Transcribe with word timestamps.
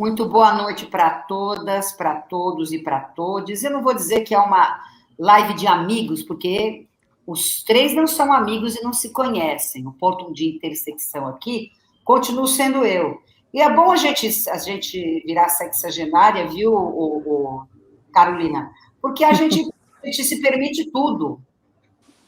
Muito 0.00 0.24
boa 0.24 0.54
noite 0.54 0.86
para 0.86 1.10
todas, 1.10 1.92
para 1.92 2.14
todos 2.22 2.72
e 2.72 2.78
para 2.78 3.00
todos. 3.00 3.62
Eu 3.62 3.70
não 3.70 3.82
vou 3.82 3.92
dizer 3.92 4.22
que 4.22 4.34
é 4.34 4.38
uma 4.38 4.82
live 5.18 5.52
de 5.52 5.66
amigos, 5.66 6.22
porque 6.22 6.86
os 7.26 7.62
três 7.62 7.94
não 7.94 8.06
são 8.06 8.32
amigos 8.32 8.74
e 8.76 8.82
não 8.82 8.94
se 8.94 9.10
conhecem. 9.10 9.86
O 9.86 9.92
ponto 9.92 10.32
de 10.32 10.56
intersecção 10.56 11.26
aqui 11.26 11.72
continua 12.02 12.46
sendo 12.46 12.82
eu. 12.82 13.20
E 13.52 13.60
é 13.60 13.70
bom 13.70 13.92
a 13.92 13.96
gente, 13.96 14.26
a 14.48 14.56
gente 14.56 15.22
virar 15.26 15.50
sexagenária, 15.50 16.48
viu, 16.48 16.72
o, 16.72 17.18
o 17.18 17.66
Carolina? 18.10 18.70
Porque 19.02 19.22
a 19.22 19.34
gente, 19.34 19.68
a 20.02 20.06
gente 20.06 20.24
se 20.24 20.40
permite 20.40 20.90
tudo, 20.90 21.42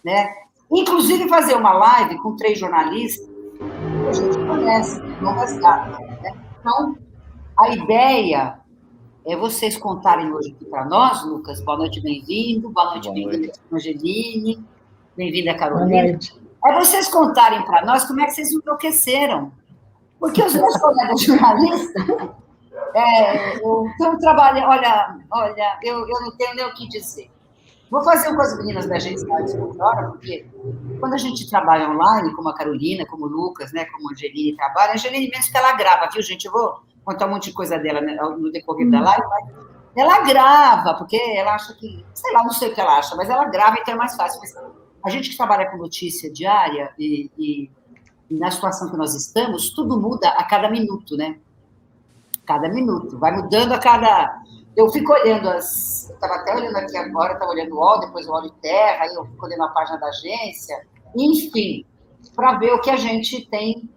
né? 0.05 0.31
Inclusive 0.71 1.27
fazer 1.27 1.55
uma 1.55 1.73
live 1.73 2.19
com 2.19 2.37
três 2.37 2.59
jornalistas 2.59 3.27
que 3.27 4.09
a 4.09 4.13
gente 4.13 4.47
conhece, 4.47 5.01
não 5.23 5.35
resgata. 5.35 5.99
Né? 6.21 6.39
Então, 6.61 7.12
a 7.57 7.71
ideia 7.71 8.59
é 9.25 9.37
vocês 9.37 9.77
contarem 9.77 10.33
hoje 10.33 10.53
aqui 10.53 10.65
para 10.65 10.85
nós, 10.85 11.25
Lucas. 11.25 11.61
Boa 11.61 11.79
noite, 11.79 12.01
bem-vindo. 12.01 12.71
Boa 12.71 12.91
noite, 12.93 13.11
bem-vinda, 13.11 13.53
Angeline. 13.73 14.65
Bem-vinda, 15.17 15.55
Carolina. 15.55 16.19
É 16.65 16.75
vocês 16.75 17.09
contarem 17.09 17.65
para 17.65 17.85
nós 17.85 18.05
como 18.05 18.21
é 18.21 18.27
que 18.27 18.33
vocês 18.33 18.51
enlouqueceram. 18.53 19.53
Porque 20.19 20.43
os 20.43 20.55
meus 20.55 20.77
colegas 20.79 21.21
jornalistas 21.21 22.07
é, 22.95 23.57
estão 23.57 24.19
trabalhando. 24.19 24.69
Olha, 24.69 25.19
olha, 25.31 25.79
eu, 25.83 26.01
eu 26.01 26.21
não 26.21 26.37
tenho 26.37 26.55
nem 26.55 26.65
o 26.65 26.75
que 26.75 26.89
dizer. 26.89 27.31
Vou 27.91 28.03
fazer 28.03 28.29
uma 28.29 28.39
coisa, 28.39 28.57
meninas 28.57 28.87
da 28.87 28.97
agência 28.97 29.27
agora, 29.35 30.09
porque 30.09 30.47
quando 30.99 31.13
a 31.13 31.19
gente 31.19 31.49
trabalha 31.51 31.91
online, 31.91 32.33
como 32.35 32.49
a 32.49 32.55
Carolina, 32.55 33.05
como 33.05 33.27
o 33.27 33.29
Lucas, 33.29 33.71
né, 33.73 33.85
como 33.85 34.09
a 34.09 34.13
Angeline 34.13 34.57
trabalha, 34.57 34.93
a 34.93 34.95
Angeline 34.95 35.29
mesmo 35.29 35.53
que 35.53 35.59
ela 35.59 35.75
grava, 35.75 36.09
viu, 36.11 36.23
gente? 36.23 36.47
Eu 36.47 36.53
vou 36.53 36.81
contar 37.05 37.27
um 37.27 37.31
monte 37.31 37.51
de 37.51 37.55
coisa 37.55 37.79
dela 37.79 38.01
né, 38.01 38.15
no 38.15 38.51
decorrer 38.51 38.91
da 38.91 39.01
live, 39.01 39.27
mas 39.29 39.73
ela 39.97 40.21
grava, 40.21 40.95
porque 40.95 41.17
ela 41.17 41.55
acha 41.55 41.75
que, 41.75 42.05
sei 42.15 42.33
lá, 42.33 42.43
não 42.43 42.53
sei 42.53 42.71
o 42.71 42.75
que 42.75 42.81
ela 42.81 42.99
acha, 42.99 43.15
mas 43.15 43.29
ela 43.29 43.45
grava, 43.45 43.77
então 43.79 43.95
é 43.95 43.97
mais 43.97 44.17
fácil. 44.17 44.41
Mas 44.41 44.55
a 45.05 45.11
gente 45.11 45.31
que 45.31 45.37
trabalha 45.37 45.71
com 45.71 45.77
notícia 45.77 46.33
diária 46.33 46.93
e, 46.99 47.31
e, 47.39 47.71
e 48.31 48.39
na 48.39 48.51
situação 48.51 48.91
que 48.91 48.97
nós 48.97 49.15
estamos, 49.15 49.71
tudo 49.71 50.01
muda 50.01 50.29
a 50.31 50.45
cada 50.45 50.71
minuto, 50.71 51.17
né? 51.17 51.39
Cada 52.47 52.69
minuto, 52.69 53.19
vai 53.19 53.33
mudando 53.33 53.73
a 53.73 53.79
cada. 53.79 54.43
Eu 54.75 54.89
fico 54.91 55.13
olhando 55.13 55.49
as. 55.51 56.09
Eu 56.09 56.15
estava 56.15 56.35
até 56.37 56.55
olhando 56.55 56.77
aqui 56.77 56.97
agora, 56.97 57.35
estava 57.35 57.51
olhando 57.51 57.75
o 57.75 57.79
UOL, 57.79 58.01
depois 58.01 58.27
o 58.27 58.31
UOL 58.31 58.43
de 58.43 58.53
Terra, 58.55 59.05
aí 59.05 59.15
eu 59.15 59.27
fico 59.27 59.47
olhando 59.47 59.65
a 59.65 59.69
página 59.69 59.99
da 59.99 60.07
agência, 60.07 60.87
enfim, 61.15 61.85
para 62.35 62.59
ver 62.59 62.73
o 62.73 62.81
que 62.81 62.91
a 62.91 62.97
gente 62.97 63.47
tem. 63.49 63.89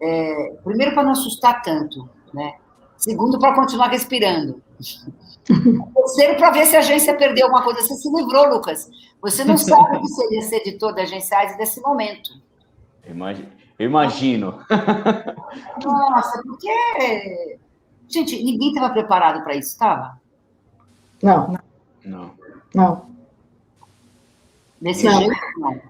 É, 0.00 0.56
primeiro, 0.64 0.94
para 0.94 1.02
não 1.02 1.12
assustar 1.12 1.62
tanto, 1.62 2.08
né? 2.34 2.54
Segundo, 2.96 3.38
para 3.38 3.54
continuar 3.54 3.88
respirando. 3.88 4.62
Terceiro, 5.46 6.36
para 6.36 6.50
ver 6.50 6.66
se 6.66 6.76
a 6.76 6.80
agência 6.80 7.16
perdeu 7.16 7.46
alguma 7.46 7.62
coisa. 7.62 7.80
Você 7.80 7.94
se 7.94 8.10
livrou, 8.10 8.48
Lucas. 8.48 8.90
Você 9.22 9.44
não 9.44 9.56
sabe 9.58 9.96
o 9.96 10.00
que 10.00 10.08
seria 10.08 10.42
ser 10.42 10.56
editor 10.56 10.94
da 10.94 11.02
agência 11.02 11.38
AIDS 11.38 11.56
nesse 11.56 11.80
momento. 11.80 12.30
Eu 13.78 13.86
imagino. 13.86 14.58
Nossa, 15.82 16.42
porque. 16.42 17.58
Gente, 18.08 18.42
ninguém 18.42 18.68
estava 18.68 18.92
preparado 18.92 19.42
para 19.44 19.54
isso, 19.54 19.68
estava? 19.68 20.20
Não. 21.22 21.58
Não. 22.04 22.30
Não. 22.74 23.06
Desse 24.80 25.04
não. 25.04 25.18
jeito, 25.18 25.36
não. 25.56 25.80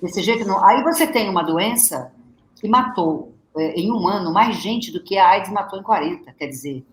Desse 0.00 0.22
jeito, 0.22 0.46
não. 0.46 0.64
Aí 0.64 0.82
você 0.82 1.06
tem 1.06 1.28
uma 1.28 1.42
doença 1.42 2.12
que 2.56 2.68
matou 2.68 3.31
em 3.56 3.90
um 3.90 4.06
ano 4.08 4.32
mais 4.32 4.56
gente 4.56 4.90
do 4.90 5.02
que 5.02 5.18
a 5.18 5.30
AIDS 5.30 5.50
matou 5.50 5.78
em 5.78 5.82
40, 5.82 6.32
quer 6.32 6.46
dizer. 6.46 6.84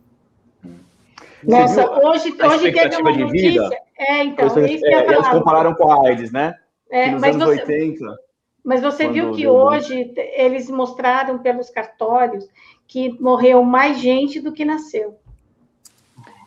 Nossa, 1.44 1.90
hoje, 1.90 2.36
hoje 2.42 2.72
teve 2.72 2.98
uma 2.98 3.12
notícia. 3.12 3.64
Vida, 3.64 3.78
é, 3.98 4.24
então, 4.24 4.50
você, 4.50 4.66
isso 4.74 4.86
é, 4.86 5.06
eles 5.08 5.28
compararam 5.30 5.74
com 5.74 5.92
a 5.92 6.08
AIDS, 6.08 6.32
né? 6.32 6.56
É, 6.92 7.12
nos 7.12 7.22
mas 7.22 7.36
anos 7.36 7.48
você, 7.48 7.62
80. 7.62 8.06
Mas 8.64 8.82
você 8.82 9.08
viu 9.08 9.32
que 9.32 9.48
hoje 9.48 10.14
eles 10.36 10.70
mostraram 10.70 11.40
pelos 11.40 11.70
cartórios 11.70 12.48
que 12.88 13.22
morreu 13.22 13.64
mais 13.64 14.00
gente 14.00 14.40
do 14.40 14.52
que 14.52 14.66
nasceu. 14.66 15.18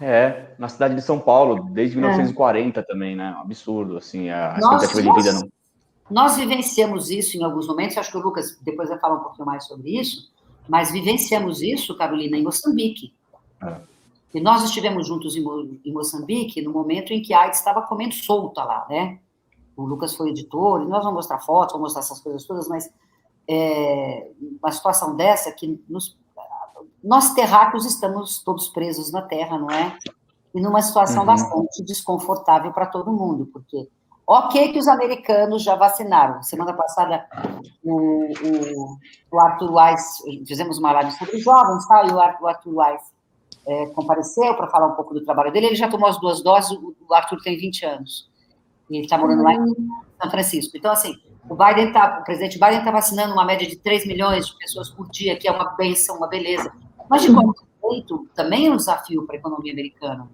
É, 0.01 0.47
na 0.59 0.69
cidade 0.69 0.95
de 0.95 1.03
São 1.03 1.19
Paulo, 1.19 1.69
desde 1.71 1.97
1940 1.97 2.81
é. 2.81 2.83
também, 2.83 3.17
né? 3.17 3.35
Absurdo, 3.39 3.97
assim, 3.97 4.31
a 4.31 4.57
expectativa 4.59 5.03
de 5.03 5.23
vida 5.23 5.33
não. 5.33 5.49
Nós 6.11 6.37
vivenciamos 6.37 7.11
isso 7.11 7.37
em 7.37 7.43
alguns 7.43 7.67
momentos, 7.67 7.97
acho 7.97 8.11
que 8.11 8.19
o 8.19 8.21
Lucas 8.21 8.59
depois 8.61 8.89
vai 8.89 8.99
falar 8.99 9.17
um 9.17 9.23
pouquinho 9.23 9.47
mais 9.47 9.65
sobre 9.65 9.99
isso, 9.99 10.31
mas 10.69 10.91
vivenciamos 10.91 11.63
isso, 11.63 11.97
Carolina, 11.97 12.37
em 12.37 12.43
Moçambique. 12.43 13.15
É. 13.63 13.81
E 14.35 14.41
nós 14.41 14.65
estivemos 14.65 15.07
juntos 15.07 15.37
em, 15.37 15.43
Mo 15.43 15.79
em, 15.85 15.93
Moçambique 15.93 16.63
no 16.63 16.73
momento 16.73 17.13
em 17.13 17.21
que 17.21 17.35
a 17.35 17.43
AIDS 17.43 17.59
estava 17.59 17.83
comendo 17.83 18.15
solta 18.15 18.65
lá, 18.65 18.87
né? 18.89 19.19
O 19.77 19.85
Lucas 19.85 20.15
foi 20.15 20.31
editor, 20.31 20.83
e 20.83 20.87
nós 20.87 21.03
vamos 21.03 21.15
mostrar 21.15 21.39
fotos, 21.39 21.73
vamos 21.73 21.87
mostrar 21.87 22.01
essas 22.01 22.21
coisas 22.21 22.45
todas, 22.45 22.69
mas 22.69 22.91
é, 23.49 24.31
uma 24.61 24.71
situação 24.71 25.17
dessa 25.17 25.51
que 25.53 25.81
nos, 25.89 26.17
nós 27.03 27.35
terráqueos 27.35 27.85
estamos 27.85 28.43
todos 28.43 28.69
presos 28.69 29.11
na 29.11 29.23
terra, 29.23 29.59
não 29.59 29.71
é? 29.71 29.99
E 30.55 30.61
numa 30.61 30.83
situação 30.83 31.21
uhum. 31.21 31.27
bastante 31.27 31.83
desconfortável 31.83 32.73
para 32.73 32.87
todo 32.87 33.13
mundo, 33.13 33.47
porque 33.47 33.89
Ok 34.27 34.73
que 34.73 34.79
os 34.79 34.87
americanos 34.87 35.63
já 35.63 35.75
vacinaram. 35.75 36.43
Semana 36.43 36.73
passada, 36.73 37.27
o, 37.83 37.93
o, 37.93 38.99
o 39.31 39.41
Arthur 39.41 39.73
Weiss, 39.73 40.23
fizemos 40.47 40.79
uma 40.79 40.93
live 40.93 41.11
sobre 41.13 41.39
jovens, 41.39 41.87
tá? 41.87 42.05
e 42.05 42.13
o 42.13 42.21
Arthur, 42.21 42.45
o 42.45 42.49
Arthur 42.49 42.75
Weiss 42.75 43.03
é, 43.67 43.87
compareceu 43.87 44.55
para 44.55 44.69
falar 44.69 44.89
um 44.89 44.95
pouco 44.95 45.13
do 45.13 45.25
trabalho 45.25 45.53
dele. 45.53 45.67
Ele 45.67 45.77
já 45.77 45.89
tomou 45.89 46.09
as 46.09 46.21
duas 46.21 46.43
doses, 46.43 46.71
o 46.71 47.15
Arthur 47.15 47.41
tem 47.43 47.57
20 47.57 47.85
anos. 47.85 48.31
E 48.89 48.97
ele 48.97 49.05
está 49.05 49.19
morando 49.19 49.43
lá 49.43 49.55
em 49.55 49.67
São 50.21 50.31
Francisco. 50.31 50.77
Então, 50.77 50.93
assim, 50.93 51.17
o 51.49 51.57
Biden 51.57 51.93
tá, 51.93 52.19
o 52.21 52.25
presidente 52.25 52.59
Biden 52.59 52.79
está 52.79 52.91
vacinando 52.91 53.33
uma 53.33 53.45
média 53.45 53.67
de 53.67 53.77
3 53.77 54.07
milhões 54.07 54.47
de 54.47 54.59
pessoas 54.59 54.89
por 54.89 55.09
dia, 55.11 55.37
que 55.37 55.49
é 55.49 55.53
uma 55.53 55.71
benção, 55.71 56.17
uma 56.17 56.29
beleza. 56.29 56.73
Mas, 57.09 57.23
de 57.23 57.33
qualquer 57.33 57.67
jeito, 57.91 58.29
também 58.35 58.69
é 58.69 58.71
um 58.71 58.77
desafio 58.77 59.27
para 59.27 59.37
a 59.37 59.39
economia 59.39 59.73
americana 59.73 60.29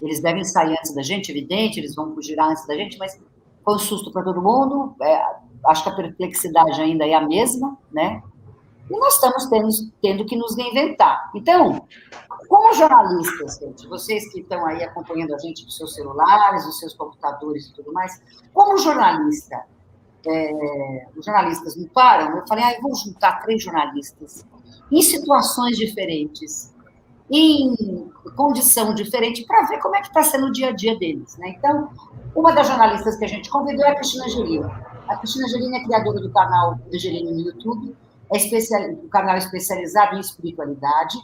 eles 0.00 0.20
devem 0.20 0.44
sair 0.44 0.72
antes 0.72 0.94
da 0.94 1.02
gente, 1.02 1.30
evidente, 1.30 1.78
eles 1.78 1.94
vão 1.94 2.14
fugir 2.14 2.38
antes 2.40 2.66
da 2.66 2.74
gente, 2.74 2.98
mas 2.98 3.18
foi 3.64 3.74
um 3.74 3.78
susto 3.78 4.12
para 4.12 4.22
todo 4.22 4.40
mundo. 4.40 4.94
É, 5.02 5.22
acho 5.66 5.82
que 5.82 5.88
a 5.90 5.94
perplexidade 5.94 6.80
ainda 6.80 7.06
é 7.06 7.14
a 7.14 7.26
mesma, 7.26 7.76
né? 7.92 8.22
E 8.90 8.98
nós 8.98 9.14
estamos 9.14 9.46
tendo, 9.46 9.68
tendo 10.02 10.24
que 10.24 10.36
nos 10.36 10.56
reinventar. 10.56 11.30
Então, 11.34 11.86
como 12.48 12.74
jornalistas, 12.74 13.58
gente, 13.58 13.86
vocês 13.86 14.32
que 14.32 14.40
estão 14.40 14.66
aí 14.66 14.82
acompanhando 14.82 15.34
a 15.34 15.38
gente 15.38 15.64
dos 15.64 15.76
seus 15.76 15.94
celulares, 15.94 16.64
dos 16.64 16.78
seus 16.80 16.94
computadores 16.94 17.66
e 17.66 17.74
tudo 17.74 17.92
mais, 17.92 18.20
como 18.52 18.76
jornalista, 18.78 19.64
é, 20.26 21.06
os 21.16 21.24
jornalistas 21.24 21.76
me 21.76 21.88
param, 21.88 22.36
eu 22.36 22.46
falei, 22.46 22.64
ah, 22.64 22.74
eu 22.74 22.82
vou 22.82 22.94
juntar 22.96 23.40
três 23.42 23.62
jornalistas 23.62 24.44
em 24.90 25.02
situações 25.02 25.76
diferentes, 25.76 26.69
em 27.30 28.10
condição 28.36 28.92
diferente 28.92 29.44
para 29.44 29.66
ver 29.66 29.78
como 29.78 29.94
é 29.94 30.00
que 30.00 30.08
está 30.08 30.22
sendo 30.22 30.46
o 30.46 30.52
dia 30.52 30.70
a 30.70 30.72
dia 30.72 30.98
deles. 30.98 31.36
Né? 31.38 31.54
Então, 31.56 31.90
uma 32.34 32.52
das 32.52 32.66
jornalistas 32.66 33.16
que 33.16 33.24
a 33.24 33.28
gente 33.28 33.48
convidou 33.48 33.84
é 33.84 33.90
a 33.90 33.94
Cristina 33.94 34.24
Angelina. 34.24 34.90
A 35.08 35.16
Cristina 35.16 35.46
Angelina 35.46 35.76
é 35.78 35.84
criadora 35.84 36.20
do 36.20 36.30
canal 36.30 36.78
Angelina 36.92 37.30
no 37.30 37.40
YouTube, 37.40 37.94
é 38.32 38.36
especial, 38.36 38.90
o 38.90 39.08
canal 39.08 39.36
especializado 39.36 40.16
em 40.16 40.20
espiritualidade. 40.20 41.18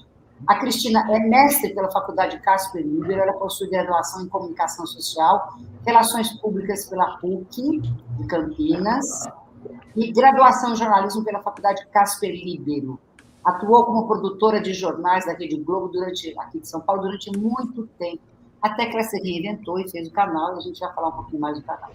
A 0.46 0.56
Cristina 0.56 1.06
é 1.10 1.18
mestre 1.18 1.74
pela 1.74 1.90
Faculdade 1.90 2.38
Casper 2.40 2.82
Libero, 2.82 3.22
ela 3.22 3.32
possui 3.32 3.68
graduação 3.70 4.22
em 4.22 4.28
Comunicação 4.28 4.86
Social, 4.86 5.56
Relações 5.84 6.30
Públicas 6.40 6.86
pela 6.86 7.16
PUC 7.18 7.80
de 7.80 8.26
Campinas 8.26 9.28
e 9.96 10.12
graduação 10.12 10.72
em 10.72 10.76
Jornalismo 10.76 11.24
pela 11.24 11.40
Faculdade 11.42 11.86
Casper 11.86 12.30
Libero. 12.30 12.98
Atuou 13.46 13.84
como 13.84 14.08
produtora 14.08 14.60
de 14.60 14.74
jornais 14.74 15.24
da 15.24 15.32
Rede 15.32 15.56
Globo 15.56 15.86
durante, 15.86 16.34
aqui 16.36 16.58
de 16.58 16.68
São 16.68 16.80
Paulo 16.80 17.02
durante 17.02 17.30
muito 17.38 17.86
tempo, 17.98 18.20
até 18.60 18.86
que 18.86 18.96
ela 18.96 19.04
se 19.04 19.16
reinventou 19.22 19.78
e 19.78 19.88
fez 19.88 20.08
o 20.08 20.10
canal, 20.10 20.56
e 20.56 20.58
a 20.58 20.60
gente 20.60 20.80
vai 20.80 20.92
falar 20.92 21.08
um 21.08 21.12
pouquinho 21.12 21.40
mais 21.40 21.56
do 21.56 21.64
canal. 21.64 21.90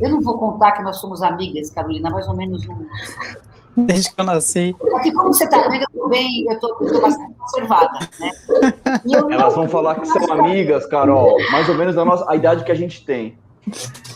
Eu 0.00 0.10
não 0.10 0.22
vou 0.22 0.38
contar 0.38 0.72
que 0.72 0.82
nós 0.82 0.96
somos 0.96 1.22
amigas, 1.22 1.68
Carolina, 1.70 2.08
mais 2.08 2.26
ou 2.26 2.34
menos 2.34 2.66
um. 2.66 2.86
Desde 3.76 4.14
que 4.14 4.18
eu 4.18 4.24
nasci. 4.24 4.74
Aqui, 4.96 5.12
como 5.12 5.34
você 5.34 5.44
está 5.44 5.68
vendo, 5.68 5.82
eu 5.82 5.88
estou 5.88 6.08
bem, 6.08 6.46
eu 6.48 6.54
estou 6.54 7.00
bastante 7.02 7.34
conservada, 7.34 7.98
né? 8.18 8.30
Elas 9.30 9.54
vão 9.54 9.68
falar 9.68 10.00
que 10.00 10.06
são 10.06 10.32
amigas, 10.32 10.86
Carol, 10.86 11.36
mais 11.52 11.68
ou 11.68 11.74
menos 11.74 11.94
da 11.94 12.02
nossa, 12.02 12.24
a 12.30 12.34
idade 12.34 12.64
que 12.64 12.72
a 12.72 12.74
gente 12.74 13.04
tem. 13.04 13.38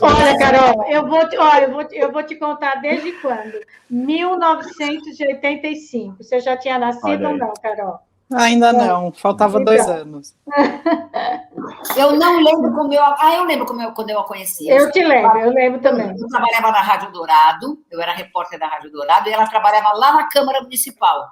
Olha, 0.01 0.39
Carol, 0.39 0.85
eu 0.89 1.05
vou, 1.07 1.29
te, 1.29 1.37
olha, 1.37 1.65
eu, 1.65 1.73
vou 1.73 1.85
te, 1.85 1.97
eu 1.97 2.13
vou 2.13 2.23
te 2.23 2.37
contar 2.37 2.77
desde 2.77 3.11
quando? 3.21 3.59
1985. 3.91 6.23
Você 6.23 6.39
já 6.41 6.57
tinha 6.57 6.79
nascido 6.79 7.27
ou 7.27 7.37
não, 7.37 7.53
Carol? 7.61 7.99
Ainda 8.33 8.73
não, 8.73 9.11
faltava 9.13 9.61
então. 9.61 9.75
dois 9.75 9.89
anos. 9.89 10.37
Eu 11.97 12.13
não 12.13 12.43
lembro 12.43 12.73
como 12.75 12.93
eu. 12.93 13.03
Ah, 13.03 13.35
eu 13.37 13.45
lembro 13.45 13.67
como 13.67 13.83
eu, 13.83 13.93
quando 13.93 14.11
eu 14.11 14.21
a 14.21 14.25
conheci. 14.25 14.69
Eu, 14.69 14.79
eu 14.79 14.93
te 14.93 15.03
lembro, 15.03 15.39
eu 15.39 15.51
lembro 15.51 15.81
também. 15.81 16.09
Eu 16.09 16.29
trabalhava 16.29 16.71
na 16.71 16.81
Rádio 16.81 17.11
Dourado, 17.11 17.79
eu 17.91 18.01
era 18.01 18.13
repórter 18.13 18.59
da 18.59 18.67
Rádio 18.67 18.91
Dourado, 18.91 19.29
e 19.29 19.33
ela 19.33 19.47
trabalhava 19.47 19.93
lá 19.95 20.13
na 20.13 20.29
Câmara 20.29 20.63
Municipal. 20.63 21.31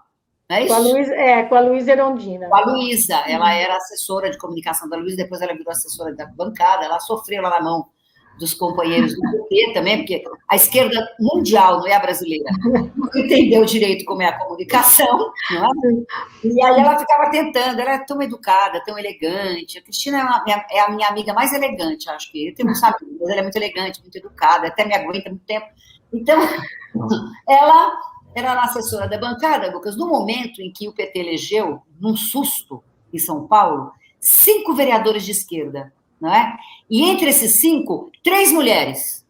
é 0.49 0.65
isso? 0.65 0.75
Com 0.75 0.81
a 0.81 0.83
Luísa, 0.83 1.15
é, 1.15 1.43
com 1.45 1.55
a 1.55 1.61
Luísa 1.61 1.93
Erondina. 1.93 2.49
Com 2.49 2.57
a 2.57 2.61
Luísa, 2.61 3.17
ela 3.27 3.53
era 3.53 3.77
assessora 3.77 4.31
de 4.31 4.39
comunicação 4.39 4.89
da 4.89 4.97
Luísa, 4.97 5.17
depois 5.17 5.41
ela 5.41 5.55
virou 5.55 5.71
assessora 5.71 6.15
da 6.15 6.27
bancada, 6.27 6.85
ela 6.85 7.01
sofreu 7.01 7.43
lá 7.43 7.51
na 7.51 7.61
mão 7.61 7.87
dos 8.39 8.55
companheiros 8.55 9.15
do 9.15 9.21
PT 9.21 9.73
também, 9.75 9.99
porque 9.99 10.23
a 10.49 10.57
esquerda 10.57 11.09
mundial, 11.19 11.81
não 11.81 11.87
é 11.87 11.95
a 11.95 12.01
brasileira, 12.01 12.51
não 12.63 13.11
entendeu 13.17 13.65
direito 13.65 14.05
como 14.05 14.23
é 14.23 14.27
a 14.27 14.39
comunicação, 14.39 15.33
não 15.51 15.67
é? 15.67 15.71
E 16.45 16.63
aí 16.63 16.81
ela 16.81 16.99
ficava 16.99 17.31
tentando, 17.31 17.81
ela 17.81 17.93
é 17.95 17.99
tão 17.99 18.23
educada, 18.23 18.83
tão 18.85 18.99
elegante. 18.99 19.79
A 19.79 19.83
Cristina 19.83 20.19
é, 20.19 20.23
uma, 20.23 20.45
é 20.71 20.81
a 20.81 20.91
minha 20.91 21.09
amiga 21.09 21.35
mais 21.35 21.53
elegante, 21.53 22.09
acho 22.09 22.31
que. 22.31 22.49
Eu 22.49 22.55
tenho 22.55 22.69
muitos 22.69 22.83
mas 23.21 23.31
ela 23.31 23.41
é 23.41 23.43
muito 23.43 23.57
elegante, 23.57 24.01
muito 24.01 24.17
educada, 24.17 24.69
até 24.69 24.85
me 24.85 24.95
aguenta 24.95 25.29
muito 25.29 25.45
tempo. 25.45 25.67
Então, 26.13 26.39
ela 27.49 27.99
era 28.35 28.53
a 28.53 28.65
assessora 28.65 29.09
da 29.09 29.19
bancada, 29.19 29.71
Lucas, 29.71 29.97
no 29.97 30.07
momento 30.07 30.63
em 30.63 30.73
que 30.73 30.89
o 30.89 30.93
PT 30.93 31.19
elegeu, 31.19 31.83
num 32.01 32.17
susto, 32.17 32.83
em 33.13 33.19
São 33.19 33.47
Paulo, 33.47 33.91
cinco 34.21 34.75
vereadores 34.75 35.25
de 35.25 35.33
esquerda 35.33 35.93
não 36.21 36.35
é? 36.35 36.57
E 36.91 37.05
entre 37.05 37.31
esses 37.31 37.61
cinco, 37.61 38.11
três 38.23 38.53
mulheres. 38.53 39.27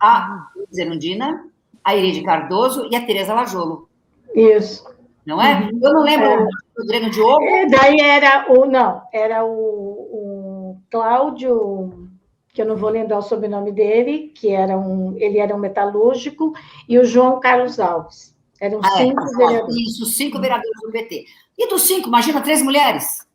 A 0.00 0.48
Zerundina, 0.72 1.46
a 1.82 1.96
Iride 1.96 2.22
Cardoso 2.22 2.88
e 2.90 2.96
a 2.96 3.04
Tereza 3.04 3.34
Lajolo. 3.34 3.88
Isso. 4.34 4.84
Não 5.26 5.42
é? 5.42 5.60
Uhum. 5.60 5.80
Eu 5.82 5.92
não 5.92 6.02
lembro 6.02 6.26
é. 6.26 6.48
o 6.78 6.86
Dreno 6.86 7.10
de 7.10 7.20
Ouro. 7.20 7.44
É, 7.44 7.66
daí 7.66 8.00
era 8.00 8.46
o, 8.52 8.66
não, 8.66 9.02
era 9.12 9.44
o, 9.44 9.50
o 9.50 10.76
Cláudio, 10.90 12.08
que 12.52 12.62
eu 12.62 12.66
não 12.66 12.76
vou 12.76 12.90
lembrar 12.90 13.18
o 13.18 13.22
sobrenome 13.22 13.72
dele, 13.72 14.32
que 14.34 14.50
era 14.50 14.78
um, 14.78 15.16
ele 15.18 15.38
era 15.38 15.54
um 15.54 15.58
metalúrgico, 15.58 16.52
e 16.88 16.98
o 16.98 17.04
João 17.04 17.40
Carlos 17.40 17.80
Alves. 17.80 18.36
Eram 18.60 18.80
ah, 18.82 18.88
é, 18.94 19.04
cinco 19.04 19.22
é, 19.22 19.36
vereadores. 19.36 19.76
Isso, 19.76 20.06
cinco 20.06 20.40
vereadores 20.40 20.80
do 20.82 20.90
PT. 20.90 21.24
E 21.58 21.68
dos 21.68 21.82
cinco, 21.82 22.08
imagina 22.08 22.40
três 22.40 22.62
mulheres 22.62 23.28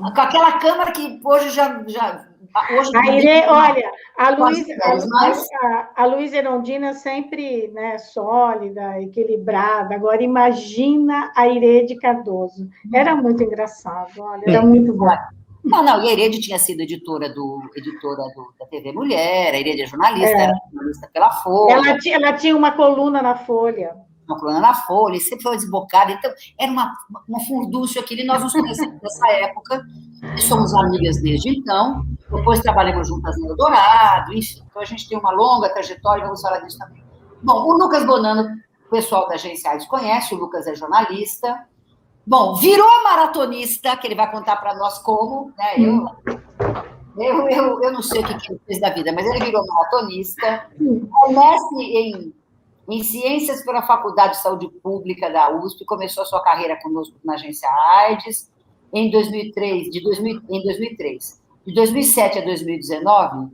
com 0.00 0.20
aquela 0.20 0.52
câmara 0.58 0.92
que 0.92 1.20
hoje 1.22 1.50
já. 1.50 1.84
já 1.86 2.29
hoje 2.78 2.90
a 2.96 3.06
Irene, 3.06 3.46
olha, 3.48 3.90
a 4.18 4.30
Luísa 4.30 4.74
a, 5.62 6.02
a, 6.02 6.06
Luiz 6.06 6.32
Erondina 6.32 6.94
sempre 6.94 7.68
né, 7.68 7.98
sólida, 7.98 9.00
equilibrada. 9.00 9.94
Agora, 9.94 10.22
imagina 10.22 11.32
a 11.36 11.48
Irede 11.48 11.96
Cardoso. 11.96 12.68
Era 12.92 13.14
muito 13.14 13.42
engraçado, 13.42 14.10
olha, 14.18 14.44
era 14.46 14.62
muito 14.62 14.92
bom. 14.92 15.06
Não, 15.62 15.84
não, 15.84 16.02
e 16.02 16.08
a 16.08 16.12
Irede 16.12 16.40
tinha 16.40 16.58
sido 16.58 16.80
editora, 16.80 17.28
do, 17.28 17.60
editora 17.76 18.22
do, 18.34 18.54
da 18.58 18.66
TV 18.66 18.92
Mulher, 18.92 19.54
a 19.54 19.58
Irede 19.58 19.82
é 19.82 19.86
jornalista, 19.86 20.28
é. 20.28 20.42
era 20.44 20.54
jornalista 20.72 21.10
pela 21.12 21.30
Folha. 21.30 21.72
Ela, 21.72 21.98
ela 22.12 22.32
tinha 22.32 22.56
uma 22.56 22.72
coluna 22.72 23.20
na 23.20 23.36
Folha 23.36 23.94
uma 24.30 24.38
coluna 24.38 24.60
na 24.60 24.74
Folha, 24.74 25.16
e 25.16 25.20
sempre 25.20 25.42
foi 25.42 25.56
desbocada. 25.56 26.12
Então, 26.12 26.30
era 26.58 26.70
uma, 26.70 26.92
uma 27.28 27.40
furdúcio 27.40 28.00
aquilo, 28.00 28.20
e 28.20 28.24
nós 28.24 28.42
nos 28.42 28.52
conhecemos 28.52 29.00
nessa 29.02 29.28
época, 29.32 29.84
e 30.22 30.40
somos 30.40 30.74
amigas 30.74 31.20
desde 31.22 31.48
então. 31.48 32.04
Depois 32.30 32.60
trabalhamos 32.60 33.08
juntas 33.08 33.38
no 33.38 33.50
Eldorado, 33.50 34.32
enfim. 34.32 34.62
Então, 34.68 34.82
a 34.82 34.84
gente 34.84 35.08
tem 35.08 35.18
uma 35.18 35.32
longa 35.32 35.68
trajetória, 35.70 36.24
vamos 36.24 36.40
falar 36.40 36.58
disso 36.58 36.78
também. 36.78 37.02
Bom, 37.42 37.64
o 37.64 37.72
Lucas 37.72 38.04
Bonano, 38.04 38.56
o 38.86 38.90
pessoal 38.90 39.26
da 39.28 39.34
agência 39.34 39.70
AIDS 39.70 39.86
conhece, 39.86 40.34
o 40.34 40.38
Lucas 40.38 40.66
é 40.66 40.74
jornalista. 40.74 41.66
Bom, 42.26 42.54
virou 42.56 43.02
maratonista, 43.02 43.96
que 43.96 44.06
ele 44.06 44.14
vai 44.14 44.30
contar 44.30 44.56
para 44.56 44.74
nós 44.74 44.98
como, 44.98 45.52
né? 45.56 45.74
Eu, 45.78 46.06
eu, 47.16 47.48
eu, 47.48 47.82
eu 47.82 47.92
não 47.92 48.02
sei 48.02 48.20
o 48.20 48.26
que, 48.26 48.34
que 48.34 48.52
ele 48.52 48.60
fez 48.66 48.80
da 48.80 48.90
vida, 48.90 49.12
mas 49.12 49.26
ele 49.26 49.44
virou 49.44 49.66
maratonista. 49.66 50.46
É 50.46 51.32
mestre 51.32 51.82
em 51.82 52.40
em 52.90 53.04
Ciências 53.04 53.62
pela 53.64 53.82
Faculdade 53.82 54.32
de 54.32 54.42
Saúde 54.42 54.68
Pública 54.82 55.30
da 55.30 55.48
USP, 55.56 55.84
começou 55.84 56.24
a 56.24 56.26
sua 56.26 56.42
carreira 56.42 56.76
conosco 56.82 57.16
na 57.24 57.34
agência 57.34 57.68
AIDS 57.70 58.49
em 58.92 59.10
2003, 59.10 59.90
de 59.90 60.02
2000, 60.02 60.40
em 60.48 60.62
2003. 60.62 61.40
De 61.66 61.74
2007 61.74 62.38
a 62.38 62.44
2019, 62.44 63.50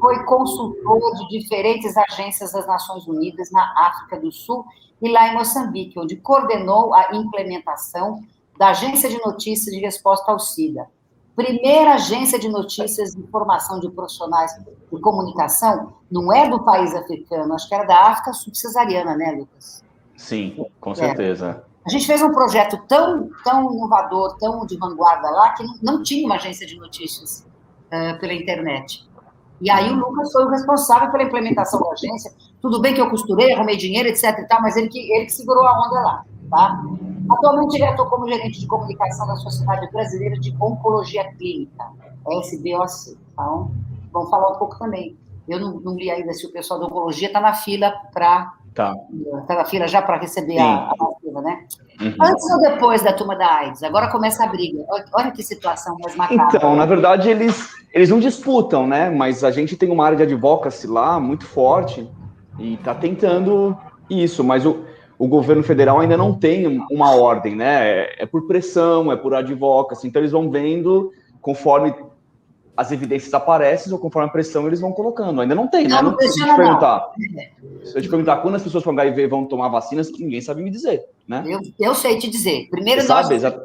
foi 0.00 0.24
consultor 0.24 1.00
de 1.16 1.38
diferentes 1.38 1.96
agências 1.96 2.52
das 2.52 2.66
Nações 2.66 3.06
Unidas 3.06 3.50
na 3.50 3.72
África 3.86 4.20
do 4.20 4.30
Sul 4.30 4.64
e 5.00 5.10
lá 5.10 5.28
em 5.28 5.34
Moçambique, 5.34 5.98
onde 5.98 6.16
coordenou 6.16 6.94
a 6.94 7.14
implementação 7.14 8.22
da 8.58 8.68
Agência 8.68 9.08
de 9.08 9.18
Notícias 9.18 9.74
de 9.74 9.80
Resposta 9.80 10.30
ao 10.30 10.38
SIDA, 10.38 10.88
primeira 11.34 11.94
agência 11.94 12.38
de 12.38 12.48
notícias 12.48 13.14
e 13.14 13.20
informação 13.20 13.80
de 13.80 13.90
profissionais 13.90 14.52
de 14.92 15.00
comunicação 15.00 15.94
não 16.10 16.32
é 16.32 16.48
do 16.48 16.62
país 16.62 16.94
africano, 16.94 17.54
acho 17.54 17.68
que 17.68 17.74
era 17.74 17.84
da 17.84 18.08
África 18.08 18.32
subsaariana, 18.32 19.16
né, 19.16 19.32
Lucas? 19.32 19.82
Sim, 20.16 20.64
com 20.80 20.92
é. 20.92 21.62
A 21.86 21.90
gente 21.90 22.06
fez 22.06 22.22
um 22.22 22.32
projeto 22.32 22.82
tão, 22.88 23.28
tão 23.44 23.72
inovador, 23.72 24.36
tão 24.38 24.64
de 24.64 24.76
vanguarda 24.78 25.28
lá, 25.30 25.50
que 25.52 25.64
não 25.82 26.02
tinha 26.02 26.24
uma 26.26 26.36
agência 26.36 26.66
de 26.66 26.76
notícias 26.76 27.46
uh, 27.86 28.18
pela 28.18 28.32
internet. 28.32 29.06
E 29.60 29.70
aí 29.70 29.90
o 29.90 29.96
Lucas 29.96 30.32
foi 30.32 30.44
o 30.44 30.48
responsável 30.48 31.10
pela 31.10 31.24
implementação 31.24 31.80
da 31.80 31.90
agência. 31.90 32.32
Tudo 32.60 32.80
bem 32.80 32.94
que 32.94 33.00
eu 33.00 33.10
costurei, 33.10 33.52
arrumei 33.52 33.76
dinheiro, 33.76 34.08
etc 34.08 34.38
e 34.38 34.46
tal, 34.46 34.62
mas 34.62 34.76
ele 34.76 34.88
que, 34.88 34.98
ele 35.12 35.26
que 35.26 35.32
segurou 35.32 35.66
a 35.66 35.86
onda 35.86 36.00
lá, 36.00 36.24
tá? 36.50 36.82
Atualmente 37.30 37.76
ele 37.76 37.84
atua 37.84 38.08
como 38.08 38.28
gerente 38.28 38.60
de 38.60 38.66
comunicação 38.66 39.26
da 39.26 39.36
Sociedade 39.36 39.90
Brasileira 39.90 40.38
de 40.38 40.54
Oncologia 40.60 41.24
Clínica, 41.34 41.90
SBOC. 42.42 43.18
Então, 43.32 43.70
vamos 44.12 44.30
falar 44.30 44.50
um 44.50 44.58
pouco 44.58 44.78
também. 44.78 45.16
Eu 45.48 45.60
não, 45.60 45.80
não 45.80 45.94
li 45.94 46.10
ainda 46.10 46.32
se 46.32 46.46
o 46.46 46.52
pessoal 46.52 46.80
da 46.80 46.86
oncologia 46.86 47.28
está 47.28 47.40
na 47.40 47.54
fila 47.54 47.92
para. 48.12 48.54
Tá. 48.74 48.92
Está 49.42 49.54
na 49.54 49.64
fila 49.64 49.86
já 49.86 50.02
para 50.02 50.18
receber 50.18 50.58
a, 50.58 50.90
a 50.90 50.94
vacina, 50.98 51.40
né? 51.42 51.64
Uhum. 52.00 52.14
Antes 52.20 52.50
ou 52.50 52.60
depois 52.60 53.02
da 53.02 53.12
turma 53.12 53.36
da 53.36 53.46
AIDS? 53.46 53.84
Agora 53.84 54.10
começa 54.10 54.42
a 54.42 54.48
briga. 54.48 54.84
Olha 55.12 55.30
que 55.30 55.44
situação 55.44 55.96
mais 56.02 56.16
macabra. 56.16 56.56
Então, 56.56 56.74
na 56.74 56.84
verdade, 56.84 57.30
eles, 57.30 57.72
eles 57.92 58.10
não 58.10 58.18
disputam, 58.18 58.84
né? 58.84 59.10
Mas 59.10 59.44
a 59.44 59.52
gente 59.52 59.76
tem 59.76 59.92
uma 59.92 60.04
área 60.04 60.16
de 60.16 60.24
advocacy 60.24 60.88
lá 60.88 61.20
muito 61.20 61.46
forte 61.46 62.10
e 62.58 62.74
está 62.74 62.92
tentando 62.92 63.78
isso. 64.10 64.42
Mas 64.42 64.66
o, 64.66 64.84
o 65.16 65.28
governo 65.28 65.62
federal 65.62 66.00
ainda 66.00 66.16
não 66.16 66.34
tem 66.34 66.84
uma 66.90 67.14
ordem, 67.14 67.54
né? 67.54 67.88
É, 67.88 68.22
é 68.24 68.26
por 68.26 68.48
pressão, 68.48 69.12
é 69.12 69.16
por 69.16 69.34
advocacy, 69.34 70.08
então 70.08 70.20
eles 70.20 70.32
vão 70.32 70.50
vendo 70.50 71.12
conforme 71.40 71.94
as 72.76 72.90
evidências 72.90 73.32
aparecem 73.32 73.92
ou 73.92 73.98
conforme 73.98 74.28
a 74.28 74.32
pressão 74.32 74.66
eles 74.66 74.80
vão 74.80 74.92
colocando. 74.92 75.40
Ainda 75.40 75.54
não 75.54 75.68
tem, 75.68 75.86
né? 75.86 76.02
Não, 76.02 76.12
não, 76.12 76.18
se 76.18 76.40
eu 76.40 76.46
te 76.46 76.56
perguntar. 76.56 77.12
Se 77.84 77.96
eu 77.96 78.02
te 78.02 78.08
perguntar 78.08 78.36
quando 78.38 78.56
as 78.56 78.62
pessoas 78.62 78.82
com 78.82 78.90
HIV 78.90 79.28
vão 79.28 79.44
tomar 79.44 79.68
vacinas, 79.68 80.10
ninguém 80.12 80.40
sabe 80.40 80.62
me 80.62 80.70
dizer, 80.70 81.04
né? 81.26 81.44
Eu, 81.46 81.60
eu 81.78 81.94
sei 81.94 82.18
te 82.18 82.28
dizer. 82.28 82.68
Primeiro 82.70 83.02
Você 83.02 83.08
nós. 83.08 83.26
Sabe, 83.42 83.56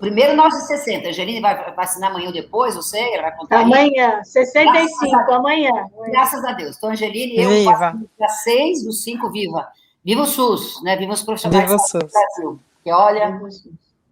Primeiro 0.00 0.34
nós 0.34 0.52
de 0.54 0.66
60. 0.66 1.08
A 1.08 1.12
Janine 1.12 1.40
vai 1.40 1.72
vacinar 1.74 2.10
amanhã 2.10 2.26
ou 2.26 2.32
depois, 2.32 2.74
eu 2.74 2.82
sei, 2.82 3.14
ela 3.14 3.22
vai 3.22 3.36
contar. 3.36 3.60
Amanhã, 3.60 4.20
65, 4.24 4.72
graças 4.72 5.28
amanhã. 5.30 5.70
Graças 6.10 6.44
a 6.44 6.52
Deus. 6.52 6.76
Então, 6.76 6.90
Angeline, 6.90 7.36
eu 7.38 7.48
viva. 7.48 7.94
dia 8.18 8.28
6 8.28 8.84
dos 8.84 9.04
5, 9.04 9.30
viva. 9.30 9.68
Viva 10.04 10.22
o 10.22 10.26
SUS, 10.26 10.82
né? 10.82 10.96
Viva 10.96 11.12
os 11.12 11.22
profissionais 11.22 11.70
Viva 11.70 11.76
do 11.76 12.10
Brasil. 12.10 12.60
Que 12.82 12.92
olha, 12.92 13.40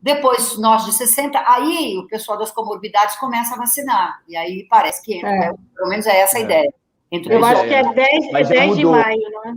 depois 0.06 0.56
nós 0.56 0.84
de 0.84 0.92
60, 0.92 1.36
aí 1.44 1.98
o 1.98 2.06
pessoal 2.06 2.38
das 2.38 2.52
comorbidades 2.52 3.16
começa 3.16 3.56
a 3.56 3.58
vacinar. 3.58 4.22
E 4.28 4.36
aí 4.36 4.64
parece 4.70 5.04
que 5.04 5.16
entra, 5.16 5.30
é. 5.30 5.38
né? 5.50 5.54
pelo 5.75 5.88
menos 5.88 6.06
é 6.06 6.20
essa 6.20 6.36
a 6.36 6.40
é. 6.40 6.44
ideia. 6.44 6.75
Entre 7.10 7.34
Eu 7.34 7.44
acho 7.44 7.62
que 7.64 7.75
é 7.75 7.82
10, 7.82 8.34
é 8.34 8.44
10 8.44 8.76
de 8.76 8.84
maio, 8.84 9.30
não 9.32 9.44
é? 9.44 9.56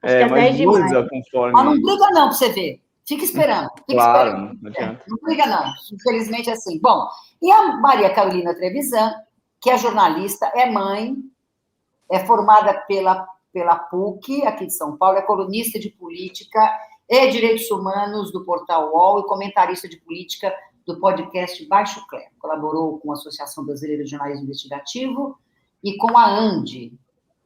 Acho 0.00 0.14
é, 0.14 0.18
que 0.18 0.24
é 0.24 0.28
10 0.28 0.56
de 0.56 0.66
maio. 0.66 1.08
Conforme... 1.08 1.52
Mas 1.52 1.64
não 1.64 1.82
briga 1.82 2.10
não 2.12 2.28
para 2.28 2.30
você 2.30 2.48
ver. 2.50 2.80
Fica 3.04 3.24
esperando. 3.24 3.68
Fica 3.70 3.94
claro, 3.94 4.28
esperando. 4.28 4.58
Não, 4.62 4.70
é, 4.70 4.98
não 5.08 5.18
briga 5.20 5.46
não. 5.46 5.72
Infelizmente 5.92 6.48
assim. 6.48 6.78
Bom, 6.80 7.08
e 7.42 7.50
a 7.50 7.76
Maria 7.78 8.10
Carolina 8.10 8.54
Trevisan, 8.54 9.12
que 9.60 9.68
é 9.68 9.76
jornalista, 9.78 10.46
é 10.54 10.70
mãe, 10.70 11.16
é 12.08 12.20
formada 12.20 12.72
pela 12.86 13.26
pela 13.52 13.76
PUC, 13.76 14.46
aqui 14.46 14.66
de 14.66 14.74
São 14.74 14.96
Paulo, 14.96 15.18
é 15.18 15.22
colunista 15.22 15.80
de 15.80 15.90
política 15.90 16.60
e 17.08 17.30
direitos 17.30 17.70
humanos 17.70 18.30
do 18.32 18.44
portal 18.44 18.92
UOL 18.92 19.20
e 19.20 19.26
comentarista 19.26 19.88
de 19.88 19.96
política 19.98 20.54
do 20.86 20.98
podcast 21.00 21.64
Baixo 21.66 22.06
Clero. 22.06 22.30
Colaborou 22.38 22.98
com 22.98 23.10
a 23.10 23.14
Associação 23.14 23.64
Brasileira 23.64 24.04
de 24.04 24.10
Jornalismo 24.10 24.44
Investigativo 24.44 25.38
e 25.82 25.96
com 25.96 26.16
a 26.16 26.26
ANDI, 26.26 26.98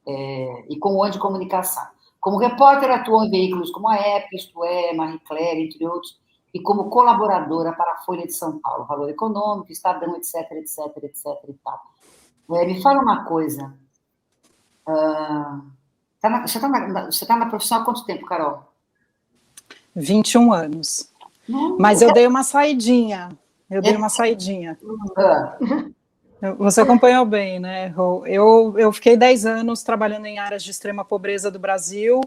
é, 0.07 0.65
e 0.69 0.79
com 0.79 0.97
o 0.97 1.05
ANDI 1.05 1.19
Comunicação. 1.19 1.87
Como 2.21 2.39
repórter, 2.39 2.91
atuou 2.91 3.25
em 3.25 3.31
veículos 3.31 3.71
como 3.71 3.89
a 3.89 3.97
EP, 3.97 4.33
Isto 4.33 4.65
É, 4.65 4.93
Marie 4.95 5.21
Claire, 5.21 5.63
entre 5.63 5.87
outros, 5.87 6.21
e 6.55 6.61
como 6.61 6.91
colaboradora 6.91 7.73
para 7.73 7.93
a 7.93 7.99
Folha 7.99 8.27
de 8.27 8.33
São 8.33 8.59
Paulo, 8.59 8.85
Valor 8.87 9.09
Econômico, 9.09 9.73
Estadão, 9.73 10.17
etc, 10.17 10.35
etc, 10.53 10.79
etc 11.03 11.27
e 11.49 11.55
tal. 11.55 11.81
É, 12.53 12.67
me 12.67 12.81
fala 12.83 13.01
uma 13.01 13.25
coisa. 13.25 13.75
Uh, 14.87 15.73
Tá 16.23 16.31
na, 16.31 16.47
você 16.47 16.59
está 16.59 16.69
na, 16.69 17.05
você 17.07 17.27
tá 17.27 17.37
na 17.37 17.47
profissão 17.47 17.81
há 17.81 17.85
quanto 17.85 18.05
tempo, 18.05 18.25
Carol? 18.25 18.72
21 19.95 20.53
anos. 20.53 21.11
Mas 21.79 22.03
eu 22.03 22.13
dei 22.13 22.27
uma 22.27 22.43
saidinha. 22.43 23.31
Eu 23.71 23.81
dei 23.83 23.97
uma 23.97 24.09
saidinha. 24.09 24.79
Ah. 25.17 25.57
Você 26.59 26.81
acompanhou 26.81 27.25
bem, 27.25 27.61
né, 27.61 27.95
Eu, 28.27 28.75
eu 28.77 28.93
fiquei 28.93 29.17
10 29.17 29.47
anos 29.47 29.85
trabalhando 29.85 30.27
em 30.27 30.41
áreas 30.41 30.65
de 30.65 30.73
extrema 30.73 31.05
pobreza 31.05 31.53
do 31.53 31.59
Brasil, 31.59 32.21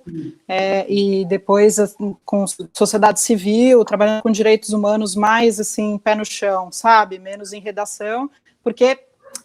é, 0.48 0.86
e 0.90 1.26
depois 1.26 1.78
assim, 1.78 2.16
com 2.24 2.46
sociedade 2.74 3.20
civil, 3.20 3.84
trabalhando 3.84 4.22
com 4.22 4.32
direitos 4.32 4.70
humanos 4.70 5.16
mais, 5.16 5.60
assim, 5.60 5.98
pé 5.98 6.16
no 6.16 6.24
chão, 6.24 6.72
sabe? 6.72 7.20
Menos 7.20 7.52
em 7.52 7.60
redação, 7.60 8.30
porque 8.64 8.98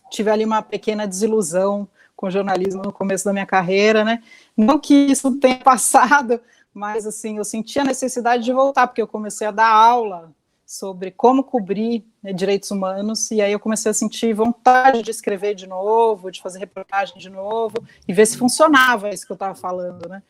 tive 0.08 0.30
ali 0.30 0.44
uma 0.44 0.62
pequena 0.62 1.04
desilusão 1.04 1.88
com 2.14 2.30
jornalismo 2.30 2.82
no 2.82 2.92
começo 2.92 3.24
da 3.24 3.32
minha 3.32 3.46
carreira, 3.46 4.04
né? 4.04 4.22
Não 4.56 4.78
que 4.78 4.94
isso 4.94 5.36
tenha 5.38 5.58
passado, 5.64 6.40
mas, 6.72 7.06
assim, 7.06 7.38
eu 7.38 7.44
senti 7.44 7.78
a 7.78 7.84
necessidade 7.84 8.44
de 8.44 8.52
voltar, 8.52 8.86
porque 8.86 9.02
eu 9.02 9.08
comecei 9.08 9.46
a 9.46 9.50
dar 9.50 9.68
aula 9.68 10.32
sobre 10.64 11.10
como 11.10 11.42
cobrir 11.42 12.06
né, 12.22 12.32
direitos 12.32 12.70
humanos, 12.70 13.30
e 13.32 13.42
aí 13.42 13.50
eu 13.50 13.58
comecei 13.58 13.90
a 13.90 13.94
sentir 13.94 14.32
vontade 14.32 15.02
de 15.02 15.10
escrever 15.10 15.54
de 15.54 15.66
novo, 15.66 16.30
de 16.30 16.40
fazer 16.40 16.60
reportagem 16.60 17.18
de 17.18 17.28
novo, 17.28 17.74
e 18.06 18.12
ver 18.12 18.24
se 18.24 18.38
funcionava 18.38 19.10
isso 19.10 19.26
que 19.26 19.32
eu 19.32 19.34
estava 19.34 19.54
falando, 19.56 20.08
né? 20.08 20.22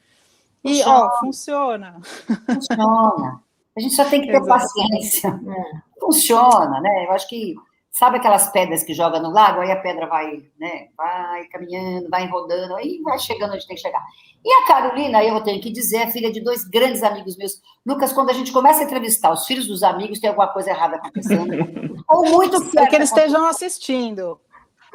E, 0.65 0.79
funciona. 0.79 1.05
ó, 1.05 1.21
funciona. 1.21 2.01
Funciona. 2.47 3.43
A 3.77 3.81
gente 3.81 3.95
só 3.95 4.05
tem 4.07 4.23
que 4.23 4.33
ter 4.33 4.41
paciência. 4.47 5.29
É. 5.29 6.01
Funciona, 6.01 6.81
né? 6.81 7.07
Eu 7.07 7.13
acho 7.13 7.29
que, 7.29 7.55
sabe 7.91 8.19
aquelas 8.19 8.51
pedras 8.51 8.85
que 8.85 8.95
joga 8.95 9.19
no 9.19 9.31
lago, 9.31 9.61
aí 9.61 9.71
a 9.71 9.81
pedra 9.81 10.07
vai, 10.07 10.43
né, 10.59 10.89
vai 10.97 11.45
caminhando, 11.49 12.09
vai 12.09 12.27
rodando, 12.27 12.77
aí 12.77 13.01
vai 13.03 13.19
chegando 13.19 13.55
onde 13.55 13.67
tem 13.67 13.77
que 13.77 13.83
chegar. 13.83 14.03
E 14.45 14.53
a 14.53 14.67
Carolina, 14.67 15.23
eu 15.23 15.41
tenho 15.43 15.61
que 15.61 15.71
dizer, 15.71 15.99
é 15.99 16.11
filha 16.11 16.33
de 16.33 16.41
dois 16.41 16.65
grandes 16.65 17.03
amigos 17.03 17.37
meus. 17.37 17.61
Lucas, 17.85 18.13
quando 18.13 18.31
a 18.31 18.33
gente 18.33 18.53
começa 18.53 18.81
a 18.81 18.85
entrevistar 18.85 19.33
os 19.33 19.45
filhos 19.45 19.67
dos 19.67 19.83
amigos, 19.83 20.21
tem 20.21 20.29
alguma 20.29 20.49
coisa 20.49 20.71
errada 20.71 20.97
acontecendo. 20.97 21.53
Ou 22.09 22.25
muito 22.31 22.59
certo. 22.71 22.89
que 22.89 22.97
eles 22.97 23.11
estejam 23.11 23.45
assistindo. 23.47 24.41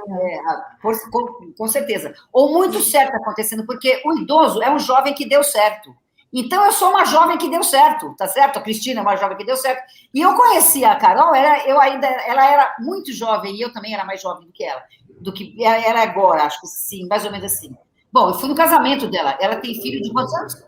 É, 0.08 0.40
por, 0.82 0.94
com, 1.10 1.54
com, 1.58 1.68
certeza. 1.68 2.14
Ou 2.32 2.52
muito 2.54 2.80
certo 2.82 3.16
acontecendo, 3.16 3.66
porque 3.66 4.02
o 4.06 4.20
idoso 4.20 4.62
é 4.62 4.72
um 4.72 4.80
jovem 4.80 5.14
que 5.14 5.28
deu 5.28 5.44
certo. 5.44 5.96
Então, 6.38 6.65
eu 6.65 6.72
sou 6.74 6.89
uma 6.89 7.06
jovem 7.06 7.38
que 7.38 7.50
deu 7.50 7.63
certo, 7.63 8.13
tá 8.18 8.27
certo? 8.27 8.60
A 8.60 8.62
Cristina 8.62 9.00
é 9.00 9.01
uma 9.01 9.15
jovem 9.15 9.38
que 9.38 9.46
deu 9.46 9.56
certo. 9.56 9.82
E 10.13 10.20
eu 10.20 10.36
conheci 10.36 10.84
a 10.84 10.98
Carol, 10.98 11.34
era, 11.34 11.65
eu 11.65 11.80
ainda, 11.80 12.06
ela 12.06 12.46
era 12.46 12.75
muito 12.80 13.13
jovem, 13.13 13.56
e 13.56 13.62
eu 13.62 13.72
também 13.72 13.94
era 13.94 14.04
mais 14.04 14.22
jovem 14.22 14.46
do 14.46 14.51
que 14.51 14.65
ela, 14.65 14.84
do 15.22 15.32
que 15.32 15.56
ela 15.63 15.77
é 15.77 16.04
agora, 16.04 16.44
acho 16.44 16.60
que 16.60 16.68
sim, 16.68 17.08
mais 17.08 17.24
ou 17.24 17.32
menos 17.32 17.54
assim. 17.54 17.74
Bom, 18.12 18.30
eu 18.30 18.34
fui 18.34 18.50
no 18.50 18.56
casamento 18.56 19.08
dela. 19.08 19.38
Ela 19.39 19.58
tem 19.58 19.82
filho 19.82 20.01
de 20.01 20.12
quantos 20.12 20.34
anos? 20.34 20.65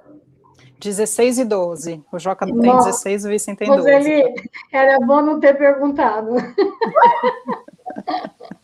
16 0.79 1.39
e 1.39 1.45
12. 1.45 2.03
O 2.13 2.19
Joca 2.19 2.45
tem 2.45 2.55
Nossa. 2.55 2.89
16 2.89 3.23
e 3.23 3.27
o 3.27 3.31
Vicente 3.31 3.57
tem 3.57 3.67
12. 3.67 3.81
Roseli, 3.81 4.23
era 4.71 4.99
bom 4.99 5.21
não 5.21 5.39
ter 5.39 5.57
perguntado. 5.57 6.35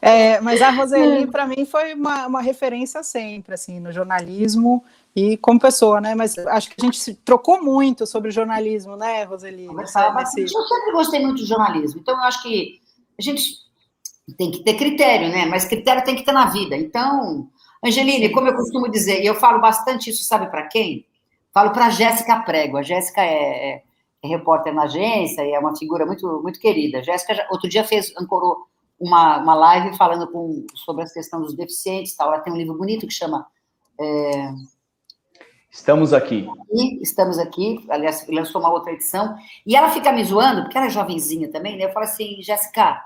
É, 0.00 0.40
mas 0.40 0.60
a 0.60 0.70
Roseli, 0.70 1.26
para 1.28 1.46
mim, 1.46 1.64
foi 1.64 1.94
uma, 1.94 2.26
uma 2.26 2.42
referência 2.42 3.02
sempre, 3.02 3.54
assim, 3.54 3.80
no 3.80 3.92
jornalismo 3.92 4.84
e 5.14 5.36
como 5.36 5.60
pessoa, 5.60 6.00
né? 6.00 6.14
Mas 6.14 6.38
acho 6.38 6.70
que 6.70 6.76
a 6.80 6.84
gente 6.84 6.98
se 6.98 7.14
trocou 7.14 7.62
muito 7.62 8.06
sobre 8.06 8.30
jornalismo, 8.30 8.96
né, 8.96 9.24
Roseli? 9.24 9.72
Nessa, 9.74 10.12
nesse... 10.14 10.42
Eu 10.42 10.48
sempre 10.48 10.92
gostei 10.92 11.20
muito 11.20 11.38
de 11.38 11.46
jornalismo, 11.46 12.00
então 12.00 12.14
eu 12.14 12.22
acho 12.24 12.42
que 12.42 12.80
a 13.18 13.22
gente 13.22 13.42
tem 14.38 14.50
que 14.50 14.62
ter 14.62 14.74
critério, 14.74 15.28
né? 15.28 15.46
Mas 15.46 15.64
critério 15.64 16.04
tem 16.04 16.16
que 16.16 16.24
ter 16.24 16.32
na 16.32 16.46
vida. 16.46 16.76
Então, 16.76 17.48
Angeline, 17.84 18.30
como 18.30 18.48
eu 18.48 18.54
costumo 18.54 18.90
dizer, 18.90 19.22
e 19.22 19.26
eu 19.26 19.34
falo 19.34 19.60
bastante 19.60 20.10
isso, 20.10 20.24
sabe 20.24 20.46
para 20.46 20.68
quem? 20.68 21.06
Falo 21.52 21.70
para 21.70 21.90
Jéssica 21.90 22.40
Prego. 22.40 22.78
A 22.78 22.82
Jéssica 22.82 23.20
é, 23.20 23.74
é, 23.74 23.82
é, 24.22 24.28
repórter 24.28 24.72
na 24.72 24.84
agência 24.84 25.42
e 25.44 25.52
é 25.52 25.58
uma 25.58 25.76
figura 25.76 26.06
muito, 26.06 26.40
muito 26.42 26.58
querida. 26.58 27.02
Jéssica, 27.02 27.46
outro 27.50 27.68
dia, 27.68 27.84
fez, 27.84 28.12
ancorou 28.16 28.66
uma, 28.98 29.38
uma 29.38 29.54
live 29.54 29.96
falando 29.96 30.30
com, 30.30 30.64
sobre 30.74 31.04
a 31.04 31.08
questão 31.08 31.42
dos 31.42 31.54
deficientes. 31.54 32.14
Tal. 32.14 32.28
Ela 32.28 32.40
tem 32.40 32.52
um 32.52 32.56
livro 32.56 32.78
bonito 32.78 33.06
que 33.06 33.12
chama. 33.12 33.46
É... 34.00 34.52
Estamos 35.72 36.12
aqui. 36.12 36.46
E 36.70 37.02
estamos 37.02 37.38
aqui. 37.38 37.82
Aliás, 37.88 38.26
lançou 38.28 38.60
uma 38.60 38.70
outra 38.70 38.92
edição. 38.92 39.34
E 39.64 39.74
ela 39.74 39.88
fica 39.88 40.12
me 40.12 40.22
zoando, 40.22 40.62
porque 40.62 40.76
ela 40.76 40.86
é 40.86 40.90
jovenzinha 40.90 41.50
também, 41.50 41.78
né? 41.78 41.86
Eu 41.86 41.92
falo 41.92 42.04
assim, 42.04 42.42
Jéssica, 42.42 43.02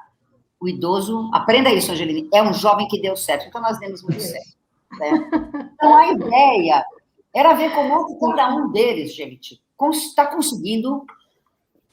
o 0.60 0.68
idoso. 0.68 1.30
Aprenda 1.32 1.72
isso, 1.72 1.92
Angeline. 1.92 2.28
É 2.34 2.42
um 2.42 2.52
jovem 2.52 2.88
que 2.88 3.00
deu 3.00 3.16
certo. 3.16 3.46
Então, 3.46 3.62
nós 3.62 3.78
demos 3.78 4.02
muito 4.02 4.20
certo. 4.20 4.56
Né? 4.98 5.30
Então, 5.74 5.96
a 5.96 6.12
ideia 6.12 6.84
era 7.32 7.54
ver 7.54 7.72
como 7.72 8.18
cada 8.18 8.54
um 8.56 8.72
deles, 8.72 9.14
gente, 9.14 9.62
está 9.92 10.26
conseguindo 10.26 11.04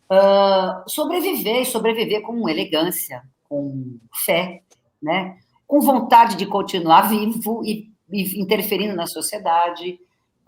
uh, 0.09 0.89
sobreviver 0.89 1.61
e 1.61 1.65
sobreviver 1.65 2.21
com 2.21 2.49
elegância, 2.49 3.21
com 3.47 3.99
fé, 4.25 4.63
né? 5.01 5.37
com 5.67 5.81
vontade 5.81 6.35
de 6.35 6.45
continuar 6.45 7.09
vivo 7.09 7.61
e, 7.63 7.91
e 8.09 8.41
interferindo 8.41 8.95
na 8.95 9.05
sociedade, 9.05 9.99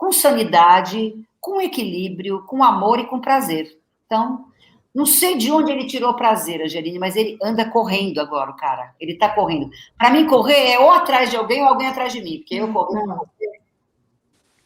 com 0.06 0.12
sanidade, 0.12 1.16
com 1.42 1.60
equilíbrio, 1.60 2.44
com 2.44 2.64
amor 2.64 3.00
e 3.00 3.08
com 3.08 3.20
prazer. 3.20 3.76
Então, 4.06 4.46
não 4.94 5.04
sei 5.04 5.36
de 5.36 5.52
onde 5.52 5.72
ele 5.72 5.88
tirou 5.88 6.14
prazer, 6.14 6.62
Angeline, 6.62 7.00
mas 7.00 7.16
ele 7.16 7.40
anda 7.42 7.68
correndo 7.68 8.20
agora, 8.20 8.52
o 8.52 8.56
cara. 8.56 8.94
Ele 9.00 9.14
está 9.14 9.30
correndo. 9.30 9.72
Para 9.98 10.12
mim, 10.12 10.28
correr 10.28 10.74
é 10.74 10.80
ou 10.80 10.92
atrás 10.92 11.32
de 11.32 11.38
alguém 11.38 11.64
ou 11.64 11.70
alguém 11.70 11.88
atrás 11.88 12.14
de 12.14 12.22
mim, 12.22 12.38
porque 12.38 12.54
eu 12.54 12.72
corro. 12.72 13.28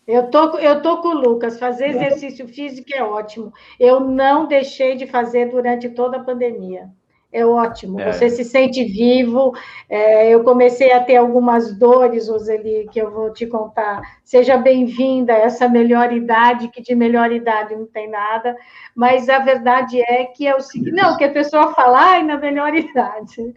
Eu 0.06 0.30
tô, 0.30 0.58
eu 0.58 0.82
tô 0.82 0.98
com 0.98 1.08
o 1.08 1.14
Lucas. 1.14 1.58
Fazer 1.58 1.88
exercício 1.92 2.46
físico 2.46 2.90
é 2.94 3.02
ótimo. 3.02 3.54
Eu 3.80 4.02
não 4.02 4.46
deixei 4.46 4.98
de 4.98 5.08
fazer 5.08 5.50
durante 5.50 5.88
toda 5.88 6.18
a 6.18 6.24
pandemia 6.24 6.90
é 7.32 7.46
ótimo, 7.46 8.00
é. 8.00 8.12
você 8.12 8.28
se 8.30 8.44
sente 8.44 8.84
vivo. 8.84 9.54
É, 9.88 10.30
eu 10.30 10.44
comecei 10.44 10.92
a 10.92 11.04
ter 11.04 11.16
algumas 11.16 11.78
dores, 11.78 12.28
Roseli, 12.28 12.90
que 12.92 13.00
eu 13.00 13.12
vou 13.12 13.32
te 13.32 13.46
contar. 13.46 14.02
Seja 14.24 14.58
bem-vinda 14.58 15.34
a 15.34 15.38
essa 15.38 15.70
melhor 15.70 16.12
idade, 16.12 16.70
que 16.70 16.82
de 16.82 16.96
melhor 16.96 17.32
idade 17.32 17.76
não 17.76 17.86
tem 17.86 18.10
nada, 18.10 18.56
mas 18.96 19.30
a 19.30 19.38
verdade 19.38 20.02
é 20.02 20.26
que 20.26 20.48
é 20.48 20.56
o 20.56 20.60
seguinte: 20.60 20.92
não, 20.92 21.18
que 21.18 21.24
a 21.24 21.32
pessoa 21.32 21.72
fala, 21.74 22.00
ai, 22.00 22.24
na 22.24 22.38
melhor 22.38 22.74
idade. 22.76 23.54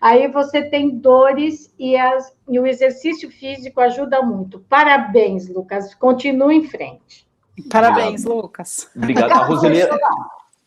Aí 0.00 0.28
você 0.28 0.62
tem 0.62 0.90
dores 0.90 1.74
e, 1.78 1.96
as, 1.96 2.30
e 2.46 2.60
o 2.60 2.66
exercício 2.66 3.30
físico 3.30 3.80
ajuda 3.80 4.20
muito. 4.20 4.60
Parabéns, 4.68 5.48
Lucas, 5.48 5.94
continue 5.94 6.56
em 6.56 6.64
frente. 6.64 7.26
Parabéns, 7.70 8.24
Lucas. 8.24 8.90
Obrigado. 8.94 9.32
A 9.32 9.44
Roseli, 9.44 9.80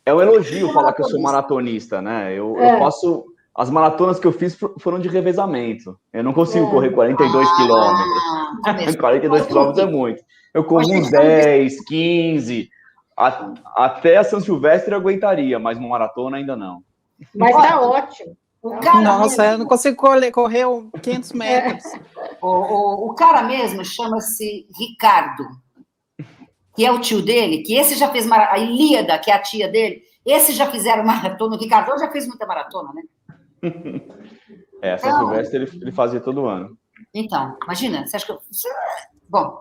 é 0.08 0.14
um 0.14 0.22
elogio 0.22 0.72
falar 0.72 0.94
que 0.94 1.02
eu 1.02 1.10
sou 1.10 1.22
maratonista, 1.22 2.02
né? 2.02 2.34
Eu, 2.34 2.58
é. 2.58 2.76
eu 2.76 2.80
faço. 2.80 3.26
As 3.54 3.70
maratonas 3.70 4.20
que 4.20 4.28
eu 4.28 4.32
fiz 4.32 4.58
foram 4.80 5.00
de 5.00 5.10
revezamento. 5.10 6.00
Eu 6.14 6.24
não 6.24 6.32
consigo 6.32 6.68
é. 6.68 6.70
correr 6.70 6.92
42 6.92 7.48
ah, 7.48 7.56
quilômetros. 7.58 8.96
42 8.96 9.46
quilômetros 9.48 9.80
é 9.80 9.86
muito. 9.86 10.24
Eu 10.54 10.64
corro 10.64 10.94
uns 10.94 11.10
10, 11.10 11.84
15. 11.86 12.70
A, 13.18 13.54
até 13.76 14.18
a 14.18 14.24
São 14.24 14.40
Silvestre 14.40 14.94
eu 14.94 15.00
aguentaria, 15.00 15.60
mas 15.60 15.80
no 15.80 15.90
maratona 15.90 16.38
ainda 16.38 16.56
não. 16.56 16.84
Mas 17.36 17.52
tá 17.52 17.82
ótimo. 17.82 18.38
Nossa, 19.04 19.46
eu 19.46 19.58
não 19.58 19.66
consigo 19.66 19.98
correr, 19.98 20.32
correr 20.32 20.66
500 21.02 21.34
metros. 21.34 21.84
O, 22.42 22.48
o, 22.48 23.10
o 23.10 23.16
cara 23.16 23.44
mesmo 23.44 23.84
chama-se 23.84 24.68
Ricardo 24.80 25.44
que 26.78 26.86
é 26.86 26.92
o 26.92 27.02
tio 27.02 27.24
dele, 27.24 27.64
que 27.64 27.74
esse 27.74 27.96
já 27.96 28.08
fez 28.10 28.32
a 28.32 28.58
Ilíada, 28.60 29.18
que 29.18 29.32
é 29.32 29.34
a 29.34 29.42
tia 29.42 29.68
dele, 29.68 30.04
esse 30.24 30.54
já 30.54 30.68
fizeram 30.68 31.04
maratona, 31.04 31.56
o 31.56 31.60
Ricardo 31.60 31.98
já 32.00 32.12
fez 32.12 32.28
muita 32.28 32.46
maratona, 32.46 32.94
né? 32.94 33.04
É, 34.80 34.90
essa 34.90 35.08
então, 35.08 35.22
Silvestre 35.22 35.58
ele, 35.58 35.72
ele 35.82 35.92
fazia 35.92 36.20
todo 36.20 36.46
ano. 36.46 36.78
Então, 37.12 37.58
imagina, 37.64 38.06
você 38.06 38.16
acha 38.16 38.28
que 38.28 38.32
eu... 38.32 38.38
Bom, 39.28 39.58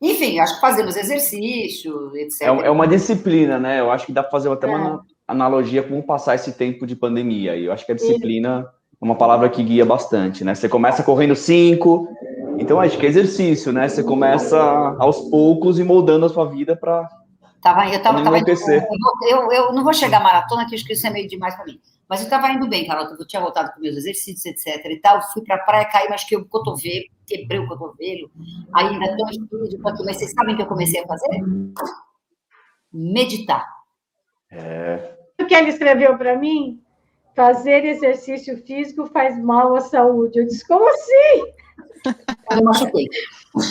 enfim, 0.00 0.38
acho 0.38 0.54
que 0.54 0.60
fazemos 0.62 0.96
exercício, 0.96 2.16
etc. 2.16 2.40
É, 2.40 2.46
é, 2.46 2.70
uma 2.70 2.88
disciplina, 2.88 3.58
né? 3.58 3.80
Eu 3.80 3.90
acho 3.90 4.06
que 4.06 4.12
dá 4.12 4.22
para 4.22 4.30
fazer 4.30 4.50
até 4.50 4.66
é. 4.66 4.74
uma 4.74 5.04
analogia 5.28 5.82
com 5.82 6.00
passar 6.00 6.34
esse 6.34 6.52
tempo 6.52 6.86
de 6.86 6.96
pandemia. 6.96 7.56
E 7.56 7.66
eu 7.66 7.72
acho 7.74 7.84
que 7.84 7.92
a 7.92 7.94
disciplina 7.94 8.66
é 9.00 9.04
uma 9.04 9.16
palavra 9.16 9.50
que 9.50 9.62
guia 9.62 9.84
bastante, 9.84 10.42
né? 10.44 10.54
Você 10.54 10.66
começa 10.66 11.02
correndo 11.02 11.36
cinco, 11.36 12.08
então, 12.58 12.80
acho 12.80 12.98
que 12.98 13.06
é 13.06 13.08
exercício, 13.08 13.72
né? 13.72 13.88
Você 13.88 14.02
começa 14.02 14.58
aos 14.98 15.20
poucos 15.30 15.78
e 15.78 15.84
moldando 15.84 16.26
a 16.26 16.28
sua 16.28 16.46
vida 16.46 16.76
para 16.76 17.08
Tava, 17.64 17.88
eu 17.88 18.02
tava, 18.02 18.22
tava 18.22 18.38
indo, 18.38 18.50
eu, 19.26 19.50
eu 19.50 19.72
não 19.72 19.82
vou 19.82 19.94
chegar 19.94 20.18
à 20.18 20.22
maratona, 20.22 20.68
que 20.68 20.74
acho 20.74 20.84
que 20.84 20.92
isso 20.92 21.06
é 21.06 21.10
meio 21.10 21.26
demais 21.26 21.54
para 21.54 21.64
mim. 21.64 21.80
Mas 22.06 22.20
eu 22.20 22.24
estava 22.24 22.50
indo 22.50 22.68
bem, 22.68 22.86
Carol. 22.86 23.06
Eu 23.06 23.26
tinha 23.26 23.40
voltado 23.40 23.72
com 23.72 23.80
meus 23.80 23.96
exercícios, 23.96 24.44
etc. 24.44 24.84
e 24.84 25.00
tal. 25.00 25.22
Fui 25.32 25.42
para 25.42 25.56
a 25.56 25.60
praia, 25.60 25.86
caí, 25.86 26.06
mas 26.10 26.24
que 26.24 26.36
o 26.36 26.44
cotovelo, 26.44 27.06
quebrei 27.26 27.58
o 27.58 27.66
cotovelo. 27.66 28.30
Ainda 28.74 29.06
estou 29.06 29.28
em 29.28 29.30
estúdio, 29.30 29.80
mas 29.82 29.98
vocês 29.98 30.32
sabem 30.32 30.52
o 30.52 30.56
que 30.58 30.62
eu 30.62 30.66
comecei 30.66 31.02
a 31.02 31.06
fazer? 31.06 31.42
Meditar. 32.92 33.66
É. 34.52 35.16
O 35.40 35.46
que 35.46 35.54
ele 35.54 35.70
escreveu 35.70 36.18
para 36.18 36.36
mim? 36.36 36.82
Fazer 37.34 37.82
exercício 37.86 38.58
físico 38.58 39.06
faz 39.06 39.42
mal 39.42 39.74
à 39.74 39.80
saúde. 39.80 40.38
Eu 40.38 40.44
disse, 40.44 40.68
como 40.68 40.86
assim? 40.86 41.53
Eu 42.50 42.64
machuquei. 42.64 43.08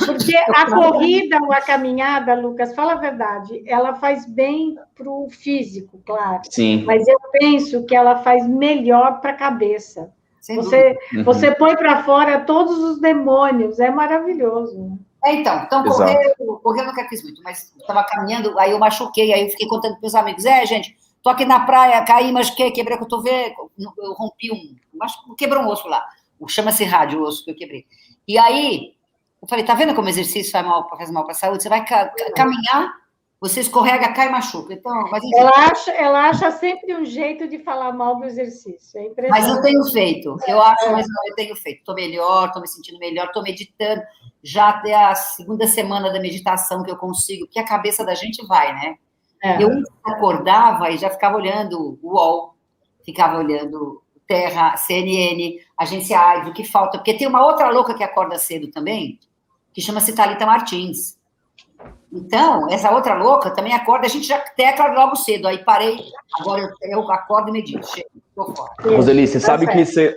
Porque 0.05 0.35
a 0.35 0.71
corrida 0.71 1.37
ou 1.41 1.51
a 1.51 1.59
caminhada, 1.59 2.33
Lucas, 2.35 2.73
fala 2.73 2.93
a 2.93 2.97
verdade, 2.97 3.61
ela 3.67 3.95
faz 3.95 4.25
bem 4.25 4.75
para 4.95 5.09
o 5.09 5.29
físico, 5.29 6.01
claro. 6.05 6.41
Sim. 6.49 6.83
Mas 6.85 7.05
eu 7.07 7.19
penso 7.33 7.85
que 7.85 7.95
ela 7.95 8.17
faz 8.23 8.47
melhor 8.47 9.19
para 9.19 9.31
a 9.31 9.35
cabeça. 9.35 10.13
você, 10.55 10.97
uhum. 11.13 11.23
você 11.25 11.51
põe 11.51 11.75
para 11.75 12.03
fora 12.03 12.39
todos 12.41 12.77
os 12.79 13.01
demônios, 13.01 13.79
é 13.79 13.89
maravilhoso. 13.89 14.97
É, 15.25 15.35
então, 15.35 15.63
então 15.63 15.83
correr, 15.83 16.35
correr 16.61 16.81
eu 16.81 16.85
nunca 16.85 17.07
fiz 17.07 17.23
muito, 17.23 17.41
mas 17.43 17.73
estava 17.79 18.03
caminhando, 18.03 18.57
aí 18.59 18.71
eu 18.71 18.79
machuquei, 18.79 19.33
aí 19.33 19.43
eu 19.43 19.49
fiquei 19.49 19.67
contando 19.67 19.93
para 19.93 20.01
meus 20.01 20.15
amigos, 20.15 20.43
é, 20.43 20.65
gente, 20.65 20.97
tô 21.21 21.29
aqui 21.29 21.45
na 21.45 21.61
praia, 21.61 22.03
caí, 22.03 22.29
machuquei, 22.29 22.71
quebrei 22.71 22.97
o 22.97 22.99
cotovelo, 22.99 23.71
eu 23.79 24.13
rompi 24.13 24.51
um, 24.51 25.35
quebrou 25.37 25.63
um 25.63 25.67
osso 25.67 25.87
lá, 25.87 26.05
chama-se 26.47 26.83
rádio 26.83 27.21
o 27.21 27.23
osso 27.23 27.45
que 27.45 27.51
eu 27.51 27.55
quebrei. 27.55 27.85
E 28.27 28.37
aí, 28.37 28.93
eu 29.41 29.47
falei, 29.47 29.65
tá 29.65 29.73
vendo 29.73 29.93
como 29.93 30.09
exercício 30.09 30.51
faz 30.51 30.65
mal, 30.65 30.87
faz 30.89 31.11
mal 31.11 31.23
para 31.23 31.33
a 31.33 31.35
saúde? 31.35 31.63
Você 31.63 31.69
vai 31.69 31.85
ca 31.85 32.13
caminhar, 32.35 32.93
você 33.43 33.59
escorrega, 33.59 34.13
cai 34.13 34.29
e 34.29 34.31
machuca. 34.31 34.73
Então, 34.73 35.05
ela, 35.35 35.51
acha, 35.69 35.91
ela 35.91 36.29
acha 36.29 36.49
sempre 36.51 36.95
um 36.95 37.03
jeito 37.03 37.45
de 37.45 37.59
falar 37.59 37.91
mal 37.91 38.15
do 38.15 38.23
exercício. 38.23 38.97
É 38.97 39.27
mas 39.27 39.47
eu 39.49 39.61
tenho 39.61 39.83
feito, 39.91 40.37
eu 40.47 40.61
acho, 40.61 40.89
mas 40.93 41.05
não, 41.09 41.27
eu 41.27 41.35
tenho 41.35 41.55
feito. 41.57 41.79
Estou 41.79 41.93
melhor, 41.93 42.47
estou 42.47 42.61
me 42.61 42.67
sentindo 42.69 42.97
melhor, 42.99 43.25
estou 43.27 43.43
meditando. 43.43 44.01
Já 44.41 44.69
até 44.69 44.95
a 44.95 45.13
segunda 45.13 45.67
semana 45.67 46.09
da 46.09 46.21
meditação 46.21 46.83
que 46.83 46.91
eu 46.91 46.95
consigo, 46.95 47.45
porque 47.45 47.59
a 47.59 47.65
cabeça 47.65 48.05
da 48.05 48.15
gente 48.15 48.45
vai, 48.47 48.73
né? 48.73 48.95
É. 49.43 49.61
Eu 49.61 49.71
acordava 50.05 50.89
e 50.89 50.97
já 50.97 51.09
ficava 51.09 51.35
olhando 51.35 51.99
o 52.01 52.13
UOL, 52.13 52.55
ficava 53.03 53.37
olhando 53.37 54.01
Terra, 54.27 54.77
CNN, 54.77 55.59
Agência 55.77 56.19
AIDS, 56.19 56.49
o 56.49 56.53
que 56.53 56.63
falta. 56.63 56.97
Porque 56.97 57.13
tem 57.13 57.27
uma 57.27 57.45
outra 57.45 57.69
louca 57.69 57.93
que 57.93 58.03
acorda 58.03 58.37
cedo 58.37 58.69
também, 58.69 59.19
que 59.73 59.81
chama-se 59.81 60.13
Thalita 60.13 60.45
Martins 60.45 61.17
então, 62.15 62.69
essa 62.69 62.91
outra 62.91 63.15
louca 63.15 63.49
também 63.49 63.73
acorda, 63.73 64.05
a 64.05 64.09
gente 64.09 64.27
já 64.27 64.37
tecla 64.37 64.93
logo 64.93 65.15
cedo. 65.15 65.47
Aí 65.47 65.57
parei, 65.57 65.99
agora 66.39 66.61
eu, 66.61 66.91
eu 66.91 67.11
acordo 67.11 67.49
e 67.49 67.51
medito. 67.51 67.87
Chego, 67.87 68.07
fora. 68.35 68.95
Roseli, 68.95 69.27
você 69.27 69.39
tá 69.39 69.47
sabe 69.47 69.65
que 69.65 69.83
você 69.83 70.15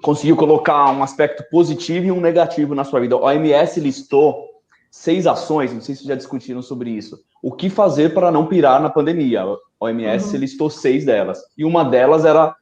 conseguiu 0.00 0.36
colocar 0.36 0.90
um 0.92 1.02
aspecto 1.02 1.44
positivo 1.50 2.06
e 2.06 2.12
um 2.12 2.20
negativo 2.20 2.76
na 2.76 2.84
sua 2.84 3.00
vida. 3.00 3.16
O 3.16 3.24
OMS 3.24 3.80
listou 3.80 4.46
seis 4.88 5.26
ações, 5.26 5.72
não 5.72 5.80
sei 5.80 5.96
se 5.96 6.06
já 6.06 6.14
discutiram 6.14 6.62
sobre 6.62 6.90
isso. 6.90 7.18
O 7.42 7.50
que 7.50 7.68
fazer 7.68 8.14
para 8.14 8.30
não 8.30 8.46
pirar 8.46 8.80
na 8.80 8.88
pandemia? 8.88 9.44
O 9.44 9.58
OMS 9.80 10.34
uhum. 10.34 10.40
listou 10.40 10.70
seis 10.70 11.04
delas. 11.04 11.40
E 11.58 11.64
uma 11.64 11.84
delas 11.84 12.24
era 12.24 12.54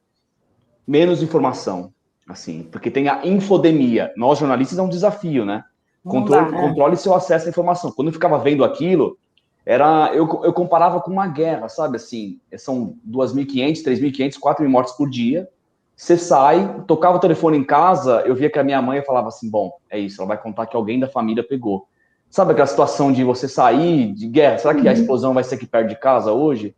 menos 0.91 1.23
informação, 1.23 1.93
assim, 2.29 2.65
porque 2.65 2.91
tem 2.91 3.09
a 3.09 3.25
infodemia. 3.25 4.13
Nós, 4.17 4.41
jornalistas, 4.41 4.77
é 4.77 4.83
um 4.83 4.89
desafio, 4.89 5.45
né? 5.45 5.63
Controle, 6.05 6.47
dá, 6.47 6.51
né? 6.51 6.61
controle 6.69 6.97
seu 6.97 7.15
acesso 7.15 7.47
à 7.47 7.49
informação. 7.49 7.93
Quando 7.93 8.09
eu 8.09 8.13
ficava 8.13 8.37
vendo 8.39 8.65
aquilo, 8.65 9.17
era 9.65 10.11
eu, 10.13 10.27
eu 10.43 10.53
comparava 10.53 11.01
com 11.01 11.13
uma 11.13 11.29
guerra, 11.29 11.69
sabe? 11.69 11.95
Assim, 11.95 12.41
são 12.57 12.97
2.500, 13.09 13.85
3.500, 13.85 14.41
4.000 14.41 14.69
mortes 14.69 14.93
por 14.95 15.09
dia. 15.09 15.49
Você 15.95 16.17
sai, 16.17 16.83
tocava 16.89 17.19
o 17.19 17.21
telefone 17.21 17.57
em 17.57 17.65
casa, 17.65 18.25
eu 18.27 18.35
via 18.35 18.51
que 18.51 18.59
a 18.59 18.65
minha 18.65 18.83
mãe 18.83 19.01
falava 19.03 19.29
assim: 19.29 19.49
bom, 19.49 19.71
é 19.89 19.97
isso, 19.97 20.21
ela 20.21 20.29
vai 20.29 20.43
contar 20.43 20.67
que 20.67 20.75
alguém 20.75 20.99
da 20.99 21.07
família 21.07 21.47
pegou. 21.47 21.87
Sabe 22.29 22.51
aquela 22.51 22.67
situação 22.67 23.13
de 23.13 23.23
você 23.23 23.47
sair 23.47 24.13
de 24.13 24.27
guerra? 24.27 24.59
Será 24.59 24.75
que 24.75 24.89
a 24.89 24.93
uhum. 24.93 24.99
explosão 24.99 25.35
vai 25.35 25.45
ser 25.45 25.55
aqui 25.55 25.67
perto 25.67 25.89
de 25.89 25.97
casa 25.97 26.33
hoje? 26.33 26.75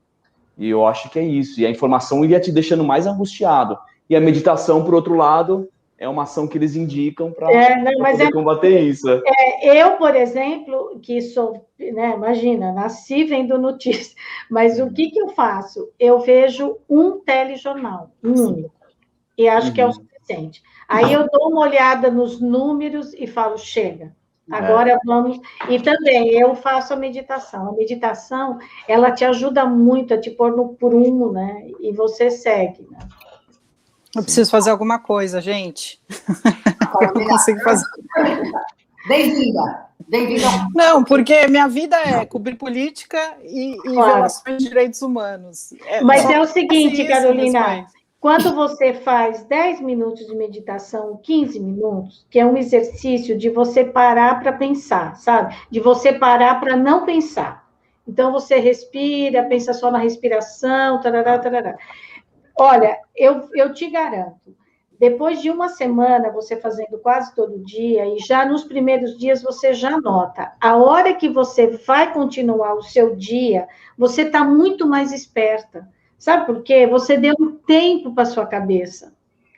E 0.58 0.68
eu 0.68 0.86
acho 0.86 1.08
que 1.08 1.18
é 1.18 1.24
isso. 1.24 1.60
E 1.60 1.66
a 1.66 1.70
informação 1.70 2.22
iria 2.24 2.40
te 2.40 2.52
deixando 2.52 2.84
mais 2.84 3.06
angustiado. 3.06 3.78
E 4.08 4.16
a 4.16 4.20
meditação, 4.20 4.84
por 4.84 4.94
outro 4.94 5.14
lado, 5.14 5.68
é 5.98 6.08
uma 6.08 6.24
ação 6.24 6.48
que 6.48 6.58
eles 6.58 6.74
indicam 6.74 7.30
para 7.30 7.50
é, 7.52 7.76
poder 7.94 8.24
é, 8.24 8.32
combater 8.32 8.80
isso. 8.80 9.08
É, 9.08 9.80
eu, 9.80 9.92
por 9.92 10.16
exemplo, 10.16 10.98
que 11.00 11.20
sou, 11.20 11.64
né, 11.78 12.14
imagina, 12.14 12.72
nasci 12.72 13.24
vendo 13.24 13.56
notícias, 13.56 14.14
mas 14.50 14.80
o 14.80 14.92
que, 14.92 15.10
que 15.10 15.20
eu 15.20 15.28
faço? 15.28 15.90
Eu 15.98 16.18
vejo 16.20 16.78
um 16.90 17.20
telejornal, 17.20 18.10
um 18.22 18.32
único, 18.32 18.74
e 19.38 19.48
acho 19.48 19.68
uhum. 19.68 19.74
que 19.74 19.80
é 19.80 19.84
o 19.84 19.88
uhum. 19.88 19.94
suficiente. 19.94 20.62
Aí 20.88 21.12
eu 21.12 21.28
dou 21.30 21.50
uma 21.50 21.62
olhada 21.62 22.10
nos 22.10 22.40
números 22.40 23.14
e 23.14 23.26
falo, 23.26 23.56
chega, 23.56 24.12
Agora 24.50 24.92
é. 24.92 24.98
vamos. 25.04 25.40
E 25.70 25.80
também 25.80 26.30
eu 26.34 26.54
faço 26.54 26.92
a 26.92 26.96
meditação. 26.96 27.68
A 27.68 27.72
meditação 27.72 28.58
ela 28.88 29.12
te 29.12 29.24
ajuda 29.24 29.64
muito 29.64 30.12
a 30.12 30.18
te 30.20 30.30
pôr 30.30 30.54
no 30.56 30.74
prumo, 30.74 31.32
né? 31.32 31.68
E 31.80 31.92
você 31.92 32.30
segue. 32.30 32.86
Né? 32.90 32.98
Eu 34.14 34.22
preciso 34.22 34.50
fazer 34.50 34.70
alguma 34.70 34.98
coisa, 34.98 35.40
gente. 35.40 36.00
Eu 37.00 37.14
não 37.14 37.26
consigo 37.26 37.60
fazer. 37.60 37.86
Bem-vinda. 39.08 39.86
Bem-vinda. 40.06 40.46
Não, 40.74 41.02
porque 41.02 41.46
minha 41.48 41.66
vida 41.66 41.96
é 41.96 42.26
cobrir 42.26 42.56
política 42.56 43.18
e, 43.42 43.72
e 43.72 43.78
claro. 43.78 44.14
relações 44.14 44.58
de 44.58 44.68
direitos 44.68 45.00
humanos. 45.00 45.72
É, 45.86 46.02
Mas 46.02 46.28
é 46.28 46.38
o 46.38 46.46
seguinte, 46.46 47.06
Carolina, 47.06 47.86
quando 48.20 48.54
você 48.54 48.92
faz 48.92 49.42
10 49.44 49.80
minutos 49.80 50.26
de 50.26 50.36
meditação, 50.36 51.18
15 51.22 51.58
minutos, 51.58 52.26
que 52.30 52.38
é 52.38 52.44
um 52.44 52.56
exercício 52.56 53.38
de 53.38 53.48
você 53.48 53.84
parar 53.84 54.40
para 54.40 54.52
pensar, 54.52 55.16
sabe? 55.16 55.56
De 55.70 55.80
você 55.80 56.12
parar 56.12 56.60
para 56.60 56.76
não 56.76 57.06
pensar. 57.06 57.66
Então, 58.06 58.30
você 58.30 58.58
respira, 58.58 59.44
pensa 59.44 59.72
só 59.72 59.90
na 59.90 59.98
respiração, 59.98 61.00
tarará, 61.00 61.38
tarará. 61.38 61.76
Olha, 62.56 62.98
eu, 63.14 63.48
eu 63.54 63.72
te 63.72 63.88
garanto, 63.88 64.54
depois 65.02 65.42
de 65.42 65.50
uma 65.50 65.68
semana 65.68 66.30
você 66.30 66.56
fazendo 66.56 66.96
quase 66.98 67.34
todo 67.34 67.58
dia, 67.64 68.06
e 68.06 68.18
já 68.18 68.44
nos 68.46 68.62
primeiros 68.62 69.18
dias 69.18 69.42
você 69.42 69.74
já 69.74 70.00
nota, 70.00 70.52
a 70.60 70.76
hora 70.76 71.12
que 71.12 71.28
você 71.28 71.66
vai 71.66 72.12
continuar 72.12 72.74
o 72.74 72.82
seu 72.82 73.16
dia, 73.16 73.66
você 73.98 74.22
está 74.22 74.44
muito 74.44 74.86
mais 74.86 75.10
esperta. 75.10 75.88
Sabe 76.16 76.46
por 76.46 76.62
quê? 76.62 76.86
Você 76.86 77.16
deu 77.16 77.34
um 77.40 77.50
tempo 77.50 78.14
para 78.14 78.24
sua 78.24 78.46
cabeça. 78.46 79.12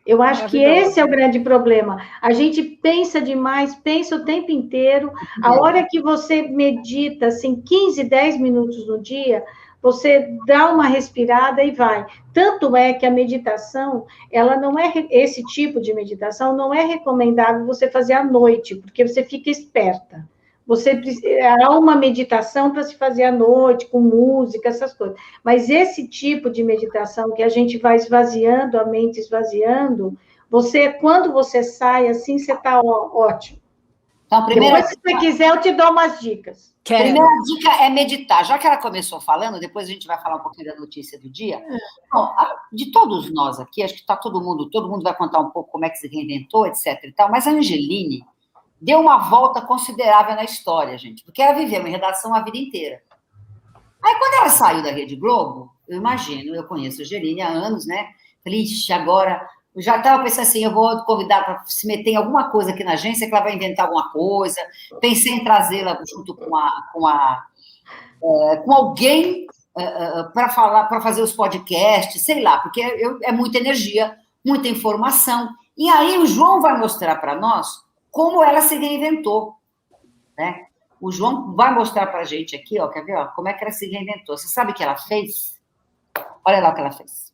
Eu 0.07 0.23
acho 0.23 0.49
que 0.49 0.63
esse 0.63 1.01
é 1.01 1.05
o 1.05 1.09
grande 1.09 1.41
problema. 1.41 2.01
A 2.21 2.33
gente 2.33 2.63
pensa 2.63 3.21
demais, 3.21 3.75
pensa 3.75 4.17
o 4.17 4.25
tempo 4.25 4.51
inteiro. 4.51 5.11
A 5.43 5.55
hora 5.61 5.87
que 5.87 6.01
você 6.01 6.43
medita, 6.43 7.27
assim, 7.27 7.61
15, 7.61 8.05
10 8.05 8.39
minutos 8.39 8.87
no 8.87 8.99
dia, 8.99 9.43
você 9.85 10.35
dá 10.47 10.73
uma 10.73 10.87
respirada 10.87 11.63
e 11.63 11.71
vai. 11.71 12.07
Tanto 12.33 12.75
é 12.75 12.95
que 12.95 13.05
a 13.05 13.11
meditação, 13.11 14.07
ela 14.33 14.57
não 14.57 14.79
é 14.79 14.91
esse 15.11 15.45
tipo 15.45 15.79
de 15.79 15.93
meditação 15.93 16.57
não 16.57 16.73
é 16.73 16.87
recomendável 16.87 17.67
você 17.67 17.91
fazer 17.91 18.15
à 18.15 18.25
noite, 18.25 18.77
porque 18.77 19.07
você 19.07 19.23
fica 19.23 19.51
esperta. 19.51 20.27
Você 20.67 20.99
há 21.63 21.79
uma 21.79 21.95
meditação 21.95 22.71
para 22.71 22.83
se 22.83 22.95
fazer 22.95 23.25
à 23.25 23.33
noite 23.33 23.85
com 23.85 24.01
música, 24.01 24.71
essas 24.71 24.95
coisas. 24.95 25.19
Mas 25.45 25.69
esse 25.69 26.09
tipo 26.09 26.49
de 26.49 26.63
meditação 26.65 27.33
que 27.33 27.43
a 27.43 27.51
gente 27.51 27.77
vai 27.77 27.97
esvaziando 27.97 28.79
a 28.79 28.87
mente, 28.87 29.21
esvaziando, 29.21 30.17
você 30.51 30.95
quando 30.95 31.31
você 31.31 31.63
sai 31.63 32.09
assim, 32.09 32.39
você 32.39 32.55
está 32.55 32.81
ótimo. 32.81 33.59
Então, 34.35 34.47
primeira... 34.47 34.77
Depois, 34.77 34.95
se 34.95 35.01
você 35.01 35.19
quiser, 35.19 35.49
eu 35.49 35.61
te 35.61 35.73
dou 35.73 35.91
umas 35.91 36.19
dicas. 36.21 36.75
Quero. 36.83 37.05
Primeira 37.05 37.29
dica 37.45 37.85
é 37.85 37.89
meditar. 37.89 38.45
Já 38.45 38.59
que 38.59 38.67
ela 38.67 38.77
começou 38.79 39.21
falando, 39.21 39.61
depois 39.61 39.89
a 39.89 39.93
gente 39.93 40.07
vai 40.07 40.21
falar 40.21 40.37
um 40.37 40.41
pouquinho 40.41 40.67
da 40.67 40.77
notícia 40.77 41.19
do 41.19 41.31
dia. 41.31 41.63
Bom, 42.13 42.35
de 42.73 42.91
todos 42.91 43.33
nós 43.33 43.61
aqui, 43.61 43.83
acho 43.83 43.95
que 43.95 44.01
está 44.01 44.17
todo 44.17 44.41
mundo, 44.41 44.69
todo 44.71 44.89
mundo 44.89 45.03
vai 45.03 45.15
contar 45.15 45.39
um 45.39 45.51
pouco 45.51 45.71
como 45.71 45.85
é 45.85 45.91
que 45.91 45.97
se 45.97 46.09
reinventou, 46.09 46.67
etc. 46.67 47.05
E 47.05 47.13
tal, 47.13 47.31
mas 47.31 47.47
a 47.47 47.51
Angeline 47.51 48.25
deu 48.81 49.01
uma 49.01 49.19
volta 49.19 49.63
considerável 49.63 50.35
na 50.35 50.45
história, 50.45 50.99
gente, 50.99 51.25
porque 51.25 51.41
ela 51.41 51.55
viveu 51.55 51.87
em 51.87 51.91
redação 51.91 52.35
a 52.35 52.43
vida 52.43 52.59
inteira. 52.59 53.03
Aí, 54.03 54.15
quando 54.19 54.35
ela 54.35 54.51
saiu 54.51 54.83
da 54.83 54.91
Rede 54.91 55.17
Globo, 55.17 55.73
eu 55.89 55.97
imagino, 55.97 56.55
eu 56.55 56.65
conheço 56.65 57.01
a 57.01 57.05
Angeline 57.05 57.41
há 57.41 57.49
anos, 57.49 57.87
né? 57.87 58.09
Falei, 58.43 58.65
agora 58.93 59.49
eu 59.75 59.83
já 59.83 59.97
estava 59.97 60.23
pensando 60.23 60.43
assim, 60.43 60.65
eu 60.65 60.73
vou 60.73 61.05
convidar 61.05 61.45
para 61.45 61.65
se 61.65 61.87
meter 61.87 62.11
em 62.11 62.17
alguma 62.17 62.51
coisa 62.51 62.71
aqui 62.71 62.85
na 62.85 62.93
agência, 62.93 63.27
que 63.27 63.35
ela 63.35 63.43
vai 63.43 63.57
inventar 63.57 63.87
alguma 63.87 64.11
coisa. 64.11 64.61
Pensei 65.01 65.33
em 65.33 65.43
trazê-la 65.43 66.01
junto 66.09 66.35
com 66.37 66.57
a, 66.57 66.91
com, 66.93 67.07
a, 67.07 67.45
é, 68.23 68.57
com 68.59 68.73
alguém 68.73 69.47
é, 69.77 69.83
é, 69.83 70.23
para 70.33 70.49
falar, 70.51 70.85
para 70.85 71.01
fazer 71.01 71.23
os 71.23 71.33
podcasts, 71.33 72.23
sei 72.23 72.41
lá, 72.41 72.61
porque 72.61 72.81
eu, 72.81 73.19
é 73.23 73.33
muita 73.33 73.59
energia, 73.59 74.17
muita 74.45 74.69
informação. 74.69 75.49
E 75.77 75.89
aí 75.89 76.19
o 76.19 76.27
João 76.27 76.61
vai 76.61 76.79
mostrar 76.79 77.17
para 77.17 77.35
nós 77.35 77.83
como 78.13 78.45
ela 78.45 78.61
se 78.63 78.77
reinventou, 78.77 79.57
né? 80.39 80.67
O 81.01 81.11
João 81.11 81.53
vai 81.57 81.75
mostrar 81.75 82.07
para 82.07 82.21
a 82.21 82.25
gente 82.25 82.55
aqui, 82.55 82.81
ó, 82.81 82.87
quer 82.87 83.05
ver, 83.05 83.17
ó, 83.17 83.27
como 83.27 83.49
é 83.49 83.53
que 83.53 83.65
ela 83.65 83.73
se 83.73 83.91
reinventou. 83.91 84.39
Você 84.39 84.47
sabe 84.47 84.71
o 84.71 84.75
que 84.75 84.85
ela 84.85 84.97
fez? 84.97 85.61
Olha 86.45 86.61
lá 86.61 86.71
o 86.71 86.75
que 86.75 86.81
ela 86.81 86.93
fez. 86.93 87.34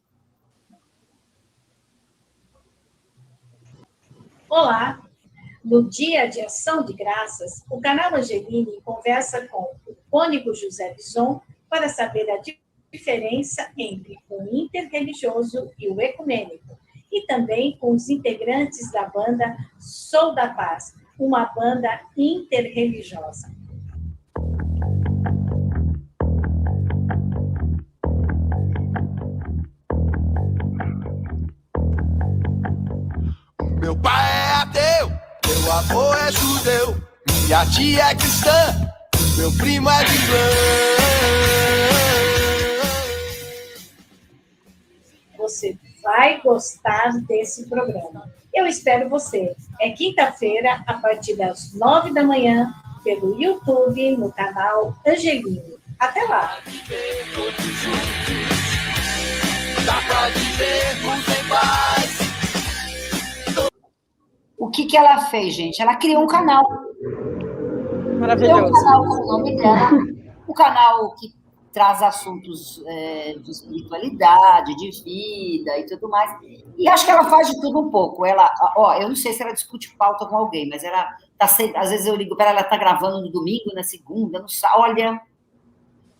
Olá! 4.51 5.01
No 5.65 5.89
Dia 5.89 6.27
de 6.27 6.41
Ação 6.41 6.85
de 6.85 6.93
Graças, 6.93 7.65
o 7.71 7.81
canal 7.81 8.17
Angeline 8.17 8.81
conversa 8.85 9.47
com 9.47 9.77
o 9.87 9.95
cônigo 10.11 10.53
José 10.53 10.93
Bison 10.93 11.41
para 11.69 11.89
saber 11.89 12.29
a 12.29 12.43
diferença 12.93 13.71
entre 13.79 14.17
o 14.29 14.43
interreligioso 14.53 15.71
e 15.79 15.89
o 15.89 16.01
ecumênico, 16.01 16.77
e 17.13 17.25
também 17.27 17.77
com 17.79 17.93
os 17.93 18.09
integrantes 18.09 18.91
da 18.91 19.05
banda 19.05 19.57
Sou 19.79 20.35
da 20.35 20.49
Paz, 20.49 20.95
uma 21.17 21.45
banda 21.55 22.01
interreligiosa. 22.17 23.55
pai 34.03 34.23
é 34.25 34.40
ateu, 34.40 34.40
meu 35.63 35.73
avô 35.73 36.15
é 36.15 36.33
judeu, 36.33 36.97
minha 37.45 37.67
tia 37.67 38.11
é 38.11 38.15
cristã, 38.15 38.93
meu 39.37 39.53
primo 39.53 39.91
é 39.91 40.05
de 40.05 40.19
Você 45.37 45.79
vai 46.03 46.41
gostar 46.41 47.13
desse 47.27 47.69
programa. 47.69 48.31
Eu 48.53 48.67
espero 48.67 49.09
você. 49.09 49.55
É 49.81 49.91
quinta-feira, 49.91 50.83
a 50.87 50.95
partir 50.95 51.37
das 51.37 51.73
nove 51.75 52.13
da 52.13 52.23
manhã, 52.23 52.73
pelo 53.03 53.41
YouTube, 53.41 54.17
no 54.17 54.33
canal 54.33 54.95
Angelino. 55.07 55.79
Até 55.99 56.23
lá! 56.25 56.59
Dá 59.87 59.95
pra 60.07 60.31
paz. 61.49 62.30
O 64.61 64.69
que, 64.69 64.85
que 64.85 64.95
ela 64.95 65.17
fez, 65.23 65.55
gente? 65.55 65.81
Ela 65.81 65.97
criou 65.97 66.23
um 66.23 66.27
canal. 66.27 66.63
Maravilhoso. 68.19 68.63
Criou 68.63 68.69
um 68.69 68.73
canal 68.73 69.05
com 69.07 69.15
o 69.15 69.27
nome 69.27 69.57
dela. 69.57 69.91
Um 70.47 70.53
canal 70.53 71.15
que 71.15 71.33
traz 71.73 72.03
assuntos 72.03 72.83
é, 72.87 73.39
de 73.39 73.51
espiritualidade, 73.51 74.77
de 74.77 75.03
vida 75.03 75.79
e 75.79 75.87
tudo 75.87 76.11
mais. 76.11 76.37
E 76.77 76.87
acho 76.87 77.07
que 77.07 77.11
ela 77.11 77.25
faz 77.25 77.49
de 77.49 77.59
tudo 77.59 77.81
um 77.81 77.89
pouco. 77.89 78.27
Ela, 78.27 78.53
ó, 78.77 78.93
eu 78.97 79.09
não 79.09 79.17
sei 79.17 79.33
se 79.33 79.43
ela 79.43 79.55
discute 79.55 79.97
pauta 79.97 80.27
com 80.27 80.37
alguém, 80.37 80.69
mas 80.69 80.85
ela 80.85 81.09
tá 81.39 81.47
sempre, 81.47 81.79
às 81.79 81.89
vezes 81.89 82.07
eu 82.07 82.15
ligo 82.15 82.37
para 82.37 82.51
ela, 82.51 82.61
ela 82.61 82.69
tá 82.69 82.77
gravando 82.77 83.23
no 83.23 83.33
domingo, 83.33 83.73
na 83.75 83.83
segunda, 83.83 84.41
no 84.41 84.47
olha. 84.77 85.23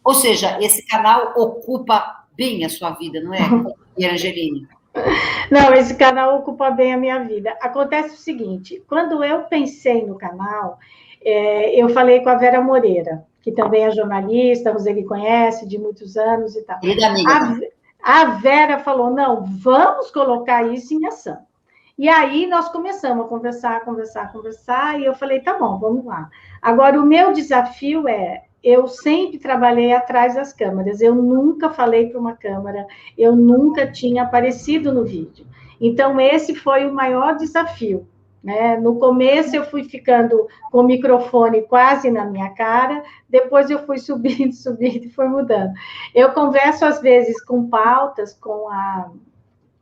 Ou 0.03 0.15
seja, 0.15 0.59
esse 0.63 0.87
canal 0.87 1.35
ocupa 1.37 2.25
bem 2.35 2.65
a 2.65 2.71
sua 2.71 2.93
vida, 2.93 3.21
não 3.21 3.35
é, 3.35 3.41
Angelina? 4.11 4.80
Não, 5.51 5.73
esse 5.75 5.95
canal 5.95 6.39
ocupa 6.39 6.71
bem 6.71 6.93
a 6.93 6.97
minha 6.97 7.19
vida. 7.25 7.57
Acontece 7.61 8.15
o 8.15 8.19
seguinte: 8.19 8.83
quando 8.89 9.23
eu 9.25 9.43
pensei 9.45 10.07
no 10.07 10.17
canal, 10.17 10.79
é, 11.23 11.81
eu 11.81 11.89
falei 11.91 12.21
com 12.21 12.29
a 12.29 12.37
Vera 12.37 12.61
Moreira, 12.61 13.25
que 13.43 13.53
também 13.53 13.85
é 13.85 13.91
jornalista, 13.91 14.73
você 14.73 14.91
ele 14.91 15.05
conhece 15.05 15.67
de 15.67 15.79
muitos 15.79 16.17
anos 16.17 16.57
e 16.57 16.63
tal. 16.63 16.79
Querida 16.81 17.09
amiga. 17.09 17.71
A, 18.03 18.21
a 18.21 18.25
Vera 18.37 18.79
falou: 18.79 19.11
não, 19.11 19.45
vamos 19.45 20.11
colocar 20.11 20.65
isso 20.65 20.95
em 20.95 21.07
ação. 21.07 21.39
E 21.99 22.09
aí 22.09 22.47
nós 22.47 22.69
começamos 22.71 23.27
a 23.27 23.29
conversar, 23.29 23.85
conversar, 23.85 24.33
conversar, 24.33 25.01
e 25.01 25.05
eu 25.05 25.15
falei: 25.15 25.41
tá 25.41 25.59
bom, 25.59 25.79
vamos 25.79 26.05
lá. 26.05 26.31
Agora, 26.63 27.01
o 27.01 27.05
meu 27.07 27.33
desafio 27.33 28.09
é 28.09 28.45
eu 28.63 28.87
sempre 28.89 29.39
trabalhei 29.39 29.93
atrás 29.93 30.35
das 30.35 30.53
câmeras, 30.53 31.01
eu 31.01 31.15
nunca 31.15 31.71
falei 31.71 32.09
para 32.09 32.21
uma 32.21 32.35
câmera, 32.35 32.87
eu 33.17 33.35
nunca 33.35 33.91
tinha 33.91 34.23
aparecido 34.23 34.93
no 34.93 35.05
vídeo. 35.05 35.47
Então, 35.81 36.21
esse 36.21 36.55
foi 36.55 36.87
o 36.87 36.93
maior 36.93 37.37
desafio. 37.37 38.07
Né? 38.43 38.79
No 38.79 38.99
começo, 38.99 39.55
eu 39.55 39.65
fui 39.65 39.85
ficando 39.85 40.47
com 40.71 40.79
o 40.79 40.87
microfone 40.87 41.63
quase 41.63 42.11
na 42.11 42.25
minha 42.25 42.51
cara, 42.51 43.03
depois, 43.29 43.71
eu 43.71 43.85
fui 43.87 43.99
subindo, 44.01 44.53
subindo 44.53 45.05
e 45.05 45.11
foi 45.11 45.29
mudando. 45.29 45.73
Eu 46.15 46.33
converso, 46.33 46.85
às 46.85 47.01
vezes, 47.01 47.43
com 47.43 47.69
pautas, 47.69 48.35
com 48.35 48.69
a, 48.69 49.11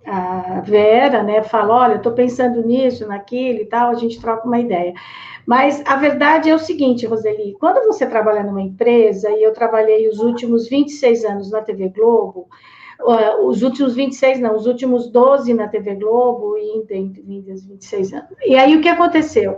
a 0.08 0.60
Vera, 0.60 1.22
né? 1.22 1.42
Falo, 1.42 1.72
olha, 1.72 1.96
estou 1.96 2.12
pensando 2.12 2.64
nisso, 2.64 3.06
naquilo 3.06 3.60
e 3.60 3.66
tal, 3.66 3.90
a 3.90 3.94
gente 3.94 4.20
troca 4.20 4.46
uma 4.46 4.58
ideia. 4.58 4.94
Mas 5.46 5.82
a 5.86 5.96
verdade 5.96 6.50
é 6.50 6.54
o 6.54 6.58
seguinte, 6.58 7.06
Roseli, 7.06 7.56
quando 7.58 7.86
você 7.86 8.06
trabalha 8.06 8.42
numa 8.42 8.62
empresa, 8.62 9.30
e 9.30 9.42
eu 9.42 9.52
trabalhei 9.52 10.08
os 10.08 10.18
últimos 10.18 10.68
26 10.68 11.24
anos 11.24 11.50
na 11.50 11.62
TV 11.62 11.88
Globo, 11.88 12.48
os 13.44 13.62
últimos 13.62 13.94
26, 13.94 14.40
não, 14.40 14.56
os 14.56 14.66
últimos 14.66 15.08
12 15.08 15.54
na 15.54 15.68
TV 15.68 15.94
Globo, 15.94 16.56
e 16.58 16.78
entre 16.78 17.22
26 17.22 18.12
anos. 18.12 18.28
E 18.44 18.56
aí 18.56 18.76
o 18.76 18.80
que 18.80 18.88
aconteceu? 18.88 19.56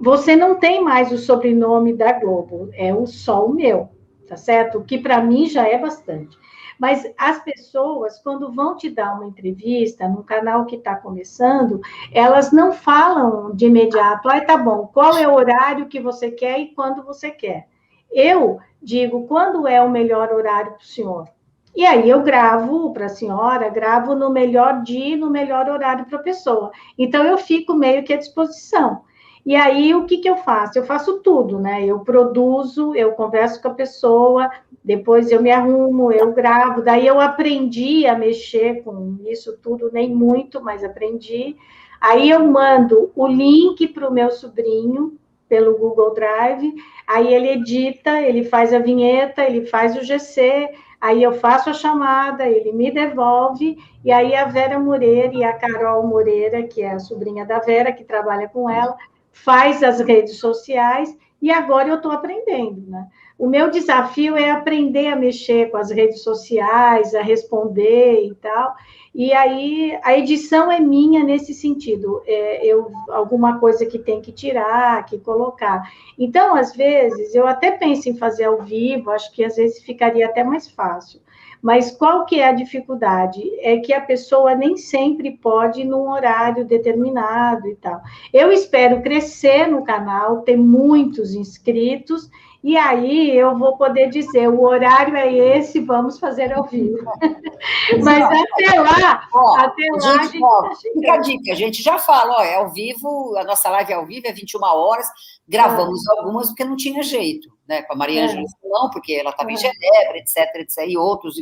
Você 0.00 0.34
não 0.34 0.54
tem 0.54 0.82
mais 0.82 1.12
o 1.12 1.18
sobrenome 1.18 1.92
da 1.92 2.12
Globo, 2.12 2.70
é 2.72 2.92
o 2.94 3.06
só 3.06 3.44
o 3.44 3.52
meu, 3.52 3.90
tá 4.26 4.36
certo? 4.36 4.78
O 4.78 4.84
que 4.84 4.98
para 4.98 5.22
mim 5.22 5.46
já 5.46 5.68
é 5.68 5.78
bastante. 5.78 6.36
Mas 6.80 7.06
as 7.18 7.44
pessoas, 7.44 8.18
quando 8.20 8.50
vão 8.50 8.74
te 8.74 8.88
dar 8.88 9.14
uma 9.14 9.26
entrevista 9.26 10.08
num 10.08 10.22
canal 10.22 10.64
que 10.64 10.76
está 10.76 10.96
começando, 10.96 11.78
elas 12.10 12.50
não 12.50 12.72
falam 12.72 13.54
de 13.54 13.66
imediato, 13.66 14.30
ah, 14.30 14.40
tá 14.40 14.56
bom, 14.56 14.86
qual 14.86 15.18
é 15.18 15.28
o 15.28 15.34
horário 15.34 15.88
que 15.88 16.00
você 16.00 16.30
quer 16.30 16.58
e 16.58 16.74
quando 16.74 17.04
você 17.04 17.30
quer. 17.30 17.68
Eu 18.10 18.58
digo, 18.82 19.26
quando 19.28 19.68
é 19.68 19.82
o 19.82 19.90
melhor 19.90 20.32
horário 20.32 20.72
para 20.72 20.80
o 20.80 20.86
senhor? 20.86 21.28
E 21.76 21.84
aí 21.84 22.08
eu 22.08 22.22
gravo 22.22 22.92
para 22.94 23.06
a 23.06 23.10
senhora, 23.10 23.68
gravo 23.68 24.14
no 24.14 24.30
melhor 24.30 24.82
dia, 24.82 25.18
no 25.18 25.30
melhor 25.30 25.68
horário 25.68 26.06
para 26.06 26.18
a 26.18 26.22
pessoa. 26.22 26.72
Então 26.98 27.22
eu 27.24 27.36
fico 27.36 27.74
meio 27.74 28.02
que 28.02 28.14
à 28.14 28.16
disposição. 28.16 29.02
E 29.44 29.56
aí, 29.56 29.94
o 29.94 30.04
que, 30.04 30.18
que 30.18 30.28
eu 30.28 30.36
faço? 30.36 30.78
Eu 30.78 30.84
faço 30.84 31.20
tudo, 31.20 31.58
né? 31.58 31.84
Eu 31.84 32.00
produzo, 32.00 32.94
eu 32.94 33.12
converso 33.12 33.60
com 33.62 33.68
a 33.68 33.74
pessoa, 33.74 34.50
depois 34.84 35.30
eu 35.30 35.42
me 35.42 35.50
arrumo, 35.50 36.12
eu 36.12 36.32
gravo. 36.32 36.82
Daí 36.82 37.06
eu 37.06 37.20
aprendi 37.20 38.06
a 38.06 38.16
mexer 38.16 38.82
com 38.82 39.18
isso 39.26 39.56
tudo, 39.62 39.90
nem 39.92 40.14
muito, 40.14 40.62
mas 40.62 40.84
aprendi. 40.84 41.56
Aí 42.00 42.30
eu 42.30 42.46
mando 42.46 43.10
o 43.14 43.26
link 43.26 43.88
para 43.88 44.08
o 44.08 44.12
meu 44.12 44.30
sobrinho 44.30 45.18
pelo 45.50 45.76
Google 45.76 46.14
Drive, 46.14 46.72
aí 47.06 47.34
ele 47.34 47.48
edita, 47.48 48.20
ele 48.20 48.44
faz 48.44 48.72
a 48.72 48.78
vinheta, 48.78 49.42
ele 49.42 49.66
faz 49.66 49.96
o 49.96 50.04
GC, 50.04 50.70
aí 51.00 51.22
eu 51.24 51.32
faço 51.32 51.68
a 51.68 51.74
chamada, 51.74 52.48
ele 52.48 52.72
me 52.72 52.88
devolve, 52.90 53.76
e 54.04 54.12
aí 54.12 54.34
a 54.34 54.44
Vera 54.44 54.78
Moreira 54.78 55.34
e 55.34 55.42
a 55.42 55.52
Carol 55.52 56.06
Moreira, 56.06 56.62
que 56.62 56.82
é 56.82 56.92
a 56.92 57.00
sobrinha 57.00 57.44
da 57.44 57.58
Vera, 57.58 57.92
que 57.92 58.04
trabalha 58.04 58.48
com 58.48 58.70
ela, 58.70 58.96
faz 59.32 59.82
as 59.82 60.00
redes 60.00 60.38
sociais 60.38 61.16
e 61.40 61.50
agora 61.50 61.88
eu 61.88 61.96
estou 61.96 62.12
aprendendo, 62.12 62.82
né? 62.88 63.06
O 63.38 63.46
meu 63.48 63.70
desafio 63.70 64.36
é 64.36 64.50
aprender 64.50 65.06
a 65.06 65.16
mexer 65.16 65.70
com 65.70 65.78
as 65.78 65.90
redes 65.90 66.22
sociais, 66.22 67.14
a 67.14 67.22
responder 67.22 68.26
e 68.26 68.34
tal. 68.34 68.74
E 69.14 69.32
aí 69.32 69.98
a 70.02 70.16
edição 70.16 70.70
é 70.70 70.78
minha 70.78 71.24
nesse 71.24 71.54
sentido. 71.54 72.22
É, 72.26 72.66
eu 72.66 72.92
alguma 73.08 73.58
coisa 73.58 73.86
que 73.86 73.98
tem 73.98 74.20
que 74.20 74.30
tirar, 74.30 75.06
que 75.06 75.18
colocar. 75.18 75.90
Então, 76.18 76.54
às 76.54 76.76
vezes, 76.76 77.34
eu 77.34 77.46
até 77.46 77.70
penso 77.70 78.10
em 78.10 78.16
fazer 78.16 78.44
ao 78.44 78.60
vivo, 78.60 79.10
acho 79.10 79.32
que 79.32 79.42
às 79.42 79.56
vezes 79.56 79.82
ficaria 79.82 80.26
até 80.26 80.44
mais 80.44 80.68
fácil. 80.68 81.18
Mas 81.62 81.90
qual 81.90 82.24
que 82.24 82.40
é 82.40 82.48
a 82.48 82.52
dificuldade? 82.52 83.42
É 83.60 83.78
que 83.78 83.92
a 83.92 84.00
pessoa 84.00 84.54
nem 84.54 84.76
sempre 84.76 85.32
pode 85.32 85.84
num 85.84 86.08
horário 86.10 86.64
determinado 86.64 87.68
e 87.68 87.76
tal. 87.76 88.00
Eu 88.32 88.50
espero 88.50 89.02
crescer 89.02 89.66
no 89.66 89.84
canal, 89.84 90.42
ter 90.42 90.56
muitos 90.56 91.34
inscritos, 91.34 92.30
e 92.62 92.76
aí 92.76 93.34
eu 93.34 93.56
vou 93.56 93.76
poder 93.78 94.10
dizer, 94.10 94.48
o 94.48 94.62
horário 94.62 95.16
é 95.16 95.32
esse, 95.32 95.80
vamos 95.80 96.18
fazer 96.18 96.52
ao 96.52 96.64
vivo. 96.64 96.98
Mas 98.04 98.22
até 98.22 98.78
lá, 98.78 99.26
ó, 99.32 99.56
até 99.56 99.82
lá 99.92 100.12
gente, 100.12 100.20
a 100.20 100.24
gente 100.24 100.44
ó, 100.44 100.62
tá 100.62 100.74
fica 100.76 101.12
a 101.12 101.16
dica, 101.18 101.52
a 101.52 101.54
gente 101.54 101.82
já 101.82 101.98
fala, 101.98 102.38
ó, 102.38 102.42
é 102.42 102.56
ao 102.56 102.70
vivo, 102.70 103.34
a 103.38 103.44
nossa 103.44 103.70
live 103.70 103.92
é 103.92 103.96
ao 103.96 104.04
vivo, 104.04 104.26
é 104.26 104.32
21 104.32 104.62
horas, 104.62 105.06
gravamos 105.48 106.06
é. 106.06 106.18
algumas 106.18 106.48
porque 106.48 106.64
não 106.64 106.76
tinha 106.76 107.02
jeito, 107.02 107.48
né? 107.66 107.80
Com 107.82 107.94
a 107.94 107.96
Maria 107.96 108.24
Ângela 108.24 108.42
é. 108.42 108.68
não, 108.68 108.90
porque 108.90 109.14
ela 109.14 109.30
estava 109.30 109.50
é. 109.50 109.54
em 109.54 109.56
Genebra, 109.56 110.18
etc, 110.18 110.54
etc, 110.56 110.84
e 110.86 110.98
outros. 110.98 111.36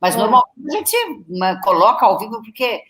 Mas 0.00 0.14
é. 0.14 0.18
normalmente 0.18 0.68
a 0.68 0.76
gente 0.76 1.60
coloca 1.64 2.06
ao 2.06 2.16
vivo 2.16 2.40
porque 2.44 2.80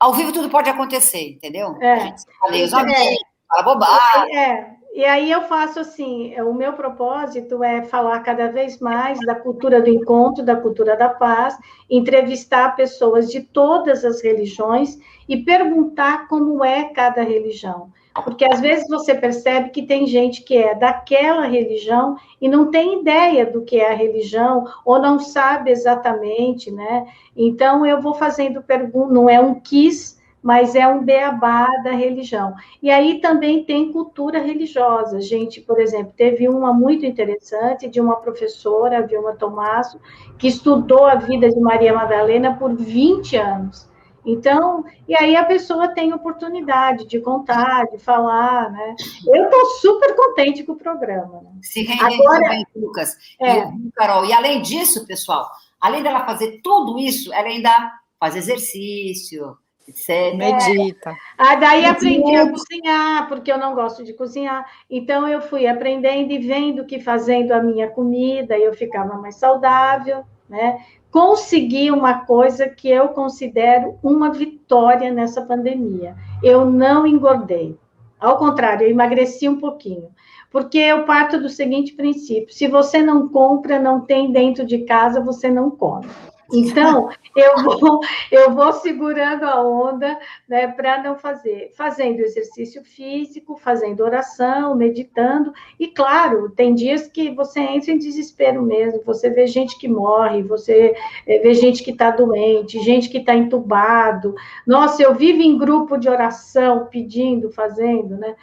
ao 0.00 0.14
vivo 0.14 0.32
tudo 0.32 0.48
pode 0.48 0.70
acontecer, 0.70 1.32
entendeu? 1.32 1.76
É. 1.82 1.92
A 1.92 1.98
gente 1.98 2.22
fala 2.40 2.64
os 2.64 2.72
amigos, 2.72 3.18
fala 3.46 3.62
bobagem. 3.62 4.38
É. 4.38 4.75
E 4.96 5.04
aí 5.04 5.30
eu 5.30 5.42
faço 5.42 5.78
assim, 5.78 6.34
o 6.40 6.54
meu 6.54 6.72
propósito 6.72 7.62
é 7.62 7.82
falar 7.82 8.18
cada 8.20 8.48
vez 8.48 8.80
mais 8.80 9.18
da 9.26 9.34
cultura 9.34 9.82
do 9.82 9.90
encontro, 9.90 10.42
da 10.42 10.56
cultura 10.56 10.96
da 10.96 11.10
paz, 11.10 11.54
entrevistar 11.90 12.74
pessoas 12.74 13.30
de 13.30 13.42
todas 13.42 14.06
as 14.06 14.22
religiões 14.22 14.98
e 15.28 15.36
perguntar 15.36 16.26
como 16.28 16.64
é 16.64 16.84
cada 16.84 17.22
religião. 17.22 17.92
Porque 18.24 18.46
às 18.50 18.58
vezes 18.58 18.88
você 18.88 19.14
percebe 19.14 19.68
que 19.68 19.82
tem 19.82 20.06
gente 20.06 20.42
que 20.42 20.56
é 20.56 20.74
daquela 20.74 21.44
religião 21.44 22.16
e 22.40 22.48
não 22.48 22.70
tem 22.70 23.02
ideia 23.02 23.44
do 23.44 23.60
que 23.60 23.78
é 23.78 23.92
a 23.92 23.94
religião, 23.94 24.64
ou 24.82 24.98
não 24.98 25.18
sabe 25.18 25.70
exatamente, 25.70 26.70
né? 26.70 27.06
Então 27.36 27.84
eu 27.84 28.00
vou 28.00 28.14
fazendo 28.14 28.62
perguntas, 28.62 29.12
não 29.12 29.28
é 29.28 29.38
um 29.38 29.60
quiz, 29.60 30.15
mas 30.46 30.76
é 30.76 30.86
um 30.86 31.02
beabá 31.02 31.66
da 31.82 31.90
religião. 31.90 32.54
E 32.80 32.88
aí 32.88 33.20
também 33.20 33.64
tem 33.64 33.90
cultura 33.90 34.38
religiosa. 34.38 35.20
Gente, 35.20 35.60
por 35.60 35.80
exemplo, 35.80 36.12
teve 36.16 36.48
uma 36.48 36.72
muito 36.72 37.04
interessante 37.04 37.88
de 37.88 38.00
uma 38.00 38.14
professora, 38.14 39.04
Vilma 39.04 39.34
Tomasso, 39.34 40.00
que 40.38 40.46
estudou 40.46 41.04
a 41.04 41.16
vida 41.16 41.48
de 41.50 41.58
Maria 41.58 41.92
Madalena 41.92 42.54
por 42.54 42.76
20 42.76 43.36
anos. 43.36 43.90
Então, 44.24 44.84
e 45.08 45.16
aí 45.16 45.34
a 45.34 45.44
pessoa 45.44 45.88
tem 45.88 46.12
oportunidade 46.12 47.08
de 47.08 47.18
contar, 47.18 47.84
de 47.90 47.98
falar, 47.98 48.70
né? 48.70 48.94
Eu 49.26 49.46
estou 49.46 49.66
super 49.80 50.14
contente 50.14 50.62
com 50.62 50.74
o 50.74 50.78
programa. 50.78 51.42
Né? 51.42 51.50
Se 51.60 51.82
rende 51.82 52.20
Agora, 52.20 52.40
também, 52.40 52.64
Lucas. 52.76 53.16
É. 53.40 53.64
E, 53.64 53.90
Carol, 53.96 54.24
e 54.24 54.32
além 54.32 54.62
disso, 54.62 55.04
pessoal, 55.08 55.50
além 55.80 56.04
dela 56.04 56.24
fazer 56.24 56.60
tudo 56.62 57.00
isso, 57.00 57.32
ela 57.32 57.48
ainda 57.48 57.92
faz 58.20 58.36
exercício, 58.36 59.56
Você 59.92 60.34
medita. 60.34 61.14
Ah, 61.38 61.54
daí 61.56 61.84
aprendi 61.84 62.34
a 62.34 62.50
cozinhar, 62.50 63.28
porque 63.28 63.52
eu 63.52 63.58
não 63.58 63.74
gosto 63.74 64.02
de 64.02 64.12
cozinhar. 64.12 64.66
Então 64.90 65.28
eu 65.28 65.40
fui 65.40 65.66
aprendendo 65.66 66.32
e 66.32 66.38
vendo 66.38 66.84
que 66.84 67.00
fazendo 67.00 67.52
a 67.52 67.62
minha 67.62 67.88
comida 67.88 68.58
eu 68.58 68.74
ficava 68.74 69.14
mais 69.14 69.36
saudável, 69.36 70.24
né? 70.48 70.80
Consegui 71.10 71.90
uma 71.90 72.26
coisa 72.26 72.68
que 72.68 72.90
eu 72.90 73.08
considero 73.10 73.98
uma 74.02 74.32
vitória 74.32 75.10
nessa 75.10 75.40
pandemia. 75.42 76.16
Eu 76.42 76.64
não 76.64 77.06
engordei. 77.06 77.78
Ao 78.18 78.36
contrário, 78.38 78.86
eu 78.86 78.90
emagreci 78.90 79.48
um 79.48 79.58
pouquinho. 79.58 80.08
Porque 80.50 80.78
eu 80.78 81.04
parto 81.04 81.40
do 81.40 81.48
seguinte 81.48 81.92
princípio: 81.92 82.54
se 82.54 82.66
você 82.66 83.02
não 83.02 83.28
compra, 83.28 83.78
não 83.78 84.00
tem 84.00 84.32
dentro 84.32 84.64
de 84.64 84.78
casa, 84.78 85.20
você 85.20 85.50
não 85.50 85.70
come. 85.70 86.06
Então, 86.52 87.08
eu 87.34 87.62
vou, 87.62 88.00
eu 88.30 88.54
vou 88.54 88.72
segurando 88.72 89.44
a 89.44 89.62
onda 89.62 90.18
né, 90.48 90.68
para 90.68 91.02
não 91.02 91.16
fazer, 91.16 91.72
fazendo 91.76 92.20
exercício 92.20 92.84
físico, 92.84 93.56
fazendo 93.56 94.02
oração, 94.02 94.74
meditando, 94.74 95.52
e 95.78 95.88
claro, 95.88 96.50
tem 96.50 96.74
dias 96.74 97.08
que 97.08 97.30
você 97.30 97.60
entra 97.60 97.90
em 97.90 97.98
desespero 97.98 98.62
mesmo, 98.62 99.02
você 99.04 99.28
vê 99.28 99.46
gente 99.46 99.78
que 99.78 99.88
morre, 99.88 100.42
você 100.42 100.94
eh, 101.26 101.38
vê 101.40 101.54
gente 101.54 101.82
que 101.82 101.90
está 101.90 102.10
doente, 102.10 102.82
gente 102.82 103.08
que 103.08 103.18
está 103.18 103.34
entubado. 103.34 104.34
Nossa, 104.66 105.02
eu 105.02 105.14
vivo 105.14 105.42
em 105.42 105.58
grupo 105.58 105.96
de 105.96 106.08
oração, 106.08 106.86
pedindo, 106.86 107.50
fazendo, 107.50 108.16
né? 108.16 108.36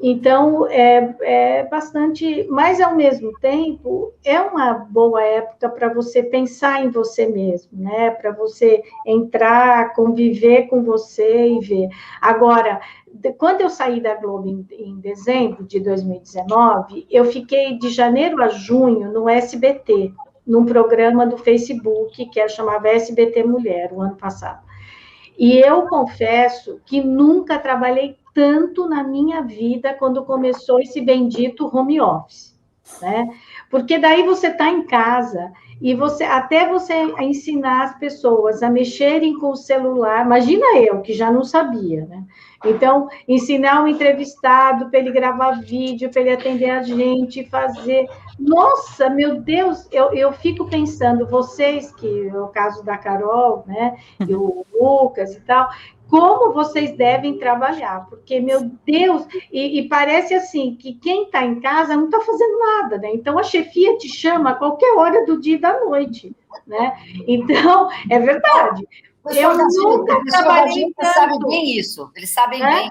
Então, 0.00 0.66
é, 0.68 1.16
é 1.22 1.64
bastante, 1.64 2.46
mas 2.48 2.80
ao 2.80 2.94
mesmo 2.94 3.32
tempo, 3.40 4.12
é 4.24 4.40
uma 4.40 4.74
boa 4.74 5.20
época 5.22 5.68
para 5.68 5.92
você 5.92 6.22
pensar 6.22 6.84
em 6.84 6.88
você 6.88 7.26
mesmo, 7.26 7.70
né? 7.76 8.10
Para 8.12 8.30
você 8.30 8.80
entrar, 9.04 9.92
conviver 9.94 10.68
com 10.68 10.84
você 10.84 11.48
e 11.48 11.58
ver. 11.58 11.88
Agora, 12.20 12.80
quando 13.36 13.62
eu 13.62 13.68
saí 13.68 14.00
da 14.00 14.14
Globo 14.14 14.48
em, 14.48 14.64
em 14.70 15.00
dezembro 15.00 15.64
de 15.64 15.80
2019, 15.80 17.06
eu 17.10 17.24
fiquei 17.24 17.76
de 17.76 17.88
janeiro 17.88 18.40
a 18.40 18.48
junho 18.48 19.10
no 19.12 19.28
SBT, 19.28 20.12
num 20.46 20.64
programa 20.64 21.26
do 21.26 21.36
Facebook 21.36 22.24
que 22.26 22.38
é, 22.38 22.46
chamava 22.46 22.88
SBT 22.88 23.42
Mulher, 23.42 23.92
o 23.92 24.00
ano 24.00 24.16
passado. 24.16 24.62
E 25.36 25.58
eu 25.58 25.86
confesso 25.88 26.80
que 26.84 27.00
nunca 27.00 27.58
trabalhei 27.58 28.16
tanto 28.38 28.88
na 28.88 29.02
minha 29.02 29.42
vida 29.42 29.92
quando 29.94 30.24
começou 30.24 30.78
esse 30.78 31.00
bendito 31.00 31.66
home 31.76 32.00
office, 32.00 32.56
né? 33.02 33.28
Porque 33.68 33.98
daí 33.98 34.22
você 34.22 34.46
está 34.46 34.70
em 34.70 34.86
casa 34.86 35.50
e 35.82 35.92
você 35.92 36.22
até 36.22 36.68
você 36.68 36.94
ensinar 37.18 37.82
as 37.82 37.98
pessoas 37.98 38.62
a 38.62 38.70
mexerem 38.70 39.36
com 39.40 39.50
o 39.50 39.56
celular, 39.56 40.24
imagina 40.24 40.64
eu 40.76 41.02
que 41.02 41.14
já 41.14 41.32
não 41.32 41.42
sabia, 41.42 42.06
né? 42.06 42.22
Então, 42.64 43.08
ensinar 43.26 43.82
o 43.82 43.88
entrevistado 43.88 44.88
para 44.88 45.00
ele 45.00 45.10
gravar 45.10 45.60
vídeo, 45.60 46.10
para 46.10 46.20
ele 46.20 46.32
atender 46.32 46.70
a 46.70 46.82
gente, 46.82 47.44
fazer. 47.44 48.08
Nossa, 48.38 49.10
meu 49.10 49.40
Deus, 49.40 49.88
eu, 49.90 50.12
eu 50.12 50.32
fico 50.32 50.68
pensando, 50.68 51.26
vocês, 51.26 51.92
que 51.92 52.28
é 52.28 52.40
o 52.40 52.48
caso 52.48 52.84
da 52.84 52.96
Carol, 52.96 53.64
né, 53.66 53.96
e 54.20 54.34
o 54.34 54.64
Lucas 54.72 55.34
e 55.34 55.40
tal, 55.40 55.68
como 56.08 56.54
vocês 56.54 56.96
devem 56.96 57.38
trabalhar, 57.38 58.06
porque, 58.08 58.40
meu 58.40 58.70
Deus, 58.84 59.26
e, 59.52 59.78
e 59.78 59.88
parece 59.88 60.34
assim, 60.34 60.74
que 60.74 60.94
quem 60.94 61.24
está 61.24 61.44
em 61.44 61.60
casa 61.60 61.94
não 61.94 62.06
está 62.06 62.20
fazendo 62.20 62.58
nada, 62.58 62.98
né? 62.98 63.10
Então, 63.12 63.38
a 63.38 63.42
chefia 63.42 63.96
te 63.98 64.08
chama 64.08 64.50
a 64.50 64.54
qualquer 64.54 64.96
hora 64.96 65.26
do 65.26 65.38
dia 65.38 65.56
e 65.56 65.60
da 65.60 65.78
noite, 65.84 66.34
né? 66.66 66.98
Então, 67.26 67.90
é 68.10 68.18
verdade. 68.18 68.88
Eu 69.30 69.56
nunca 69.56 70.24
trabalhei 70.24 70.92
tanto. 70.96 71.12
sabem 71.12 71.38
bem 71.40 71.78
isso, 71.78 72.10
eles 72.16 72.30
sabem 72.30 72.62
é? 72.62 72.74
bem. 72.74 72.90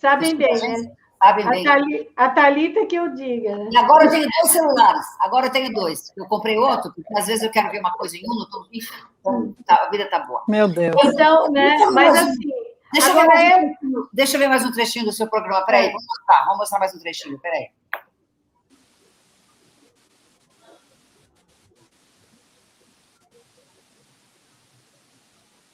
Sabem 0.00 0.36
bem, 0.36 0.54
né? 0.54 0.92
Sabem 1.18 1.48
bem. 1.48 2.10
A 2.14 2.28
Thalita 2.30 2.86
que 2.86 2.96
eu 2.96 3.14
diga. 3.14 3.56
Né? 3.56 3.70
E 3.72 3.76
agora 3.76 4.04
eu 4.04 4.10
tenho 4.10 4.28
dois 4.28 4.52
celulares, 4.52 5.06
agora 5.20 5.46
eu 5.46 5.50
tenho 5.50 5.72
dois. 5.72 6.12
Eu 6.16 6.26
comprei 6.26 6.58
outro, 6.58 6.92
porque 6.94 7.18
às 7.18 7.26
vezes 7.26 7.42
eu 7.42 7.50
quero 7.50 7.70
ver 7.70 7.80
uma 7.80 7.92
coisa 7.92 8.16
em 8.16 8.20
um, 8.20 8.38
não 8.38 8.50
tô... 8.50 8.66
enfim, 8.72 8.94
então, 9.20 9.54
tá, 9.64 9.86
a 9.86 9.90
vida 9.90 10.08
tá 10.08 10.20
boa. 10.20 10.44
Meu 10.46 10.68
Deus. 10.68 10.94
Então, 11.04 11.50
né, 11.50 11.78
mas 11.92 12.16
assim... 12.16 12.50
Deixa 12.92 13.08
eu, 13.08 13.14
ver 13.14 13.26
mais 13.26 13.40
é... 13.40 13.56
um, 13.56 14.08
deixa 14.12 14.36
eu 14.36 14.40
ver 14.40 14.48
mais 14.48 14.64
um 14.64 14.72
trechinho 14.72 15.04
do 15.04 15.12
seu 15.12 15.28
programa. 15.28 15.66
Peraí, 15.66 15.86
é. 15.86 15.88
vamos 15.88 16.06
mostrar, 16.06 16.44
vamos 16.44 16.58
mostrar 16.58 16.78
mais 16.78 16.94
um 16.94 16.98
trechinho, 16.98 17.38
peraí. 17.40 17.70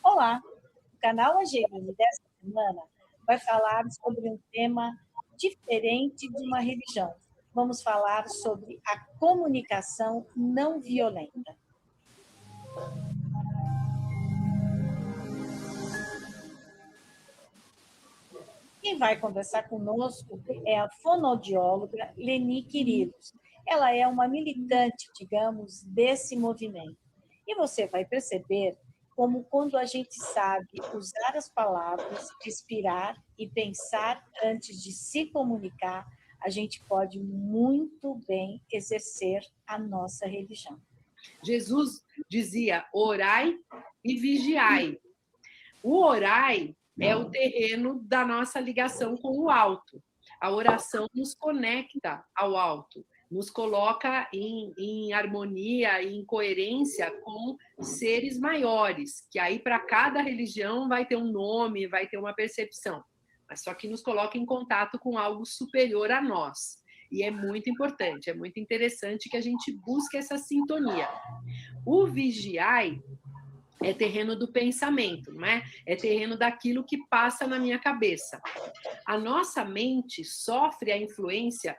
Olá, 0.03 0.41
o 0.95 1.01
canal 1.01 1.39
Angelina 1.39 1.93
dessa 1.97 2.23
semana 2.43 2.83
vai 3.27 3.39
falar 3.39 3.85
sobre 3.91 4.29
um 4.29 4.39
tema 4.53 4.93
diferente 5.43 6.29
de 6.29 6.43
uma 6.47 6.61
religião. 6.61 7.13
Vamos 7.53 7.83
falar 7.83 8.29
sobre 8.29 8.81
a 8.87 8.99
comunicação 9.19 10.25
não 10.37 10.81
violenta. 10.81 11.57
Quem 18.81 18.99
vai 18.99 19.19
conversar 19.19 19.69
conosco 19.69 20.41
é 20.65 20.79
a 20.79 20.89
fonoaudióloga 21.03 22.13
Leni 22.17 22.63
Quirilos. 22.63 23.35
Ela 23.67 23.95
é 23.95 24.07
uma 24.07 24.27
militante, 24.27 25.11
digamos, 25.17 25.83
desse 25.83 26.37
movimento. 26.37 26.97
E 27.47 27.55
você 27.55 27.87
vai 27.87 28.05
perceber 28.05 28.77
como 29.23 29.45
quando 29.45 29.77
a 29.77 29.85
gente 29.85 30.17
sabe 30.17 30.67
usar 30.93 31.37
as 31.37 31.49
palavras, 31.49 32.29
respirar 32.43 33.15
e 33.39 33.49
pensar 33.49 34.21
antes 34.43 34.83
de 34.83 34.91
se 34.91 35.27
comunicar, 35.27 36.05
a 36.43 36.51
gente 36.51 36.85
pode 36.89 37.21
muito 37.21 38.21
bem 38.27 38.61
exercer 38.69 39.41
a 39.65 39.79
nossa 39.79 40.27
religião. 40.27 40.77
Jesus 41.41 42.05
dizia: 42.29 42.85
orai 42.93 43.57
e 44.05 44.17
vigiai. 44.17 44.99
O 45.85 46.03
orai 46.05 46.75
é 47.01 47.15
o 47.15 47.31
terreno 47.31 48.03
da 48.03 48.27
nossa 48.27 48.59
ligação 48.59 49.17
com 49.17 49.39
o 49.39 49.49
alto. 49.49 50.03
A 50.41 50.51
oração 50.51 51.07
nos 51.15 51.33
conecta 51.33 52.25
ao 52.35 52.57
alto 52.57 53.07
nos 53.33 53.49
coloca 53.49 54.29
em, 54.33 54.75
em 54.79 55.13
harmonia 55.15 56.03
e 56.03 56.15
em 56.15 56.25
coerência 56.25 57.11
com 57.23 57.57
seres 57.81 58.39
maiores, 58.39 59.27
que 59.31 59.39
aí 59.39 59.59
para 59.59 59.81
cada 59.81 60.21
religião 60.21 60.87
vai 60.87 61.07
ter 61.07 61.17
um 61.17 61.33
nome, 61.33 61.87
vai 61.87 62.07
ter 62.07 62.19
uma 62.19 62.35
percepção, 62.35 63.03
mas 63.49 63.63
só 63.63 63.73
que 63.73 63.89
nos 63.89 64.03
coloca 64.03 64.37
em 64.37 64.45
contato 64.45 64.99
com 64.99 65.17
algo 65.17 65.47
superior 65.47 66.13
a 66.13 66.21
nós. 66.21 66.83
E 67.11 67.23
é 67.23 67.31
muito 67.31 67.71
importante, 67.71 68.29
é 68.29 68.35
muito 68.35 68.61
interessante 68.61 69.31
que 69.31 69.37
a 69.37 69.41
gente 69.41 69.73
busque 69.73 70.17
essa 70.17 70.37
sintonia. 70.37 71.09
O 71.87 72.07
vigiai 72.07 73.01
é 73.83 73.93
terreno 73.93 74.37
do 74.37 74.51
pensamento, 74.51 75.33
não 75.33 75.45
é? 75.47 75.63
É 75.87 75.97
terreno 75.97 76.37
daquilo 76.37 76.85
que 76.85 76.99
passa 77.09 77.47
na 77.47 77.59
minha 77.59 77.79
cabeça. 77.79 78.41
A 79.07 79.19
nossa 79.19 79.65
mente 79.65 80.25
sofre 80.25 80.93
a 80.93 80.99
influência 80.99 81.77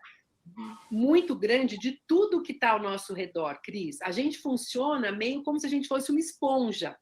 muito 0.91 1.35
grande 1.35 1.77
de 1.77 1.99
tudo 2.07 2.41
que 2.41 2.51
está 2.51 2.71
ao 2.71 2.81
nosso 2.81 3.13
redor, 3.13 3.59
Cris. 3.63 4.01
A 4.01 4.11
gente 4.11 4.37
funciona 4.37 5.11
meio 5.11 5.43
como 5.43 5.59
se 5.59 5.65
a 5.65 5.69
gente 5.69 5.87
fosse 5.87 6.11
uma 6.11 6.19
esponja. 6.19 6.97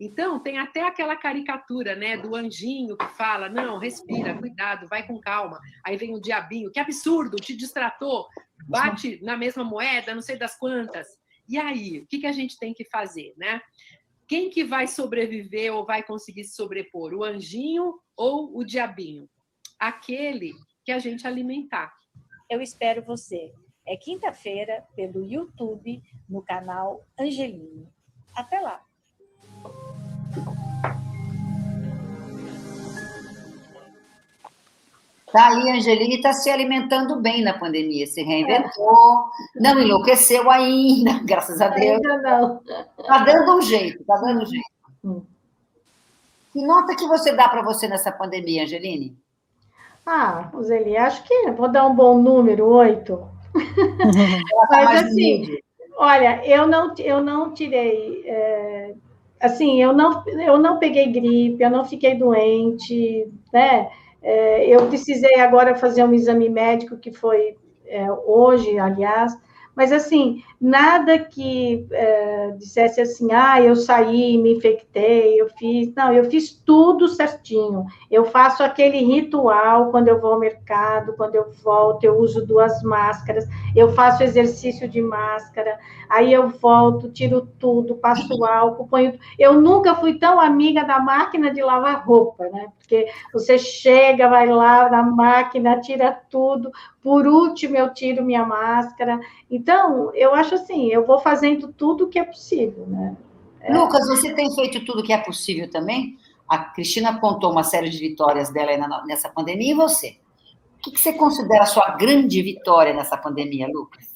Então, 0.00 0.38
tem 0.38 0.58
até 0.58 0.82
aquela 0.82 1.16
caricatura, 1.16 1.96
né, 1.96 2.16
do 2.16 2.34
anjinho 2.34 2.96
que 2.96 3.08
fala: 3.08 3.48
não, 3.48 3.78
respira, 3.78 4.38
cuidado, 4.38 4.86
vai 4.88 5.06
com 5.06 5.20
calma. 5.20 5.58
Aí 5.84 5.96
vem 5.96 6.14
o 6.14 6.20
diabinho, 6.20 6.70
que 6.70 6.80
absurdo, 6.80 7.36
te 7.36 7.56
distratou, 7.56 8.26
bate 8.68 9.20
na 9.22 9.36
mesma 9.36 9.64
moeda, 9.64 10.14
não 10.14 10.22
sei 10.22 10.36
das 10.36 10.56
quantas. 10.56 11.08
E 11.48 11.58
aí, 11.58 11.98
o 11.98 12.06
que, 12.06 12.20
que 12.20 12.26
a 12.26 12.32
gente 12.32 12.58
tem 12.58 12.72
que 12.72 12.84
fazer, 12.84 13.34
né? 13.36 13.60
Quem 14.26 14.48
que 14.48 14.64
vai 14.64 14.86
sobreviver 14.86 15.74
ou 15.74 15.84
vai 15.84 16.02
conseguir 16.02 16.44
se 16.44 16.54
sobrepor? 16.54 17.12
O 17.12 17.22
anjinho 17.22 17.98
ou 18.16 18.56
o 18.56 18.64
diabinho? 18.64 19.28
Aquele 19.78 20.54
que 20.84 20.92
a 20.92 20.98
gente 20.98 21.26
alimentar. 21.26 21.92
Eu 22.48 22.60
espero 22.60 23.02
você. 23.02 23.52
É 23.86 23.96
quinta-feira 23.96 24.84
pelo 24.94 25.24
YouTube 25.24 26.02
no 26.28 26.42
canal 26.42 27.04
Angeline. 27.18 27.88
Até 28.34 28.60
lá. 28.60 28.80
Tá 35.32 35.48
aí, 35.48 35.70
Angeline 35.70 36.16
está 36.16 36.32
se 36.32 36.48
alimentando 36.48 37.20
bem 37.20 37.42
na 37.42 37.58
pandemia, 37.58 38.06
se 38.06 38.22
reinventou, 38.22 39.30
é. 39.56 39.60
não 39.60 39.80
enlouqueceu 39.80 40.48
ainda, 40.48 41.18
graças 41.26 41.60
a 41.60 41.68
Deus. 41.68 41.96
Ainda 41.96 42.18
não. 42.18 42.62
Está 42.98 43.24
dando 43.24 43.56
um 43.56 43.60
jeito, 43.60 44.00
está 44.00 44.14
dando 44.16 44.42
um 44.42 44.46
jeito. 44.46 44.70
Hum. 45.02 45.26
Que 46.52 46.64
nota 46.64 46.94
que 46.94 47.06
você 47.06 47.32
dá 47.32 47.48
para 47.48 47.62
você 47.62 47.88
nessa 47.88 48.12
pandemia, 48.12 48.62
Angeline? 48.62 49.18
Ah, 50.06 50.50
Zeli, 50.62 50.96
acho 50.96 51.24
que 51.24 51.50
vou 51.52 51.68
dar 51.68 51.86
um 51.86 51.94
bom 51.94 52.18
número, 52.18 52.66
oito. 52.66 53.26
Mas 54.70 55.04
assim, 55.04 55.56
olha, 55.96 56.44
eu 56.46 56.66
não, 56.66 56.94
eu 56.98 57.22
não 57.22 57.54
tirei. 57.54 58.22
É, 58.26 58.94
assim, 59.40 59.80
eu 59.80 59.92
não, 59.92 60.22
eu 60.26 60.58
não 60.58 60.78
peguei 60.78 61.10
gripe, 61.10 61.62
eu 61.62 61.70
não 61.70 61.84
fiquei 61.84 62.16
doente, 62.16 63.28
né? 63.52 63.88
É, 64.22 64.66
eu 64.68 64.86
precisei 64.88 65.40
agora 65.40 65.74
fazer 65.74 66.04
um 66.04 66.12
exame 66.12 66.48
médico 66.48 66.96
que 66.96 67.12
foi 67.12 67.56
é, 67.86 68.10
hoje, 68.10 68.78
aliás, 68.78 69.32
mas 69.76 69.92
assim, 69.92 70.42
nada 70.60 71.18
que 71.18 71.86
é, 71.90 72.52
dissesse 72.52 73.00
assim, 73.00 73.32
ah, 73.32 73.60
eu 73.60 73.74
saí, 73.74 74.38
me 74.38 74.54
infectei, 74.54 75.40
eu 75.40 75.48
fiz. 75.58 75.92
Não, 75.94 76.12
eu 76.12 76.30
fiz 76.30 76.52
tudo 76.64 77.08
certinho. 77.08 77.84
Eu 78.10 78.24
faço 78.24 78.62
aquele 78.62 78.98
ritual 78.98 79.90
quando 79.90 80.08
eu 80.08 80.20
vou 80.20 80.34
ao 80.34 80.38
mercado, 80.38 81.14
quando 81.16 81.34
eu 81.34 81.50
volto, 81.62 82.04
eu 82.04 82.18
uso 82.18 82.46
duas 82.46 82.82
máscaras, 82.82 83.46
eu 83.74 83.92
faço 83.92 84.22
exercício 84.22 84.88
de 84.88 85.02
máscara, 85.02 85.78
aí 86.08 86.32
eu 86.32 86.48
volto, 86.48 87.10
tiro 87.10 87.48
tudo, 87.58 87.96
passo 87.96 88.44
álcool, 88.44 88.86
ponho. 88.86 89.18
Eu 89.38 89.60
nunca 89.60 89.96
fui 89.96 90.18
tão 90.18 90.40
amiga 90.40 90.84
da 90.84 91.00
máquina 91.00 91.52
de 91.52 91.62
lavar 91.62 92.06
roupa, 92.06 92.48
né? 92.48 92.68
Porque 92.84 93.06
você 93.32 93.58
chega, 93.58 94.28
vai 94.28 94.46
lá 94.46 94.90
na 94.90 95.02
máquina, 95.02 95.80
tira 95.80 96.12
tudo, 96.12 96.70
por 97.02 97.26
último 97.26 97.76
eu 97.76 97.94
tiro 97.94 98.22
minha 98.22 98.44
máscara. 98.44 99.18
Então, 99.50 100.14
eu 100.14 100.34
acho 100.34 100.54
assim, 100.54 100.88
eu 100.88 101.06
vou 101.06 101.18
fazendo 101.18 101.72
tudo 101.72 102.04
o 102.04 102.08
que 102.08 102.18
é 102.18 102.24
possível, 102.24 102.86
né? 102.86 103.16
É... 103.62 103.72
Lucas, 103.72 104.06
você 104.06 104.34
tem 104.34 104.54
feito 104.54 104.84
tudo 104.84 105.00
o 105.00 105.02
que 105.02 105.14
é 105.14 105.18
possível 105.18 105.68
também? 105.70 106.18
A 106.46 106.58
Cristina 106.58 107.18
contou 107.18 107.50
uma 107.50 107.64
série 107.64 107.88
de 107.88 107.98
vitórias 107.98 108.50
dela 108.50 109.02
nessa 109.06 109.30
pandemia, 109.30 109.72
e 109.72 109.74
você? 109.74 110.18
O 110.86 110.90
que 110.90 111.00
você 111.00 111.14
considera 111.14 111.62
a 111.62 111.66
sua 111.66 111.92
grande 111.92 112.42
vitória 112.42 112.92
nessa 112.92 113.16
pandemia, 113.16 113.66
Lucas? 113.66 114.12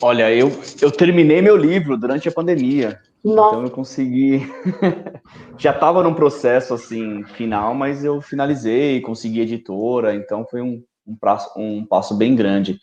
Olha, 0.00 0.32
eu, 0.32 0.52
eu 0.80 0.92
terminei 0.92 1.42
meu 1.42 1.56
livro 1.56 1.96
durante 1.96 2.28
a 2.28 2.32
pandemia. 2.32 3.00
Não. 3.24 3.48
Então 3.48 3.62
eu 3.62 3.70
consegui. 3.70 4.40
Já 5.58 5.72
estava 5.72 6.02
num 6.02 6.14
processo 6.14 6.74
assim 6.74 7.24
final, 7.24 7.74
mas 7.74 8.04
eu 8.04 8.20
finalizei, 8.20 9.00
consegui 9.00 9.40
editora, 9.40 10.14
então 10.14 10.46
foi 10.48 10.60
um, 10.60 10.82
um, 11.06 11.16
prazo, 11.16 11.50
um 11.56 11.84
passo 11.84 12.14
bem 12.14 12.36
grande. 12.36 12.78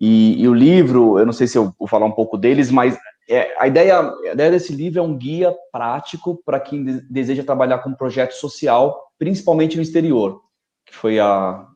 E, 0.00 0.40
e, 0.40 0.48
o 0.48 0.54
livro, 0.54 1.18
eu 1.18 1.26
não 1.26 1.32
sei 1.32 1.46
se 1.46 1.58
eu 1.58 1.74
vou 1.78 1.88
falar 1.88 2.06
um 2.06 2.12
pouco 2.12 2.38
deles, 2.38 2.70
mas 2.70 2.96
é, 3.28 3.54
a, 3.58 3.66
ideia, 3.66 4.00
a 4.00 4.32
ideia 4.32 4.50
desse 4.50 4.72
livro 4.72 5.00
é 5.00 5.02
um 5.02 5.16
guia 5.16 5.54
prático 5.72 6.40
para 6.44 6.58
quem 6.60 6.84
de, 6.84 7.00
deseja 7.10 7.44
trabalhar 7.44 7.78
com 7.78 7.92
projeto 7.92 8.32
social, 8.32 9.12
principalmente 9.18 9.76
no 9.76 9.82
exterior, 9.82 10.40
que 10.86 10.94
foi 10.94 11.18
a, 11.18 11.66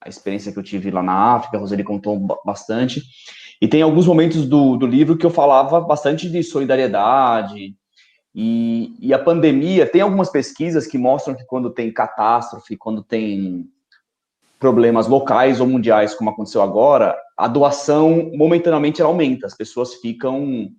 a 0.00 0.08
experiência 0.08 0.52
que 0.52 0.58
eu 0.58 0.62
tive 0.62 0.90
lá 0.90 1.02
na 1.02 1.34
África, 1.34 1.56
a 1.56 1.60
Roseli 1.60 1.82
contou 1.82 2.18
bastante. 2.44 3.02
E 3.60 3.68
tem 3.68 3.82
alguns 3.82 4.06
momentos 4.06 4.46
do, 4.46 4.76
do 4.76 4.86
livro 4.86 5.16
que 5.16 5.26
eu 5.26 5.30
falava 5.30 5.80
bastante 5.80 6.30
de 6.30 6.42
solidariedade. 6.42 7.74
E, 8.34 8.94
e 9.00 9.12
a 9.12 9.18
pandemia, 9.18 9.86
tem 9.86 10.00
algumas 10.00 10.30
pesquisas 10.30 10.86
que 10.86 10.96
mostram 10.96 11.34
que 11.34 11.44
quando 11.44 11.68
tem 11.68 11.92
catástrofe, 11.92 12.76
quando 12.76 13.02
tem 13.02 13.68
problemas 14.58 15.06
locais 15.06 15.60
ou 15.60 15.66
mundiais, 15.66 16.14
como 16.14 16.30
aconteceu 16.30 16.62
agora, 16.62 17.16
a 17.36 17.48
doação 17.48 18.30
momentaneamente 18.34 19.02
aumenta, 19.02 19.46
as 19.46 19.56
pessoas 19.56 19.94
ficam, 19.94 20.70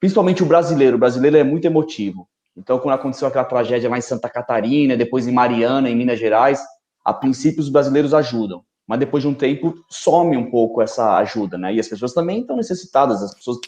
principalmente 0.00 0.42
o 0.42 0.46
brasileiro, 0.46 0.96
o 0.96 1.00
brasileiro 1.00 1.36
é 1.36 1.44
muito 1.44 1.66
emotivo. 1.66 2.28
Então, 2.56 2.78
quando 2.78 2.94
aconteceu 2.94 3.28
aquela 3.28 3.44
tragédia 3.44 3.90
lá 3.90 3.98
em 3.98 4.02
Santa 4.02 4.28
Catarina, 4.28 4.96
depois 4.96 5.26
em 5.26 5.32
Mariana, 5.32 5.90
em 5.90 5.96
Minas 5.96 6.18
Gerais, 6.18 6.62
a 7.04 7.12
princípio 7.12 7.60
os 7.60 7.68
brasileiros 7.68 8.14
ajudam 8.14 8.64
mas 8.86 9.00
depois 9.00 9.22
de 9.22 9.28
um 9.28 9.34
tempo 9.34 9.74
some 9.88 10.36
um 10.36 10.50
pouco 10.50 10.80
essa 10.80 11.16
ajuda, 11.16 11.58
né? 11.58 11.74
E 11.74 11.80
as 11.80 11.88
pessoas 11.88 12.12
também 12.12 12.40
estão 12.40 12.56
necessitadas, 12.56 13.22
as 13.22 13.34
pessoas 13.34 13.58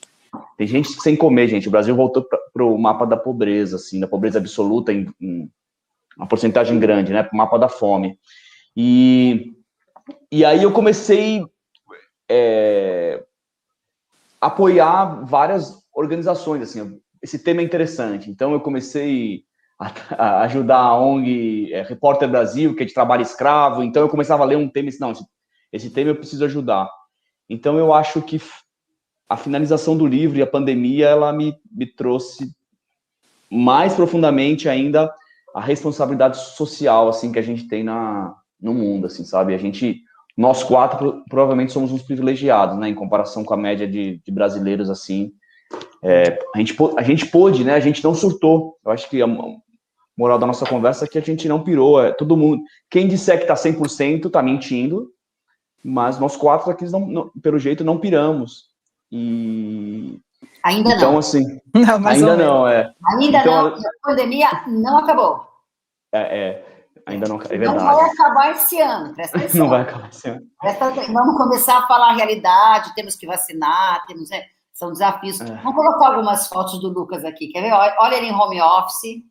tem 0.57 0.67
gente 0.67 0.89
sem 1.01 1.17
comer, 1.17 1.49
gente. 1.49 1.69
O 1.69 1.71
Brasil 1.71 1.95
voltou 1.97 2.27
para 2.53 2.65
o 2.65 2.79
mapa 2.79 3.07
da 3.07 3.17
pobreza, 3.17 3.77
assim, 3.77 3.99
da 3.99 4.07
pobreza 4.07 4.39
absoluta 4.39 4.93
em, 4.93 5.09
em 5.21 5.51
uma 6.17 6.27
porcentagem 6.27 6.79
grande, 6.79 7.13
né? 7.13 7.23
Para 7.23 7.35
o 7.35 7.37
mapa 7.37 7.59
da 7.59 7.69
fome. 7.69 8.19
E, 8.77 9.53
e 10.31 10.45
aí 10.45 10.63
eu 10.63 10.73
comecei 10.73 11.45
é, 12.29 13.25
apoiar 14.41 15.25
várias 15.25 15.83
organizações, 15.93 16.63
assim. 16.63 17.01
Esse 17.23 17.39
tema 17.39 17.61
é 17.61 17.65
interessante. 17.65 18.31
Então 18.31 18.53
eu 18.53 18.61
comecei 18.61 19.45
ajudar 19.79 20.79
a 20.79 20.99
ONG 20.99 21.73
é, 21.73 21.83
Repórter 21.83 22.29
Brasil, 22.29 22.75
que 22.75 22.83
é 22.83 22.87
de 22.87 22.95
trabalho 22.95 23.23
escravo. 23.23 23.83
Então 23.83 24.03
eu 24.03 24.09
começava 24.09 24.43
a 24.43 24.47
ler 24.47 24.57
um 24.57 24.69
tema 24.69 24.89
e 24.89 24.91
disse, 24.91 25.01
não, 25.01 25.13
esse, 25.13 25.25
esse 25.73 25.91
tema 25.91 26.11
eu 26.11 26.17
preciso 26.17 26.45
ajudar. 26.45 26.91
Então 27.49 27.79
eu 27.79 27.95
acho 27.95 28.21
que 28.23 28.41
a 29.29 29.37
finalização 29.37 29.97
do 29.97 30.07
livro 30.07 30.39
e 30.39 30.43
a 30.43 30.47
pandemia, 30.47 31.07
ela 31.07 31.33
me, 31.33 31.55
me 31.71 31.87
trouxe 31.87 32.51
mais 33.51 33.95
profundamente 33.95 34.69
ainda 34.69 35.13
a 35.55 35.61
responsabilidade 35.61 36.39
social, 36.39 37.09
assim, 37.09 37.31
que 37.31 37.39
a 37.39 37.43
gente 37.43 37.69
tem 37.69 37.83
na, 37.83 38.35
no 38.61 38.75
mundo, 38.75 39.07
assim, 39.07 39.25
sabe? 39.25 39.55
A 39.55 39.59
gente, 39.59 40.03
nós 40.37 40.63
quatro, 40.63 41.25
provavelmente 41.29 41.73
somos 41.73 41.93
uns 41.93 42.03
privilegiados, 42.03 42.79
né, 42.79 42.89
em 42.89 42.95
comparação 42.95 43.45
com 43.45 43.55
a 43.55 43.57
média 43.57 43.87
de, 43.87 44.21
de 44.25 44.33
brasileiros, 44.33 44.91
assim. 44.91 45.33
É, 46.03 46.39
a, 46.55 46.59
gente, 46.59 46.77
a 46.97 47.03
gente 47.03 47.27
pôde, 47.27 47.65
né, 47.65 47.75
a 47.75 47.81
gente 47.81 48.03
não 48.03 48.15
surtou. 48.15 48.77
Eu 48.85 48.93
acho 48.93 49.09
que 49.09 49.21
moral 50.19 50.39
da 50.39 50.47
nossa 50.47 50.67
conversa 50.67 51.05
é 51.05 51.09
que 51.09 51.17
a 51.17 51.23
gente 51.23 51.49
não 51.49 51.63
pirou. 51.63 52.03
É, 52.03 52.13
todo 52.13 52.37
mundo. 52.37 52.65
Quem 52.91 53.07
disser 53.07 53.37
que 53.37 53.45
está 53.45 53.55
100% 53.55 54.27
está 54.27 54.43
mentindo, 54.43 55.13
mas 55.83 56.19
nós 56.19 56.37
quatro 56.37 56.73
aqui, 56.73 56.85
não, 56.87 57.07
não, 57.07 57.31
pelo 57.41 57.59
jeito, 57.59 57.85
não 57.85 57.99
piramos. 57.99 58.65
E. 59.13 60.21
Ainda 60.65 60.95
então, 60.95 61.13
não. 61.13 61.19
assim. 61.19 61.45
Não, 61.73 62.07
ainda 62.07 62.37
não, 62.37 62.67
é. 62.67 62.93
Ainda 63.13 63.39
então, 63.39 63.71
não. 63.71 63.77
A 63.77 63.91
pandemia 64.03 64.49
não 64.67 64.99
acabou. 64.99 65.47
É, 66.13 66.39
é. 66.39 66.65
Ainda 67.07 67.27
não, 67.27 67.37
é 67.37 67.57
verdade. 67.57 67.79
Não 67.79 67.85
vai 67.87 68.11
acabar 68.11 68.51
esse 68.51 68.81
ano, 68.81 69.15
presta 69.15 69.39
atenção. 69.39 69.61
Não 69.65 69.71
vai 69.71 69.81
acabar 69.81 70.11
esse 70.11 70.29
ano. 70.29 70.43
Presta, 70.61 70.91
vamos 70.91 71.39
começar 71.39 71.79
a 71.79 71.87
falar 71.87 72.11
a 72.11 72.13
realidade, 72.13 72.95
temos 72.95 73.17
que 73.17 73.27
vacinar, 73.27 74.05
temos, 74.07 74.31
é, 74.31 74.45
são 74.75 74.93
desafios. 74.93 75.41
É. 75.41 75.45
Vamos 75.47 75.75
colocar 75.75 76.09
algumas 76.09 76.49
fotos 76.49 76.79
do 76.81 76.91
Lucas 76.91 77.25
aqui, 77.25 77.49
quer 77.49 77.63
ver? 77.63 77.73
Olha 77.73 78.17
ele 78.17 78.27
em 78.27 78.35
home 78.35 78.61
office, 78.61 79.23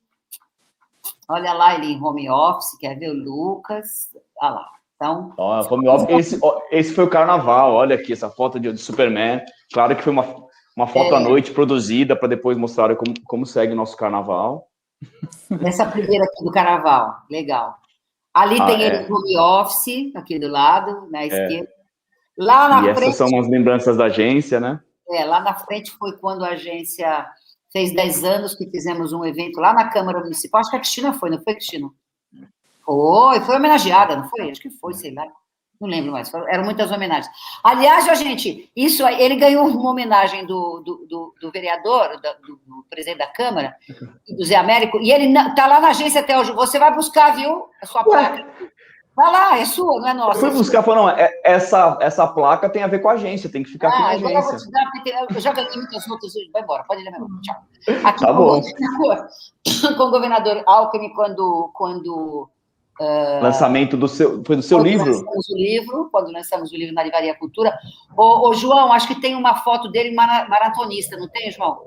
Olha 1.30 1.54
lá 1.54 1.76
ele 1.76 1.94
em 1.94 2.02
home 2.02 2.30
office, 2.30 2.78
quer 2.80 2.98
ver 2.98 3.10
o 3.10 3.14
Lucas? 3.14 4.10
Olha 4.42 4.52
lá. 4.52 4.68
Então, 4.96 5.34
ó, 5.38 5.62
home 5.70 5.88
office, 5.88 6.10
esse, 6.10 6.40
esse 6.72 6.94
foi 6.94 7.04
o 7.04 7.10
carnaval, 7.10 7.74
olha 7.74 7.96
aqui 7.96 8.14
essa 8.14 8.32
foto 8.32 8.60
de, 8.60 8.72
de 8.72 8.80
Superman. 8.80 9.42
Claro 9.72 9.96
que 9.96 10.02
foi 10.02 10.12
uma, 10.12 10.26
uma 10.76 10.88
foto 10.88 11.14
é. 11.14 11.18
à 11.18 11.20
noite 11.20 11.52
produzida 11.52 12.16
para 12.16 12.30
depois 12.30 12.58
mostrar 12.58 12.96
como, 12.96 13.14
como 13.26 13.46
segue 13.46 13.74
o 13.74 13.76
nosso 13.76 13.96
carnaval. 13.96 14.68
Essa 15.64 15.86
primeira 15.86 16.26
aqui 16.26 16.44
do 16.44 16.52
carnaval, 16.52 17.16
legal. 17.30 17.76
Ali 18.34 18.60
ah, 18.60 18.66
tem 18.66 18.82
é. 18.82 18.86
ele 18.86 18.98
em 18.98 19.12
home 19.12 19.38
office, 19.38 20.16
aqui 20.16 20.40
do 20.40 20.48
lado, 20.48 21.08
na 21.12 21.24
é. 21.24 21.28
esquerda. 21.28 21.70
Lá 22.38 22.70
na 22.70 22.82
e 22.82 22.96
frente. 22.96 23.10
Essas 23.10 23.30
são 23.30 23.40
as 23.40 23.48
lembranças 23.48 23.98
da 23.98 24.06
agência, 24.06 24.60
né? 24.60 24.80
É, 25.10 25.26
lá 25.26 25.40
na 25.40 25.56
frente 25.56 25.92
foi 25.92 26.18
quando 26.18 26.44
a 26.44 26.50
agência 26.50 27.26
fez 27.72 27.94
10 27.94 28.24
anos 28.24 28.56
que 28.56 28.70
fizemos 28.70 29.14
um 29.14 29.26
evento 29.26 29.60
lá 29.60 29.74
na 29.74 29.90
Câmara 29.90 30.20
Municipal. 30.20 30.62
Acho 30.62 30.72
que 30.72 30.76
a 30.78 30.80
Cristina 30.80 31.14
foi, 31.14 31.30
não 31.30 31.42
foi, 31.42 31.56
Cristina? 31.56 31.90
Foi, 32.86 33.42
foi 33.42 33.56
homenageada, 33.56 34.16
não 34.16 34.30
foi? 34.30 34.50
Acho 34.50 34.62
que 34.62 34.70
foi, 34.70 34.94
sei 34.94 35.14
lá. 35.14 35.26
Não 35.80 35.88
lembro 35.88 36.12
mais, 36.12 36.34
eram 36.34 36.64
muitas 36.64 36.92
homenagens. 36.92 37.32
Aliás, 37.64 38.08
ó, 38.08 38.16
gente, 38.16 38.72
isso 38.76 39.06
aí, 39.06 39.22
ele 39.22 39.36
ganhou 39.36 39.68
uma 39.68 39.92
homenagem 39.92 40.44
do, 40.44 40.80
do, 40.80 41.06
do, 41.08 41.36
do 41.40 41.52
vereador, 41.52 42.20
do, 42.20 42.56
do, 42.66 42.86
presidente 42.90 43.20
da 43.20 43.28
Câmara, 43.28 43.76
do 44.28 44.44
Zé 44.44 44.56
Américo, 44.56 45.00
e 45.00 45.12
ele 45.12 45.28
está 45.38 45.68
lá 45.68 45.80
na 45.80 45.90
agência 45.90 46.22
até 46.22 46.38
hoje. 46.38 46.52
Você 46.54 46.80
vai 46.80 46.96
buscar, 46.96 47.36
viu, 47.36 47.68
a 47.80 47.86
sua 47.86 48.04
placa. 48.04 48.48
Vai 49.18 49.32
lá, 49.32 49.58
é 49.58 49.66
sua, 49.66 50.00
não 50.00 50.08
é 50.08 50.14
nossa. 50.14 50.38
Eu 50.38 50.52
fui 50.52 50.60
buscar, 50.60 50.84
falou, 50.84 51.08
não, 51.08 51.10
é, 51.10 51.42
essa, 51.44 51.98
essa 52.00 52.28
placa 52.28 52.70
tem 52.70 52.84
a 52.84 52.88
ver 52.88 53.00
com 53.00 53.10
a 53.10 53.14
agência, 53.14 53.50
tem 53.50 53.64
que 53.64 53.72
ficar 53.72 53.88
ah, 53.88 54.12
aqui 54.12 54.22
na 54.22 54.30
agência. 54.30 54.38
Eu, 54.38 54.44
vou 54.44 54.58
te 54.58 54.72
dar, 54.72 54.92
porque 54.92 55.36
eu 55.36 55.42
já 55.42 55.54
ganhei 55.54 55.76
muitas 55.76 56.08
outras, 56.08 56.34
vai 56.54 56.62
embora, 56.62 56.84
pode 56.84 57.04
levar, 57.04 57.18
tchau. 57.42 57.56
Aqui 58.04 58.20
tá 58.20 58.28
com, 58.28 58.36
bom. 58.36 58.60
O 58.60 59.98
com 59.98 60.04
o 60.04 60.12
governador 60.12 60.62
Alckmin, 60.68 61.12
quando... 61.16 61.72
quando 61.74 62.48
uh, 63.02 63.42
Lançamento 63.42 63.98
do 63.98 64.08
seu, 64.08 64.44
foi 64.46 64.56
do 64.56 64.62
seu 64.62 64.78
quando 64.78 64.88
livro? 64.88 65.06
Quando 65.06 65.16
lançamos 65.16 65.50
o 65.50 65.58
livro, 65.58 66.10
quando 66.12 66.32
lançamos 66.32 66.72
o 66.72 66.76
livro 66.76 66.94
na 66.94 67.02
Livraria 67.02 67.34
Cultura. 67.34 67.76
Ô, 68.16 68.50
ô 68.50 68.54
João, 68.54 68.94
acho 68.94 69.08
que 69.08 69.20
tem 69.20 69.36
uma 69.36 69.56
foto 69.64 69.90
dele 69.90 70.14
maratonista, 70.14 71.18
não 71.18 71.28
tem, 71.28 71.52
João? 71.52 71.82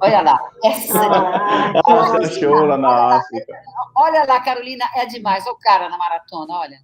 Olha 0.00 0.20
lá. 0.22 0.40
Essa... 0.64 0.98
Ah, 0.98 1.82
Carolina, 1.82 2.26
achou 2.26 2.64
lá 2.64 2.76
na 2.78 3.16
África. 3.16 3.52
Olha 3.96 4.24
lá, 4.24 4.40
Carolina, 4.40 4.84
é 4.96 5.06
demais. 5.06 5.44
Olha 5.46 5.54
o 5.54 5.58
cara 5.58 5.88
na 5.88 5.98
maratona, 5.98 6.54
olha. 6.54 6.78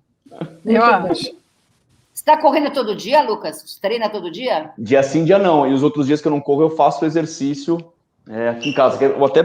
Eu 0.65 0.85
acho. 0.85 1.35
Você 2.17 2.23
está 2.23 2.37
correndo 2.37 2.71
todo 2.71 2.97
dia, 2.97 3.23
Lucas? 3.23 3.63
Você 3.63 3.81
treina 3.81 4.09
todo 4.09 4.31
dia? 4.31 4.73
Dia 4.79 5.03
sim, 5.03 5.25
dia 5.25 5.39
não. 5.39 5.67
E 5.67 5.73
os 5.73 5.83
outros 5.83 6.07
dias 6.07 6.21
que 6.21 6.29
eu 6.29 6.33
não 6.33 6.41
corro, 6.41 6.63
eu 6.63 6.71
faço 6.71 7.05
exercício 7.05 7.79
é, 8.29 8.49
aqui 8.49 8.71
em 8.71 8.75
casa. 8.75 9.03
Eu 9.05 9.25
até 9.25 9.43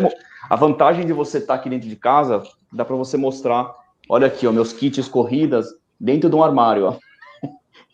a 0.49 0.55
vantagem 0.55 1.05
de 1.05 1.13
você 1.13 1.37
estar 1.37 1.55
aqui 1.55 1.69
dentro 1.69 1.87
de 1.87 1.95
casa, 1.95 2.43
dá 2.71 2.83
para 2.83 2.95
você 2.95 3.17
mostrar. 3.17 3.73
Olha 4.09 4.27
aqui, 4.27 4.47
ó, 4.47 4.51
meus 4.51 4.73
kits 4.73 5.07
corridas 5.07 5.67
dentro 5.99 6.29
de 6.29 6.35
um 6.35 6.43
armário. 6.43 6.85
Ó. 6.85 6.97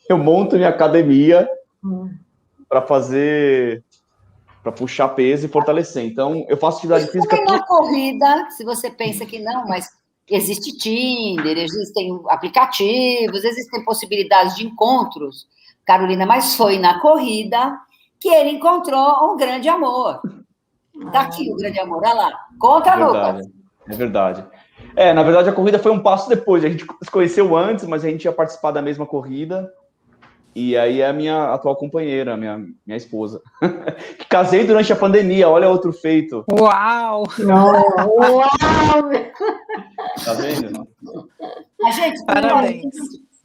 Eu 0.09 0.17
monto 0.17 0.55
minha 0.55 0.69
academia 0.69 1.49
hum. 1.83 2.09
para 2.69 2.81
fazer 2.81 3.83
para 4.67 4.71
puxar 4.73 5.09
peso 5.09 5.45
e 5.45 5.49
fortalecer. 5.49 6.05
Então, 6.05 6.45
eu 6.49 6.57
faço 6.57 6.79
atividade 6.79 7.09
física. 7.09 7.37
Também 7.37 7.53
na 7.53 7.65
corrida, 7.65 8.49
se 8.51 8.65
você 8.65 8.89
pensa 8.89 9.25
que 9.25 9.39
não, 9.39 9.65
mas 9.65 9.87
existe 10.29 10.77
Tinder, 10.77 11.57
existem 11.57 12.19
aplicativos, 12.27 13.45
existem 13.45 13.85
possibilidades 13.85 14.55
de 14.57 14.67
encontros, 14.67 15.47
Carolina, 15.85 16.25
mas 16.25 16.55
foi 16.55 16.77
na 16.77 16.99
corrida 16.99 17.79
que 18.19 18.27
ele 18.27 18.51
encontrou 18.51 19.31
um 19.31 19.37
grande 19.37 19.69
amor. 19.69 20.19
Está 21.05 21.21
aqui 21.21 21.49
o 21.49 21.55
grande 21.55 21.79
amor, 21.79 22.01
olha 22.03 22.13
lá. 22.13 22.39
Conta, 22.59 22.89
é 22.89 22.97
verdade, 22.97 23.37
Lucas. 23.37 23.51
É 23.87 23.95
verdade. 23.95 24.45
É, 24.97 25.13
na 25.13 25.23
verdade, 25.23 25.47
a 25.47 25.53
corrida 25.53 25.79
foi 25.79 25.93
um 25.93 26.03
passo 26.03 26.27
depois. 26.27 26.65
A 26.65 26.69
gente 26.69 26.85
se 27.01 27.11
conheceu 27.11 27.55
antes, 27.55 27.85
mas 27.85 28.03
a 28.03 28.09
gente 28.09 28.25
ia 28.25 28.33
participar 28.33 28.71
da 28.71 28.81
mesma 28.81 29.05
corrida. 29.05 29.71
E 30.59 30.75
aí 30.75 31.01
é 31.01 31.07
a 31.07 31.13
minha 31.13 31.53
atual 31.53 31.75
companheira, 31.75 32.35
minha, 32.35 32.57
minha 32.57 32.97
esposa. 32.97 33.43
Casei 34.27 34.65
durante 34.65 34.91
a 34.91 34.95
pandemia, 34.95 35.47
olha 35.47 35.69
outro 35.69 35.93
feito. 35.93 36.43
Uau! 36.51 37.25
Uau! 37.39 39.11
Tá 40.25 40.33
vendo? 40.33 40.87
A 41.85 41.91
gente, 41.91 42.25
Parabéns. 42.25 42.95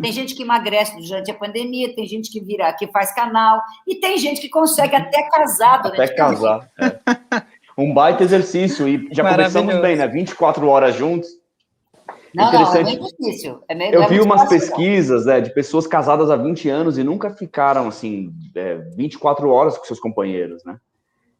Tem 0.00 0.10
gente 0.10 0.34
que 0.34 0.42
emagrece 0.42 0.98
durante 1.06 1.30
a 1.30 1.34
pandemia, 1.34 1.94
tem 1.94 2.06
gente 2.06 2.32
que 2.32 2.40
vira, 2.40 2.72
que 2.72 2.86
faz 2.86 3.14
canal, 3.14 3.60
e 3.86 3.96
tem 3.96 4.16
gente 4.16 4.40
que 4.40 4.48
consegue 4.48 4.96
até 4.96 5.28
casar 5.28 5.82
durante 5.82 6.00
Até 6.00 6.14
casar. 6.14 6.66
É. 6.80 7.42
Um 7.76 7.92
baita 7.94 8.22
exercício. 8.22 8.86
E 8.86 9.08
já 9.12 9.26
começamos 9.26 9.80
bem, 9.80 9.96
né? 9.96 10.06
24 10.06 10.68
horas 10.68 10.94
juntos. 10.94 11.28
Não, 12.34 12.52
não, 12.52 12.74
é 12.74 12.82
meio 12.84 13.00
difícil. 13.04 13.62
É 13.68 13.74
meio, 13.74 13.94
eu 13.94 14.02
é 14.02 14.06
vi 14.08 14.20
umas 14.20 14.42
fácil, 14.42 14.58
pesquisas 14.58 15.26
né, 15.26 15.40
de 15.40 15.50
pessoas 15.52 15.86
casadas 15.86 16.30
há 16.30 16.36
20 16.36 16.68
anos 16.68 16.96
e 16.98 17.04
nunca 17.04 17.30
ficaram 17.30 17.88
assim 17.88 18.32
é, 18.54 18.76
24 18.96 19.48
horas 19.50 19.76
com 19.76 19.84
seus 19.84 20.00
companheiros, 20.00 20.64
né? 20.64 20.78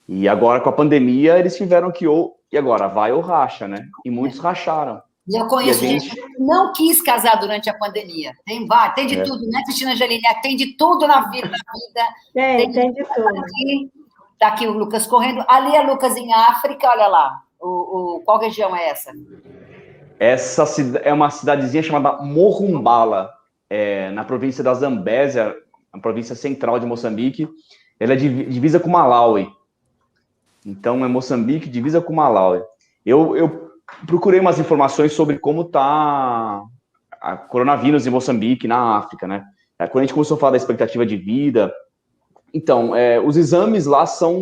E 0.09 0.29
agora 0.29 0.61
com 0.61 0.69
a 0.69 0.73
pandemia 0.73 1.39
eles 1.39 1.57
tiveram 1.57 1.91
que 1.91 2.07
ou 2.07 2.37
e 2.53 2.59
agora 2.59 2.87
vai 2.89 3.13
ou 3.13 3.21
racha, 3.23 3.67
né? 3.67 3.85
E 4.05 4.11
muitos 4.11 4.39
racharam. 4.39 5.01
E 5.27 5.41
eu 5.41 5.47
conheço 5.47 5.85
E 5.85 5.89
gente... 5.89 6.09
gente- 6.09 6.17
que 6.21 6.39
não 6.43 6.73
quis 6.73 7.01
casar 7.01 7.37
durante 7.37 7.71
a 7.71 7.75
pandemia. 7.79 8.33
Tem, 8.45 8.67
vai, 8.67 8.93
tem 8.93 9.07
de 9.07 9.21
É. 9.21 9.23
tudo, 9.23 9.47
né, 9.49 9.63
Cristina 9.65 9.93
Angelini? 9.93 10.21
Tem 10.43 10.57
de 10.57 10.77
tudo 10.77 11.07
na 11.07 11.31
vida. 11.31 11.49
Na 11.49 11.57
vida. 11.57 12.09
Tem, 12.35 12.73
tem 12.73 12.93
de 12.93 13.05
tudo. 13.05 13.29
Aqui, 13.29 13.91
tá 14.39 14.49
aqui 14.49 14.67
o 14.67 14.73
Lucas 14.73 15.07
correndo. 15.07 15.45
Ali 15.49 15.75
é 15.77 15.83
Lucas 15.83 16.17
em 16.17 16.33
África, 16.35 16.89
olha 16.91 17.07
lá. 17.07 17.41
O, 17.61 18.17
o- 18.17 18.21
qual 18.25 18.41
região 18.41 18.75
é 18.75 18.89
essa? 18.89 19.13
Essa 20.23 20.63
é 21.03 21.13
uma 21.13 21.31
cidadezinha 21.31 21.83
chamada 21.83 22.23
Morumbala, 22.23 23.29
é, 23.69 24.09
na 24.13 24.23
província 24.23 24.63
da 24.63 24.73
Zambésia, 24.73 25.53
na 25.93 26.01
província 26.01 26.37
central 26.37 26.79
de 26.79 26.87
Moçambique. 26.87 27.49
Ela 27.99 28.13
é 28.13 28.17
divi- 28.17 28.45
divisa 28.45 28.79
com 28.79 28.89
Malawi. 28.89 29.51
Então, 30.65 31.05
é 31.05 31.09
Moçambique 31.09 31.69
divisa 31.69 32.01
com 32.01 32.15
Malawi. 32.15 32.63
Eu, 33.05 33.37
eu 33.37 33.73
procurei 34.07 34.39
umas 34.39 34.61
informações 34.61 35.13
sobre 35.13 35.41
como 35.41 35.65
tá 35.65 36.63
a 37.21 37.37
coronavírus 37.37 38.07
em 38.07 38.11
Moçambique, 38.11 38.69
na 38.69 38.99
África, 38.99 39.27
né? 39.27 39.45
É, 39.77 39.89
Quando 39.89 40.05
a 40.05 40.07
gente 40.07 40.15
começou 40.15 40.37
a 40.37 40.39
falar 40.39 40.53
da 40.53 40.57
expectativa 40.57 41.05
de 41.05 41.17
vida, 41.17 41.75
então, 42.55 42.95
é, 42.95 43.19
os 43.19 43.37
exames 43.37 43.87
lá 43.87 44.07
são 44.07 44.41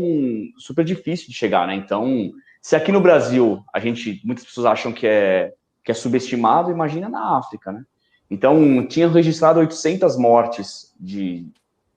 super 0.58 0.84
difíceis 0.84 1.26
de 1.26 1.32
chegar, 1.32 1.66
né? 1.66 1.74
Então, 1.74 2.30
se 2.60 2.76
aqui 2.76 2.92
no 2.92 3.00
Brasil 3.00 3.62
a 3.72 3.80
gente, 3.80 4.20
muitas 4.26 4.44
pessoas 4.44 4.66
acham 4.66 4.92
que 4.92 5.06
é, 5.06 5.54
que 5.90 5.92
é 5.92 5.94
subestimado, 5.94 6.70
imagina 6.70 7.08
na 7.08 7.36
África, 7.36 7.72
né? 7.72 7.82
Então, 8.30 8.86
tinha 8.86 9.08
registrado 9.08 9.58
800 9.58 10.16
mortes 10.16 10.94
de, 11.00 11.44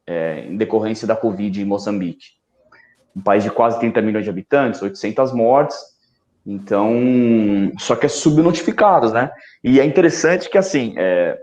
é, 0.08 0.46
em 0.48 0.58
decorrência 0.58 1.08
da 1.08 1.16
Covid 1.16 1.62
em 1.62 1.66
Moçambique. 1.66 2.26
Um 3.16 3.22
país 3.22 3.44
de 3.44 3.52
quase 3.52 3.80
30 3.80 4.02
milhões 4.02 4.24
de 4.24 4.32
habitantes, 4.32 4.82
800 4.82 5.32
mortes. 5.32 5.78
Então, 6.44 6.92
só 7.78 7.96
que 7.96 8.08
é 8.08 8.10
subnotificados, 8.10 9.14
né? 9.14 9.30
E 9.64 9.80
é 9.80 9.86
interessante 9.86 10.50
que, 10.50 10.58
assim, 10.58 10.96
é 10.98 11.40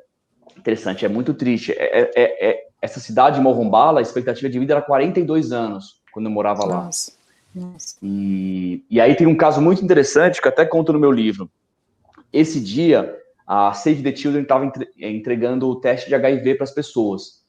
interessante, 0.59 1.05
é 1.05 1.09
muito 1.09 1.33
triste. 1.33 1.71
É, 1.73 2.01
é- 2.01 2.11
é- 2.17 2.51
é- 2.51 2.67
essa 2.83 2.99
cidade, 2.99 3.41
Morumbala, 3.41 4.01
a 4.01 4.03
expectativa 4.03 4.51
de 4.51 4.59
vida 4.59 4.75
era 4.75 4.83
42 4.83 5.53
anos, 5.53 6.01
quando 6.13 6.27
eu 6.27 6.33
morava 6.33 6.65
lá. 6.65 6.85
Nossa. 6.87 7.13
Nossa. 7.55 7.97
E, 8.03 8.85
e 8.91 9.01
aí 9.01 9.15
tem 9.15 9.27
um 9.29 9.37
caso 9.37 9.61
muito 9.61 9.85
interessante 9.85 10.41
que 10.43 10.49
eu 10.49 10.53
até 10.53 10.65
conto 10.65 10.93
no 10.93 10.99
meu 10.99 11.13
livro. 11.13 11.49
Esse 12.33 12.61
dia, 12.61 13.16
a 13.47 13.72
Save 13.72 14.03
the 14.03 14.14
Children 14.14 14.43
estava 14.43 14.70
entregando 14.99 15.68
o 15.68 15.76
teste 15.76 16.09
de 16.09 16.14
HIV 16.14 16.55
para 16.57 16.64
as 16.64 16.70
pessoas. 16.70 17.41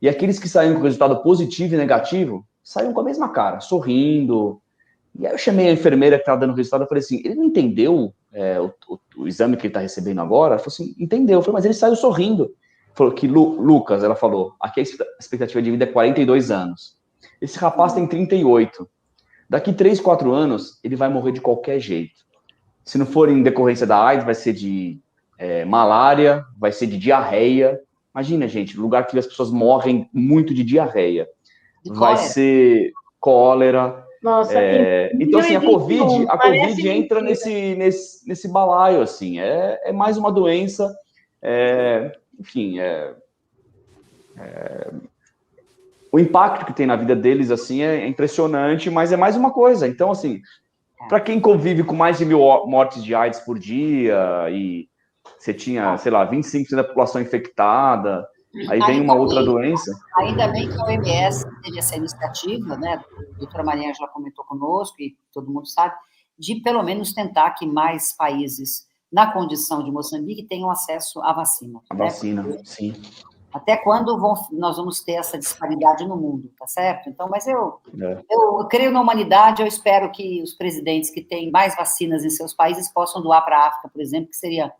E 0.00 0.08
aqueles 0.08 0.38
que 0.38 0.48
saíram 0.48 0.76
com 0.76 0.82
resultado 0.82 1.22
positivo 1.22 1.74
e 1.74 1.76
negativo, 1.76 2.46
saíram 2.62 2.92
com 2.92 3.00
a 3.00 3.04
mesma 3.04 3.28
cara, 3.28 3.60
sorrindo. 3.60 4.60
E 5.18 5.26
aí 5.26 5.32
eu 5.32 5.38
chamei 5.38 5.68
a 5.68 5.72
enfermeira 5.72 6.16
que 6.16 6.22
estava 6.22 6.40
dando 6.40 6.52
o 6.52 6.56
resultado 6.56 6.84
e 6.84 6.88
falei 6.88 7.02
assim, 7.02 7.20
ele 7.24 7.34
não 7.34 7.44
entendeu 7.44 8.14
é, 8.32 8.60
o, 8.60 8.72
o- 8.88 8.98
o 9.18 9.28
exame 9.28 9.56
que 9.56 9.62
ele 9.66 9.70
está 9.70 9.80
recebendo 9.80 10.20
agora? 10.20 10.54
Ela 10.54 10.58
falou 10.58 10.72
assim, 10.72 10.94
entendeu. 10.98 11.38
Eu 11.38 11.42
falei, 11.42 11.54
mas 11.54 11.64
ele 11.64 11.74
saiu 11.74 11.96
sorrindo. 11.96 12.54
Falou 12.94 13.12
que, 13.12 13.26
Lu- 13.26 13.60
Lucas, 13.60 14.02
ela 14.02 14.14
falou, 14.14 14.54
aqui 14.60 14.80
a 14.80 14.82
expectativa 15.18 15.60
de 15.60 15.70
vida 15.70 15.84
é 15.84 15.86
42 15.88 16.50
anos. 16.50 16.96
Esse 17.40 17.58
rapaz 17.58 17.92
tem 17.92 18.06
38. 18.06 18.88
Daqui 19.48 19.72
3, 19.72 20.00
4 20.00 20.32
anos, 20.32 20.78
ele 20.82 20.96
vai 20.96 21.08
morrer 21.08 21.32
de 21.32 21.40
qualquer 21.40 21.80
jeito. 21.80 22.20
Se 22.90 22.98
não 22.98 23.06
for 23.06 23.28
em 23.28 23.40
decorrência 23.40 23.86
da 23.86 24.04
AIDS, 24.04 24.24
vai 24.24 24.34
ser 24.34 24.52
de 24.52 24.98
é, 25.38 25.64
malária, 25.64 26.44
vai 26.58 26.72
ser 26.72 26.88
de 26.88 26.98
diarreia. 26.98 27.80
Imagina, 28.12 28.48
gente, 28.48 28.76
lugar 28.76 29.06
que 29.06 29.16
as 29.16 29.28
pessoas 29.28 29.48
morrem 29.48 30.10
muito 30.12 30.52
de 30.52 30.64
diarreia. 30.64 31.28
De 31.84 31.90
vai 31.90 32.14
cólera. 32.14 32.16
ser 32.16 32.92
cólera. 33.20 34.04
Nossa, 34.20 34.58
é, 34.58 35.12
então, 35.20 35.38
assim, 35.38 35.54
a 35.54 35.60
2021, 35.60 35.70
Covid, 35.70 36.26
a 36.30 36.36
COVID 36.36 36.88
entra 36.88 37.22
nesse, 37.22 37.76
nesse, 37.76 38.28
nesse 38.28 38.48
balaio, 38.48 39.02
assim. 39.02 39.38
É, 39.38 39.80
é 39.84 39.92
mais 39.92 40.18
uma 40.18 40.32
doença, 40.32 40.92
é, 41.40 42.10
enfim, 42.40 42.80
é, 42.80 43.14
é, 44.36 44.90
o 46.10 46.18
impacto 46.18 46.66
que 46.66 46.72
tem 46.72 46.86
na 46.86 46.96
vida 46.96 47.14
deles, 47.14 47.52
assim, 47.52 47.82
é 47.82 48.04
impressionante, 48.08 48.90
mas 48.90 49.12
é 49.12 49.16
mais 49.16 49.36
uma 49.36 49.52
coisa. 49.52 49.86
Então, 49.86 50.10
assim, 50.10 50.42
para 51.08 51.20
quem 51.20 51.40
convive 51.40 51.84
com 51.84 51.94
mais 51.94 52.18
de 52.18 52.24
mil 52.24 52.40
mortes 52.66 53.02
de 53.02 53.14
AIDS 53.14 53.40
por 53.40 53.58
dia 53.58 54.48
e 54.50 54.88
você 55.38 55.54
tinha, 55.54 55.96
sei 55.96 56.12
lá, 56.12 56.28
25% 56.28 56.76
da 56.76 56.84
população 56.84 57.20
infectada, 57.20 58.26
aí 58.68 58.80
vem 58.80 59.00
uma 59.00 59.14
outra 59.14 59.42
doença. 59.42 59.92
Ainda 60.18 60.48
bem 60.48 60.68
que 60.68 60.78
a 60.78 60.84
OMS 60.84 61.44
teve 61.62 61.78
essa 61.78 61.96
iniciativa, 61.96 62.76
né? 62.76 62.94
A 62.94 63.38
doutora 63.38 63.64
Marinha 63.64 63.94
já 63.94 64.06
comentou 64.08 64.44
conosco, 64.44 64.96
e 65.00 65.16
todo 65.32 65.50
mundo 65.50 65.66
sabe, 65.66 65.94
de 66.38 66.56
pelo 66.56 66.82
menos 66.82 67.12
tentar 67.12 67.52
que 67.52 67.66
mais 67.66 68.14
países, 68.16 68.86
na 69.12 69.32
condição 69.32 69.82
de 69.84 69.90
Moçambique, 69.90 70.46
tenham 70.46 70.70
acesso 70.70 71.20
à 71.22 71.32
vacina. 71.32 71.80
A 71.90 71.94
né? 71.94 72.04
vacina, 72.04 72.58
sim. 72.64 72.92
Até 73.52 73.76
quando 73.76 74.18
vão- 74.18 74.34
nós 74.52 74.76
vamos 74.76 75.00
ter 75.02 75.12
essa 75.14 75.36
disparidade 75.38 76.06
no 76.06 76.16
mundo, 76.16 76.50
tá 76.58 76.66
certo? 76.66 77.08
Então, 77.08 77.28
mas 77.28 77.46
eu, 77.46 77.80
É. 78.00 78.22
eu 78.30 78.64
creio 78.68 78.92
na 78.92 79.00
humanidade, 79.00 79.60
eu 79.62 79.66
espero 79.66 80.10
que 80.12 80.42
os 80.42 80.52
presidentes 80.54 81.10
que 81.10 81.20
têm 81.20 81.50
mais 81.50 81.74
vacinas 81.74 82.24
em 82.24 82.30
seus 82.30 82.54
países 82.54 82.88
possam 82.92 83.20
doar 83.20 83.44
para 83.44 83.58
a 83.58 83.66
África, 83.68 83.88
por 83.88 84.00
exemplo, 84.00 84.30
que 84.30 84.36
seria. 84.36 84.72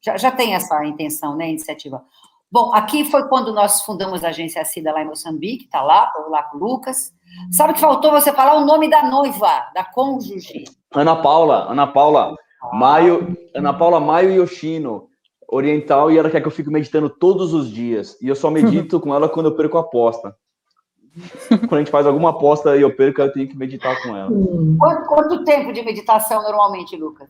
Já, 0.00 0.16
já 0.16 0.30
tem 0.30 0.54
essa 0.54 0.84
intenção, 0.84 1.34
né, 1.36 1.48
iniciativa. 1.48 2.04
Bom, 2.50 2.72
aqui 2.72 3.04
foi 3.04 3.28
quando 3.28 3.52
nós 3.52 3.82
fundamos 3.82 4.22
a 4.24 4.28
agência 4.28 4.64
CIDA 4.64 4.92
lá 4.92 5.02
em 5.02 5.06
Moçambique, 5.06 5.68
tá 5.68 5.82
lá, 5.82 6.06
tô 6.06 6.30
lá 6.30 6.42
com 6.44 6.56
o 6.56 6.60
Lucas. 6.60 7.12
Sabe 7.50 7.74
que 7.74 7.80
faltou 7.80 8.10
você 8.10 8.32
falar 8.32 8.56
o 8.56 8.64
nome 8.64 8.88
da 8.88 9.02
noiva, 9.02 9.70
da 9.74 9.84
cônjuge? 9.84 10.64
Ana 10.94 11.16
Paula, 11.16 11.70
Ana 11.70 11.86
Paula, 11.86 12.34
Maio, 12.72 13.36
Ana 13.54 13.74
Paula 13.74 14.00
Maio 14.00 14.30
Yoshino, 14.32 15.08
oriental, 15.48 16.10
e 16.10 16.18
ela 16.18 16.30
quer 16.30 16.40
que 16.40 16.46
eu 16.46 16.52
fique 16.52 16.70
meditando 16.70 17.08
todos 17.08 17.54
os 17.54 17.70
dias. 17.70 18.16
E 18.20 18.28
eu 18.28 18.36
só 18.36 18.50
medito 18.50 19.00
com 19.00 19.14
ela 19.14 19.28
quando 19.28 19.46
eu 19.46 19.56
perco 19.56 19.78
a 19.78 19.80
aposta. 19.80 20.36
Quando 21.48 21.74
a 21.74 21.78
gente 21.78 21.90
faz 21.90 22.06
alguma 22.06 22.30
aposta 22.30 22.76
e 22.76 22.82
eu 22.82 22.94
perco, 22.94 23.20
eu 23.20 23.32
tenho 23.32 23.48
que 23.48 23.56
meditar 23.56 24.00
com 24.02 24.14
ela. 24.14 24.30
Hum. 24.30 24.76
Quanto, 24.78 25.06
quanto 25.06 25.44
tempo 25.44 25.72
de 25.72 25.82
meditação 25.82 26.42
normalmente, 26.42 26.96
Lucas? 26.96 27.28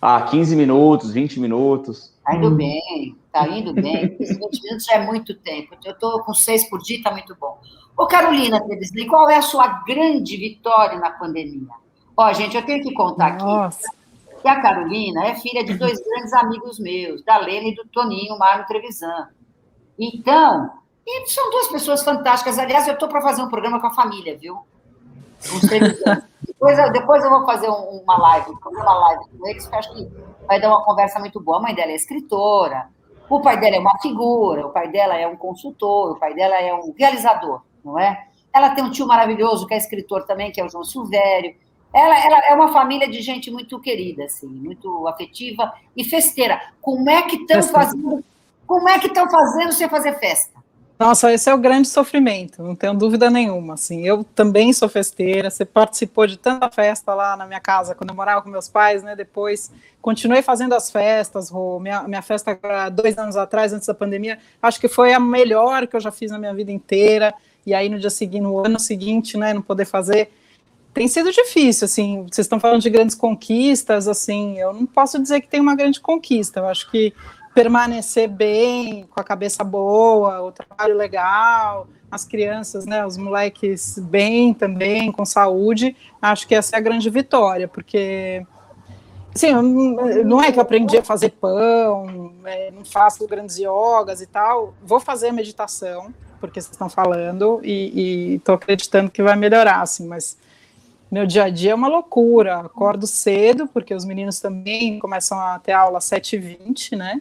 Ah, 0.00 0.22
15 0.22 0.56
minutos, 0.56 1.10
20 1.12 1.40
minutos. 1.40 2.14
Tá 2.24 2.34
indo 2.36 2.48
Hum. 2.48 2.54
bem, 2.54 3.16
tá 3.30 3.46
indo 3.48 3.74
bem. 3.74 4.16
15, 4.16 4.34
20 4.38 4.62
minutos 4.62 4.84
já 4.86 4.94
é 4.94 5.06
muito 5.06 5.34
tempo. 5.34 5.74
Eu 5.84 5.98
tô 5.98 6.22
com 6.22 6.32
seis 6.32 6.68
por 6.70 6.80
dia, 6.80 7.02
tá 7.02 7.10
muito 7.10 7.36
bom. 7.38 7.58
Ô, 7.98 8.06
Carolina 8.06 8.62
qual 9.08 9.28
é 9.28 9.36
a 9.36 9.42
sua 9.42 9.66
grande 9.84 10.36
vitória 10.36 10.98
na 10.98 11.10
pandemia? 11.10 11.68
Ó, 12.16 12.32
gente, 12.32 12.56
eu 12.56 12.64
tenho 12.64 12.82
que 12.82 12.94
contar 12.94 13.26
aqui 13.26 13.44
Nossa. 13.44 13.99
Que 14.40 14.48
a 14.48 14.60
Carolina 14.60 15.26
é 15.26 15.34
filha 15.36 15.64
de 15.64 15.74
dois 15.74 16.00
grandes 16.02 16.32
amigos 16.32 16.78
meus, 16.78 17.22
da 17.24 17.36
Lena 17.38 17.68
e 17.68 17.74
do 17.74 17.84
Toninho 17.88 18.38
Marno 18.38 18.66
Trevisan. 18.66 19.28
Então, 19.98 20.70
e 21.06 21.26
são 21.26 21.50
duas 21.50 21.68
pessoas 21.68 22.02
fantásticas. 22.02 22.58
Aliás, 22.58 22.86
eu 22.86 22.94
estou 22.94 23.08
para 23.08 23.20
fazer 23.20 23.42
um 23.42 23.48
programa 23.48 23.80
com 23.80 23.86
a 23.88 23.94
família, 23.94 24.36
viu? 24.38 24.58
Depois, 26.46 26.78
eu, 26.78 26.92
depois 26.92 27.24
eu 27.24 27.30
vou 27.30 27.46
fazer 27.46 27.70
um- 27.70 28.02
uma 28.02 28.18
live, 28.18 28.50
live 28.74 29.24
com 29.38 29.48
eles, 29.48 29.66
que 29.66 29.74
acho 29.76 29.94
que 29.94 30.06
vai 30.46 30.60
dar 30.60 30.68
uma 30.68 30.84
conversa 30.84 31.18
muito 31.18 31.40
boa. 31.40 31.58
A 31.58 31.62
mãe 31.62 31.74
dela 31.74 31.90
é 31.92 31.94
escritora, 31.94 32.88
o 33.30 33.40
pai 33.40 33.58
dela 33.58 33.76
é 33.76 33.78
uma 33.78 33.98
figura, 34.00 34.66
o 34.66 34.70
pai 34.70 34.88
dela 34.90 35.16
é 35.16 35.26
um 35.26 35.36
consultor, 35.36 36.12
o 36.12 36.16
pai 36.18 36.34
dela 36.34 36.56
é 36.56 36.74
um 36.74 36.92
realizador, 36.98 37.62
não 37.84 37.98
é? 37.98 38.26
Ela 38.52 38.70
tem 38.74 38.84
um 38.84 38.90
tio 38.90 39.06
maravilhoso, 39.06 39.66
que 39.66 39.72
é 39.72 39.76
escritor 39.78 40.24
também, 40.26 40.50
que 40.52 40.60
é 40.60 40.64
o 40.64 40.68
João 40.68 40.84
Silvério. 40.84 41.54
Ela, 41.92 42.24
ela, 42.24 42.38
é 42.46 42.54
uma 42.54 42.72
família 42.72 43.08
de 43.08 43.20
gente 43.20 43.50
muito 43.50 43.80
querida, 43.80 44.24
assim, 44.24 44.46
muito 44.46 45.08
afetiva 45.08 45.72
e 45.96 46.04
festeira. 46.04 46.60
Como 46.80 47.10
é 47.10 47.22
que 47.22 47.36
estão 47.36 47.62
fazendo? 47.62 48.24
Como 48.66 48.88
é 48.88 48.98
que 48.98 49.08
estão 49.08 49.28
fazendo 49.28 49.72
sem 49.72 49.88
fazer 49.88 50.18
festa? 50.18 50.60
Nossa, 51.00 51.32
esse 51.32 51.48
é 51.48 51.54
o 51.54 51.58
grande 51.58 51.88
sofrimento, 51.88 52.62
não 52.62 52.76
tenho 52.76 52.92
dúvida 52.92 53.30
nenhuma. 53.30 53.72
Assim, 53.72 54.06
eu 54.06 54.22
também 54.22 54.70
sou 54.70 54.86
festeira. 54.86 55.50
Você 55.50 55.64
participou 55.64 56.26
de 56.26 56.36
tanta 56.36 56.68
festa 56.68 57.14
lá 57.14 57.34
na 57.38 57.46
minha 57.46 57.58
casa 57.58 57.94
quando 57.94 58.10
eu 58.10 58.14
morava 58.14 58.42
com 58.42 58.50
meus 58.50 58.68
pais, 58.68 59.02
né? 59.02 59.16
Depois 59.16 59.72
continuei 60.02 60.42
fazendo 60.42 60.74
as 60.74 60.90
festas. 60.90 61.48
Rô. 61.48 61.80
Minha, 61.80 62.02
minha 62.02 62.20
festa 62.20 62.58
dois 62.92 63.16
anos 63.16 63.34
atrás, 63.34 63.72
antes 63.72 63.86
da 63.86 63.94
pandemia, 63.94 64.38
acho 64.60 64.78
que 64.78 64.88
foi 64.88 65.14
a 65.14 65.18
melhor 65.18 65.86
que 65.86 65.96
eu 65.96 66.00
já 66.00 66.12
fiz 66.12 66.30
na 66.30 66.38
minha 66.38 66.52
vida 66.52 66.70
inteira. 66.70 67.32
E 67.66 67.72
aí 67.72 67.88
no 67.88 67.98
dia 67.98 68.10
seguinte, 68.10 68.42
no 68.42 68.58
ano 68.58 68.78
seguinte, 68.78 69.38
né, 69.38 69.54
não 69.54 69.62
poder 69.62 69.86
fazer, 69.86 70.30
tem 70.92 71.08
sido 71.08 71.30
difícil. 71.32 71.84
Assim, 71.84 72.26
vocês 72.30 72.44
estão 72.44 72.60
falando 72.60 72.82
de 72.82 72.90
grandes 72.90 73.14
conquistas, 73.14 74.08
assim, 74.08 74.58
eu 74.58 74.72
não 74.72 74.86
posso 74.86 75.20
dizer 75.20 75.40
que 75.40 75.48
tem 75.48 75.60
uma 75.60 75.74
grande 75.74 76.00
conquista. 76.00 76.60
Eu 76.60 76.66
acho 76.66 76.90
que 76.90 77.12
permanecer 77.54 78.28
bem, 78.28 79.06
com 79.10 79.20
a 79.20 79.24
cabeça 79.24 79.64
boa, 79.64 80.42
o 80.42 80.52
trabalho 80.52 80.96
legal, 80.96 81.88
as 82.10 82.24
crianças, 82.24 82.86
né, 82.86 83.04
os 83.06 83.16
moleques 83.16 83.98
bem 83.98 84.52
também, 84.52 85.12
com 85.12 85.24
saúde, 85.24 85.96
acho 86.20 86.46
que 86.46 86.54
essa 86.54 86.76
é 86.76 86.78
a 86.78 86.82
grande 86.82 87.08
vitória, 87.08 87.68
porque 87.68 88.44
assim, 89.34 89.52
não 90.24 90.42
é 90.42 90.50
que 90.50 90.58
eu 90.58 90.62
aprendi 90.62 90.98
a 90.98 91.04
fazer 91.04 91.30
pão, 91.30 92.32
é, 92.44 92.70
não 92.70 92.84
faço 92.84 93.26
grandes 93.28 93.58
yogas 93.58 94.20
e 94.20 94.26
tal, 94.26 94.74
vou 94.82 94.98
fazer 94.98 95.32
meditação, 95.32 96.12
porque 96.40 96.60
vocês 96.60 96.72
estão 96.72 96.88
falando, 96.88 97.60
e 97.62 98.36
estou 98.36 98.54
acreditando 98.54 99.10
que 99.10 99.22
vai 99.22 99.36
melhorar, 99.36 99.82
assim, 99.82 100.06
mas 100.06 100.36
meu 101.10 101.26
dia 101.26 101.44
a 101.44 101.50
dia 101.50 101.72
é 101.72 101.74
uma 101.74 101.88
loucura, 101.88 102.60
acordo 102.60 103.06
cedo, 103.06 103.66
porque 103.66 103.94
os 103.94 104.04
meninos 104.04 104.40
também 104.40 104.98
começam 104.98 105.38
a 105.38 105.58
ter 105.58 105.72
aula 105.72 105.98
às 105.98 106.04
7h20, 106.04 106.96
né, 106.96 107.20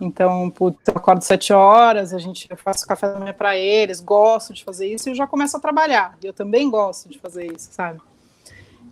então, 0.00 0.50
putz, 0.50 0.78
eu 0.86 0.94
acordo 0.96 1.22
sete 1.22 1.52
horas, 1.52 2.12
a 2.12 2.18
gente 2.18 2.46
eu 2.50 2.56
faço 2.56 2.86
café 2.86 3.08
da 3.08 3.18
manhã 3.18 3.32
para 3.32 3.56
eles, 3.56 4.00
gosto 4.00 4.52
de 4.52 4.62
fazer 4.62 4.86
isso 4.86 5.08
e 5.08 5.14
já 5.14 5.26
começo 5.26 5.56
a 5.56 5.60
trabalhar. 5.60 6.16
Eu 6.22 6.32
também 6.32 6.70
gosto 6.70 7.08
de 7.08 7.18
fazer 7.18 7.50
isso, 7.52 7.72
sabe? 7.72 8.00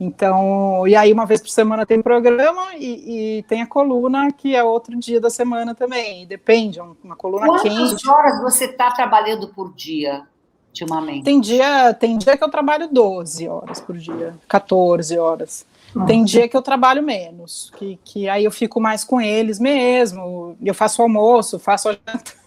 Então, 0.00 0.88
e 0.88 0.96
aí 0.96 1.12
uma 1.12 1.26
vez 1.26 1.40
por 1.40 1.50
semana 1.50 1.86
tem 1.86 2.02
programa 2.02 2.74
e, 2.76 3.38
e 3.38 3.42
tem 3.44 3.62
a 3.62 3.66
coluna 3.66 4.32
que 4.32 4.56
é 4.56 4.62
outro 4.62 4.98
dia 4.98 5.20
da 5.20 5.30
semana 5.30 5.74
também. 5.74 6.26
depende, 6.26 6.80
é 6.80 6.82
uma 6.82 7.14
coluna 7.14 7.46
Quantas 7.46 7.62
quente. 7.62 7.76
Quantas 7.76 8.08
horas 8.08 8.42
você 8.42 8.64
está 8.64 8.90
trabalhando 8.90 9.48
por 9.48 9.72
dia? 9.74 10.26
Ultimamente? 10.74 11.24
Tem 11.24 11.40
dia, 11.40 11.94
tem 11.94 12.18
dia 12.18 12.36
que 12.36 12.42
eu 12.42 12.50
trabalho 12.50 12.88
12 12.90 13.48
horas 13.48 13.80
por 13.80 13.96
dia, 13.96 14.34
14 14.48 15.16
horas. 15.16 15.64
Nossa. 15.94 16.08
Tem 16.08 16.24
dia 16.24 16.48
que 16.48 16.56
eu 16.56 16.62
trabalho 16.62 17.00
menos, 17.00 17.70
que, 17.78 17.96
que 18.04 18.28
aí 18.28 18.44
eu 18.44 18.50
fico 18.50 18.80
mais 18.80 19.04
com 19.04 19.20
eles 19.20 19.60
mesmo. 19.60 20.56
Eu 20.60 20.74
faço 20.74 21.00
almoço, 21.00 21.60
faço 21.60 21.88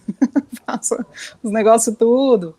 faço 0.66 0.94
os 1.42 1.50
negócios 1.50 1.96
tudo. 1.96 2.54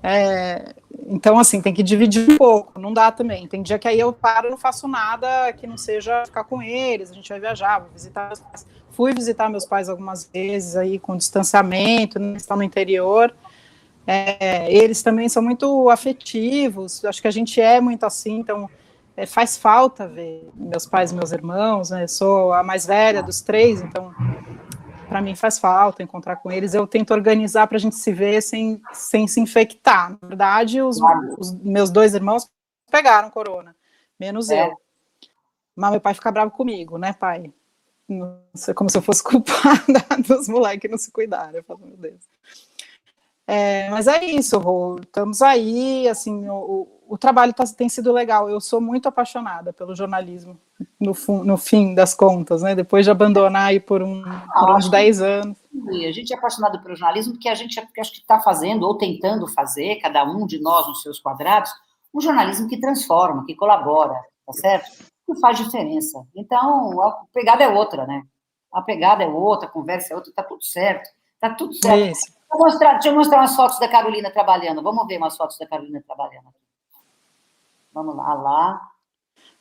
É, 0.00 0.74
então, 1.08 1.36
assim, 1.40 1.60
tem 1.60 1.74
que 1.74 1.82
dividir 1.82 2.30
um 2.30 2.36
pouco, 2.36 2.78
não 2.78 2.92
dá 2.92 3.10
também. 3.10 3.48
Tem 3.48 3.62
dia 3.62 3.80
que 3.80 3.88
aí 3.88 3.98
eu 3.98 4.12
paro 4.12 4.46
e 4.46 4.50
não 4.50 4.56
faço 4.56 4.86
nada 4.86 5.52
que 5.52 5.66
não 5.66 5.76
seja 5.76 6.24
ficar 6.24 6.44
com 6.44 6.62
eles, 6.62 7.10
a 7.10 7.14
gente 7.14 7.28
vai 7.28 7.40
viajar, 7.40 7.80
vou 7.80 7.90
visitar 7.92 8.28
meus 8.28 8.38
pais. 8.38 8.66
Fui 8.92 9.12
visitar 9.12 9.48
meus 9.48 9.66
pais 9.66 9.88
algumas 9.88 10.24
vezes 10.32 10.76
aí 10.76 11.00
com 11.00 11.16
distanciamento, 11.16 12.20
né, 12.20 12.36
estão 12.36 12.56
no 12.56 12.62
interior. 12.62 13.34
É, 14.06 14.72
eles 14.72 15.02
também 15.02 15.28
são 15.28 15.42
muito 15.42 15.88
afetivos, 15.90 17.04
acho 17.04 17.20
que 17.20 17.28
a 17.28 17.30
gente 17.30 17.60
é 17.60 17.80
muito 17.80 18.04
assim, 18.04 18.38
então 18.38 18.68
é, 19.16 19.26
faz 19.26 19.56
falta 19.56 20.08
ver 20.08 20.48
meus 20.54 20.86
pais 20.86 21.12
e 21.12 21.14
meus 21.14 21.32
irmãos, 21.32 21.90
né? 21.90 22.06
Sou 22.06 22.52
a 22.52 22.62
mais 22.62 22.86
velha 22.86 23.22
dos 23.22 23.40
três, 23.40 23.80
então 23.80 24.12
para 25.08 25.20
mim 25.20 25.34
faz 25.34 25.58
falta 25.58 26.02
encontrar 26.02 26.36
com 26.36 26.50
eles. 26.50 26.72
Eu 26.72 26.86
tento 26.86 27.12
organizar 27.12 27.66
para 27.66 27.76
a 27.76 27.80
gente 27.80 27.96
se 27.96 28.12
ver 28.12 28.40
sem, 28.40 28.80
sem 28.92 29.26
se 29.26 29.40
infectar. 29.40 30.16
Na 30.22 30.28
verdade, 30.28 30.80
os, 30.80 30.98
os 31.36 31.52
meus 31.52 31.90
dois 31.90 32.14
irmãos 32.14 32.48
pegaram 32.90 33.28
corona, 33.28 33.76
menos 34.18 34.48
é. 34.50 34.68
eu. 34.68 34.80
Mas 35.74 35.90
meu 35.90 36.00
pai 36.00 36.14
fica 36.14 36.30
bravo 36.30 36.52
comigo, 36.52 36.96
né, 36.96 37.12
pai? 37.12 37.52
Não 38.08 38.40
sei, 38.54 38.74
como 38.74 38.88
se 38.88 38.98
eu 38.98 39.02
fosse 39.02 39.22
culpada 39.24 40.04
dos 40.26 40.48
moleques 40.48 40.90
não 40.90 40.98
se 40.98 41.10
cuidarem. 41.10 41.56
Eu 41.56 41.64
falo, 41.64 41.80
meu 41.84 41.96
Deus. 41.96 42.20
É, 43.46 43.90
mas 43.90 44.06
é 44.06 44.24
isso, 44.24 44.58
Rô. 44.58 44.98
Estamos 45.00 45.42
aí, 45.42 46.08
assim, 46.08 46.48
o, 46.48 46.86
o 47.10 47.18
trabalho 47.18 47.52
tá, 47.52 47.64
tem 47.64 47.88
sido 47.88 48.12
legal. 48.12 48.48
Eu 48.48 48.60
sou 48.60 48.80
muito 48.80 49.08
apaixonada 49.08 49.72
pelo 49.72 49.96
jornalismo, 49.96 50.56
no, 51.00 51.12
no 51.44 51.56
fim 51.56 51.92
das 51.92 52.14
contas, 52.14 52.62
né? 52.62 52.72
Depois 52.72 53.04
de 53.04 53.10
abandonar 53.10 53.70
aí 53.70 53.80
por, 53.80 54.00
um, 54.00 54.22
por 54.22 54.76
uns 54.76 54.88
10 54.88 55.20
anos. 55.20 55.58
A 55.88 56.12
gente 56.12 56.32
é 56.32 56.36
apaixonado 56.36 56.80
pelo 56.80 56.94
jornalismo 56.94 57.32
porque 57.32 57.48
a 57.48 57.54
gente 57.56 57.80
acho 57.80 58.12
que 58.12 58.20
está 58.20 58.40
fazendo, 58.40 58.84
ou 58.84 58.96
tentando 58.96 59.48
fazer, 59.48 59.96
cada 59.96 60.22
um 60.24 60.46
de 60.46 60.60
nós 60.60 60.86
nos 60.86 61.02
seus 61.02 61.18
quadrados, 61.18 61.72
um 62.14 62.20
jornalismo 62.20 62.68
que 62.68 62.78
transforma, 62.78 63.44
que 63.44 63.56
colabora, 63.56 64.14
tá 64.46 64.52
certo? 64.52 64.88
Que 65.26 65.40
faz 65.40 65.58
diferença. 65.58 66.24
Então, 66.36 67.00
a 67.02 67.24
pegada 67.34 67.64
é 67.64 67.68
outra, 67.68 68.06
né? 68.06 68.22
A 68.72 68.82
pegada 68.82 69.24
é 69.24 69.26
outra, 69.26 69.68
a 69.68 69.72
conversa 69.72 70.12
é 70.12 70.16
outra, 70.16 70.32
tá 70.32 70.44
tudo 70.44 70.62
certo. 70.62 71.10
Tá 71.40 71.50
tudo 71.50 71.74
certo. 71.74 72.12
Isso. 72.12 72.39
Vou 72.50 72.66
mostrar, 72.66 72.94
deixa 72.94 73.08
eu 73.08 73.14
mostrar 73.14 73.38
umas 73.38 73.54
fotos 73.54 73.78
da 73.78 73.88
Carolina 73.88 74.30
trabalhando. 74.30 74.82
Vamos 74.82 75.06
ver 75.06 75.18
umas 75.18 75.36
fotos 75.36 75.56
da 75.56 75.66
Carolina 75.66 76.02
trabalhando. 76.04 76.52
Vamos 77.92 78.16
lá, 78.16 78.34
lá. 78.34 78.90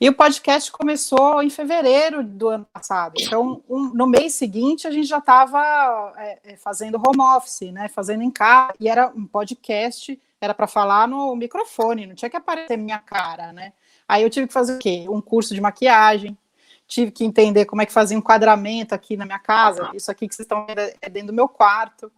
E 0.02 0.10
o 0.10 0.16
podcast 0.16 0.72
começou 0.72 1.44
em 1.44 1.50
fevereiro 1.50 2.24
do 2.24 2.48
ano 2.48 2.66
passado. 2.72 3.16
Então, 3.20 3.62
um, 3.70 3.94
no 3.94 4.08
mês 4.08 4.34
seguinte, 4.34 4.88
a 4.88 4.92
gente 4.92 5.08
já 5.08 5.20
estava 5.20 6.14
é, 6.18 6.54
é, 6.54 6.58
fazendo 6.58 6.96
home 6.96 7.22
office, 7.38 7.72
né? 7.72 7.90
Fazendo 7.90 8.24
em 8.24 8.32
casa. 8.32 8.74
E 8.80 8.90
era 8.90 9.12
um 9.16 9.28
podcast, 9.28 10.20
era 10.42 10.54
para 10.54 10.68
falar 10.68 11.08
no 11.08 11.36
microfone, 11.36 12.08
não 12.08 12.16
tinha 12.16 12.30
que 12.30 12.38
aparecer 12.38 12.78
minha 12.78 13.00
cara, 13.00 13.54
né? 13.54 13.74
Aí 14.08 14.24
eu 14.24 14.30
tive 14.30 14.48
que 14.48 14.54
fazer 14.54 14.78
o 14.78 14.80
quê? 14.80 15.06
Um 15.10 15.22
curso 15.22 15.54
de 15.54 15.62
maquiagem. 15.62 16.36
Tive 16.88 17.12
que 17.12 17.24
entender 17.24 17.66
como 17.66 17.84
é 17.84 17.86
que 17.86 17.94
fazia 17.94 18.18
um 18.18 18.20
enquadramento 18.20 18.96
aqui 18.96 19.16
na 19.16 19.26
minha 19.26 19.38
casa. 19.38 19.92
Isso 19.94 20.10
aqui 20.10 20.28
que 20.28 20.34
vocês 20.34 20.46
estão 20.46 20.66
vendo 20.66 20.80
é 20.80 21.10
dentro 21.10 21.28
do 21.28 21.34
meu 21.34 21.48
quarto 21.48 22.12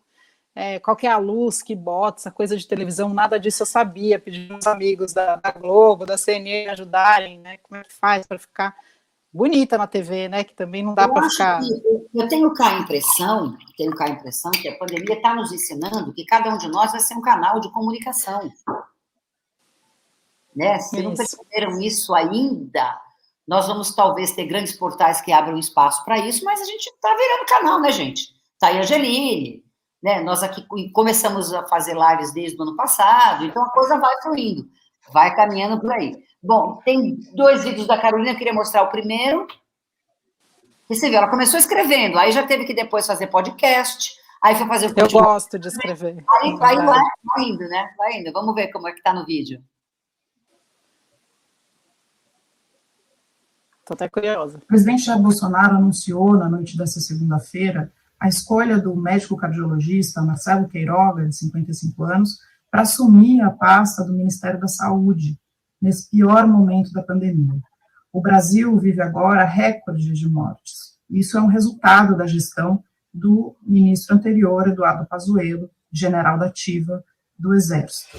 é, 0.54 0.80
qual 0.80 0.98
é 1.02 1.08
a 1.08 1.18
luz 1.18 1.62
que 1.62 1.76
bota, 1.76 2.20
essa 2.20 2.32
coisa 2.32 2.58
de 2.58 2.68
televisão, 2.68 3.14
nada 3.14 3.40
disso 3.40 3.64
eu 3.64 3.68
sabia, 3.68 4.20
pedi 4.20 4.52
uns 4.52 4.68
amigos 4.68 5.14
da, 5.14 5.38
da, 5.38 5.52
Globo, 5.52 6.06
da 6.06 6.18
CNN 6.18 6.70
ajudarem, 6.70 7.40
né, 7.40 7.58
como 7.58 7.80
é 7.80 7.84
que 7.84 7.94
faz 7.94 8.28
para 8.28 8.38
ficar 8.38 8.76
bonita 9.34 9.78
na 9.78 9.88
TV, 9.88 10.28
né, 10.28 10.44
que 10.44 10.54
também 10.54 10.84
não 10.84 10.94
dá 10.94 11.08
para 11.08 11.30
ficar... 11.30 11.62
eu 12.14 12.28
tenho 12.28 12.54
cá 12.54 12.76
a 12.76 12.80
impressão, 12.80 13.58
tenho 13.78 13.96
cá 13.96 14.06
a 14.06 14.10
impressão 14.10 14.52
que 14.52 14.68
a 14.68 14.78
pandemia 14.78 15.16
está 15.16 15.34
nos 15.34 15.54
ensinando 15.54 16.14
que 16.14 16.26
cada 16.26 16.54
um 16.54 16.58
de 16.58 16.68
nós 16.68 16.92
vai 16.92 17.00
ser 17.00 17.14
um 17.14 17.22
canal 17.22 17.62
de 17.62 17.72
comunicação. 17.72 18.52
Né? 20.54 20.78
Se 20.80 20.98
isso. 20.98 21.04
não 21.08 21.16
perceberam 21.16 21.80
isso 21.80 22.14
ainda, 22.14 23.00
nós 23.48 23.68
vamos 23.68 23.96
talvez 23.96 24.32
ter 24.34 24.46
grandes 24.46 24.74
portais 24.74 25.22
que 25.22 25.32
abram 25.32 25.58
espaço 25.58 26.04
para 26.04 26.20
isso, 26.20 26.44
mas 26.44 26.60
a 26.60 26.66
gente 26.66 26.88
está 26.88 27.16
virando 27.16 27.46
canal, 27.48 27.80
né, 27.80 27.90
gente? 27.92 28.34
Tá 28.60 28.68
aí 28.68 28.78
a 28.78 28.82
Angeline, 28.82 29.61
né? 30.02 30.22
Nós 30.22 30.42
aqui 30.42 30.66
começamos 30.92 31.54
a 31.54 31.68
fazer 31.68 31.96
lives 31.96 32.34
desde 32.34 32.58
o 32.58 32.64
ano 32.64 32.76
passado, 32.76 33.46
então 33.46 33.64
a 33.64 33.70
coisa 33.70 34.00
vai 34.00 34.22
fluindo, 34.22 34.68
vai 35.14 35.36
caminhando 35.36 35.80
por 35.80 35.92
aí. 35.92 36.16
Bom, 36.42 36.82
tem 36.84 37.20
dois 37.36 37.64
vídeos 37.64 37.86
da 37.86 38.00
Carolina, 38.00 38.32
eu 38.32 38.38
queria 38.38 38.54
mostrar 38.54 38.84
o 38.84 38.90
primeiro. 38.90 39.48
E 40.90 40.96
você 40.96 41.08
viu, 41.08 41.20
ela 41.20 41.30
começou 41.30 41.60
escrevendo, 41.60 42.18
aí 42.18 42.32
já 42.32 42.46
teve 42.46 42.66
que 42.66 42.74
depois 42.74 43.06
fazer 43.06 43.28
podcast, 43.28 44.14
aí 44.42 44.56
foi 44.56 44.68
fazer 44.68 44.88
o 44.88 44.94
Eu 44.98 45.10
gosto 45.10 45.60
de 45.60 45.68
escrever. 45.68 46.24
Aí 46.42 46.56
vai, 46.58 46.76
vai, 46.76 46.86
vai 46.86 47.44
indo, 47.46 47.68
né? 47.70 47.94
Vai 47.98 48.20
indo. 48.20 48.34
Vamos 48.34 48.56
ver 48.56 48.70
como 48.70 48.88
é 48.88 48.92
que 48.92 49.02
tá 49.02 49.14
no 49.14 49.26
vídeo. 49.26 49.64
Estou 53.80 53.94
até 53.94 54.10
curiosa. 54.10 54.58
O 54.58 54.66
presidente 54.68 55.04
Jair 55.04 55.22
Bolsonaro 55.22 55.76
anunciou 55.76 56.34
na 56.34 56.50
noite 56.50 56.78
dessa 56.78 57.00
segunda-feira 57.00 57.92
a 58.22 58.28
escolha 58.28 58.78
do 58.78 58.96
médico 58.96 59.36
cardiologista 59.36 60.22
Marcelo 60.22 60.68
Queiroga, 60.68 61.28
de 61.28 61.36
55 61.36 62.04
anos, 62.04 62.38
para 62.70 62.84
assumir 62.84 63.42
a 63.42 63.50
pasta 63.50 64.04
do 64.04 64.14
Ministério 64.14 64.60
da 64.60 64.68
Saúde, 64.68 65.40
nesse 65.82 66.08
pior 66.08 66.48
momento 66.48 66.94
da 66.94 67.02
pandemia. 67.02 67.60
O 68.14 68.22
Brasil 68.22 68.78
vive 68.78 69.02
agora 69.02 69.44
recorde 69.44 70.14
de 70.14 70.30
mortes. 70.30 71.00
Isso 71.10 71.36
é 71.36 71.42
um 71.42 71.48
resultado 71.48 72.16
da 72.16 72.28
gestão 72.28 72.84
do 73.12 73.58
ministro 73.64 74.16
anterior, 74.16 74.68
Eduardo 74.68 75.08
Pazuello, 75.08 75.68
general 75.92 76.38
da 76.38 76.46
ativa 76.46 77.04
do 77.40 77.56
Exército. 77.56 78.16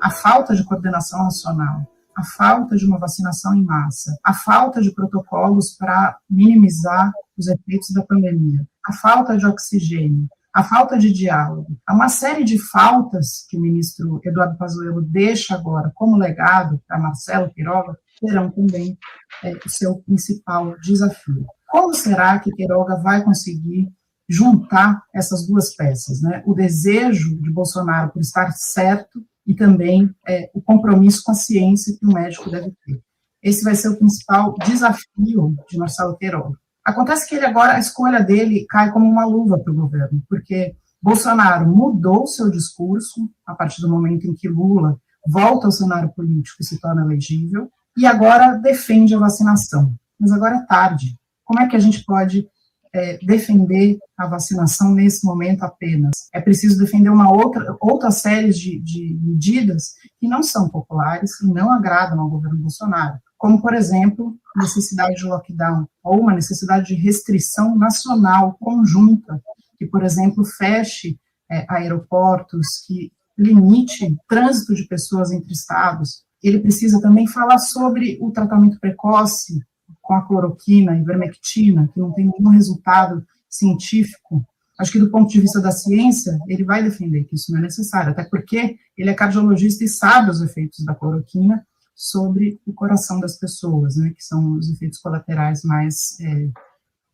A 0.00 0.10
falta 0.10 0.56
de 0.56 0.64
coordenação 0.64 1.22
nacional 1.24 1.86
a 2.16 2.24
falta 2.24 2.76
de 2.76 2.86
uma 2.86 2.98
vacinação 2.98 3.54
em 3.54 3.62
massa, 3.62 4.16
a 4.24 4.32
falta 4.32 4.80
de 4.80 4.90
protocolos 4.92 5.76
para 5.76 6.16
minimizar 6.28 7.12
os 7.36 7.46
efeitos 7.46 7.90
da 7.92 8.02
pandemia, 8.02 8.66
a 8.86 8.92
falta 8.94 9.36
de 9.36 9.46
oxigênio, 9.46 10.26
a 10.54 10.64
falta 10.64 10.96
de 10.96 11.12
diálogo, 11.12 11.76
há 11.86 11.94
uma 11.94 12.08
série 12.08 12.42
de 12.42 12.58
faltas 12.58 13.44
que 13.50 13.58
o 13.58 13.60
ministro 13.60 14.18
Eduardo 14.24 14.56
Pazuello 14.56 15.02
deixa 15.02 15.54
agora 15.54 15.92
como 15.94 16.16
legado 16.16 16.80
para 16.88 16.98
Marcelo 16.98 17.52
Queiroga, 17.52 17.94
serão 18.18 18.50
também 18.50 18.96
é, 19.44 19.52
o 19.52 19.68
seu 19.68 19.96
principal 19.98 20.74
desafio. 20.80 21.44
Como 21.68 21.92
será 21.92 22.38
que 22.38 22.50
Queiroga 22.52 22.96
vai 22.96 23.22
conseguir 23.22 23.92
juntar 24.26 25.02
essas 25.14 25.46
duas 25.46 25.74
peças, 25.74 26.22
né? 26.22 26.42
O 26.46 26.54
desejo 26.54 27.38
de 27.40 27.52
Bolsonaro 27.52 28.10
por 28.10 28.20
estar 28.20 28.50
certo 28.52 29.22
e 29.46 29.54
também 29.54 30.10
é, 30.26 30.50
o 30.54 30.60
compromisso 30.60 31.22
com 31.24 31.32
a 31.32 31.34
ciência 31.34 31.96
que 31.98 32.06
o 32.06 32.12
médico 32.12 32.50
deve 32.50 32.72
ter. 32.84 33.00
Esse 33.42 33.62
vai 33.62 33.74
ser 33.74 33.90
o 33.90 33.96
principal 33.96 34.54
desafio 34.64 35.56
de 35.68 35.78
Marcelo 35.78 36.16
Queiroga. 36.16 36.58
Acontece 36.84 37.28
que 37.28 37.34
ele 37.34 37.46
agora, 37.46 37.74
a 37.74 37.78
escolha 37.78 38.22
dele 38.22 38.66
cai 38.68 38.92
como 38.92 39.06
uma 39.08 39.24
luva 39.24 39.58
para 39.58 39.72
o 39.72 39.76
governo, 39.76 40.22
porque 40.28 40.74
Bolsonaro 41.00 41.68
mudou 41.68 42.26
seu 42.26 42.50
discurso 42.50 43.30
a 43.46 43.54
partir 43.54 43.80
do 43.80 43.88
momento 43.88 44.26
em 44.26 44.34
que 44.34 44.48
Lula 44.48 44.98
volta 45.26 45.66
ao 45.66 45.72
cenário 45.72 46.12
político 46.14 46.58
e 46.60 46.64
se 46.64 46.80
torna 46.80 47.02
elegível, 47.02 47.70
e 47.96 48.06
agora 48.06 48.54
defende 48.54 49.14
a 49.14 49.18
vacinação. 49.18 49.94
Mas 50.18 50.32
agora 50.32 50.56
é 50.56 50.66
tarde. 50.66 51.16
Como 51.44 51.60
é 51.60 51.68
que 51.68 51.76
a 51.76 51.80
gente 51.80 52.04
pode 52.04 52.48
é, 52.96 53.18
defender 53.22 53.98
a 54.16 54.26
vacinação 54.26 54.92
nesse 54.94 55.24
momento 55.24 55.62
apenas? 55.62 56.12
É 56.32 56.40
preciso 56.40 56.78
defender 56.78 57.10
uma 57.10 57.30
outra, 57.30 57.76
outra 57.80 58.10
série 58.10 58.50
de, 58.50 58.80
de 58.80 59.18
medidas 59.22 59.94
que 60.18 60.26
não 60.26 60.42
são 60.42 60.68
populares 60.68 61.40
e 61.40 61.46
não 61.46 61.72
agradam 61.72 62.20
ao 62.20 62.30
governo 62.30 62.58
Bolsonaro 62.58 63.18
como, 63.38 63.60
por 63.60 63.74
exemplo, 63.74 64.36
necessidade 64.56 65.16
de 65.16 65.24
lockdown, 65.24 65.86
ou 66.02 66.20
uma 66.20 66.34
necessidade 66.34 66.86
de 66.86 66.94
restrição 66.94 67.76
nacional 67.76 68.56
conjunta, 68.58 69.40
que, 69.78 69.86
por 69.86 70.02
exemplo, 70.02 70.44
feche 70.44 71.18
é, 71.50 71.66
aeroportos, 71.68 72.82
que 72.86 73.12
limite 73.36 74.16
trânsito 74.28 74.74
de 74.74 74.86
pessoas 74.86 75.30
entre 75.30 75.52
estados. 75.52 76.24
Ele 76.42 76.60
precisa 76.60 77.00
também 77.00 77.26
falar 77.26 77.58
sobre 77.58 78.18
o 78.20 78.30
tratamento 78.30 78.80
precoce 78.80 79.60
com 80.06 80.14
a 80.14 80.22
cloroquina 80.22 80.96
e 80.96 81.02
vermectina, 81.02 81.88
que 81.92 81.98
não 81.98 82.12
tem 82.12 82.30
nenhum 82.30 82.50
resultado 82.50 83.26
científico. 83.48 84.46
Acho 84.78 84.92
que 84.92 84.98
do 84.98 85.10
ponto 85.10 85.30
de 85.30 85.40
vista 85.40 85.60
da 85.60 85.72
ciência, 85.72 86.38
ele 86.46 86.62
vai 86.62 86.82
defender 86.82 87.24
que 87.24 87.34
isso 87.34 87.50
não 87.50 87.58
é 87.58 87.62
necessário, 87.62 88.12
até 88.12 88.24
porque 88.24 88.76
ele 88.96 89.10
é 89.10 89.14
cardiologista 89.14 89.84
e 89.84 89.88
sabe 89.88 90.30
os 90.30 90.40
efeitos 90.42 90.84
da 90.84 90.94
cloroquina, 90.94 91.66
sobre 91.96 92.60
o 92.66 92.74
coração 92.74 93.18
das 93.18 93.38
pessoas, 93.38 93.96
né, 93.96 94.12
que 94.14 94.22
são 94.22 94.52
os 94.52 94.70
efeitos 94.70 94.98
colaterais 94.98 95.64
mais 95.64 96.20
é, 96.20 96.50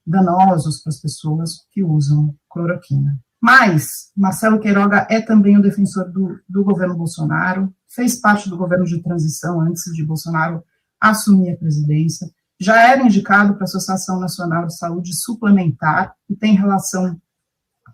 danosos 0.05 0.83
para 0.83 0.91
as 0.91 1.01
pessoas 1.01 1.65
que 1.71 1.85
usam 1.85 2.35
cloroquina. 2.51 3.17
Mas 3.41 4.11
Marcelo 4.17 4.59
Queiroga 4.59 5.07
é 5.09 5.21
também 5.21 5.57
o 5.57 5.63
defensor 5.63 6.11
do, 6.11 6.39
do 6.49 6.65
governo 6.65 6.97
Bolsonaro, 6.97 7.73
fez 7.89 8.21
parte 8.21 8.49
do 8.49 8.57
governo 8.57 8.85
de 8.85 9.01
transição 9.01 9.61
antes 9.61 9.85
de 9.95 10.05
Bolsonaro 10.05 10.65
assumir 11.01 11.51
a 11.51 11.57
presidência, 11.57 12.29
já 12.63 12.91
era 12.91 13.03
indicado 13.03 13.55
para 13.55 13.63
a 13.63 13.65
Associação 13.65 14.21
Nacional 14.21 14.67
de 14.67 14.77
Saúde 14.77 15.15
Suplementar, 15.15 16.15
que 16.27 16.37
tem 16.37 16.55
relação 16.55 17.21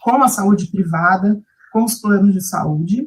com 0.02 0.22
a 0.22 0.28
saúde 0.28 0.70
privada, 0.70 1.40
com 1.72 1.84
os 1.84 2.00
planos 2.00 2.34
de 2.34 2.40
saúde, 2.40 3.06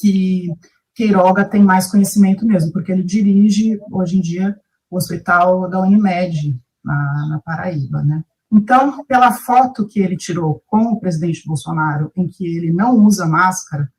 que 0.00 0.48
Queiroga 0.94 1.44
tem 1.44 1.62
mais 1.62 1.90
conhecimento 1.90 2.46
mesmo, 2.46 2.72
porque 2.72 2.90
ele 2.90 3.02
dirige, 3.02 3.78
hoje 3.90 4.16
em 4.16 4.20
dia, 4.20 4.58
o 4.90 4.96
hospital 4.96 5.68
da 5.68 5.80
Unimed, 5.80 6.58
na, 6.82 7.28
na 7.28 7.40
Paraíba, 7.44 8.02
né? 8.02 8.24
Então, 8.50 9.04
pela 9.04 9.32
foto 9.32 9.86
que 9.86 10.00
ele 10.00 10.16
tirou 10.16 10.62
com 10.66 10.84
o 10.84 11.00
presidente 11.00 11.42
Bolsonaro, 11.44 12.12
em 12.16 12.28
que 12.28 12.46
ele 12.46 12.72
não 12.72 13.04
usa 13.04 13.26
máscara, 13.26 13.92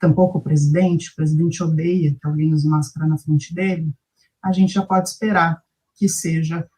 tampouco 0.00 0.38
o 0.38 0.42
presidente, 0.42 1.10
o 1.10 1.14
presidente 1.14 1.62
odeia 1.62 2.12
que 2.12 2.26
alguém 2.26 2.52
use 2.52 2.66
máscara 2.66 3.06
na 3.06 3.18
frente 3.18 3.54
dele, 3.54 3.94
a 4.42 4.50
gente 4.50 4.72
já 4.72 4.84
pode 4.84 5.08
esperar 5.08 5.62
que 6.02 6.08
seja 6.08 6.68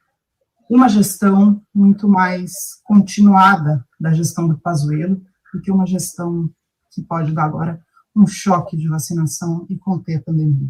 uma 0.68 0.86
gestão 0.86 1.62
muito 1.74 2.06
mais 2.06 2.52
continuada 2.84 3.82
da 3.98 4.12
gestão 4.12 4.46
do 4.46 4.58
Pazuello 4.58 5.18
do 5.50 5.62
que 5.62 5.70
uma 5.70 5.86
gestão 5.86 6.50
que 6.90 7.00
pode 7.00 7.32
dar 7.32 7.44
agora 7.44 7.82
um 8.14 8.26
choque 8.26 8.76
de 8.76 8.86
vacinação 8.86 9.64
e 9.70 9.78
conter 9.78 10.16
a 10.16 10.22
pandemia. 10.22 10.68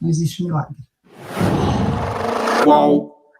Não 0.00 0.08
existe 0.08 0.42
milagre. 0.42 0.78
Qual? 2.64 3.34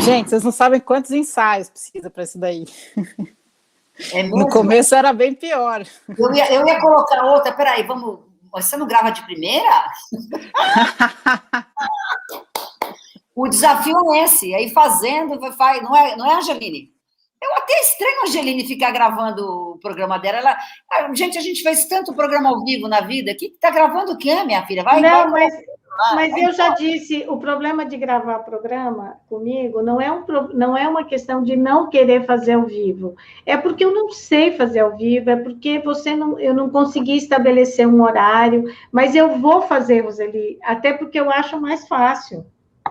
Gente, 0.00 0.30
vocês 0.30 0.42
não 0.42 0.52
sabem 0.52 0.80
quantos 0.80 1.10
ensaios 1.10 1.68
precisa 1.68 2.08
para 2.08 2.22
isso 2.22 2.38
daí. 2.38 2.64
É 4.14 4.22
no 4.32 4.48
começo 4.48 4.94
era 4.94 5.12
bem 5.12 5.34
pior. 5.34 5.84
Eu 6.16 6.32
ia, 6.32 6.50
eu 6.54 6.66
ia 6.66 6.80
colocar 6.80 7.26
outra, 7.26 7.52
peraí, 7.52 7.86
vamos. 7.86 8.20
Você 8.52 8.74
não 8.78 8.86
grava 8.86 9.10
de 9.10 9.22
primeira? 9.26 9.86
o 13.42 13.48
desafio 13.48 13.96
é 14.14 14.24
esse, 14.24 14.54
aí 14.54 14.70
fazendo, 14.70 15.38
vai, 15.56 15.80
não 15.80 15.96
é, 15.96 16.16
não 16.16 16.30
é, 16.30 16.34
Angeline? 16.34 16.90
Eu 17.42 17.56
até 17.56 17.72
estranho 17.80 18.20
a 18.20 18.24
Angeline 18.24 18.66
ficar 18.66 18.90
gravando 18.90 19.72
o 19.72 19.78
programa 19.78 20.18
dela. 20.18 20.38
Ela, 20.38 20.58
ah, 20.92 21.14
gente, 21.14 21.38
a 21.38 21.40
gente 21.40 21.62
fez 21.62 21.86
tanto 21.86 22.12
programa 22.12 22.50
ao 22.50 22.62
vivo 22.62 22.86
na 22.86 23.00
vida. 23.00 23.34
Que 23.34 23.48
tá 23.58 23.70
gravando 23.70 24.12
o 24.12 24.18
quê, 24.18 24.44
minha 24.44 24.66
filha? 24.66 24.82
Vai, 24.82 25.00
não, 25.00 25.30
vai, 25.30 25.48
mas, 25.48 25.54
vai, 25.54 26.14
mas 26.16 26.32
vai, 26.32 26.44
eu 26.44 26.52
já 26.52 26.68
disse, 26.74 27.24
o 27.26 27.38
problema 27.38 27.86
de 27.86 27.96
gravar 27.96 28.40
programa 28.40 29.16
comigo 29.26 29.82
não 29.82 29.98
é, 29.98 30.12
um, 30.12 30.22
não 30.52 30.76
é 30.76 30.86
uma 30.86 31.02
questão 31.02 31.42
de 31.42 31.56
não 31.56 31.88
querer 31.88 32.26
fazer 32.26 32.52
ao 32.52 32.66
vivo. 32.66 33.16
É 33.46 33.56
porque 33.56 33.86
eu 33.86 33.94
não 33.94 34.10
sei 34.10 34.52
fazer 34.52 34.80
ao 34.80 34.94
vivo, 34.94 35.30
é 35.30 35.36
porque 35.36 35.78
você 35.78 36.14
não, 36.14 36.38
eu 36.38 36.52
não 36.52 36.68
consegui 36.68 37.16
estabelecer 37.16 37.88
um 37.88 38.02
horário, 38.02 38.64
mas 38.92 39.14
eu 39.14 39.38
vou 39.38 39.62
fazer, 39.62 40.00
Roseli, 40.02 40.58
até 40.62 40.92
porque 40.92 41.18
eu 41.18 41.30
acho 41.30 41.58
mais 41.58 41.88
fácil, 41.88 42.44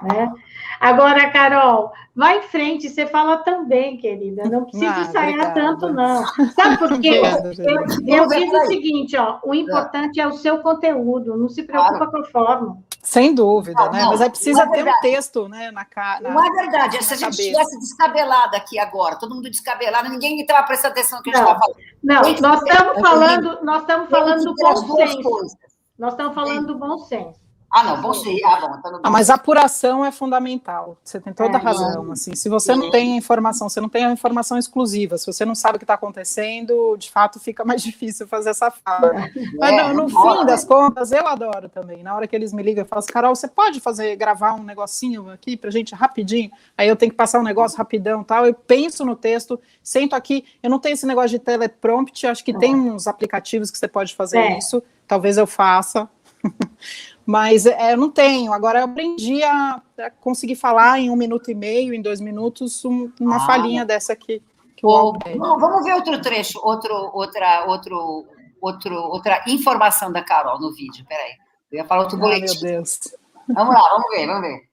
né? 0.03 0.31
Agora, 0.79 1.29
Carol, 1.29 1.91
vai 2.15 2.39
em 2.39 2.43
frente, 2.43 2.89
você 2.89 3.05
fala 3.05 3.37
também, 3.37 3.97
querida. 3.97 4.43
Não 4.49 4.63
precisa 4.63 4.95
ah, 4.95 5.01
ensaiar 5.01 5.53
tanto, 5.53 5.91
não. 5.91 6.25
Sabe 6.55 6.77
por 6.77 6.99
quê? 7.01 7.21
eu, 7.59 8.21
eu 8.21 8.27
digo 8.27 8.55
o 8.55 8.65
seguinte, 8.67 9.17
ó, 9.17 9.39
o 9.43 9.53
importante 9.53 10.21
é 10.21 10.27
o 10.27 10.33
seu 10.33 10.59
conteúdo, 10.59 11.37
não 11.37 11.49
se 11.49 11.63
preocupa 11.63 12.07
claro. 12.07 12.11
com 12.11 12.17
a 12.17 12.23
forma. 12.25 12.77
Sem 13.01 13.33
dúvida, 13.33 13.85
não, 13.85 13.91
né? 13.91 14.01
Não, 14.01 14.09
Mas 14.11 14.21
aí 14.21 14.29
precisa 14.29 14.63
é 14.63 14.69
ter 14.69 14.87
um 14.87 15.01
texto, 15.01 15.47
né, 15.49 15.71
na 15.71 15.83
cara. 15.83 16.29
Não 16.29 16.43
é 16.43 16.49
verdade. 16.51 17.03
Se 17.03 17.13
a 17.13 17.17
gente 17.17 17.39
estivesse 17.39 17.79
descabelado 17.79 18.55
aqui 18.55 18.77
agora, 18.77 19.15
todo 19.15 19.33
mundo 19.33 19.49
descabelado, 19.49 20.09
ninguém 20.09 20.39
estava 20.39 20.65
prestando 20.65 20.93
atenção 20.93 21.17
no 21.17 21.23
que 21.23 21.29
a 21.31 21.33
gente 21.33 21.41
estava 21.41 21.59
falando. 21.59 21.77
Não, 22.03 22.21
nós 22.41 22.61
estamos 22.61 23.01
falando, 23.01 23.65
nós 23.65 23.81
estamos 23.81 24.09
falando 24.09 24.43
do 24.43 24.55
bom 24.55 24.95
senso. 24.95 25.57
Nós 25.97 26.11
estamos 26.13 26.35
falando 26.35 26.67
do 26.67 26.77
bom 26.77 26.97
senso. 26.99 27.48
Ah, 27.71 27.83
não, 27.83 28.01
bom 28.01 28.13
sim. 28.13 28.43
Ah, 28.43 28.59
bom, 28.61 28.81
tá 28.81 28.99
ah, 29.03 29.09
mas 29.11 29.29
a 29.29 29.35
apuração 29.35 30.03
é 30.03 30.11
fundamental. 30.11 30.97
Você 31.03 31.19
tem 31.19 31.31
toda 31.31 31.53
é, 31.53 31.55
a 31.55 31.63
razão. 31.63 32.11
Assim, 32.11 32.33
se 32.35 32.49
você 32.49 32.75
não 32.75 32.89
tem 32.89 33.13
a 33.13 33.15
informação, 33.17 33.69
você 33.69 33.79
não 33.79 33.89
tem 33.89 34.05
a 34.05 34.11
informação 34.11 34.57
exclusiva, 34.57 35.17
se 35.17 35.27
você 35.27 35.45
não 35.45 35.53
sabe 35.53 35.75
o 35.75 35.79
que 35.79 35.83
está 35.83 35.93
acontecendo, 35.93 36.97
de 36.97 37.11
fato 37.11 37.39
fica 37.39 37.63
mais 37.63 37.81
difícil 37.83 38.27
fazer 38.27 38.49
essa 38.49 38.71
fala. 38.71 39.25
É, 39.25 39.31
mas 39.59 39.95
no, 39.95 40.07
no 40.07 40.09
fim 40.09 40.45
das 40.45 40.65
contas, 40.65 41.11
eu 41.11 41.27
adoro 41.27 41.69
também. 41.69 42.01
Na 42.01 42.15
hora 42.15 42.27
que 42.27 42.35
eles 42.35 42.51
me 42.51 42.63
ligam, 42.63 42.83
eu 42.83 42.87
falo 42.87 42.99
assim, 42.99 43.13
Carol, 43.13 43.35
você 43.35 43.47
pode 43.47 43.79
fazer, 43.79 44.15
gravar 44.15 44.53
um 44.53 44.63
negocinho 44.63 45.29
aqui 45.29 45.55
pra 45.55 45.69
gente 45.69 45.93
rapidinho? 45.93 46.49
Aí 46.75 46.87
eu 46.87 46.95
tenho 46.95 47.11
que 47.11 47.17
passar 47.17 47.39
um 47.39 47.43
negócio 47.43 47.77
rapidão 47.77 48.23
tal. 48.23 48.47
Eu 48.47 48.53
penso 48.53 49.05
no 49.05 49.15
texto, 49.15 49.59
sento 49.83 50.15
aqui. 50.15 50.43
Eu 50.63 50.71
não 50.71 50.79
tenho 50.79 50.93
esse 50.93 51.05
negócio 51.05 51.29
de 51.29 51.39
teleprompt, 51.39 52.25
acho 52.25 52.43
que 52.43 52.57
tem 52.57 52.75
uns 52.75 53.05
aplicativos 53.05 53.69
que 53.69 53.77
você 53.77 53.87
pode 53.87 54.15
fazer 54.15 54.39
é. 54.39 54.57
isso. 54.57 54.81
Talvez 55.07 55.37
eu 55.37 55.45
faça. 55.45 56.09
Mas 57.29 57.67
é, 57.67 57.93
eu 57.93 57.97
não 57.97 58.09
tenho. 58.09 58.51
Agora 58.51 58.79
eu 58.79 58.85
aprendi 58.85 59.43
a, 59.43 59.79
a, 59.99 60.09
conseguir 60.09 60.55
falar 60.55 60.97
em 60.97 61.11
um 61.11 61.15
minuto 61.15 61.51
e 61.51 61.53
meio, 61.53 61.93
em 61.93 62.01
dois 62.01 62.19
minutos, 62.19 62.83
um, 62.83 63.11
uma 63.21 63.35
ah, 63.35 63.45
falinha 63.45 63.85
dessa 63.85 64.13
aqui. 64.13 64.41
Que 64.75 64.81
Bom, 64.81 65.13
vamos 65.37 65.83
ver 65.83 65.93
outro 65.93 66.19
trecho, 66.23 66.59
outro, 66.63 66.91
outra, 67.13 67.65
outro, 67.67 68.25
outro, 68.59 68.95
outra 68.95 69.43
informação 69.47 70.11
da 70.11 70.23
Carol 70.23 70.59
no 70.59 70.73
vídeo. 70.73 71.05
Peraí. 71.07 71.33
Eu 71.71 71.77
ia 71.77 71.85
falar 71.85 72.01
outro 72.01 72.17
ah, 72.17 72.21
boletim. 72.21 72.65
Meu 72.65 72.73
Deus. 72.77 72.99
Vamos 73.47 73.75
lá, 73.75 73.89
vamos 73.91 74.09
ver, 74.09 74.25
vamos 74.25 74.41
ver. 74.41 74.69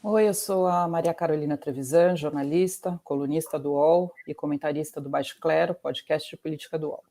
Oi, 0.00 0.28
eu 0.28 0.34
sou 0.34 0.68
a 0.68 0.86
Maria 0.86 1.12
Carolina 1.12 1.56
Trevisan, 1.56 2.14
jornalista, 2.14 3.00
colunista 3.02 3.58
do 3.58 3.72
UOL 3.72 4.12
e 4.28 4.32
comentarista 4.32 5.00
do 5.00 5.10
Baixo 5.10 5.40
Clero, 5.40 5.74
podcast 5.74 6.30
de 6.30 6.36
política 6.36 6.78
do 6.78 6.90
UOL. 6.90 7.02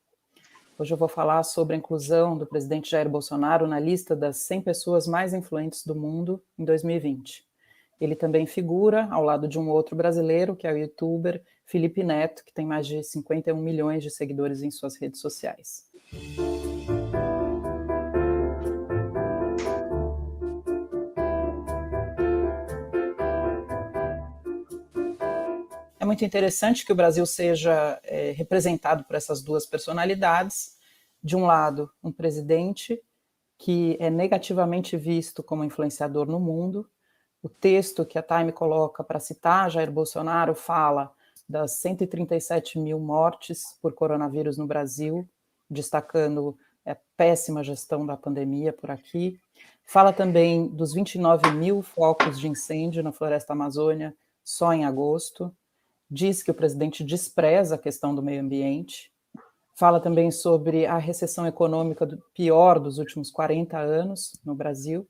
Hoje 0.76 0.92
eu 0.92 0.98
vou 0.98 1.06
falar 1.06 1.44
sobre 1.44 1.76
a 1.76 1.78
inclusão 1.78 2.36
do 2.36 2.46
presidente 2.46 2.90
Jair 2.90 3.08
Bolsonaro 3.08 3.64
na 3.64 3.78
lista 3.78 4.16
das 4.16 4.38
100 4.38 4.62
pessoas 4.62 5.06
mais 5.06 5.32
influentes 5.32 5.86
do 5.86 5.94
mundo 5.94 6.42
em 6.58 6.64
2020. 6.64 7.44
Ele 8.00 8.16
também 8.16 8.44
figura 8.44 9.06
ao 9.12 9.22
lado 9.22 9.46
de 9.46 9.56
um 9.56 9.70
outro 9.70 9.94
brasileiro, 9.94 10.56
que 10.56 10.66
é 10.66 10.72
o 10.72 10.76
youtuber 10.76 11.40
Felipe 11.64 12.02
Neto, 12.02 12.44
que 12.44 12.52
tem 12.52 12.66
mais 12.66 12.88
de 12.88 13.04
51 13.04 13.56
milhões 13.56 14.02
de 14.02 14.10
seguidores 14.10 14.62
em 14.62 14.70
suas 14.72 14.96
redes 15.00 15.20
sociais. 15.20 15.84
Muito 26.14 26.24
interessante 26.24 26.86
que 26.86 26.92
o 26.92 26.94
Brasil 26.94 27.26
seja 27.26 28.00
é, 28.04 28.30
representado 28.30 29.02
por 29.02 29.16
essas 29.16 29.42
duas 29.42 29.66
personalidades. 29.66 30.76
De 31.20 31.34
um 31.34 31.44
lado, 31.44 31.90
um 32.04 32.12
presidente 32.12 33.02
que 33.58 33.96
é 33.98 34.08
negativamente 34.10 34.96
visto 34.96 35.42
como 35.42 35.64
influenciador 35.64 36.26
no 36.26 36.38
mundo. 36.38 36.88
O 37.42 37.48
texto 37.48 38.06
que 38.06 38.16
a 38.16 38.22
Time 38.22 38.52
coloca 38.52 39.02
para 39.02 39.18
citar 39.18 39.68
Jair 39.68 39.90
Bolsonaro 39.90 40.54
fala 40.54 41.12
das 41.48 41.72
137 41.72 42.78
mil 42.78 43.00
mortes 43.00 43.76
por 43.82 43.92
coronavírus 43.92 44.56
no 44.56 44.68
Brasil, 44.68 45.28
destacando 45.68 46.56
a 46.86 46.96
péssima 47.16 47.64
gestão 47.64 48.06
da 48.06 48.16
pandemia 48.16 48.72
por 48.72 48.88
aqui. 48.88 49.40
Fala 49.84 50.12
também 50.12 50.68
dos 50.68 50.94
29 50.94 51.50
mil 51.50 51.82
focos 51.82 52.38
de 52.38 52.46
incêndio 52.46 53.02
na 53.02 53.10
floresta 53.10 53.52
amazônia 53.52 54.14
só 54.44 54.72
em 54.72 54.84
agosto. 54.84 55.52
Diz 56.10 56.42
que 56.42 56.50
o 56.50 56.54
presidente 56.54 57.02
despreza 57.02 57.74
a 57.74 57.78
questão 57.78 58.14
do 58.14 58.22
meio 58.22 58.40
ambiente. 58.40 59.10
Fala 59.74 59.98
também 59.98 60.30
sobre 60.30 60.86
a 60.86 60.98
recessão 60.98 61.46
econômica 61.46 62.06
do, 62.06 62.22
pior 62.34 62.78
dos 62.78 62.98
últimos 62.98 63.30
40 63.30 63.78
anos 63.78 64.32
no 64.44 64.54
Brasil. 64.54 65.08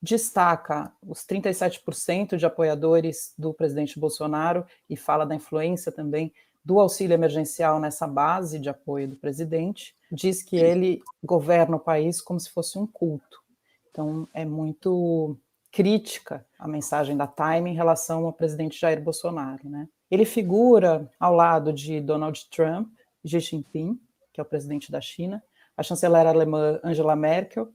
Destaca 0.00 0.92
os 1.02 1.26
37% 1.26 2.36
de 2.36 2.46
apoiadores 2.46 3.34
do 3.36 3.52
presidente 3.52 3.98
Bolsonaro 3.98 4.64
e 4.88 4.96
fala 4.96 5.26
da 5.26 5.34
influência 5.34 5.90
também 5.90 6.32
do 6.64 6.78
auxílio 6.78 7.14
emergencial 7.14 7.80
nessa 7.80 8.06
base 8.06 8.58
de 8.58 8.68
apoio 8.68 9.08
do 9.08 9.16
presidente. 9.16 9.94
Diz 10.12 10.42
que 10.42 10.56
ele 10.56 11.02
governa 11.22 11.76
o 11.76 11.80
país 11.80 12.20
como 12.20 12.38
se 12.38 12.50
fosse 12.50 12.78
um 12.78 12.86
culto. 12.86 13.42
Então, 13.90 14.28
é 14.32 14.44
muito 14.44 15.36
crítica 15.70 16.46
a 16.58 16.68
mensagem 16.68 17.16
da 17.16 17.26
Time 17.26 17.70
em 17.70 17.74
relação 17.74 18.26
ao 18.26 18.32
presidente 18.32 18.80
Jair 18.80 19.02
Bolsonaro. 19.02 19.68
Né? 19.68 19.88
Ele 20.10 20.24
figura 20.24 21.10
ao 21.18 21.34
lado 21.34 21.72
de 21.72 22.00
Donald 22.00 22.48
Trump, 22.50 22.88
Xi 23.26 23.40
Jinping, 23.40 24.00
que 24.32 24.40
é 24.40 24.42
o 24.42 24.46
presidente 24.46 24.90
da 24.90 25.00
China, 25.00 25.42
a 25.76 25.82
chanceler 25.82 26.26
alemã 26.26 26.80
Angela 26.82 27.14
Merkel 27.14 27.68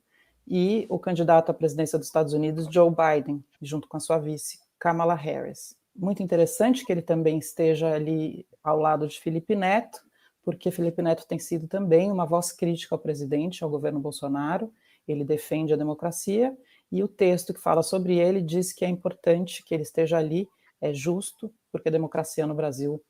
e 0.48 0.86
o 0.90 1.00
candidato 1.00 1.50
à 1.50 1.54
presidência 1.54 1.98
dos 1.98 2.08
Estados 2.08 2.34
Unidos, 2.34 2.68
Joe 2.70 2.90
Biden, 2.90 3.44
junto 3.62 3.88
com 3.88 3.98
a 3.98 4.00
sua 4.00 4.18
vice, 4.18 4.60
Kamala 4.80 5.16
Harris. 5.16 5.76
Muito 5.96 6.24
interessante 6.24 6.86
que 6.86 6.92
ele 6.92 7.02
também 7.02 7.38
esteja 7.38 7.94
ali 7.94 8.46
ao 8.64 8.80
lado 8.80 9.08
de 9.08 9.20
Felipe 9.20 9.56
Neto, 9.56 10.02
porque 10.44 10.72
Felipe 10.72 11.02
Neto 11.02 11.26
tem 11.26 11.40
sido 11.40 11.68
também 11.68 12.12
uma 12.12 12.26
voz 12.26 12.52
crítica 12.52 12.96
ao 12.96 13.00
presidente, 13.00 13.64
ao 13.64 13.70
governo 13.70 14.00
Bolsonaro, 14.00 14.74
ele 15.08 15.24
defende 15.24 15.74
a 15.74 15.78
democracia, 15.78 16.58
e 16.92 17.04
o 17.04 17.08
texto 17.08 17.54
que 17.54 17.60
fala 17.60 17.82
sobre 17.82 18.18
ele 18.18 18.42
diz 18.42 18.74
que 18.74 18.86
é 18.86 18.90
importante 18.90 19.64
que 19.64 19.74
ele 19.74 19.84
esteja 19.84 20.18
ali, 20.18 20.48
é 20.84 20.94
justo, 20.94 21.52
porque 21.72 21.88
a 21.88 21.92
democracia 21.92 22.46
no 22.46 22.54
Brasil 22.54 23.02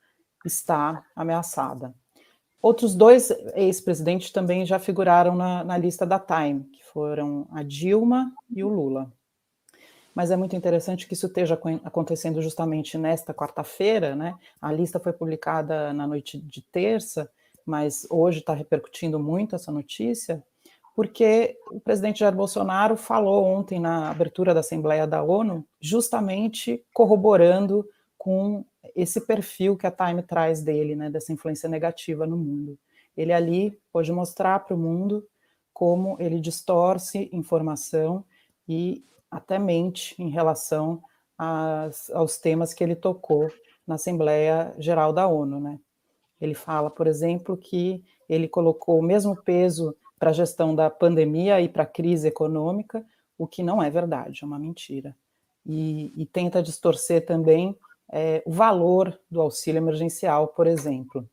está 0.45 1.03
ameaçada. 1.15 1.93
Outros 2.61 2.95
dois 2.95 3.31
ex-presidentes 3.55 4.31
também 4.31 4.65
já 4.65 4.77
figuraram 4.77 5.35
na, 5.35 5.63
na, 5.63 5.77
lista 5.77 6.05
da 6.05 6.19
Time, 6.19 6.63
que 6.65 6.83
foram 6.83 7.47
a 7.51 7.63
Dilma 7.63 8.31
e 8.49 8.63
o 8.63 8.69
Lula. 8.69 9.11
Mas 10.13 10.29
é 10.29 10.37
muito 10.37 10.55
interessante 10.55 11.07
que 11.07 11.13
isso 11.15 11.25
esteja 11.25 11.59
acontecendo 11.83 12.41
justamente 12.41 12.97
nesta 12.97 13.33
quarta-feira, 13.33 14.15
né? 14.15 14.37
A 14.61 14.71
lista 14.71 14.99
foi 14.99 15.11
publicada 15.11 15.91
na 15.91 16.05
noite 16.05 16.37
de 16.39 16.61
terça, 16.61 17.29
mas 17.65 18.05
hoje 18.09 18.39
está 18.39 18.53
repercutindo 18.53 19.19
muito 19.19 19.55
essa 19.55 19.71
notícia, 19.71 20.43
porque 20.95 21.57
o 21.71 21.79
presidente 21.79 22.19
Jair 22.19 22.35
Bolsonaro 22.35 22.95
falou 22.95 23.43
ontem 23.45 23.79
na 23.79 24.09
abertura 24.09 24.53
da 24.53 24.59
Assembleia 24.59 25.07
da 25.07 25.23
ONU, 25.23 25.65
justamente 25.81 26.83
corroborando 26.93 27.87
com 28.17 28.63
esse 28.95 29.21
perfil 29.21 29.75
que 29.75 29.87
a 29.87 29.91
Time 29.91 30.21
traz 30.21 30.61
dele, 30.61 30.95
né, 30.95 31.09
dessa 31.09 31.33
influência 31.33 31.67
negativa 31.67 32.27
no 32.27 32.37
mundo. 32.37 32.77
Ele 33.17 33.33
ali 33.33 33.79
pode 33.91 34.11
mostrar 34.11 34.59
para 34.59 34.75
o 34.75 34.79
mundo 34.79 35.25
como 35.73 36.15
ele 36.19 36.39
distorce 36.39 37.29
informação 37.33 38.23
e 38.67 39.03
até 39.29 39.57
mente 39.57 40.15
em 40.21 40.29
relação 40.29 41.01
às, 41.37 42.09
aos 42.11 42.37
temas 42.37 42.73
que 42.73 42.83
ele 42.83 42.95
tocou 42.95 43.49
na 43.85 43.95
Assembleia 43.95 44.73
Geral 44.77 45.11
da 45.11 45.27
ONU, 45.27 45.59
né? 45.59 45.79
Ele 46.39 46.53
fala, 46.53 46.89
por 46.89 47.07
exemplo, 47.07 47.57
que 47.57 48.03
ele 48.29 48.47
colocou 48.47 48.99
o 48.99 49.03
mesmo 49.03 49.35
peso 49.35 49.95
para 50.23 50.29
a 50.29 50.33
gestão 50.33 50.73
da 50.73 50.89
pandemia 50.89 51.59
e 51.59 51.67
para 51.67 51.83
a 51.83 51.85
crise 51.85 52.29
econômica, 52.29 53.05
o 53.37 53.45
que 53.45 53.61
não 53.61 53.83
é 53.83 53.89
verdade, 53.89 54.39
é 54.41 54.47
uma 54.47 54.57
mentira. 54.57 55.13
E, 55.65 56.13
e 56.15 56.25
tenta 56.25 56.63
distorcer 56.63 57.25
também 57.25 57.77
é, 58.09 58.41
o 58.45 58.51
valor 58.53 59.19
do 59.29 59.41
auxílio 59.41 59.79
emergencial, 59.79 60.47
por 60.47 60.65
exemplo. 60.65 61.29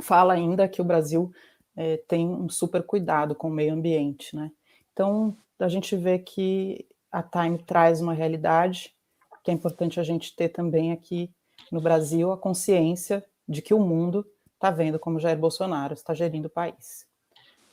Fala 0.00 0.32
ainda 0.32 0.66
que 0.66 0.82
o 0.82 0.84
Brasil 0.84 1.30
é, 1.76 1.98
tem 2.08 2.28
um 2.28 2.48
super 2.48 2.82
cuidado 2.82 3.36
com 3.36 3.46
o 3.46 3.52
meio 3.52 3.72
ambiente, 3.72 4.34
né? 4.34 4.50
Então, 4.92 5.36
a 5.56 5.68
gente 5.68 5.96
vê 5.96 6.18
que 6.18 6.88
a 7.12 7.22
Time 7.22 7.58
traz 7.58 8.00
uma 8.00 8.14
realidade 8.14 8.96
que 9.44 9.50
é 9.52 9.54
importante 9.54 10.00
a 10.00 10.02
gente 10.02 10.34
ter 10.34 10.48
também 10.48 10.90
aqui 10.90 11.30
no 11.70 11.80
Brasil 11.80 12.32
a 12.32 12.36
consciência 12.36 13.24
de 13.48 13.62
que 13.62 13.72
o 13.72 13.78
mundo 13.78 14.26
está 14.54 14.72
vendo 14.72 14.98
como 14.98 15.20
Jair 15.20 15.38
Bolsonaro 15.38 15.94
está 15.94 16.14
gerindo 16.14 16.48
o 16.48 16.50
país. 16.50 17.07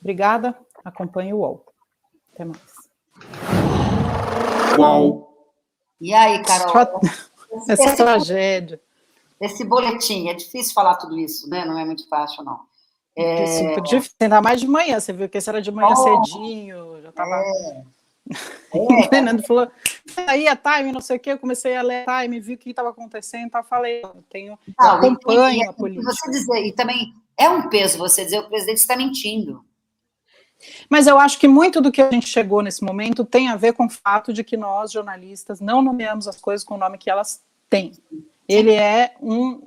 Obrigada, 0.00 0.56
acompanhe 0.84 1.32
o 1.32 1.38
UOL. 1.38 1.64
Até 2.32 2.44
mais. 2.44 2.60
UOL. 4.78 5.26
E 6.00 6.12
aí, 6.12 6.42
Carol? 6.42 7.00
Essa 7.68 7.84
esse, 7.84 7.96
tragédia. 7.96 8.80
Esse 9.40 9.64
boletim, 9.64 10.28
é 10.28 10.34
difícil 10.34 10.74
falar 10.74 10.96
tudo 10.96 11.18
isso, 11.18 11.48
né? 11.48 11.64
Não 11.64 11.78
é 11.78 11.84
muito 11.84 12.06
fácil, 12.08 12.44
não. 12.44 12.60
É, 13.16 13.44
é 13.44 13.46
super 13.46 13.82
difícil, 13.82 14.16
ainda 14.20 14.42
mais 14.42 14.60
de 14.60 14.68
manhã. 14.68 15.00
Você 15.00 15.12
viu 15.12 15.28
que 15.28 15.38
esse 15.38 15.48
era 15.48 15.62
de 15.62 15.72
manhã 15.72 15.88
oh, 15.90 15.96
cedinho, 15.96 17.00
já 17.02 17.08
estava. 17.08 17.36
É. 17.36 17.68
É. 17.70 17.84
O 18.72 19.04
Fernando 19.08 19.42
falou, 19.46 19.70
aí 20.26 20.48
a 20.48 20.56
Time, 20.56 20.92
não 20.92 21.00
sei 21.00 21.16
o 21.16 21.20
quê, 21.20 21.32
eu 21.32 21.38
comecei 21.38 21.76
a 21.76 21.82
ler 21.82 22.04
a 22.06 22.22
Time, 22.22 22.40
vi 22.40 22.54
o 22.54 22.58
que 22.58 22.70
estava 22.70 22.90
acontecendo, 22.90 23.50
eu 23.54 23.64
falei, 23.64 24.02
eu 24.02 24.24
tenho, 24.28 24.58
não, 24.78 24.90
acompanho 24.90 25.62
e, 25.62 25.64
a 25.64 25.72
política. 25.72 26.10
Você 26.10 26.30
dizer, 26.30 26.66
e 26.66 26.72
também 26.72 27.14
é 27.38 27.48
um 27.48 27.68
peso 27.68 27.96
você 27.96 28.24
dizer 28.24 28.40
o 28.40 28.48
presidente 28.48 28.78
está 28.78 28.96
mentindo. 28.96 29.64
Mas 30.88 31.06
eu 31.06 31.18
acho 31.18 31.38
que 31.38 31.48
muito 31.48 31.80
do 31.80 31.92
que 31.92 32.02
a 32.02 32.10
gente 32.10 32.26
chegou 32.26 32.62
nesse 32.62 32.84
momento 32.84 33.24
tem 33.24 33.48
a 33.48 33.56
ver 33.56 33.72
com 33.72 33.86
o 33.86 33.90
fato 33.90 34.32
de 34.32 34.42
que 34.42 34.56
nós, 34.56 34.92
jornalistas, 34.92 35.60
não 35.60 35.82
nomeamos 35.82 36.26
as 36.26 36.40
coisas 36.40 36.64
com 36.64 36.74
o 36.74 36.78
nome 36.78 36.98
que 36.98 37.10
elas 37.10 37.40
têm. 37.68 37.92
Ele 38.48 38.72
é 38.72 39.14
um 39.20 39.62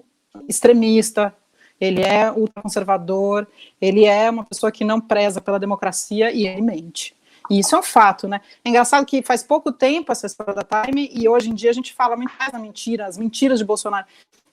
extremista, 0.47 1.33
ele 1.79 2.01
é 2.01 2.31
ultraconservador, 2.31 3.47
ele 3.79 4.05
é 4.05 4.29
uma 4.29 4.43
pessoa 4.43 4.71
que 4.71 4.83
não 4.83 4.99
preza 4.99 5.39
pela 5.39 5.59
democracia 5.59 6.31
e 6.31 6.45
ele 6.45 6.61
mente. 6.61 7.15
E 7.49 7.59
isso 7.59 7.75
é 7.75 7.79
um 7.79 7.83
fato, 7.83 8.27
né? 8.27 8.41
É 8.63 8.69
engraçado 8.69 9.05
que 9.05 9.23
faz 9.23 9.41
pouco 9.41 9.71
tempo 9.71 10.11
essa 10.11 10.27
história 10.27 10.53
da 10.53 10.63
Time 10.63 11.09
e 11.11 11.27
hoje 11.27 11.49
em 11.49 11.53
dia 11.53 11.71
a 11.71 11.73
gente 11.73 11.93
fala 11.93 12.15
muito 12.15 12.31
mais 12.37 12.51
da 12.51 12.59
mentira, 12.59 13.07
as 13.07 13.17
mentiras 13.17 13.57
de 13.57 13.65
Bolsonaro. 13.65 14.05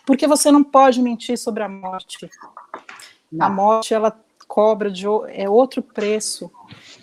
Porque 0.07 0.27
você 0.27 0.51
não 0.51 0.63
pode 0.63 1.03
mentir 1.03 1.37
sobre 1.37 1.63
a 1.63 1.69
morte. 1.69 2.31
Não. 3.31 3.47
A 3.47 3.51
morte, 3.51 3.93
ela 3.93 4.17
cobra 4.47 4.91
de 4.91 5.07
é 5.29 5.49
outro 5.49 5.83
preço. 5.83 6.51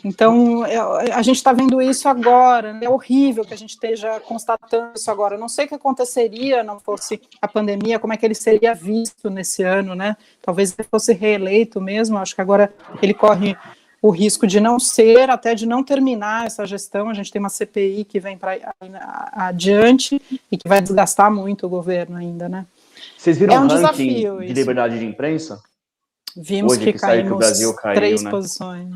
Então, 0.04 0.66
é, 0.66 0.78
a 1.14 1.22
gente 1.22 1.38
está 1.38 1.54
vendo 1.54 1.82
isso 1.82 2.10
agora, 2.10 2.74
né? 2.74 2.86
é 2.86 2.90
horrível 2.90 3.46
que 3.46 3.54
a 3.54 3.58
gente 3.58 3.72
esteja 3.72 4.20
constatando 4.20 4.92
isso 4.96 5.10
agora. 5.10 5.36
Eu 5.36 5.40
não 5.40 5.48
sei 5.48 5.66
o 5.66 5.68
que 5.70 5.76
aconteceria 5.76 6.64
não 6.64 6.80
fosse 6.80 7.22
a 7.42 7.48
pandemia, 7.48 8.00
como 8.00 8.12
é 8.12 8.18
que 8.18 8.26
ele 8.26 8.36
seria 8.36 8.74
visto 8.74 9.30
nesse 9.30 9.64
ano, 9.64 9.96
né? 9.96 10.18
Talvez 10.42 10.76
ele 10.78 10.88
fosse 10.90 11.14
reeleito 11.14 11.80
mesmo, 11.80 12.18
acho 12.18 12.36
que 12.36 12.42
agora 12.42 12.74
ele 13.02 13.14
corre 13.14 13.56
o 14.02 14.10
risco 14.10 14.46
de 14.46 14.60
não 14.60 14.78
ser, 14.78 15.30
até 15.30 15.56
de 15.56 15.66
não 15.66 15.82
terminar 15.82 16.46
essa 16.46 16.66
gestão. 16.66 17.10
A 17.10 17.14
gente 17.14 17.32
tem 17.32 17.40
uma 17.40 17.48
CPI 17.48 18.04
que 18.04 18.20
vem 18.20 18.38
para 18.38 18.60
adiante 19.32 20.22
e 20.52 20.58
que 20.58 20.68
vai 20.68 20.82
desgastar 20.82 21.32
muito 21.32 21.66
o 21.66 21.70
governo 21.70 22.18
ainda, 22.18 22.50
né? 22.50 22.66
Vocês 23.18 23.38
viram 23.38 23.54
é 23.54 23.60
um 23.60 23.68
o 23.68 23.82
ranking 23.82 24.08
de 24.08 24.20
isso. 24.20 24.54
liberdade 24.54 25.00
de 25.00 25.06
imprensa? 25.06 25.62
Vimos 26.36 26.74
Hoje 26.74 26.86
que, 26.86 26.94
que 26.94 27.00
caímos 27.00 27.28
que 27.28 27.34
o 27.34 27.38
Brasil 27.38 27.76
caiu, 27.76 27.96
três 27.96 28.24
né? 28.24 28.32
posições. 28.32 28.96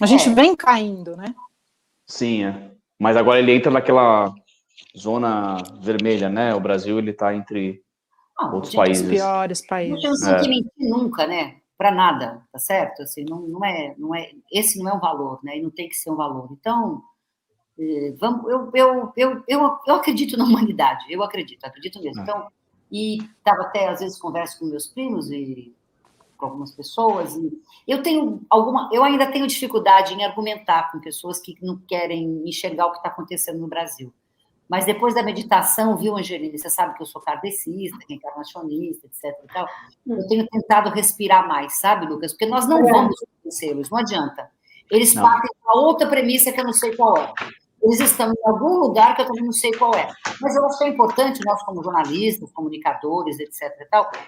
A 0.00 0.06
gente 0.06 0.28
é. 0.30 0.34
vem 0.34 0.56
caindo, 0.56 1.16
né? 1.16 1.34
Sim, 2.06 2.44
é. 2.44 2.70
Mas 2.98 3.16
agora 3.16 3.38
ele 3.38 3.52
entra 3.52 3.70
naquela 3.70 4.32
zona 4.96 5.58
vermelha, 5.80 6.28
né? 6.28 6.54
O 6.54 6.60
Brasil 6.60 6.98
ele 6.98 7.10
está 7.10 7.34
entre 7.34 7.82
ah, 8.38 8.52
outros 8.52 8.74
países. 8.74 9.04
Os 9.04 9.10
piores 9.10 9.66
países. 9.66 10.02
Não 10.02 10.18
tem 10.18 10.34
é. 10.34 10.40
que 10.40 10.48
mentir 10.48 10.90
nunca, 10.90 11.26
né? 11.26 11.56
Para 11.76 11.90
nada, 11.90 12.42
tá 12.52 12.58
certo? 12.58 13.02
Assim, 13.02 13.24
não, 13.24 13.40
não 13.42 13.64
é, 13.64 13.94
não 13.96 14.14
é. 14.14 14.30
Esse 14.50 14.78
não 14.78 14.90
é 14.90 14.94
um 14.94 15.00
valor, 15.00 15.38
né? 15.42 15.58
E 15.58 15.62
não 15.62 15.70
tem 15.70 15.88
que 15.88 15.94
ser 15.94 16.10
um 16.10 16.16
valor. 16.16 16.48
Então, 16.52 17.02
eh, 17.78 18.14
vamos. 18.18 18.50
Eu, 18.50 18.70
eu, 18.74 19.12
eu, 19.16 19.44
eu, 19.46 19.78
eu 19.86 19.94
acredito 19.94 20.36
na 20.36 20.44
humanidade. 20.44 21.04
Eu 21.08 21.22
acredito, 21.22 21.64
acredito 21.64 22.02
mesmo. 22.02 22.20
É. 22.20 22.22
Então, 22.22 22.48
e 22.90 23.18
estava 23.18 23.62
até 23.62 23.88
às 23.88 24.00
vezes 24.00 24.18
converso 24.18 24.58
com 24.58 24.66
meus 24.66 24.86
primos 24.86 25.30
e 25.30 25.74
com 26.40 26.46
algumas 26.46 26.72
pessoas. 26.72 27.36
E 27.36 27.62
eu 27.86 28.02
tenho 28.02 28.40
alguma, 28.48 28.88
eu 28.90 29.04
ainda 29.04 29.30
tenho 29.30 29.46
dificuldade 29.46 30.14
em 30.14 30.24
argumentar 30.24 30.90
com 30.90 30.98
pessoas 30.98 31.38
que 31.38 31.54
não 31.60 31.78
querem 31.86 32.42
enxergar 32.48 32.86
o 32.86 32.92
que 32.92 32.96
está 32.96 33.10
acontecendo 33.10 33.60
no 33.60 33.68
Brasil. 33.68 34.12
mas 34.68 34.84
depois 34.86 35.14
da 35.14 35.22
meditação, 35.22 35.96
viu, 35.96 36.16
Angelina? 36.16 36.56
Você 36.56 36.70
sabe 36.70 36.96
que 36.96 37.02
eu 37.02 37.06
sou 37.06 37.20
kardecista, 37.20 37.98
encarnacionista, 38.08 39.06
etc. 39.06 39.36
E 39.44 39.52
tal. 39.52 39.68
Eu 40.06 40.26
tenho 40.28 40.46
tentado 40.46 40.90
respirar 40.90 41.46
mais, 41.46 41.78
sabe, 41.78 42.06
Lucas? 42.06 42.32
Porque 42.32 42.46
nós 42.46 42.66
não 42.68 42.78
é. 42.78 42.90
vamos 42.90 43.16
convencê-los, 43.18 43.90
não 43.90 43.98
adianta. 43.98 44.50
Eles 44.90 45.12
não. 45.14 45.22
partem 45.22 45.50
com 45.60 45.70
a 45.70 45.82
outra 45.82 46.08
premissa 46.08 46.52
que 46.52 46.60
eu 46.60 46.64
não 46.64 46.72
sei 46.72 46.96
qual 46.96 47.16
é. 47.16 47.32
Eles 47.82 48.00
estão 48.00 48.30
em 48.30 48.48
algum 48.48 48.78
lugar 48.78 49.16
que 49.16 49.22
eu 49.22 49.26
também 49.26 49.44
não 49.44 49.52
sei 49.52 49.72
qual 49.72 49.94
é. 49.94 50.08
Mas 50.40 50.54
eu 50.54 50.64
acho 50.66 50.78
que 50.78 50.84
é 50.84 50.88
importante, 50.88 51.40
nós, 51.44 51.62
como 51.62 51.82
jornalistas, 51.82 52.52
comunicadores, 52.52 53.38
etc. 53.38 53.74
E 53.80 53.84
tal, 53.86 54.10
que 54.10 54.18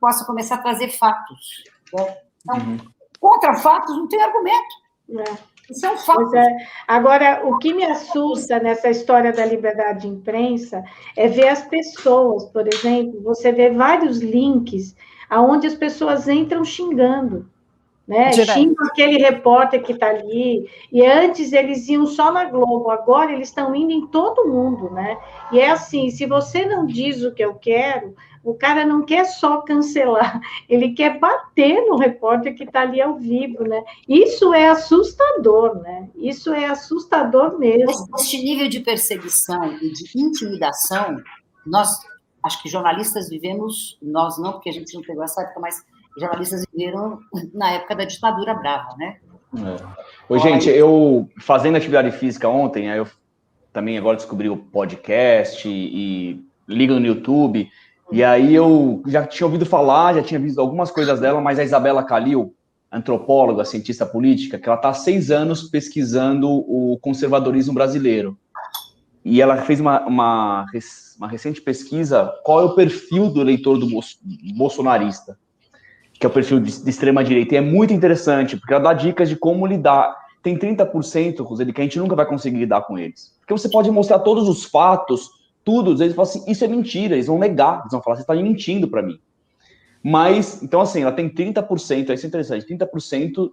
possa 0.00 0.24
começar 0.24 0.56
a 0.56 0.62
trazer 0.62 0.90
fatos. 0.90 1.64
Né? 1.92 2.16
Então, 2.42 2.56
uhum. 2.56 2.78
contra 3.20 3.54
fatos 3.54 3.96
não 3.96 4.06
tem 4.06 4.22
argumento. 4.22 4.80
É. 5.18 5.50
Isso 5.70 5.86
é 5.86 5.92
um 5.92 5.96
fato. 5.96 6.36
É. 6.36 6.66
Agora, 6.86 7.42
o 7.46 7.58
que 7.58 7.72
me 7.72 7.84
assusta 7.84 8.58
nessa 8.58 8.90
história 8.90 9.32
da 9.32 9.44
liberdade 9.44 10.02
de 10.02 10.08
imprensa 10.08 10.82
é 11.16 11.28
ver 11.28 11.48
as 11.48 11.62
pessoas, 11.62 12.44
por 12.46 12.66
exemplo, 12.66 13.22
você 13.22 13.52
vê 13.52 13.70
vários 13.70 14.18
links 14.18 14.96
aonde 15.28 15.68
as 15.68 15.74
pessoas 15.74 16.26
entram 16.28 16.64
xingando. 16.64 17.48
Né? 18.10 18.32
Xingam 18.32 18.86
aquele 18.88 19.18
repórter 19.18 19.80
que 19.84 19.92
está 19.92 20.08
ali, 20.08 20.68
e 20.90 21.06
antes 21.06 21.52
eles 21.52 21.88
iam 21.88 22.04
só 22.06 22.32
na 22.32 22.46
Globo, 22.46 22.90
agora 22.90 23.32
eles 23.32 23.46
estão 23.46 23.72
indo 23.72 23.92
em 23.92 24.04
todo 24.08 24.48
mundo, 24.48 24.90
né? 24.90 25.16
E 25.52 25.60
é 25.60 25.70
assim, 25.70 26.10
se 26.10 26.26
você 26.26 26.66
não 26.66 26.84
diz 26.84 27.22
o 27.22 27.32
que 27.32 27.44
eu 27.44 27.54
quero, 27.54 28.16
o 28.42 28.52
cara 28.52 28.84
não 28.84 29.04
quer 29.04 29.26
só 29.26 29.60
cancelar, 29.60 30.40
ele 30.68 30.92
quer 30.92 31.20
bater 31.20 31.86
no 31.86 31.96
repórter 31.96 32.56
que 32.56 32.64
está 32.64 32.80
ali 32.80 33.00
ao 33.00 33.16
vivo, 33.16 33.62
né? 33.62 33.80
Isso 34.08 34.52
é 34.52 34.68
assustador, 34.68 35.80
né? 35.80 36.10
Isso 36.16 36.52
é 36.52 36.66
assustador 36.66 37.60
mesmo. 37.60 38.08
Este 38.18 38.42
nível 38.42 38.68
de 38.68 38.80
perseguição 38.80 39.72
e 39.80 39.92
de 39.92 40.10
intimidação, 40.16 41.16
nós, 41.64 41.96
acho 42.42 42.60
que 42.60 42.68
jornalistas 42.68 43.28
vivemos, 43.28 43.96
nós 44.02 44.36
não, 44.36 44.54
porque 44.54 44.70
a 44.70 44.72
gente 44.72 44.92
não 44.94 45.02
pegou 45.02 45.22
essa 45.22 45.42
época, 45.42 45.60
mas 45.60 45.76
jornalistas 46.18 46.64
viveram 46.72 47.18
na 47.52 47.72
época 47.72 47.96
da 47.96 48.04
ditadura 48.04 48.54
brava, 48.54 48.96
né? 48.96 49.16
É. 49.56 49.76
Oi, 50.28 50.38
gente, 50.38 50.68
eu 50.68 51.28
fazendo 51.40 51.76
atividade 51.76 52.10
física 52.12 52.48
ontem, 52.48 52.90
aí 52.90 52.98
eu 52.98 53.08
também 53.72 53.98
agora 53.98 54.16
descobri 54.16 54.48
o 54.48 54.56
podcast 54.56 55.68
e, 55.68 55.72
e 55.72 56.44
ligo 56.68 56.94
no 56.94 57.06
YouTube. 57.06 57.68
E 58.12 58.24
aí 58.24 58.54
eu 58.54 59.02
já 59.06 59.26
tinha 59.26 59.46
ouvido 59.46 59.64
falar, 59.64 60.14
já 60.14 60.22
tinha 60.22 60.40
visto 60.40 60.60
algumas 60.60 60.90
coisas 60.90 61.20
dela, 61.20 61.40
mas 61.40 61.58
a 61.58 61.64
Isabela 61.64 62.02
Calil, 62.02 62.54
antropóloga, 62.90 63.64
cientista 63.64 64.04
política, 64.04 64.58
que 64.58 64.68
ela 64.68 64.76
está 64.76 64.88
há 64.88 64.94
seis 64.94 65.30
anos 65.30 65.64
pesquisando 65.64 66.48
o 66.48 66.98
conservadorismo 67.00 67.72
brasileiro. 67.72 68.36
E 69.24 69.40
ela 69.40 69.58
fez 69.58 69.78
uma, 69.80 70.00
uma, 70.06 70.66
uma 71.18 71.28
recente 71.28 71.60
pesquisa, 71.60 72.32
qual 72.42 72.60
é 72.60 72.64
o 72.64 72.74
perfil 72.74 73.30
do 73.30 73.40
eleitor 73.40 73.78
do 73.78 73.86
bolsonarista, 74.56 75.38
que 76.20 76.26
é 76.26 76.28
o 76.28 76.32
perfil 76.32 76.60
de, 76.60 76.82
de 76.82 76.90
extrema-direita. 76.90 77.54
E 77.54 77.56
é 77.56 77.62
muito 77.62 77.94
interessante, 77.94 78.54
porque 78.54 78.74
ela 78.74 78.82
dá 78.82 78.92
dicas 78.92 79.26
de 79.26 79.36
como 79.36 79.66
lidar. 79.66 80.14
Tem 80.42 80.56
30%, 80.56 81.42
Roseli, 81.42 81.72
que 81.72 81.80
a 81.80 81.84
gente 81.84 81.98
nunca 81.98 82.14
vai 82.14 82.26
conseguir 82.26 82.58
lidar 82.58 82.82
com 82.82 82.98
eles. 82.98 83.34
Porque 83.40 83.54
você 83.54 83.70
pode 83.70 83.90
mostrar 83.90 84.18
todos 84.18 84.46
os 84.46 84.64
fatos, 84.64 85.30
tudo, 85.64 85.92
eles 86.02 86.14
falam 86.14 86.30
assim, 86.30 86.44
isso 86.46 86.62
é 86.62 86.68
mentira, 86.68 87.14
eles 87.14 87.26
vão 87.26 87.38
negar, 87.38 87.80
eles 87.80 87.92
vão 87.92 88.02
falar, 88.02 88.16
você 88.16 88.22
está 88.22 88.34
mentindo 88.34 88.86
para 88.86 89.02
mim. 89.02 89.18
Mas, 90.02 90.62
então 90.62 90.82
assim, 90.82 91.02
ela 91.02 91.12
tem 91.12 91.28
30%, 91.28 92.12
isso 92.12 92.26
é 92.26 92.28
interessante, 92.28 92.66
30% 92.66 93.50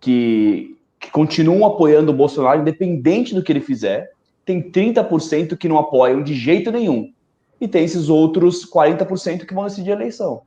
que, 0.00 0.76
que 1.00 1.10
continuam 1.10 1.66
apoiando 1.66 2.12
o 2.12 2.16
Bolsonaro, 2.16 2.60
independente 2.60 3.34
do 3.34 3.42
que 3.42 3.52
ele 3.52 3.60
fizer, 3.60 4.12
tem 4.44 4.62
30% 4.62 5.56
que 5.56 5.68
não 5.68 5.78
apoiam 5.78 6.22
de 6.22 6.34
jeito 6.34 6.70
nenhum. 6.70 7.12
E 7.60 7.66
tem 7.66 7.84
esses 7.84 8.08
outros 8.08 8.68
40% 8.68 9.44
que 9.44 9.54
vão 9.54 9.64
decidir 9.64 9.90
a 9.90 9.94
eleição. 9.94 10.42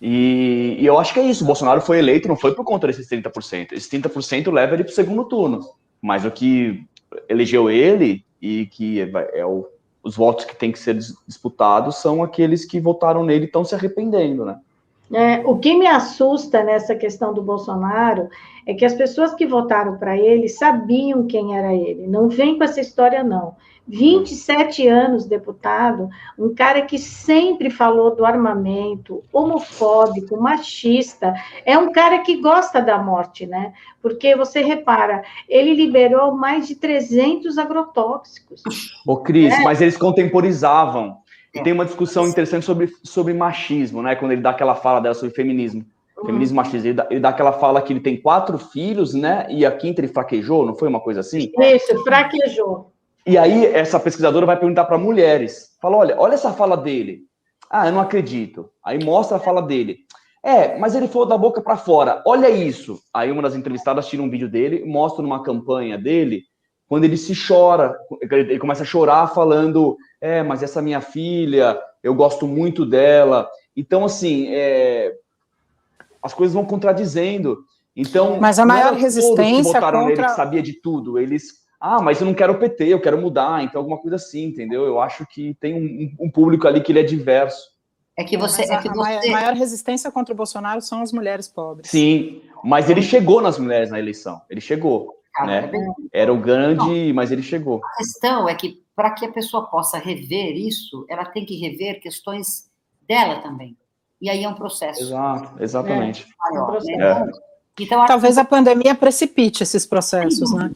E, 0.00 0.76
e, 0.78 0.86
eu 0.86 0.98
acho 0.98 1.12
que 1.12 1.20
é 1.20 1.24
isso. 1.24 1.44
O 1.44 1.46
Bolsonaro 1.46 1.80
foi 1.80 1.98
eleito, 1.98 2.28
não 2.28 2.36
foi 2.36 2.54
por 2.54 2.64
conta 2.64 2.86
desses 2.86 3.08
30%. 3.08 3.72
Esses 3.72 3.90
30% 3.90 4.50
leva 4.50 4.74
ele 4.74 4.84
para 4.84 4.92
o 4.92 4.94
segundo 4.94 5.24
turno. 5.24 5.60
Mas 6.00 6.24
o 6.24 6.30
que 6.30 6.84
elegeu 7.28 7.70
ele 7.70 8.24
e 8.40 8.66
que 8.66 9.00
é 9.34 9.44
o, 9.44 9.66
os 10.02 10.16
votos 10.16 10.46
que 10.46 10.56
têm 10.56 10.72
que 10.72 10.78
ser 10.78 10.94
disputados 11.26 11.96
são 11.96 12.22
aqueles 12.22 12.64
que 12.64 12.80
votaram 12.80 13.24
nele 13.24 13.44
e 13.44 13.46
estão 13.46 13.64
se 13.64 13.74
arrependendo, 13.74 14.44
né? 14.44 14.58
É, 15.12 15.42
o 15.44 15.58
que 15.58 15.74
me 15.74 15.88
assusta 15.88 16.62
nessa 16.62 16.94
questão 16.94 17.34
do 17.34 17.42
Bolsonaro 17.42 18.28
é 18.64 18.72
que 18.74 18.84
as 18.84 18.94
pessoas 18.94 19.34
que 19.34 19.44
votaram 19.44 19.98
para 19.98 20.16
ele 20.16 20.48
sabiam 20.48 21.26
quem 21.26 21.56
era 21.58 21.74
ele. 21.74 22.06
Não 22.06 22.28
vem 22.28 22.56
com 22.56 22.62
essa 22.62 22.80
história, 22.80 23.24
não. 23.24 23.56
27 23.90 24.86
anos 24.86 25.26
deputado, 25.26 26.08
um 26.38 26.54
cara 26.54 26.82
que 26.82 26.98
sempre 26.98 27.70
falou 27.70 28.14
do 28.14 28.24
armamento, 28.24 29.22
homofóbico, 29.32 30.40
machista, 30.40 31.34
é 31.66 31.76
um 31.76 31.90
cara 31.90 32.20
que 32.20 32.40
gosta 32.40 32.80
da 32.80 32.98
morte, 32.98 33.46
né? 33.46 33.72
Porque 34.00 34.36
você 34.36 34.62
repara, 34.62 35.22
ele 35.48 35.74
liberou 35.74 36.36
mais 36.36 36.68
de 36.68 36.76
300 36.76 37.58
agrotóxicos. 37.58 38.62
Ô, 39.04 39.16
Cris, 39.16 39.52
é. 39.52 39.62
mas 39.62 39.80
eles 39.80 39.96
contemporizavam. 39.96 41.18
E 41.52 41.60
tem 41.60 41.72
uma 41.72 41.84
discussão 41.84 42.28
interessante 42.28 42.64
sobre, 42.64 42.92
sobre 43.02 43.34
machismo, 43.34 44.02
né? 44.02 44.14
Quando 44.14 44.30
ele 44.30 44.40
dá 44.40 44.50
aquela 44.50 44.76
fala 44.76 45.00
dela 45.00 45.14
sobre 45.14 45.34
feminismo. 45.34 45.84
Uhum. 46.16 46.26
Feminismo 46.26 46.56
machista. 46.56 46.86
Ele 46.86 46.94
dá, 46.94 47.06
ele 47.10 47.20
dá 47.20 47.30
aquela 47.30 47.52
fala 47.52 47.82
que 47.82 47.92
ele 47.92 47.98
tem 47.98 48.16
quatro 48.16 48.56
filhos, 48.56 49.14
né? 49.14 49.46
E 49.50 49.66
a 49.66 49.72
quinta 49.72 50.00
ele 50.00 50.06
fraquejou, 50.06 50.64
não 50.64 50.76
foi 50.76 50.88
uma 50.88 51.00
coisa 51.00 51.20
assim? 51.20 51.50
Isso, 51.58 52.04
fraquejou. 52.04 52.89
E 53.26 53.36
aí, 53.36 53.66
essa 53.66 54.00
pesquisadora 54.00 54.46
vai 54.46 54.58
perguntar 54.58 54.84
para 54.84 54.98
mulheres: 54.98 55.76
fala, 55.80 55.96
olha, 55.96 56.16
olha 56.18 56.34
essa 56.34 56.52
fala 56.52 56.76
dele. 56.76 57.22
Ah, 57.70 57.86
eu 57.86 57.92
não 57.92 58.00
acredito. 58.00 58.70
Aí 58.84 59.02
mostra 59.02 59.36
a 59.36 59.40
fala 59.40 59.62
dele. 59.62 59.98
É, 60.42 60.78
mas 60.78 60.94
ele 60.94 61.06
falou 61.06 61.28
da 61.28 61.36
boca 61.36 61.60
para 61.60 61.76
fora. 61.76 62.22
Olha 62.26 62.48
isso. 62.48 62.98
Aí 63.12 63.30
uma 63.30 63.42
das 63.42 63.54
entrevistadas 63.54 64.08
tira 64.08 64.22
um 64.22 64.30
vídeo 64.30 64.48
dele, 64.48 64.84
mostra 64.84 65.22
numa 65.22 65.42
campanha 65.42 65.98
dele, 65.98 66.44
quando 66.90 67.04
ele 67.04 67.16
se 67.16 67.34
chora, 67.46 67.96
ele 68.20 68.58
começa 68.58 68.82
a 68.82 68.86
chorar 68.86 69.28
falando: 69.28 69.96
é, 70.20 70.42
mas 70.42 70.60
essa 70.60 70.82
minha 70.82 71.00
filha, 71.00 71.80
eu 72.02 72.12
gosto 72.12 72.48
muito 72.48 72.84
dela. 72.84 73.48
Então, 73.76 74.04
assim, 74.04 74.48
é, 74.48 75.14
as 76.20 76.34
coisas 76.34 76.52
vão 76.52 76.64
contradizendo. 76.64 77.58
Então, 77.94 78.40
mas 78.40 78.58
a 78.58 78.66
maior 78.66 78.94
resistência 78.94 79.62
que 79.62 79.62
votaram 79.62 80.00
contra... 80.00 80.16
nele 80.16 80.28
que 80.28 80.34
sabia 80.34 80.62
de 80.62 80.72
tudo, 80.80 81.16
eles 81.16 81.59
ah, 81.80 82.02
mas 82.02 82.20
eu 82.20 82.26
não 82.26 82.34
quero 82.34 82.52
o 82.52 82.58
PT, 82.58 82.88
eu 82.88 83.00
quero 83.00 83.18
mudar, 83.18 83.64
então 83.64 83.80
alguma 83.80 83.96
coisa 83.96 84.16
assim, 84.16 84.44
entendeu? 84.44 84.84
Eu 84.84 85.00
acho 85.00 85.26
que 85.26 85.54
tem 85.54 85.74
um, 85.74 86.26
um 86.26 86.30
público 86.30 86.68
ali 86.68 86.82
que 86.82 86.92
ele 86.92 87.00
é 87.00 87.04
diverso. 87.04 87.70
É 88.18 88.22
que 88.22 88.36
você. 88.36 88.62
É 88.62 88.76
que 88.76 88.88
a, 88.88 88.92
você... 88.92 89.28
a 89.28 89.32
maior 89.32 89.54
resistência 89.54 90.10
contra 90.10 90.34
o 90.34 90.36
Bolsonaro 90.36 90.82
são 90.82 91.00
as 91.00 91.10
mulheres 91.10 91.48
pobres. 91.48 91.90
Sim, 91.90 92.42
mas 92.62 92.90
ele 92.90 93.00
chegou 93.00 93.40
nas 93.40 93.58
mulheres 93.58 93.90
na 93.90 93.98
eleição. 93.98 94.42
Ele 94.50 94.60
chegou. 94.60 95.14
Ah, 95.34 95.46
né? 95.46 95.70
É 96.12 96.22
Era 96.22 96.32
o 96.32 96.38
grande, 96.38 97.06
não. 97.06 97.14
mas 97.14 97.32
ele 97.32 97.42
chegou. 97.42 97.80
A 97.82 97.96
questão 97.96 98.46
é 98.46 98.54
que, 98.54 98.82
para 98.94 99.12
que 99.12 99.24
a 99.24 99.32
pessoa 99.32 99.66
possa 99.66 99.96
rever 99.96 100.56
isso, 100.56 101.06
ela 101.08 101.24
tem 101.24 101.46
que 101.46 101.56
rever 101.56 102.00
questões 102.00 102.68
dela 103.08 103.40
também. 103.40 103.74
E 104.20 104.28
aí 104.28 104.44
é 104.44 104.48
um 104.48 104.54
processo. 104.54 105.00
Exato, 105.00 105.62
exatamente. 105.62 106.26
É, 106.52 106.56
é 106.56 106.62
um 106.62 106.66
processo. 106.66 107.00
É. 107.00 107.26
Então, 107.78 108.04
Talvez 108.04 108.36
a 108.36 108.44
pandemia 108.44 108.94
precipite 108.94 109.62
esses 109.62 109.86
processos, 109.86 110.52
né? 110.52 110.70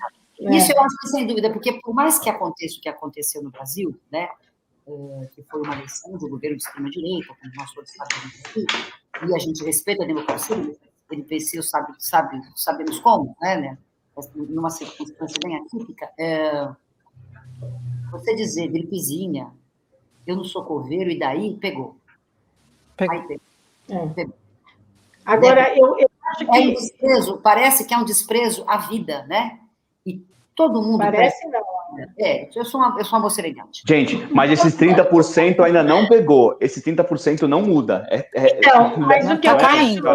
É. 0.45 0.57
Isso 0.57 0.73
eu 0.73 0.81
acho 0.81 0.97
que 0.99 1.09
sem 1.09 1.27
dúvida, 1.27 1.51
porque 1.51 1.81
por 1.81 1.95
mais 1.95 2.19
que 2.19 2.29
aconteça 2.29 2.79
o 2.79 2.81
que 2.81 2.89
aconteceu 2.89 3.43
no 3.43 3.51
Brasil, 3.51 3.99
né, 4.13 4.29
eh, 4.87 5.31
que 5.35 5.43
foi 5.45 5.63
uma 5.63 5.75
eleição 5.75 6.13
um 6.13 6.19
governo 6.19 6.57
de 6.57 6.63
extrema-direita, 6.63 7.35
como 7.41 7.53
nós 7.57 7.73
todos 7.73 7.91
sabemos 7.91 8.41
aqui, 8.45 8.67
e 9.27 9.35
a 9.35 9.39
gente 9.39 9.65
respeita 9.65 10.05
a 10.05 10.07
democracia, 10.07 10.57
ele 11.11 11.23
venceu, 11.23 11.63
sabe, 11.63 11.95
sabe, 11.99 12.41
sabemos 12.55 12.99
como, 13.01 13.35
né, 13.41 13.57
né, 13.57 13.79
numa 14.35 14.71
circunstância 14.71 15.39
bem 15.43 15.57
atípica, 15.57 16.11
é, 16.19 16.69
você 18.11 18.35
dizer 18.35 18.69
gripezinha, 18.69 19.51
eu 20.27 20.37
não 20.37 20.45
sou 20.45 20.65
coveiro, 20.65 21.11
e 21.11 21.19
daí 21.19 21.57
pegou. 21.57 21.97
Pegou. 22.97 23.17
Aí, 23.17 23.23
pegou. 23.27 23.43
É. 23.89 24.07
pegou. 24.09 24.35
Agora, 25.25 25.63
né? 25.63 25.79
eu, 25.79 25.99
eu 25.99 26.11
acho 26.27 26.47
que... 26.47 26.57
É 26.57 26.61
um 26.61 26.75
desprezo, 26.75 27.39
parece 27.39 27.87
que 27.87 27.95
é 27.95 27.99
um 27.99 28.05
desprezo 28.05 28.65
à 28.69 28.77
vida, 28.77 29.25
né? 29.27 29.61
E 30.05 30.23
todo 30.55 30.83
mundo. 30.83 30.99
Parece 30.99 31.47
não. 31.49 31.63
É, 32.19 32.49
eu 32.55 32.65
sou 32.65 32.81
uma, 32.81 32.99
eu 32.99 33.05
sou 33.05 33.19
uma 33.19 33.25
moça 33.25 33.41
elegante. 33.41 33.83
Gente, 33.87 34.17
mas 34.33 34.51
esses 34.51 34.77
30% 34.77 35.61
ainda 35.61 35.83
não 35.83 36.09
pegou. 36.09 36.57
Esse 36.61 36.83
30% 36.83 37.43
não 37.43 37.63
muda. 37.63 38.07
É, 38.11 38.29
é, 38.35 38.59
então, 38.59 38.97
mas 38.99 39.31
o 39.31 39.39
que 39.39 39.49
eu 39.49 39.57
acho. 39.57 40.09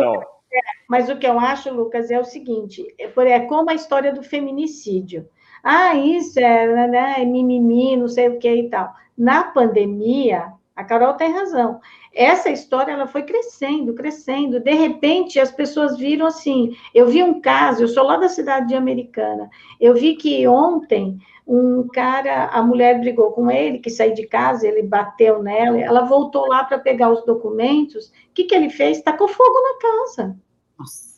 É, 0.52 0.60
mas 0.90 1.10
o 1.10 1.18
que 1.18 1.28
eu 1.28 1.40
acho, 1.40 1.74
Lucas, 1.74 2.10
é 2.12 2.20
o 2.20 2.26
seguinte: 2.26 2.86
é, 3.00 3.10
é 3.30 3.40
como 3.42 3.70
a 3.70 3.76
história 3.76 4.12
do 4.12 4.24
feminicídio. 4.24 5.28
Ah, 5.64 5.94
isso 5.96 6.40
é, 6.40 6.88
né, 6.88 7.16
é 7.18 7.26
mimimi, 7.26 7.96
não 7.98 8.08
sei 8.08 8.30
o 8.30 8.40
que 8.40 8.50
e 8.50 8.70
tal. 8.70 8.94
Na 9.18 9.44
pandemia, 9.44 10.54
A 10.80 10.84
Carol 10.86 11.16
tem 11.16 11.34
razão. 11.34 11.82
Essa 12.16 12.50
história 12.50 12.94
ela 12.94 13.06
foi 13.06 13.24
crescendo, 13.24 13.94
crescendo. 13.94 14.62
De 14.62 14.72
repente, 14.72 15.38
as 15.38 15.52
pessoas 15.52 15.98
viram 15.98 16.26
assim. 16.26 16.74
Eu 16.96 17.08
vi 17.08 17.22
um 17.22 17.42
caso, 17.42 17.84
eu 17.84 17.88
sou 17.90 18.06
lá 18.06 18.16
da 18.16 18.30
cidade 18.30 18.70
de 18.70 18.76
Americana. 18.76 19.50
Eu 19.78 19.94
vi 19.94 20.16
que 20.16 20.48
ontem 20.48 21.20
um 21.46 21.86
cara, 21.90 22.46
a 22.46 22.64
mulher 22.64 22.98
brigou 23.02 23.34
com 23.34 23.52
ele, 23.52 23.80
que 23.80 23.90
saiu 23.90 24.14
de 24.14 24.26
casa, 24.26 24.66
ele 24.66 24.82
bateu 24.82 25.44
nela, 25.44 25.78
ela 25.82 26.06
voltou 26.06 26.48
lá 26.48 26.64
para 26.64 26.80
pegar 26.80 27.12
os 27.12 27.26
documentos. 27.26 28.08
O 28.08 28.34
que, 28.34 28.46
que 28.46 28.56
ele 28.56 28.70
fez? 28.70 29.02
Tacou 29.02 29.28
fogo 29.28 29.60
na 29.62 29.80
casa. 29.82 30.38
Nossa. 30.80 31.09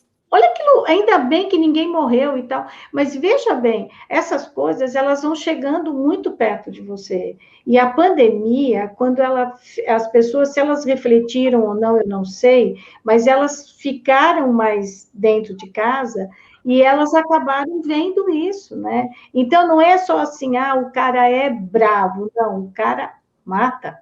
Ainda 0.86 1.18
bem 1.18 1.48
que 1.48 1.58
ninguém 1.58 1.88
morreu 1.88 2.36
e 2.36 2.42
tal, 2.44 2.66
mas 2.92 3.14
veja 3.14 3.54
bem, 3.54 3.90
essas 4.08 4.46
coisas 4.48 4.94
elas 4.94 5.22
vão 5.22 5.34
chegando 5.34 5.92
muito 5.92 6.32
perto 6.32 6.70
de 6.70 6.80
você. 6.80 7.36
E 7.66 7.78
a 7.78 7.90
pandemia, 7.90 8.88
quando 8.96 9.20
ela, 9.20 9.54
as 9.86 10.10
pessoas, 10.10 10.52
se 10.52 10.60
elas 10.60 10.84
refletiram 10.84 11.64
ou 11.64 11.74
não, 11.74 11.96
eu 11.98 12.06
não 12.06 12.24
sei, 12.24 12.76
mas 13.04 13.26
elas 13.26 13.70
ficaram 13.72 14.52
mais 14.52 15.10
dentro 15.14 15.56
de 15.56 15.68
casa 15.70 16.28
e 16.64 16.82
elas 16.82 17.12
acabaram 17.14 17.82
vendo 17.82 18.28
isso, 18.30 18.76
né? 18.76 19.08
Então 19.32 19.66
não 19.66 19.80
é 19.80 19.98
só 19.98 20.18
assim, 20.18 20.56
ah, 20.56 20.74
o 20.74 20.90
cara 20.90 21.28
é 21.28 21.50
bravo, 21.50 22.30
não, 22.34 22.60
o 22.60 22.72
cara 22.72 23.14
mata. 23.44 23.98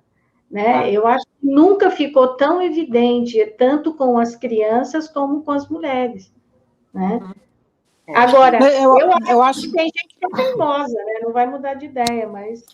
Né? 0.50 0.74
Ah. 0.74 0.90
Eu 0.90 1.06
acho 1.06 1.24
que 1.24 1.46
nunca 1.46 1.90
ficou 1.90 2.36
tão 2.36 2.60
evidente, 2.60 3.44
tanto 3.56 3.94
com 3.94 4.18
as 4.18 4.34
crianças 4.34 5.08
como 5.08 5.42
com 5.42 5.52
as 5.52 5.68
mulheres. 5.68 6.32
Né? 6.92 7.20
Uhum. 7.22 7.34
Agora, 8.14 8.58
eu, 8.58 8.98
eu, 8.98 9.10
eu, 9.28 9.42
acho 9.42 9.62
que 9.62 9.72
tem 9.72 9.84
gente 9.84 10.16
que 10.18 10.26
é 10.26 10.28
teimosa, 10.28 10.94
né? 10.94 11.20
não 11.22 11.32
vai 11.32 11.46
mudar 11.46 11.74
de 11.74 11.86
ideia, 11.86 12.28
mas 12.28 12.64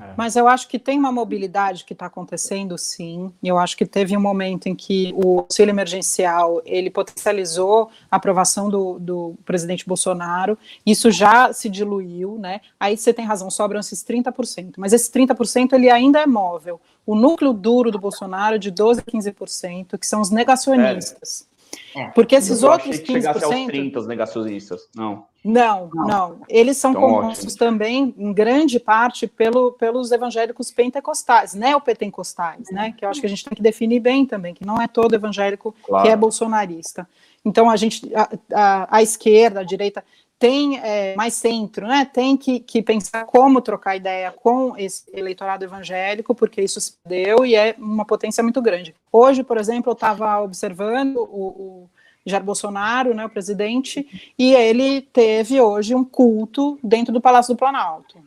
é. 0.00 0.14
Mas 0.16 0.34
eu 0.34 0.48
acho 0.48 0.66
que 0.66 0.78
tem 0.78 0.98
uma 0.98 1.12
mobilidade 1.12 1.84
que 1.84 1.92
está 1.92 2.06
acontecendo, 2.06 2.76
sim. 2.78 3.32
Eu 3.42 3.58
acho 3.58 3.76
que 3.76 3.84
teve 3.84 4.16
um 4.16 4.20
momento 4.20 4.66
em 4.66 4.74
que 4.74 5.12
o 5.14 5.40
auxílio 5.40 5.70
emergencial 5.70 6.62
ele 6.64 6.90
potencializou 6.90 7.90
a 8.10 8.16
aprovação 8.16 8.70
do, 8.70 8.98
do 8.98 9.34
presidente 9.44 9.86
Bolsonaro. 9.86 10.58
Isso 10.84 11.10
já 11.10 11.52
se 11.52 11.68
diluiu, 11.68 12.38
né? 12.38 12.60
Aí 12.78 12.96
você 12.96 13.12
tem 13.12 13.26
razão, 13.26 13.50
sobram 13.50 13.80
esses 13.80 14.02
30%. 14.02 14.74
Mas 14.78 14.92
esse 14.92 15.10
30% 15.12 15.74
ele 15.74 15.90
ainda 15.90 16.20
é 16.20 16.26
móvel. 16.26 16.80
O 17.04 17.14
núcleo 17.14 17.52
duro 17.52 17.90
do 17.90 17.98
Bolsonaro 17.98 18.56
é 18.56 18.58
de 18.58 18.72
12% 18.72 19.00
a 19.00 19.02
15%, 19.02 19.98
que 19.98 20.06
são 20.06 20.20
os 20.20 20.30
negacionistas. 20.30 21.46
É. 21.46 21.49
É. 21.94 22.06
Porque 22.08 22.36
esses 22.36 22.62
eu 22.62 22.70
outros 22.70 22.96
15%. 22.98 23.06
Chegasse 23.06 23.44
aos 23.44 23.66
30, 23.66 23.98
os 23.98 24.06
negacionistas. 24.06 24.88
Não. 24.94 25.24
Não, 25.44 25.90
não. 25.92 26.06
não. 26.06 26.40
Eles 26.48 26.76
são 26.76 26.90
então, 26.90 27.02
compostos 27.02 27.54
também, 27.54 28.14
em 28.16 28.32
grande 28.32 28.78
parte, 28.78 29.26
pelo, 29.26 29.72
pelos 29.72 30.12
evangélicos 30.12 30.70
pentecostais, 30.70 31.54
neopentecostais, 31.54 32.70
né? 32.70 32.94
Que 32.96 33.04
eu 33.04 33.08
acho 33.08 33.20
que 33.20 33.26
a 33.26 33.30
gente 33.30 33.44
tem 33.44 33.56
que 33.56 33.62
definir 33.62 34.00
bem 34.00 34.26
também, 34.26 34.52
que 34.52 34.66
não 34.66 34.80
é 34.80 34.86
todo 34.86 35.14
evangélico 35.14 35.74
claro. 35.82 36.04
que 36.04 36.10
é 36.10 36.16
bolsonarista. 36.16 37.08
Então, 37.44 37.70
a 37.70 37.76
gente, 37.76 38.10
a, 38.14 38.28
a, 38.52 38.96
a 38.98 39.02
esquerda, 39.02 39.60
a 39.60 39.64
direita, 39.64 40.04
tem 40.40 40.78
é, 40.78 41.14
mais 41.14 41.34
centro, 41.34 41.86
né? 41.86 42.08
Tem 42.10 42.34
que, 42.34 42.60
que, 42.60 42.80
pensar 42.80 43.26
como 43.26 43.60
trocar 43.60 43.94
ideia 43.94 44.32
com 44.32 44.74
esse 44.74 45.04
eleitorado 45.12 45.66
evangélico, 45.66 46.34
porque 46.34 46.62
isso 46.62 46.80
se 46.80 46.94
deu 47.06 47.44
e 47.44 47.54
é 47.54 47.74
uma 47.78 48.06
potência 48.06 48.42
muito 48.42 48.62
grande. 48.62 48.94
Hoje, 49.12 49.44
por 49.44 49.58
exemplo, 49.58 49.90
eu 49.90 49.92
estava 49.92 50.40
observando 50.40 51.18
o, 51.18 51.48
o 51.84 51.90
Jair 52.24 52.42
Bolsonaro, 52.42 53.12
né, 53.12 53.26
o 53.26 53.28
presidente, 53.28 54.32
e 54.38 54.54
ele 54.54 55.02
teve 55.02 55.60
hoje 55.60 55.94
um 55.94 56.04
culto 56.04 56.78
dentro 56.82 57.12
do 57.12 57.20
Palácio 57.20 57.54
do 57.54 57.58
Planalto. 57.58 58.18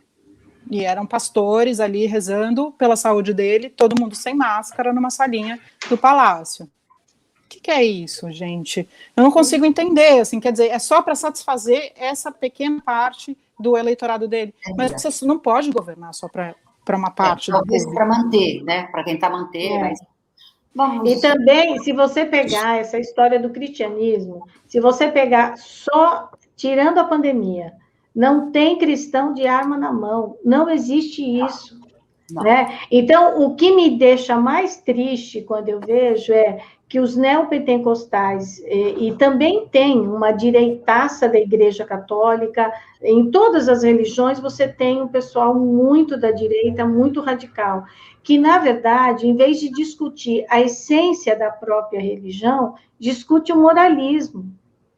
E 0.70 0.86
eram 0.86 1.07
pastores 1.07 1.80
ali 1.80 2.05
rezando 2.05 2.72
pela 2.74 2.95
saúde 2.95 3.34
dele, 3.34 3.70
todo 3.72 3.99
mundo 3.99 4.14
sem 4.14 4.36
máscara, 4.36 4.93
numa 4.93 5.09
salinha 5.09 5.59
do 5.89 5.97
palácio 5.97 6.70
que, 7.54 7.60
que 7.60 7.72
é 7.72 7.84
isso, 7.84 8.32
gente? 8.32 8.88
Eu 9.16 9.24
não 9.24 9.32
consigo 9.32 9.66
entender, 9.66 10.20
assim, 10.20 10.39
quer 10.39 10.51
dizer, 10.51 10.70
é 10.70 10.80
só 10.80 11.01
para 11.01 11.16
satisfazer 11.16 11.91
essa 11.95 12.32
pequena 12.32 12.82
parte 12.82 13.38
do 13.60 13.78
eleitorado 13.78 14.28
dele. 14.28 14.54
É 14.68 14.74
mas 14.76 15.01
você 15.01 15.26
não 15.26 15.38
pode 15.38 15.72
governar 15.72 16.14
só 16.14 16.28
para 16.28 16.56
uma 16.97 17.10
é, 17.10 17.12
parte 17.12 17.51
é, 17.51 17.54
talvez 17.54 17.86
para 17.86 18.06
manter, 18.06 18.64
né? 18.64 18.88
Para 18.88 19.04
tentar 19.04 19.30
manter, 19.30 19.72
é. 19.72 19.80
mas 19.80 19.99
Vamos. 20.76 21.12
E 21.12 21.22
também, 21.22 21.78
se 21.84 21.93
você 21.93 22.26
pegar 22.26 22.80
essa 22.80 22.97
história 22.97 23.39
do 23.39 23.51
cristianismo, 23.51 24.47
se 24.68 24.80
você 24.80 25.08
pegar 25.08 25.56
só 25.56 26.32
tirando 26.56 26.97
a 26.97 27.04
pandemia, 27.04 27.74
não 28.16 28.51
tem 28.51 28.80
cristão 28.80 29.36
de 29.36 29.45
arma 29.45 29.78
na 29.78 29.93
mão, 29.93 30.36
não 30.43 30.68
existe 30.68 31.22
isso. 31.22 31.80
Não. 32.32 32.41
Né? 32.41 32.80
Então, 32.89 33.43
o 33.43 33.56
que 33.56 33.76
me 33.76 33.97
deixa 33.97 34.36
mais 34.36 34.78
triste 34.78 35.41
quando 35.41 35.70
eu 35.70 35.80
vejo 35.80 36.34
é 36.34 36.60
que 36.94 37.00
os 37.00 37.16
neopentecostais, 37.16 38.60
e, 38.60 39.08
e, 39.08 39.16
também 39.16 39.68
tem 39.68 40.00
uma 40.00 40.32
direitaça 40.32 41.28
da 41.28 41.39
Igreja 41.39 41.84
Católica, 41.84 42.72
em 43.02 43.32
todas 43.32 43.68
as 43.68 43.82
religiões 43.82 44.39
você 44.39 44.68
tem 44.68 45.02
um 45.02 45.08
pessoal 45.08 45.56
muito 45.56 46.16
da 46.16 46.30
direita, 46.30 46.86
muito 46.86 47.20
radical, 47.20 47.84
que, 48.22 48.38
na 48.38 48.60
verdade, 48.60 49.28
em 49.28 49.36
vez 49.36 49.60
de 49.60 49.72
discutir 49.72 50.46
a 50.48 50.62
essência 50.62 51.36
da 51.36 51.50
própria 51.50 52.00
religião, 52.00 52.76
discute 53.00 53.52
o 53.52 53.58
moralismo. 53.58 54.54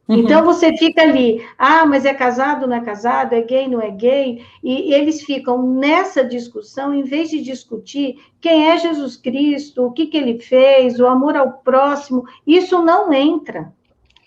Uhum. 0.08 0.20
Então 0.20 0.46
você 0.46 0.76
fica 0.78 1.02
ali, 1.02 1.44
ah, 1.58 1.86
mas 1.86 2.06
é 2.06 2.14
casado, 2.14 2.68
não 2.68 2.76
é 2.76 2.82
casado, 2.82 3.34
é 3.34 3.42
gay, 3.42 3.68
não 3.68 3.82
é 3.82 3.90
gay, 3.90 4.44
e, 4.64 4.90
e, 4.90 4.94
eles 4.94 5.24
ficam 5.24 5.62
nessa 5.64 6.24
discussão, 6.24 6.94
em 6.94 7.04
vez 7.04 7.30
de 7.30 7.42
discutir 7.42 8.24
quem 8.40 8.70
é 8.70 8.78
Jesus 8.78 9.18
Cristo, 9.18 9.84
o 9.84 9.92
que, 9.92 10.06
que 10.06 10.18
ele 10.18 10.40
fez, 10.40 11.00
o 11.00 11.08
amor 11.08 11.36
ao 11.36 11.54
próximo, 11.54 12.24
isso 12.46 12.84
não 12.84 13.12
entra. 13.12 13.74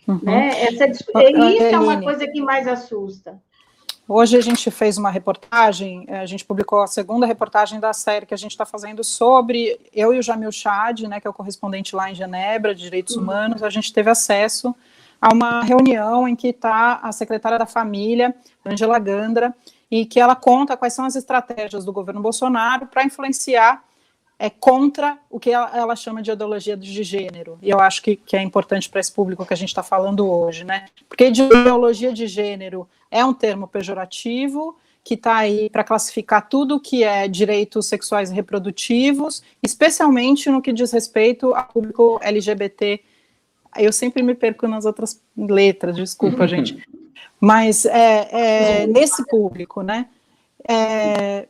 Uhum. 0.07 0.19
Né? 0.23 0.49
Essa, 0.63 0.87
isso 0.87 1.05
é 1.15 1.79
uma 1.79 2.03
coisa 2.03 2.27
que 2.27 2.41
mais 2.41 2.67
assusta. 2.67 3.41
Hoje 4.09 4.39
a 4.39 4.41
gente 4.41 4.71
fez 4.71 4.97
uma 4.97 5.11
reportagem, 5.11 6.07
a 6.09 6.25
gente 6.25 6.43
publicou 6.43 6.81
a 6.81 6.87
segunda 6.87 7.27
reportagem 7.27 7.79
da 7.79 7.93
série 7.93 8.25
que 8.25 8.33
a 8.33 8.39
gente 8.39 8.53
está 8.53 8.65
fazendo 8.65 9.05
sobre 9.05 9.79
eu 9.93 10.15
e 10.15 10.19
o 10.19 10.23
Jamil 10.23 10.51
Chad, 10.51 11.03
né, 11.03 11.21
que 11.21 11.27
é 11.27 11.31
o 11.31 11.35
correspondente 11.35 11.95
lá 11.95 12.11
em 12.11 12.15
Genebra 12.15 12.75
de 12.75 12.83
Direitos 12.83 13.15
uhum. 13.15 13.23
Humanos, 13.23 13.63
a 13.63 13.69
gente 13.69 13.93
teve 13.93 14.09
acesso 14.09 14.75
a 15.21 15.33
uma 15.33 15.63
reunião 15.63 16.29
em 16.29 16.37
que 16.37 16.49
está 16.49 17.01
a 17.03 17.13
secretária 17.13 17.59
da 17.59 17.67
Família, 17.67 18.35
Angela 18.65 18.99
Gandra, 18.99 19.55
e 19.91 20.05
que 20.05 20.21
ela 20.21 20.37
conta 20.37 20.77
quais 20.77 20.93
são 20.93 21.05
as 21.05 21.17
estratégias 21.17 21.85
do 21.85 21.93
governo 21.93 22.21
Bolsonaro 22.21 22.87
para 22.87 23.05
influenciar 23.05 23.83
é, 24.39 24.49
contra 24.49 25.19
o 25.29 25.41
que 25.41 25.51
ela, 25.51 25.77
ela, 25.77 25.97
chama 25.97 26.23
de 26.23 26.31
ideologia 26.31 26.77
de 26.77 27.03
gênero. 27.03 27.59
E 27.61 27.71
eu 27.71 27.81
acho 27.81 28.03
que, 28.03 28.15
que 28.15 28.37
é 28.37 28.43
importante 28.43 28.89
para 28.89 29.01
esse 29.01 29.11
público 29.11 29.45
que 29.45 29.53
a 29.53 29.57
gente 29.57 29.71
está 29.71 29.83
falando 29.83 30.31
hoje, 30.31 30.63
né? 30.63 30.87
Porque 31.09 31.27
ideologia 31.27 32.13
de 32.13 32.27
gênero 32.29 32.89
é 33.11 33.25
um 33.25 33.35
termo 33.35 33.67
pejorativo 33.67 34.77
que 35.03 35.15
está 35.15 35.37
aí 35.37 35.71
para 35.71 35.83
classificar 35.83 36.49
tudo 36.49 36.79
que 36.79 37.03
é 37.03 37.27
direitos 37.27 37.87
sexuais 37.87 38.31
e 38.31 38.35
reprodutivos, 38.35 39.43
especialmente 39.63 40.51
no 40.51 40.61
que 40.61 40.73
diz 40.73 40.93
respeito 40.93 41.55
ao 41.55 41.65
público 41.65 42.21
LGBT 42.23 43.01
eu 43.77 43.93
sempre 43.93 44.23
me 44.23 44.35
perco 44.35 44.67
nas 44.67 44.85
outras 44.85 45.21
letras, 45.37 45.97
desculpa, 45.97 46.43
uhum. 46.43 46.49
gente. 46.49 46.83
Mas 47.41 47.85
é, 47.87 48.29
é, 48.83 48.87
nesse 48.87 49.25
público, 49.27 49.83
né? 49.83 50.09
É, 50.69 51.49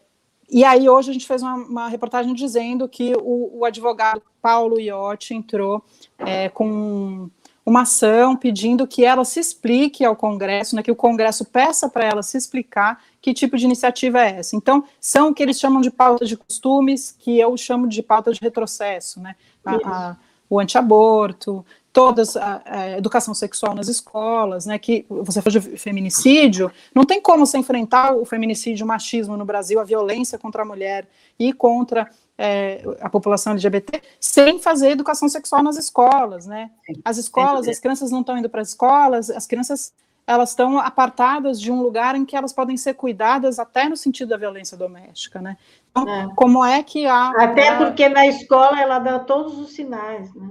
e 0.51 0.65
aí 0.65 0.89
hoje 0.89 1.11
a 1.11 1.13
gente 1.13 1.27
fez 1.27 1.43
uma, 1.43 1.55
uma 1.55 1.89
reportagem 1.89 2.35
dizendo 2.35 2.89
que 2.89 3.15
o, 3.21 3.59
o 3.61 3.65
advogado 3.65 4.23
Paulo 4.41 4.81
Iotti 4.81 5.35
entrou 5.35 5.85
é, 6.19 6.49
com 6.49 7.29
uma 7.69 7.83
ação 7.83 8.35
pedindo 8.35 8.87
que 8.87 9.05
ela 9.05 9.25
se 9.25 9.39
explique 9.39 10.05
ao 10.05 10.17
Congresso, 10.17 10.75
né, 10.75 10.83
que 10.83 10.91
o 10.91 10.97
Congresso 10.97 11.45
peça 11.45 11.89
para 11.89 12.05
ela 12.05 12.23
se 12.23 12.39
explicar 12.39 13.03
que 13.21 13.35
tipo 13.35 13.59
de 13.59 13.67
iniciativa 13.67 14.25
é 14.25 14.39
essa. 14.39 14.57
Então, 14.57 14.85
são 14.99 15.29
o 15.29 15.35
que 15.35 15.43
eles 15.43 15.61
chamam 15.61 15.83
de 15.83 15.91
pauta 15.91 16.25
de 16.25 16.37
costumes, 16.37 17.15
que 17.19 17.39
eu 17.39 17.55
chamo 17.59 17.87
de 17.87 18.03
pauta 18.03 18.33
de 18.33 18.41
retrocesso, 18.41 19.21
né? 19.21 19.37
A, 19.65 19.75
a, 19.75 20.17
o 20.49 20.59
antiaborto, 20.59 21.65
todas 21.93 22.37
a, 22.37 22.63
a, 22.65 22.91
educação 22.99 23.35
sexual 23.35 23.75
nas 23.75 23.89
escolas, 23.89 24.67
né, 24.67 24.79
que 24.79 25.05
você 25.09 25.41
fala 25.43 25.59
de 25.59 25.79
feminicídio, 25.79 26.71
não 26.95 27.05
tem 27.05 27.21
como 27.21 27.47
você 27.47 27.59
enfrentar 27.59 28.15
o 28.15 28.25
feminicídio, 28.25 28.85
o 28.85 28.89
machismo 28.89 29.37
no 29.37 29.45
Brasil, 29.45 29.81
a 29.81 29.85
violência 29.85 30.39
contra 30.39 30.63
a 30.63 30.65
mulher 30.65 31.09
e 31.39 31.53
contra 31.53 32.09
é, 32.37 32.83
a 33.01 33.11
população 33.11 33.53
LGBT, 33.53 34.01
sem 34.21 34.59
fazer 34.61 34.91
educação 34.91 35.29
sexual 35.29 35.63
nas 35.63 35.77
escolas, 35.77 36.47
né? 36.47 36.71
As 37.05 37.19
escolas, 37.19 37.67
as 37.67 37.81
crianças 37.81 38.13
não 38.13 38.21
estão 38.21 38.39
indo 38.39 38.49
para 38.49 38.61
as 38.61 38.69
escolas, 38.69 39.29
as 39.31 39.47
crianças 39.47 39.93
elas 40.29 40.51
estão 40.51 40.79
apartadas 40.79 41.59
de 41.59 41.73
um 41.73 41.81
lugar 41.81 42.15
em 42.15 42.23
que 42.23 42.37
elas 42.37 42.53
podem 42.53 42.77
ser 42.77 42.93
cuidadas 42.93 43.59
até 43.59 43.89
no 43.89 43.97
sentido 43.97 44.29
da 44.29 44.37
violência 44.37 44.77
doméstica, 44.77 45.41
né? 45.41 45.57
Então, 45.91 46.07
é. 46.07 46.29
como 46.37 46.63
é 46.63 46.83
que 46.83 47.07
a 47.07 47.31
até 47.31 47.77
porque 47.79 48.11
na 48.11 48.27
escola 48.27 48.79
ela 48.79 48.99
dá 48.99 49.19
todos 49.19 49.59
os 49.59 49.73
sinais, 49.73 50.33
né? 50.35 50.51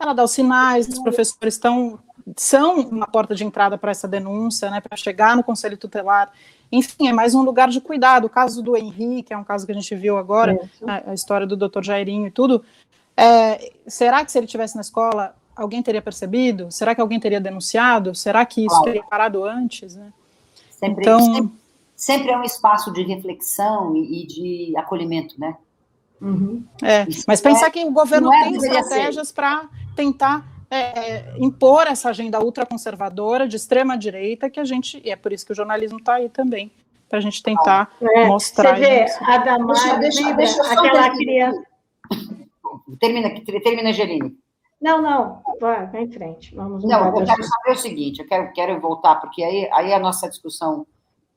Ela 0.00 0.12
dá 0.12 0.24
os 0.24 0.32
sinais, 0.32 0.88
os 0.88 0.98
professores 0.98 1.54
estão 1.54 1.98
são 2.36 2.80
uma 2.80 3.06
porta 3.06 3.34
de 3.34 3.44
entrada 3.44 3.76
para 3.78 3.90
essa 3.90 4.06
denúncia, 4.06 4.70
né, 4.70 4.80
para 4.80 4.96
chegar 4.96 5.36
no 5.36 5.42
conselho 5.42 5.76
tutelar. 5.76 6.32
Enfim, 6.70 7.08
é 7.08 7.12
mais 7.12 7.34
um 7.34 7.42
lugar 7.42 7.68
de 7.68 7.80
cuidado. 7.80 8.26
O 8.26 8.30
caso 8.30 8.62
do 8.62 8.76
Henrique, 8.76 9.32
é 9.32 9.36
um 9.36 9.44
caso 9.44 9.66
que 9.66 9.72
a 9.72 9.74
gente 9.74 9.94
viu 9.94 10.16
agora, 10.16 10.58
a, 10.86 11.10
a, 11.10 11.14
história 11.14 11.46
do 11.46 11.56
doutor 11.56 11.84
Jairinho 11.84 12.28
e 12.28 12.30
tudo. 12.30 12.64
É, 13.16 13.72
será 13.86 14.24
que 14.24 14.30
se 14.30 14.38
ele 14.38 14.46
tivesse 14.46 14.76
na 14.76 14.82
escola, 14.82 15.34
alguém 15.56 15.82
teria 15.82 16.00
percebido? 16.00 16.70
Será 16.70 16.94
que 16.94 17.00
alguém 17.00 17.18
teria 17.18 17.40
denunciado? 17.40 18.14
Será 18.14 18.44
que 18.46 18.64
isso 18.64 18.82
teria 18.82 19.02
parado 19.02 19.44
antes? 19.44 19.96
Né? 19.96 20.12
Sempre, 20.70 21.02
então, 21.02 21.20
sempre, 21.20 21.52
sempre, 21.96 22.30
é 22.30 22.38
um 22.38 22.44
espaço 22.44 22.92
de 22.92 23.02
reflexão 23.02 23.96
e, 23.96 24.22
e 24.22 24.26
de 24.26 24.76
acolhimento, 24.76 25.34
né? 25.38 25.56
Uhum. 26.20 26.62
É, 26.82 27.06
mas 27.26 27.40
pensar 27.40 27.68
é, 27.68 27.70
que 27.70 27.84
o 27.84 27.90
governo 27.90 28.32
é 28.32 28.44
tem 28.44 28.56
estratégias 28.56 29.32
para 29.32 29.66
tentar 29.94 30.46
é, 30.70 30.76
é, 30.76 31.34
impor 31.38 31.86
essa 31.86 32.10
agenda 32.10 32.42
ultraconservadora 32.42 33.48
de 33.48 33.56
extrema 33.56 33.98
direita 33.98 34.48
que 34.48 34.60
a 34.60 34.64
gente 34.64 35.02
e 35.04 35.10
é 35.10 35.16
por 35.16 35.32
isso 35.32 35.44
que 35.44 35.52
o 35.52 35.54
jornalismo 35.54 35.98
está 35.98 36.14
aí 36.14 36.28
também 36.28 36.70
para 37.08 37.18
a 37.18 37.22
gente 37.22 37.42
tentar 37.42 37.92
é, 38.00 38.26
mostrar. 38.26 38.76
Você 38.76 38.80
vê, 38.80 39.06
a 39.26 39.38
Damar, 39.38 39.98
deixa, 39.98 40.32
deixa, 40.32 40.62
aquela 40.62 41.10
criança. 41.10 41.60
Termina, 43.00 43.34
termina, 43.44 43.90
Angeline. 43.90 44.38
Não, 44.80 45.02
não, 45.02 45.42
vai, 45.60 45.86
vai 45.88 46.02
em 46.04 46.10
frente. 46.10 46.54
Vamos 46.54 46.84
não, 46.84 47.06
eu 47.06 47.24
quero 47.24 47.42
saber 47.42 47.72
o 47.72 47.76
seguinte, 47.76 48.20
eu 48.20 48.28
quero, 48.28 48.52
quero 48.52 48.80
voltar, 48.80 49.16
porque 49.16 49.42
aí, 49.42 49.68
aí 49.72 49.92
a 49.92 49.98
nossa 49.98 50.28
discussão. 50.28 50.86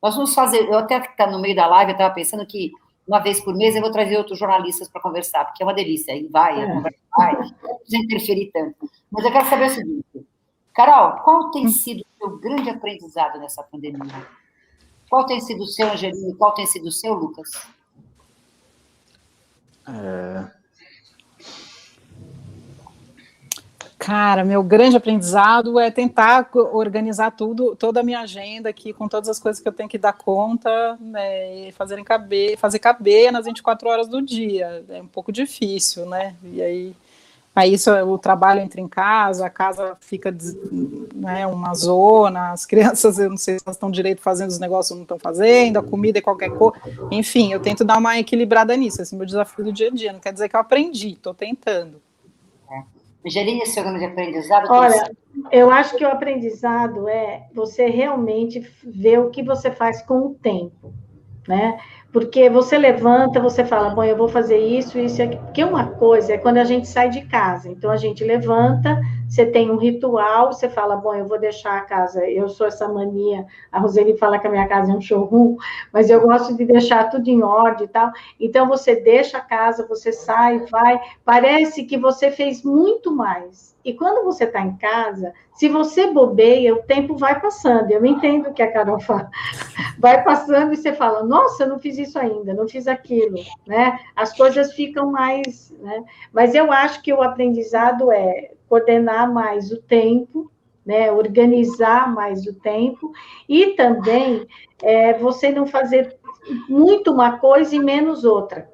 Nós 0.01 0.15
vamos 0.15 0.35
fazer, 0.35 0.67
eu 0.67 0.77
até 0.77 0.99
está 0.99 1.25
no 1.25 1.41
meio 1.41 1.55
da 1.55 1.65
live, 1.65 1.91
eu 1.91 1.95
estava 1.95 2.13
pensando 2.13 2.45
que 2.45 2.71
uma 3.07 3.19
vez 3.19 3.41
por 3.41 3.55
mês 3.55 3.75
eu 3.75 3.81
vou 3.81 3.91
trazer 3.91 4.17
outros 4.17 4.39
jornalistas 4.39 4.87
para 4.87 5.01
conversar, 5.01 5.45
porque 5.45 5.61
é 5.61 5.65
uma 5.65 5.73
delícia, 5.73 6.13
aí 6.13 6.27
vai, 6.27 6.61
é. 6.61 6.81
vai, 7.15 7.35
não 7.35 7.77
precisa 7.77 8.03
interferir 8.03 8.51
tanto. 8.51 8.89
Mas 9.11 9.25
eu 9.25 9.31
quero 9.31 9.49
saber 9.49 9.65
o 9.65 9.69
seguinte, 9.69 10.27
Carol, 10.73 11.21
qual 11.23 11.51
tem 11.51 11.67
sido 11.67 12.01
o 12.01 12.17
seu 12.17 12.37
grande 12.39 12.69
aprendizado 12.69 13.39
nessa 13.39 13.61
pandemia? 13.63 14.27
Qual 15.09 15.25
tem 15.25 15.39
sido 15.39 15.63
o 15.63 15.67
seu, 15.67 15.91
Angelino, 15.91 16.35
qual 16.35 16.53
tem 16.53 16.65
sido 16.65 16.87
o 16.87 16.91
seu, 16.91 17.13
Lucas? 17.13 17.51
É... 19.87 20.62
Cara, 24.03 24.43
meu 24.43 24.61
grande 24.61 24.97
aprendizado 24.97 25.79
é 25.79 25.89
tentar 25.89 26.49
organizar 26.53 27.31
tudo, 27.31 27.73
toda 27.73 28.01
a 28.01 28.03
minha 28.03 28.19
agenda 28.19 28.67
aqui, 28.67 28.91
com 28.91 29.07
todas 29.07 29.29
as 29.29 29.39
coisas 29.39 29.61
que 29.61 29.67
eu 29.67 29.71
tenho 29.71 29.87
que 29.87 29.97
dar 29.97 30.11
conta, 30.11 30.97
né, 30.99 31.69
e 31.69 31.71
fazerem 31.71 32.03
caber, 32.03 32.57
fazer 32.57 32.79
caber 32.79 33.31
nas 33.31 33.45
24 33.45 33.87
horas 33.87 34.09
do 34.09 34.21
dia. 34.21 34.83
É 34.89 35.01
um 35.01 35.07
pouco 35.07 35.31
difícil, 35.31 36.05
né? 36.05 36.35
E 36.43 36.61
aí, 36.61 36.95
aí 37.55 37.73
isso, 37.73 37.89
o 37.93 38.17
trabalho 38.17 38.59
entra 38.59 38.81
em 38.81 38.89
casa, 38.89 39.45
a 39.45 39.49
casa 39.49 39.95
fica 40.01 40.35
né, 41.15 41.47
uma 41.47 41.73
zona, 41.73 42.51
as 42.51 42.65
crianças, 42.65 43.17
eu 43.17 43.29
não 43.29 43.37
sei 43.37 43.57
se 43.57 43.63
elas 43.65 43.77
estão 43.77 43.89
direito 43.89 44.21
fazendo 44.21 44.49
os 44.49 44.59
negócios 44.59 44.91
ou 44.91 44.97
não 44.97 45.03
estão 45.03 45.17
fazendo, 45.17 45.77
a 45.77 45.81
comida 45.81 46.19
é 46.19 46.21
qualquer 46.21 46.49
coisa. 46.49 46.77
Enfim, 47.09 47.53
eu 47.53 47.61
tento 47.61 47.85
dar 47.85 47.99
uma 47.99 48.19
equilibrada 48.19 48.75
nisso, 48.75 49.01
esse 49.01 49.13
é 49.13 49.15
o 49.15 49.17
meu 49.17 49.25
desafio 49.25 49.63
do 49.63 49.71
dia 49.71 49.87
a 49.87 49.91
dia. 49.91 50.11
Não 50.11 50.19
quer 50.19 50.33
dizer 50.33 50.49
que 50.49 50.57
eu 50.57 50.59
aprendi, 50.59 51.13
estou 51.13 51.33
tentando. 51.33 52.02
Angelina, 53.25 53.65
seu 53.65 53.83
grande 53.83 54.05
aprendizado? 54.05 54.67
Olha, 54.69 55.11
eu 55.51 55.69
acho 55.69 55.95
que 55.95 56.03
o 56.03 56.09
aprendizado 56.09 57.07
é 57.07 57.47
você 57.53 57.87
realmente 57.87 58.59
ver 58.83 59.19
o 59.19 59.29
que 59.29 59.41
você 59.41 59.71
faz 59.71 60.01
com 60.01 60.27
o 60.27 60.33
tempo, 60.35 60.93
né? 61.47 61.77
Porque 62.11 62.49
você 62.49 62.77
levanta, 62.77 63.39
você 63.39 63.65
fala, 63.65 63.89
bom, 63.89 64.03
eu 64.03 64.15
vou 64.15 64.27
fazer 64.27 64.57
isso, 64.57 64.99
isso 64.99 65.19
e 65.19 65.23
aquilo. 65.23 65.43
Porque 65.45 65.63
uma 65.63 65.87
coisa 65.87 66.33
é 66.33 66.37
quando 66.37 66.57
a 66.57 66.63
gente 66.63 66.87
sai 66.87 67.09
de 67.09 67.21
casa. 67.21 67.69
Então, 67.69 67.89
a 67.89 67.97
gente 67.97 68.23
levanta, 68.23 68.99
você 69.33 69.47
tem 69.47 69.71
um 69.71 69.77
ritual, 69.77 70.53
você 70.53 70.69
fala, 70.69 70.95
bom, 70.95 71.15
eu 71.15 71.25
vou 71.25 71.39
deixar 71.39 71.75
a 71.75 71.81
casa, 71.81 72.23
eu 72.29 72.47
sou 72.47 72.67
essa 72.67 72.87
mania, 72.87 73.47
a 73.71 73.79
Roseli 73.79 74.15
fala 74.15 74.37
que 74.37 74.45
a 74.45 74.49
minha 74.49 74.67
casa 74.67 74.91
é 74.91 74.95
um 74.95 75.01
showroom, 75.01 75.57
mas 75.91 76.11
eu 76.11 76.21
gosto 76.21 76.55
de 76.55 76.63
deixar 76.63 77.09
tudo 77.09 77.27
em 77.27 77.41
ordem 77.41 77.85
e 77.85 77.87
tal. 77.87 78.11
Então, 78.39 78.67
você 78.67 78.95
deixa 78.95 79.39
a 79.39 79.41
casa, 79.41 79.87
você 79.87 80.11
sai, 80.11 80.59
vai, 80.69 81.01
parece 81.25 81.83
que 81.83 81.97
você 81.97 82.29
fez 82.29 82.61
muito 82.61 83.11
mais. 83.11 83.75
E 83.83 83.93
quando 83.93 84.23
você 84.23 84.43
está 84.43 84.61
em 84.61 84.77
casa, 84.77 85.33
se 85.53 85.67
você 85.67 86.11
bobeia, 86.11 86.75
o 86.75 86.83
tempo 86.83 87.17
vai 87.17 87.41
passando. 87.41 87.89
Eu 87.89 88.05
entendo 88.05 88.49
o 88.49 88.53
que 88.53 88.61
a 88.61 88.71
Carol 88.71 88.99
fala. 88.99 89.29
Vai 89.97 90.23
passando 90.23 90.73
e 90.73 90.77
você 90.77 90.93
fala, 90.93 91.23
nossa, 91.23 91.63
eu 91.63 91.69
não 91.69 91.79
fiz 91.79 91.97
isso 91.97 92.19
ainda, 92.19 92.53
não 92.53 92.67
fiz 92.67 92.87
aquilo, 92.87 93.39
né? 93.65 93.99
As 94.15 94.35
coisas 94.37 94.73
ficam 94.73 95.11
mais, 95.11 95.71
né? 95.79 96.03
Mas 96.31 96.53
eu 96.53 96.71
acho 96.71 97.01
que 97.01 97.11
o 97.11 97.21
aprendizado 97.21 98.11
é 98.11 98.52
coordenar 98.73 99.31
mais 99.31 99.71
o 99.71 99.79
tempo, 99.79 100.51
né, 100.83 101.11
organizar 101.11 102.11
mais 102.11 102.47
o 102.47 102.55
tempo 102.59 103.11
e 103.47 103.67
também 103.75 104.47
é, 104.81 105.13
você 105.13 105.51
não 105.51 105.67
fazer 105.67 106.17
muito 106.67 107.11
uma 107.11 107.37
coisa 107.37 107.75
e 107.75 107.79
menos 107.79 108.25
outra, 108.25 108.67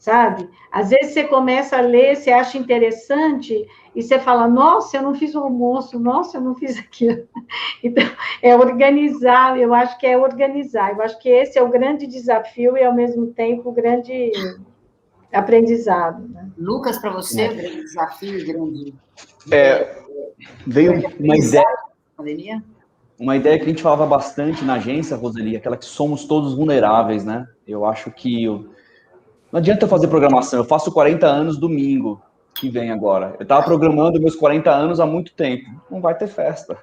sabe? 0.00 0.50
Às 0.70 0.90
vezes 0.90 1.14
você 1.14 1.22
começa 1.22 1.78
a 1.78 1.80
ler, 1.80 2.16
você 2.16 2.32
acha 2.32 2.58
interessante 2.58 3.64
e 3.94 4.02
você 4.02 4.18
fala, 4.18 4.48
nossa, 4.48 4.96
eu 4.96 5.02
não 5.02 5.14
fiz 5.14 5.32
o 5.36 5.38
almoço, 5.38 5.96
nossa, 5.96 6.38
eu 6.38 6.40
não 6.40 6.56
fiz 6.56 6.76
aquilo. 6.80 7.28
Então, 7.84 8.04
é 8.42 8.54
organizar, 8.56 9.56
eu 9.58 9.72
acho 9.72 9.96
que 9.96 10.08
é 10.08 10.18
organizar, 10.18 10.90
eu 10.90 11.00
acho 11.00 11.18
que 11.20 11.28
esse 11.28 11.56
é 11.56 11.62
o 11.62 11.70
grande 11.70 12.08
desafio 12.08 12.76
e, 12.76 12.82
ao 12.82 12.92
mesmo 12.92 13.28
tempo, 13.28 13.70
o 13.70 13.72
grande 13.72 14.32
aprendizado. 15.32 16.26
Né? 16.28 16.50
Lucas, 16.58 16.98
para 16.98 17.12
você, 17.12 17.42
é. 17.42 17.54
grande 17.54 17.82
desafio, 17.82 18.44
grande 18.44 18.94
é, 19.50 19.96
veio 20.66 20.92
uma 21.18 21.36
ideia. 21.36 21.64
Uma 23.18 23.36
ideia 23.36 23.58
que 23.58 23.64
a 23.64 23.68
gente 23.68 23.82
falava 23.82 24.04
bastante 24.04 24.64
na 24.64 24.74
agência, 24.74 25.16
Roseli, 25.16 25.56
aquela 25.56 25.76
que 25.76 25.86
somos 25.86 26.26
todos 26.26 26.54
vulneráveis, 26.54 27.24
né? 27.24 27.48
Eu 27.66 27.86
acho 27.86 28.10
que 28.10 28.44
eu... 28.44 28.68
não 29.50 29.58
adianta 29.58 29.84
eu 29.84 29.88
fazer 29.88 30.08
programação, 30.08 30.58
eu 30.58 30.64
faço 30.64 30.92
40 30.92 31.26
anos 31.26 31.56
domingo 31.56 32.20
que 32.54 32.68
vem 32.68 32.90
agora. 32.90 33.34
Eu 33.38 33.44
estava 33.44 33.64
programando 33.64 34.20
meus 34.20 34.36
40 34.36 34.70
anos 34.70 35.00
há 35.00 35.06
muito 35.06 35.32
tempo. 35.34 35.64
Não 35.90 36.00
vai 36.00 36.14
ter 36.16 36.26
festa. 36.26 36.78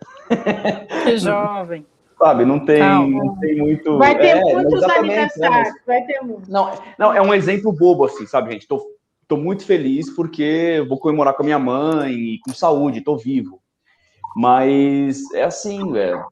Que 1.04 1.18
jovem. 1.18 1.86
Sabe, 2.18 2.46
não 2.46 2.64
tem, 2.64 2.80
não 2.80 3.36
tem 3.38 3.58
muito. 3.58 3.98
Vai 3.98 4.18
ter 4.18 4.38
é, 4.38 4.54
muitos 4.54 4.82
né, 4.82 4.94
aniversários, 4.98 5.74
né? 5.74 5.80
vai 5.86 6.04
ter 6.04 6.22
muito. 6.22 6.50
Não, 6.50 6.72
não, 6.98 7.14
é 7.14 7.22
um 7.22 7.34
exemplo 7.34 7.72
bobo, 7.72 8.06
assim, 8.06 8.26
sabe, 8.26 8.52
gente? 8.52 8.62
Estou 8.62 8.82
estou 9.24 9.38
muito 9.38 9.66
feliz 9.66 10.10
porque 10.10 10.86
vou 10.88 11.00
comemorar 11.00 11.34
com 11.34 11.42
a 11.42 11.46
minha 11.46 11.60
mãe 11.60 12.40
com 12.46 12.54
saúde, 12.54 13.00
estou 13.00 13.18
vivo. 13.18 13.60
Mas 14.36 15.32
é 15.34 15.44
assim, 15.44 15.92
velho. 15.92 16.26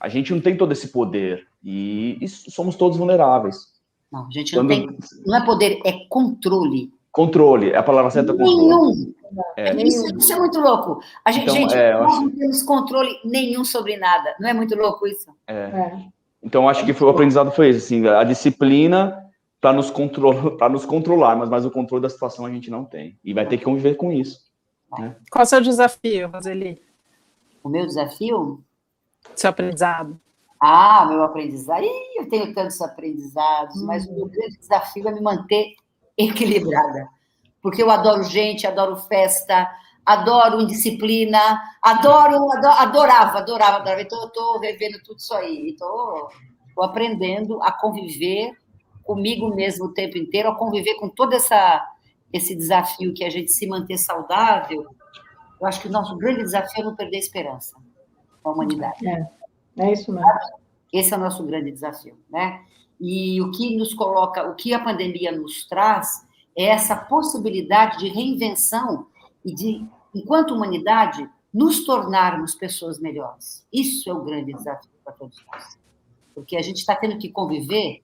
A 0.00 0.08
gente 0.08 0.32
não 0.32 0.40
tem 0.40 0.56
todo 0.56 0.72
esse 0.72 0.88
poder 0.88 1.46
e, 1.62 2.18
e 2.20 2.28
somos 2.28 2.76
todos 2.76 2.98
vulneráveis. 2.98 3.72
Não, 4.12 4.26
a 4.26 4.30
gente 4.30 4.54
não 4.54 4.66
tem. 4.66 4.96
Não 5.26 5.36
é 5.36 5.44
poder, 5.44 5.80
é 5.84 5.92
controle. 6.08 6.92
Controle, 7.10 7.70
é 7.70 7.76
a 7.76 7.82
palavra 7.82 8.10
certa. 8.10 8.32
Nenhum. 8.32 9.14
É. 9.56 9.74
Isso, 9.82 10.04
isso, 10.16 10.32
é 10.32 10.38
muito 10.38 10.60
louco. 10.60 11.00
A 11.24 11.32
gente, 11.32 11.44
então, 11.44 11.54
gente 11.54 11.74
é, 11.74 11.92
nós 11.94 12.12
acho... 12.12 12.22
não 12.22 12.30
temos 12.30 12.62
controle 12.62 13.10
nenhum 13.24 13.64
sobre 13.64 13.96
nada. 13.96 14.34
Não 14.38 14.48
é 14.48 14.52
muito 14.52 14.76
louco 14.76 15.06
isso? 15.06 15.30
É. 15.46 15.54
é. 15.54 15.98
Então, 16.42 16.68
acho 16.68 16.84
que 16.84 16.92
foi, 16.92 17.08
o 17.08 17.10
aprendizado 17.10 17.50
foi 17.50 17.70
esse, 17.70 17.78
assim, 17.78 18.06
a 18.06 18.22
disciplina 18.22 19.23
para 19.64 19.72
nos, 19.72 19.90
contro 19.90 20.30
nos 20.70 20.84
controlar, 20.84 21.36
mas, 21.36 21.48
mas 21.48 21.64
o 21.64 21.70
controle 21.70 22.02
da 22.02 22.10
situação 22.10 22.44
a 22.44 22.50
gente 22.50 22.70
não 22.70 22.84
tem. 22.84 23.18
E 23.24 23.32
vai 23.32 23.48
ter 23.48 23.56
que 23.56 23.64
conviver 23.64 23.94
com 23.94 24.12
isso. 24.12 24.40
Né? 24.98 25.16
Qual 25.30 25.40
é 25.40 25.42
o 25.42 25.48
seu 25.48 25.62
desafio, 25.62 26.28
Roseli? 26.28 26.82
O 27.62 27.70
meu 27.70 27.86
desafio? 27.86 28.62
Seu 29.34 29.48
aprendizado. 29.48 30.20
Ah, 30.60 31.06
meu 31.08 31.22
aprendizado. 31.22 31.82
Ih, 31.82 32.20
eu 32.20 32.28
tenho 32.28 32.52
tantos 32.52 32.78
aprendizados, 32.82 33.80
hum. 33.80 33.86
mas 33.86 34.06
o 34.06 34.12
meu 34.12 34.26
grande 34.26 34.58
desafio 34.58 35.08
é 35.08 35.14
me 35.14 35.22
manter 35.22 35.72
equilibrada. 36.18 37.08
Porque 37.62 37.82
eu 37.82 37.90
adoro 37.90 38.22
gente, 38.22 38.66
adoro 38.66 38.96
festa, 38.96 39.66
adoro 40.04 40.60
indisciplina, 40.60 41.58
adoro, 41.80 42.52
adoro 42.52 42.66
adorava, 42.80 43.38
adorava, 43.38 43.76
adorava. 43.78 44.02
Então, 44.02 44.20
eu 44.20 44.26
estou 44.26 44.58
revendo 44.58 45.02
tudo 45.02 45.16
isso 45.16 45.32
aí. 45.32 45.70
Estou 45.70 46.28
aprendendo 46.82 47.62
a 47.62 47.72
conviver 47.72 48.52
comigo 49.04 49.54
mesmo 49.54 49.86
o 49.86 49.92
tempo 49.92 50.18
inteiro, 50.18 50.48
a 50.48 50.54
conviver 50.54 50.94
com 50.94 51.08
todo 51.08 51.34
essa, 51.34 51.86
esse 52.32 52.54
desafio 52.54 53.12
que 53.14 53.22
é 53.22 53.26
a 53.26 53.30
gente 53.30 53.52
se 53.52 53.66
manter 53.66 53.98
saudável, 53.98 54.86
eu 55.60 55.66
acho 55.66 55.80
que 55.80 55.88
o 55.88 55.92
nosso 55.92 56.16
grande 56.16 56.42
desafio 56.42 56.82
é 56.82 56.84
não 56.84 56.96
perder 56.96 57.16
a 57.16 57.20
esperança 57.20 57.76
com 58.42 58.50
a 58.50 58.52
humanidade. 58.52 59.06
É, 59.06 59.26
é 59.78 59.92
isso 59.92 60.12
mesmo. 60.12 60.30
Esse 60.92 61.12
é 61.12 61.16
o 61.16 61.20
nosso 61.20 61.42
grande 61.44 61.70
desafio, 61.72 62.18
né? 62.30 62.64
E 63.00 63.40
o 63.40 63.50
que 63.50 63.76
nos 63.76 63.92
coloca, 63.94 64.48
o 64.48 64.54
que 64.54 64.72
a 64.72 64.78
pandemia 64.78 65.32
nos 65.32 65.66
traz 65.66 66.26
é 66.56 66.66
essa 66.66 66.94
possibilidade 66.94 67.98
de 67.98 68.08
reinvenção 68.08 69.06
e 69.44 69.52
de, 69.52 69.84
enquanto 70.14 70.54
humanidade, 70.54 71.28
nos 71.52 71.84
tornarmos 71.84 72.54
pessoas 72.54 72.98
melhores. 73.00 73.66
Isso 73.72 74.08
é 74.08 74.14
o 74.14 74.22
grande 74.22 74.52
desafio 74.52 74.90
para 75.04 75.12
todos 75.14 75.42
nós. 75.52 75.78
Porque 76.34 76.56
a 76.56 76.62
gente 76.62 76.78
está 76.78 76.94
tendo 76.94 77.18
que 77.18 77.28
conviver 77.28 78.02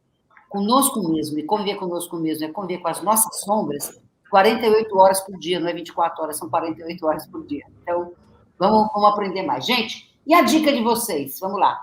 conosco 0.50 1.08
mesmo, 1.08 1.38
e 1.38 1.44
conviver 1.44 1.76
conosco 1.76 2.16
mesmo 2.18 2.44
é 2.44 2.48
conviver 2.48 2.82
com 2.82 2.88
as 2.88 3.00
nossas 3.02 3.40
sombras 3.40 3.98
48 4.30 4.98
horas 4.98 5.20
por 5.22 5.38
dia, 5.38 5.58
não 5.58 5.68
é 5.68 5.72
24 5.72 6.22
horas, 6.22 6.36
são 6.36 6.50
48 6.50 7.06
horas 7.06 7.26
por 7.26 7.46
dia. 7.46 7.64
Então, 7.82 8.12
Vamos, 8.60 8.90
vamos 8.92 9.08
aprender 9.08 9.42
mais. 9.42 9.64
Gente, 9.64 10.14
e 10.26 10.34
a 10.34 10.42
dica 10.42 10.70
de 10.70 10.82
vocês? 10.82 11.40
Vamos 11.40 11.58
lá. 11.58 11.80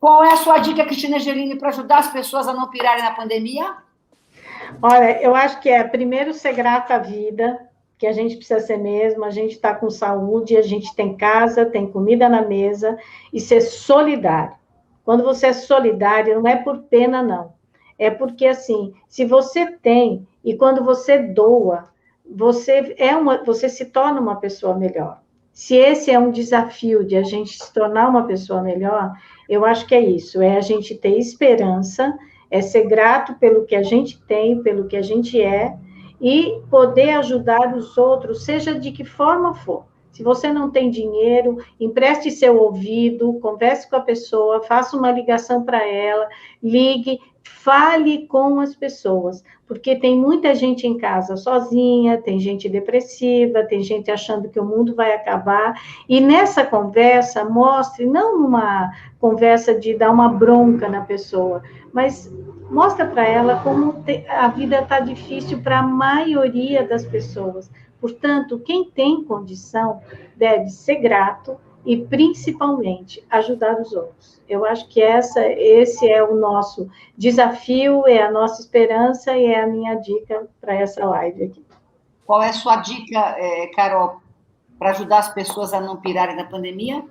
Qual 0.00 0.24
é 0.24 0.32
a 0.32 0.38
sua 0.38 0.56
dica, 0.56 0.86
Cristina 0.86 1.16
Angelini, 1.16 1.58
para 1.58 1.68
ajudar 1.68 1.98
as 1.98 2.10
pessoas 2.10 2.48
a 2.48 2.54
não 2.54 2.70
pirarem 2.70 3.04
na 3.04 3.10
pandemia? 3.10 3.76
Olha, 4.80 5.20
eu 5.20 5.34
acho 5.34 5.60
que 5.60 5.68
é 5.68 5.84
primeiro 5.84 6.32
ser 6.32 6.54
grata 6.54 6.94
à 6.94 6.98
vida, 6.98 7.68
que 7.98 8.06
a 8.06 8.12
gente 8.12 8.36
precisa 8.36 8.60
ser 8.60 8.78
mesmo, 8.78 9.22
a 9.22 9.28
gente 9.28 9.52
está 9.52 9.74
com 9.74 9.90
saúde, 9.90 10.56
a 10.56 10.62
gente 10.62 10.94
tem 10.96 11.14
casa, 11.14 11.66
tem 11.66 11.86
comida 11.86 12.26
na 12.26 12.40
mesa, 12.40 12.96
e 13.30 13.38
ser 13.38 13.60
solidário. 13.60 14.56
Quando 15.04 15.22
você 15.22 15.48
é 15.48 15.52
solidário, 15.52 16.40
não 16.40 16.48
é 16.48 16.56
por 16.56 16.84
pena, 16.84 17.22
não. 17.22 17.52
É 17.98 18.10
porque, 18.10 18.46
assim, 18.46 18.92
se 19.08 19.24
você 19.24 19.66
tem, 19.66 20.26
e 20.44 20.54
quando 20.56 20.84
você 20.84 21.18
doa, 21.18 21.88
você, 22.28 22.94
é 22.98 23.14
uma, 23.16 23.42
você 23.44 23.68
se 23.68 23.86
torna 23.86 24.20
uma 24.20 24.36
pessoa 24.36 24.76
melhor. 24.76 25.20
Se 25.52 25.76
esse 25.76 26.10
é 26.10 26.18
um 26.18 26.32
desafio 26.32 27.04
de 27.04 27.16
a 27.16 27.22
gente 27.22 27.62
se 27.62 27.72
tornar 27.72 28.08
uma 28.08 28.26
pessoa 28.26 28.60
melhor, 28.60 29.12
eu 29.48 29.64
acho 29.64 29.86
que 29.86 29.94
é 29.94 30.00
isso, 30.00 30.42
é 30.42 30.56
a 30.56 30.60
gente 30.60 30.96
ter 30.96 31.16
esperança, 31.16 32.18
é 32.50 32.60
ser 32.60 32.88
grato 32.88 33.34
pelo 33.34 33.64
que 33.64 33.76
a 33.76 33.82
gente 33.82 34.20
tem, 34.22 34.62
pelo 34.62 34.88
que 34.88 34.96
a 34.96 35.02
gente 35.02 35.40
é, 35.40 35.76
e 36.20 36.60
poder 36.70 37.10
ajudar 37.10 37.76
os 37.76 37.96
outros, 37.96 38.44
seja 38.44 38.74
de 38.74 38.90
que 38.90 39.04
forma 39.04 39.54
for. 39.54 39.84
Se 40.10 40.22
você 40.22 40.52
não 40.52 40.70
tem 40.70 40.90
dinheiro, 40.90 41.58
empreste 41.78 42.30
seu 42.30 42.56
ouvido, 42.56 43.34
converse 43.40 43.90
com 43.90 43.96
a 43.96 44.00
pessoa, 44.00 44.62
faça 44.62 44.96
uma 44.96 45.10
ligação 45.10 45.64
para 45.64 45.84
ela, 45.84 46.28
ligue, 46.62 47.18
fale 47.44 48.26
com 48.26 48.60
as 48.60 48.74
pessoas, 48.74 49.44
porque 49.66 49.96
tem 49.96 50.18
muita 50.18 50.54
gente 50.54 50.86
em 50.86 50.98
casa 50.98 51.36
sozinha, 51.36 52.20
tem 52.20 52.38
gente 52.38 52.68
depressiva, 52.68 53.64
tem 53.64 53.82
gente 53.82 54.10
achando 54.10 54.48
que 54.48 54.58
o 54.58 54.64
mundo 54.64 54.94
vai 54.94 55.14
acabar, 55.14 55.80
e 56.08 56.20
nessa 56.20 56.64
conversa, 56.64 57.44
mostre, 57.44 58.06
não 58.06 58.40
numa 58.40 58.92
conversa 59.20 59.78
de 59.78 59.94
dar 59.94 60.10
uma 60.10 60.28
bronca 60.28 60.88
na 60.88 61.02
pessoa, 61.02 61.62
mas 61.92 62.30
mostra 62.70 63.06
para 63.06 63.26
ela 63.26 63.60
como 63.62 64.02
a 64.28 64.48
vida 64.48 64.80
está 64.80 65.00
difícil 65.00 65.60
para 65.62 65.78
a 65.78 65.82
maioria 65.82 66.86
das 66.86 67.04
pessoas. 67.04 67.70
Portanto, 68.00 68.58
quem 68.58 68.90
tem 68.90 69.24
condição 69.24 70.00
deve 70.36 70.68
ser 70.68 70.96
grato 70.96 71.56
e 71.84 71.96
principalmente 71.96 73.24
ajudar 73.30 73.80
os 73.80 73.92
outros. 73.92 74.40
Eu 74.48 74.64
acho 74.64 74.88
que 74.88 75.02
essa, 75.02 75.40
esse 75.46 76.08
é 76.08 76.22
o 76.22 76.34
nosso 76.34 76.88
desafio, 77.16 78.06
é 78.06 78.22
a 78.22 78.30
nossa 78.30 78.60
esperança 78.60 79.36
e 79.36 79.46
é 79.46 79.62
a 79.62 79.66
minha 79.66 79.94
dica 79.96 80.46
para 80.60 80.74
essa 80.74 81.04
live 81.04 81.44
aqui. 81.44 81.64
Qual 82.26 82.42
é 82.42 82.48
a 82.48 82.54
sua 82.54 82.76
dica, 82.76 83.18
é, 83.18 83.66
Carol, 83.68 84.20
para 84.78 84.90
ajudar 84.90 85.18
as 85.18 85.32
pessoas 85.32 85.72
a 85.72 85.80
não 85.80 85.96
pirarem 85.96 86.36
na 86.36 86.44
pandemia? 86.44 87.04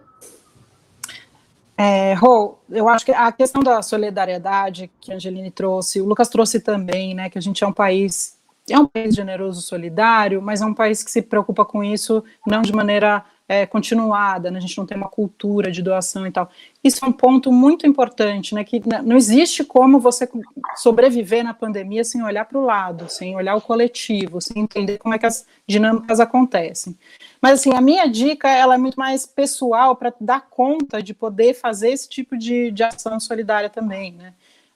É, 1.78 2.14
Rô, 2.14 2.60
eu 2.70 2.88
acho 2.88 3.06
que 3.06 3.12
a 3.12 3.32
questão 3.32 3.62
da 3.64 3.82
solidariedade 3.82 4.92
que 5.02 5.12
a 5.12 5.16
Angeline 5.16 5.50
trouxe, 5.50 6.00
o 6.00 6.06
Lucas 6.06 6.30
trouxe 6.30 6.60
também, 6.60 7.16
né, 7.16 7.30
que 7.30 7.38
a 7.38 7.42
gente 7.42 7.64
é 7.64 7.68
um 7.68 7.74
país 7.74 8.38
é 8.70 8.80
um 8.80 8.88
país 8.88 9.14
generoso, 9.14 9.62
solidário, 9.62 10.42
mas 10.42 10.62
é 10.62 10.66
um 10.66 10.74
país 10.74 11.04
que 11.04 11.12
se 11.12 11.22
preocupa 11.22 11.66
com 11.66 11.84
isso 11.84 12.24
não 12.48 12.62
de 12.62 12.72
maneira 12.72 13.26
é, 13.48 13.66
continuada, 13.66 14.50
né? 14.50 14.58
a 14.58 14.62
gente 14.62 14.78
não 14.78 14.86
tem 14.86 14.98
uma 14.98 15.10
cultura 15.10 15.70
de 15.70 15.82
doação 15.82 16.26
e 16.26 16.32
tal. 16.32 16.50
Isso 16.84 17.04
é 17.04 17.08
um 17.08 17.12
ponto 17.12 17.52
muito 17.52 17.86
importante, 17.86 18.56
né? 18.56 18.64
Que 18.64 18.82
não 19.04 19.18
existe 19.18 19.64
como 19.64 20.00
você 20.00 20.30
sobreviver 20.76 21.44
na 21.44 21.54
pandemia 21.54 22.04
sem 22.04 22.24
olhar 22.24 22.46
para 22.46 22.58
o 22.58 22.64
lado, 22.64 23.10
sem 23.10 23.36
olhar 23.36 23.56
o 23.56 23.62
coletivo, 23.62 24.42
sem 24.42 24.62
entender 24.64 24.98
como 24.98 25.14
é 25.14 25.20
que 25.20 25.26
as 25.26 25.46
dinâmicas 25.68 26.20
acontecem. 26.20 26.98
Mas 27.42 27.60
assim, 27.60 27.74
a 27.74 27.82
minha 27.82 28.08
dica 28.08 28.50
ela 28.50 28.76
é 28.76 28.78
muito 28.78 28.98
mais 28.98 29.26
pessoal 29.26 29.96
para 29.96 30.14
dar 30.20 30.48
conta 30.50 31.04
de 31.04 31.14
poder 31.14 31.54
fazer 31.54 31.90
esse 31.90 32.08
tipo 32.08 32.38
de, 32.38 32.72
de 32.72 32.84
ação 32.84 33.20
solidária 33.20 33.70
também, 33.70 34.14
né? 34.14 34.34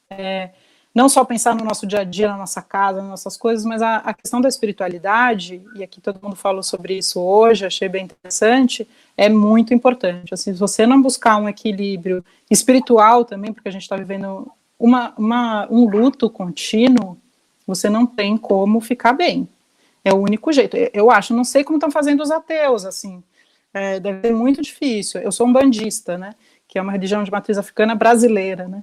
É, 0.10 0.52
não 0.98 1.08
só 1.08 1.24
pensar 1.24 1.54
no 1.54 1.64
nosso 1.64 1.86
dia 1.86 2.00
a 2.00 2.04
dia, 2.04 2.28
na 2.28 2.38
nossa 2.38 2.60
casa, 2.60 3.02
nas 3.02 3.10
nossas 3.12 3.38
coisas, 3.38 3.64
mas 3.64 3.84
a, 3.84 3.98
a, 3.98 4.16
questão 4.16 4.42
da 4.42 4.50
espiritualidade, 4.50 5.62
e 5.76 5.84
aqui 5.84 6.02
todo 6.02 6.20
mundo 6.20 6.36
falou 6.36 6.64
sobre 6.64 6.98
isso 6.98 7.22
hoje, 7.22 7.68
achei 7.68 7.88
bem 7.88 8.06
interessante, 8.06 8.88
é 9.16 9.30
muito 9.30 9.76
importante. 9.76 10.34
Assim, 10.34 10.52
se 10.52 10.60
você 10.60 10.88
não 10.88 11.00
buscar 11.00 11.38
um 11.38 11.48
equilíbrio 11.48 12.26
espiritual 12.50 13.24
também, 13.24 13.54
porque 13.54 13.70
a 13.70 13.72
gente 13.72 13.84
está 13.84 13.96
vivendo 13.96 14.52
uma, 14.80 15.14
uma, 15.20 15.68
um 15.70 15.88
luto 15.88 16.32
contínuo, 16.32 17.16
você 17.68 17.92
não 17.92 18.08
tem 18.08 18.36
como 18.36 18.82
ficar 18.82 19.14
bem. 19.14 19.48
É 20.04 20.12
o 20.12 20.18
único 20.18 20.52
jeito. 20.52 20.76
Eu 20.92 21.12
acho, 21.12 21.32
não 21.32 21.44
sei 21.44 21.64
como 21.64 21.78
estão 21.78 21.92
fazendo 21.92 22.24
os 22.24 22.32
ateus, 22.32 22.86
assim, 22.86 23.22
é, 23.72 24.00
deve 24.00 24.30
ser 24.30 24.34
muito 24.34 24.64
difícil. 24.64 25.22
Eu 25.22 25.32
sou 25.32 25.46
um 25.46 25.54
bandista, 25.54 26.18
né, 26.18 26.34
que 26.68 26.80
é 26.80 26.82
uma 26.82 26.92
religião 26.92 27.24
de 27.24 27.30
matriz 27.30 27.56
africana 27.56 27.94
brasileira, 27.94 28.68
né, 28.68 28.82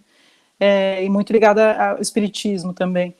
é, 0.59 1.05
e 1.05 1.09
muito 1.09 1.32
ligada 1.32 1.90
ao 1.90 2.01
espiritismo 2.01 2.72
também. 2.72 3.14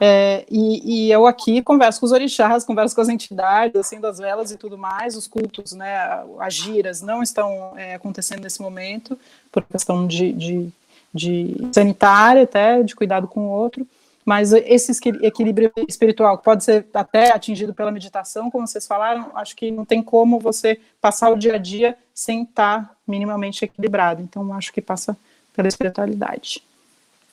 É, 0.00 0.44
e, 0.50 1.06
e, 1.06 1.12
eu 1.12 1.24
aqui 1.26 1.62
converso 1.62 2.00
com 2.00 2.06
os 2.06 2.12
orixás, 2.12 2.64
converso 2.64 2.94
com 2.94 3.00
as 3.00 3.08
entidades, 3.08 3.76
assim, 3.76 4.00
das 4.00 4.18
velas 4.18 4.50
e 4.50 4.56
tudo 4.56 4.76
mais, 4.76 5.16
os 5.16 5.26
cultos, 5.28 5.72
né, 5.72 5.96
as 6.40 6.54
giras 6.54 7.00
não 7.00 7.22
estão 7.22 7.72
é, 7.76 7.94
acontecendo 7.94 8.42
nesse 8.42 8.60
momento, 8.60 9.16
por 9.52 9.62
questão 9.62 10.04
de, 10.06 10.32
de, 10.32 10.68
de, 11.12 11.56
sanitária 11.72 12.42
até, 12.42 12.82
de 12.82 12.94
cuidado 12.96 13.28
com 13.28 13.46
o 13.46 13.50
outro, 13.50 13.86
mas 14.24 14.52
esse 14.52 14.90
equilíbrio 15.22 15.70
espiritual 15.86 16.38
que 16.38 16.44
pode 16.44 16.64
ser 16.64 16.86
até 16.92 17.32
atingido 17.32 17.72
pela 17.72 17.92
meditação, 17.92 18.50
como 18.50 18.66
vocês 18.66 18.86
falaram, 18.86 19.30
acho 19.34 19.54
que 19.54 19.70
não 19.70 19.84
tem 19.84 20.02
como 20.02 20.40
você 20.40 20.80
passar 21.00 21.30
o 21.30 21.36
dia 21.36 21.54
a 21.54 21.58
dia 21.58 21.96
sem 22.12 22.42
estar 22.42 22.96
minimamente 23.06 23.64
equilibrado, 23.64 24.22
então 24.22 24.52
acho 24.54 24.72
que 24.72 24.80
passa 24.80 25.16
pela 25.54 25.68
espiritualidade. 25.68 26.62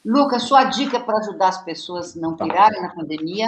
Lucas, 0.06 0.44
sua 0.44 0.64
dica 0.64 1.00
para 1.00 1.20
ajudar 1.20 1.50
as 1.50 1.64
pessoas 1.64 2.18
a 2.18 2.20
não 2.20 2.36
tá. 2.36 2.46
pirarem 2.46 2.82
na 2.82 2.90
pandemia? 2.90 3.48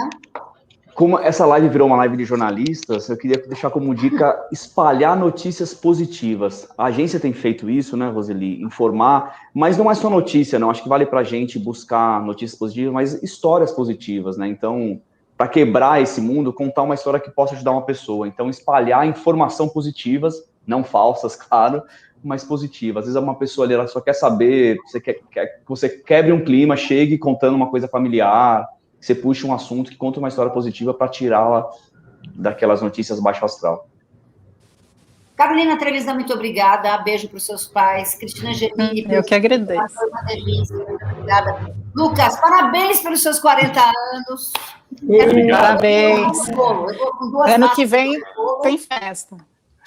Como 0.94 1.18
essa 1.18 1.44
live 1.44 1.68
virou 1.68 1.88
uma 1.88 1.96
live 1.96 2.16
de 2.16 2.24
jornalistas, 2.24 3.08
eu 3.08 3.16
queria 3.16 3.36
deixar 3.48 3.68
como 3.68 3.92
dica 3.92 4.46
espalhar 4.52 5.18
notícias 5.18 5.74
positivas. 5.74 6.68
A 6.78 6.84
agência 6.84 7.18
tem 7.18 7.32
feito 7.32 7.68
isso, 7.68 7.96
né, 7.96 8.08
Roseli? 8.08 8.62
Informar, 8.62 9.34
mas 9.52 9.76
não 9.76 9.90
é 9.90 9.94
só 9.94 10.08
notícia, 10.08 10.56
não. 10.56 10.70
Acho 10.70 10.84
que 10.84 10.88
vale 10.88 11.04
para 11.04 11.20
a 11.20 11.24
gente 11.24 11.58
buscar 11.58 12.22
notícias 12.22 12.56
positivas, 12.56 12.92
mas 12.92 13.22
histórias 13.24 13.72
positivas, 13.72 14.36
né? 14.36 14.46
Então, 14.46 15.00
para 15.36 15.48
quebrar 15.48 16.00
esse 16.00 16.20
mundo, 16.20 16.52
contar 16.52 16.82
uma 16.82 16.94
história 16.94 17.18
que 17.18 17.28
possa 17.28 17.54
ajudar 17.56 17.72
uma 17.72 17.82
pessoa. 17.82 18.28
Então, 18.28 18.48
espalhar 18.48 19.04
informação 19.04 19.68
positivas, 19.68 20.44
não 20.64 20.84
falsas, 20.84 21.34
claro, 21.36 21.82
mais 22.26 22.44
positiva. 22.44 23.00
Às 23.00 23.06
vezes 23.06 23.20
uma 23.20 23.34
pessoa 23.34 23.66
ali, 23.66 23.74
ela 23.74 23.86
só 23.86 24.00
quer 24.00 24.14
saber, 24.14 24.78
você 24.86 25.00
quer, 25.00 25.20
quer 25.30 25.46
que 25.46 25.68
você 25.68 25.88
quebre 25.88 26.32
um 26.32 26.44
clima, 26.44 26.76
chegue 26.76 27.18
contando 27.18 27.54
uma 27.54 27.70
coisa 27.70 27.88
familiar, 27.88 28.66
você 29.00 29.14
puxa 29.14 29.46
um 29.46 29.52
assunto 29.52 29.90
que 29.90 29.96
conta 29.96 30.18
uma 30.18 30.28
história 30.28 30.52
positiva 30.52 30.94
para 30.94 31.08
tirá-la 31.08 31.68
daquelas 32.34 32.80
notícias 32.80 33.20
baixo 33.20 33.44
astral. 33.44 33.86
Carolina 35.36 35.76
Trevisan, 35.76 36.14
muito 36.14 36.32
obrigada. 36.32 36.96
Beijo 36.98 37.28
para 37.28 37.38
os 37.38 37.44
seus 37.44 37.66
pais. 37.66 38.14
Cristina 38.14 38.54
Gemini. 38.54 39.04
Eu 39.08 39.22
que 39.22 39.34
agradeço. 39.34 39.94
Muito 40.00 40.74
obrigada. 40.74 41.74
Lucas, 41.94 42.40
parabéns 42.40 43.00
pelos 43.00 43.20
seus 43.20 43.40
40 43.40 43.80
anos. 44.14 44.52
Parabéns. 45.50 46.38
Ano 47.46 47.74
que 47.74 47.84
vem 47.84 48.20
tem 48.62 48.78
festa. 48.78 49.36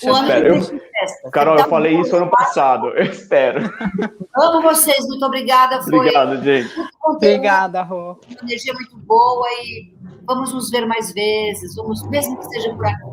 Eu 0.03 0.13
espero. 0.13 0.79
Eu, 1.23 1.31
Carol, 1.31 1.57
eu 1.57 1.67
falei 1.67 1.99
isso 1.99 2.15
ano 2.15 2.29
passado. 2.29 2.89
Eu 2.89 3.05
espero. 3.05 3.61
Amo 4.35 4.61
vocês, 4.61 5.05
muito 5.07 5.25
obrigada. 5.25 5.81
Foi 5.81 5.97
Obrigado, 5.97 6.43
gente. 6.43 6.69
Obrigada, 7.03 7.81
Rô. 7.81 8.19
Energia 8.43 8.73
muito 8.73 8.97
boa 8.97 9.47
e 9.63 9.93
vamos 10.25 10.53
nos 10.53 10.69
ver 10.69 10.85
mais 10.85 11.11
vezes, 11.13 11.75
vamos, 11.75 12.07
mesmo 12.09 12.37
que 12.37 12.45
seja 12.45 12.73
por 12.75 12.85
aqui. 12.85 13.03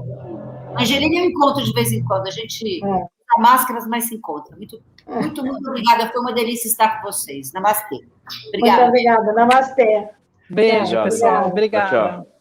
Angelina 0.78 1.20
eu 1.20 1.24
encontro 1.24 1.64
de 1.64 1.72
vez 1.72 1.92
em 1.92 2.04
quando, 2.04 2.26
a 2.26 2.30
gente 2.30 2.84
é. 2.84 3.40
máscaras, 3.40 3.86
mas 3.86 4.04
se 4.04 4.16
encontra. 4.16 4.56
Muito, 4.56 4.82
muito, 5.06 5.44
muito 5.44 5.68
obrigada. 5.68 6.10
Foi 6.10 6.20
uma 6.20 6.32
delícia 6.32 6.68
estar 6.68 7.00
com 7.00 7.12
vocês. 7.12 7.52
Namastê. 7.52 8.04
Obrigada. 8.48 8.82
Muito 8.82 8.88
obrigada. 8.88 9.32
Namastê. 9.32 10.08
Beijo, 10.50 11.02
pessoal. 11.04 11.48
Obrigada. 11.48 11.90
Tchau, 11.90 12.10
tchau. 12.24 12.33